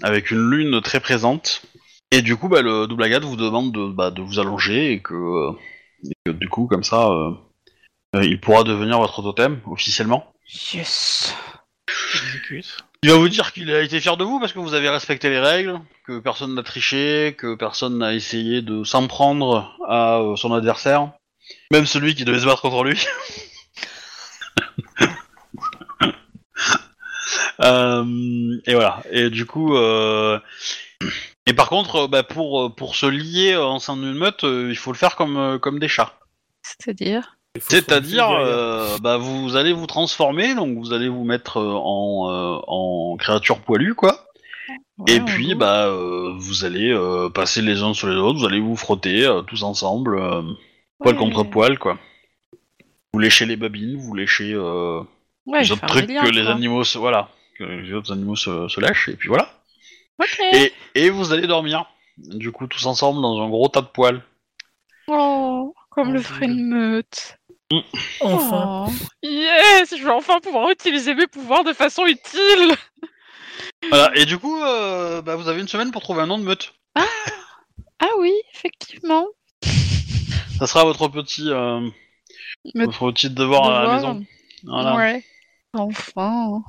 avec 0.01 0.31
une 0.31 0.49
lune 0.49 0.81
très 0.81 0.99
présente. 0.99 1.63
Et 2.11 2.21
du 2.21 2.35
coup, 2.35 2.47
bah, 2.47 2.61
le 2.61 2.85
double 2.85 3.03
agate 3.03 3.23
vous 3.23 3.35
demande 3.35 3.71
de, 3.71 3.87
bah, 3.87 4.11
de 4.11 4.21
vous 4.21 4.39
allonger 4.39 4.91
et 4.91 5.01
que, 5.01 5.13
euh, 5.13 5.51
et 6.05 6.13
que 6.25 6.31
du 6.31 6.47
coup, 6.49 6.67
comme 6.67 6.83
ça, 6.83 7.09
euh, 7.09 7.31
euh, 8.15 8.23
il 8.23 8.39
pourra 8.39 8.63
devenir 8.63 8.99
votre 8.99 9.21
totem 9.23 9.59
officiellement. 9.65 10.31
Yes. 10.73 11.35
Il 13.03 13.09
va 13.09 13.17
vous 13.17 13.29
dire 13.29 13.51
qu'il 13.51 13.71
a 13.71 13.81
été 13.81 13.99
fier 13.99 14.15
de 14.15 14.23
vous 14.23 14.39
parce 14.39 14.53
que 14.53 14.59
vous 14.59 14.75
avez 14.75 14.89
respecté 14.89 15.29
les 15.29 15.39
règles, 15.39 15.79
que 16.05 16.19
personne 16.19 16.53
n'a 16.53 16.63
triché, 16.63 17.35
que 17.37 17.55
personne 17.55 17.97
n'a 17.97 18.13
essayé 18.13 18.61
de 18.61 18.83
s'en 18.83 19.07
prendre 19.07 19.75
à 19.87 20.19
euh, 20.19 20.35
son 20.35 20.53
adversaire, 20.53 21.11
même 21.71 21.85
celui 21.85 22.15
qui 22.15 22.25
devait 22.25 22.39
se 22.39 22.45
battre 22.45 22.61
contre 22.61 22.83
lui. 22.83 22.99
Euh, 27.59 28.57
et 28.65 28.73
voilà. 28.73 29.01
Et 29.11 29.29
du 29.29 29.45
coup, 29.45 29.75
euh, 29.75 30.39
et 31.45 31.53
par 31.53 31.69
contre, 31.69 31.95
euh, 31.95 32.07
bah, 32.07 32.23
pour 32.23 32.73
pour 32.75 32.95
se 32.95 33.05
lier 33.05 33.55
en 33.55 33.79
sein 33.79 33.95
d'une 33.95 34.13
meute, 34.13 34.43
il 34.43 34.75
faut 34.75 34.91
le 34.91 34.97
faire 34.97 35.15
comme 35.15 35.59
comme 35.61 35.79
des 35.79 35.87
chats. 35.87 36.13
C'est-à-dire 36.63 37.37
C'est-à-dire, 37.59 38.29
euh, 38.31 38.97
bah, 39.01 39.17
vous 39.17 39.55
allez 39.55 39.73
vous 39.73 39.85
transformer, 39.85 40.55
donc 40.55 40.77
vous 40.77 40.93
allez 40.93 41.09
vous 41.09 41.23
mettre 41.23 41.57
en, 41.57 42.29
euh, 42.29 42.59
en 42.67 43.15
créature 43.17 43.59
poilue, 43.59 43.93
quoi. 43.93 44.25
Ouais, 44.97 45.15
Et 45.15 45.19
puis, 45.19 45.55
bah, 45.55 45.87
euh, 45.87 46.33
vous 46.37 46.65
allez 46.65 46.91
euh, 46.91 47.29
passer 47.29 47.61
les 47.61 47.81
uns 47.83 47.93
sur 47.93 48.07
les 48.07 48.15
autres, 48.15 48.39
vous 48.39 48.45
allez 48.45 48.59
vous 48.59 48.75
frotter 48.75 49.25
euh, 49.25 49.41
tous 49.41 49.63
ensemble, 49.63 50.17
euh, 50.17 50.41
poil 51.03 51.15
Ouais. 51.15 51.19
contre 51.19 51.43
poil, 51.43 51.77
quoi. 51.79 51.97
Vous 53.13 53.19
léchez 53.19 53.45
les 53.45 53.55
babines, 53.57 53.97
vous 53.97 54.15
léchez 54.15 54.53
euh, 54.53 55.01
Ouais, 55.45 55.61
les 55.61 55.71
autres 55.71 55.85
trucs 55.85 56.07
que 56.07 56.29
les 56.29 56.43
quoi. 56.43 56.51
animaux 56.51 56.83
se, 56.83 56.97
voilà, 56.97 57.29
que 57.59 57.63
les 57.63 57.93
autres 57.93 58.11
animaux 58.11 58.35
se, 58.35 58.67
se 58.67 58.79
lèchent, 58.81 59.09
et 59.09 59.15
puis 59.15 59.27
voilà. 59.29 59.53
Et, 60.53 60.71
et 60.95 61.09
vous 61.09 61.33
allez 61.33 61.47
dormir, 61.47 61.85
du 62.17 62.51
coup, 62.51 62.65
tous 62.67 62.85
ensemble 62.85 63.21
dans 63.21 63.41
un 63.41 63.49
gros 63.49 63.67
tas 63.67 63.81
de 63.81 63.87
poils. 63.87 64.21
Oh, 65.07 65.73
comme 65.89 66.09
Oh, 66.09 66.13
le 66.13 66.21
ferait 66.21 66.45
une 66.45 66.67
meute. 66.67 67.37
Enfin. 68.21 68.85
Oh. 68.87 68.91
Yes, 69.23 69.95
je 69.97 70.03
vais 70.03 70.11
enfin 70.11 70.39
pouvoir 70.39 70.69
utiliser 70.69 71.13
mes 71.15 71.27
pouvoirs 71.27 71.63
de 71.63 71.73
façon 71.73 72.05
utile. 72.05 72.75
Voilà, 73.89 74.11
et 74.15 74.25
du 74.25 74.37
coup, 74.37 74.61
euh, 74.61 75.21
bah, 75.21 75.35
vous 75.35 75.47
avez 75.49 75.59
une 75.61 75.67
semaine 75.67 75.91
pour 75.91 76.01
trouver 76.01 76.21
un 76.21 76.27
nom 76.27 76.37
de 76.37 76.43
meute. 76.43 76.73
Ah 76.95 78.09
oui, 78.19 78.31
effectivement. 78.53 79.25
Ça 80.63 80.67
sera 80.67 80.85
votre 80.85 81.09
petit, 81.09 81.49
euh, 81.49 81.89
votre 82.73 83.11
petit 83.11 83.29
devoir, 83.29 83.65
à 83.65 83.83
la 83.83 83.95
Devoir. 83.97 84.13
maison. 84.15 84.25
Voilà. 84.63 84.95
Ouais. 84.95 85.23
Enfin. 85.73 86.61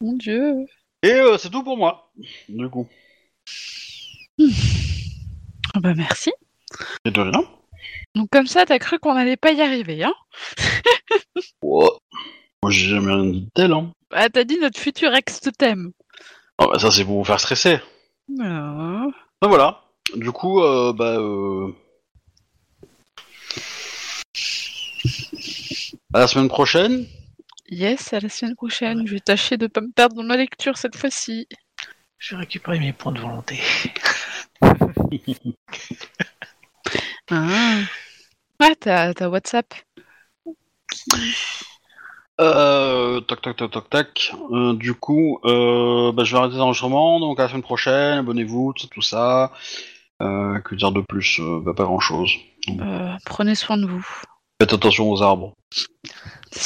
Mon 0.00 0.14
dieu. 0.14 0.54
Et 1.02 1.10
euh, 1.12 1.36
c'est 1.36 1.50
tout 1.50 1.62
pour 1.62 1.76
moi, 1.76 2.10
du 2.48 2.70
coup. 2.70 2.88
Ah 5.74 5.80
bah 5.80 5.92
merci. 5.94 6.32
Et 7.04 7.10
de 7.10 7.20
rien. 7.20 7.44
Donc 8.14 8.30
comme 8.30 8.46
ça, 8.46 8.64
t'as 8.64 8.78
cru 8.78 8.98
qu'on 8.98 9.14
allait 9.14 9.36
pas 9.36 9.52
y 9.52 9.60
arriver, 9.60 10.02
hein. 10.04 10.14
Moi, 11.62 11.90
j'ai 12.70 12.88
jamais 12.88 13.12
rien 13.12 13.26
dit 13.26 13.42
de 13.42 13.50
tel, 13.54 13.72
hein. 13.72 13.92
Ah, 14.10 14.30
t'as 14.30 14.44
dit 14.44 14.58
notre 14.58 14.80
futur 14.80 15.14
ex-totem. 15.14 15.92
Ah 16.56 16.68
bah, 16.68 16.78
ça, 16.78 16.90
c'est 16.90 17.04
pour 17.04 17.18
vous 17.18 17.24
faire 17.24 17.40
stresser. 17.40 17.78
Ah. 18.40 19.04
Ben 19.42 19.48
voilà. 19.48 19.82
Du 20.16 20.32
coup, 20.32 20.62
euh, 20.62 20.94
bah, 20.94 21.18
euh... 21.18 21.74
À 26.14 26.20
la 26.20 26.28
semaine 26.28 26.48
prochaine. 26.48 27.06
Yes, 27.68 28.12
à 28.12 28.20
la 28.20 28.28
semaine 28.28 28.54
prochaine. 28.54 29.04
Je 29.04 29.14
vais 29.14 29.20
tâcher 29.20 29.56
de 29.56 29.66
pas 29.66 29.80
me 29.80 29.90
perdre 29.90 30.14
dans 30.14 30.22
ma 30.22 30.36
lecture 30.36 30.76
cette 30.76 30.94
fois-ci. 30.94 31.48
Je 32.18 32.36
vais 32.36 32.42
récupérer 32.42 32.78
mes 32.78 32.92
points 32.92 33.10
de 33.12 33.18
volonté. 33.20 33.58
Ah. 37.30 37.78
Ouais, 38.60 38.76
t'as 38.76 39.28
WhatsApp. 39.28 39.74
Euh, 42.38 43.20
tac, 43.22 43.40
tac, 43.40 43.56
tac, 43.56 43.70
tac, 43.70 43.90
tac. 43.90 44.32
Euh, 44.52 44.74
du 44.74 44.92
coup, 44.92 45.40
euh, 45.46 46.12
bah, 46.12 46.22
je 46.24 46.32
vais 46.32 46.38
arrêter 46.38 46.56
l'enregistrement. 46.56 47.18
Donc, 47.18 47.40
à 47.40 47.44
la 47.44 47.48
semaine 47.48 47.62
prochaine, 47.62 48.18
abonnez-vous, 48.18 48.74
tout 48.74 48.82
ça, 48.82 48.88
tout 48.92 49.02
ça. 49.02 49.52
Euh, 50.20 50.60
que 50.60 50.74
dire 50.74 50.92
de 50.92 51.00
plus? 51.00 51.40
Euh, 51.40 51.60
bah, 51.64 51.72
Pas 51.74 51.84
grand 51.84 52.00
chose. 52.00 52.30
Euh, 52.68 53.14
prenez 53.24 53.54
soin 53.54 53.78
de 53.78 53.86
vous. 53.86 54.06
Faites 54.60 54.72
attention 54.72 55.10
aux 55.10 55.20
arbres. 55.20 55.54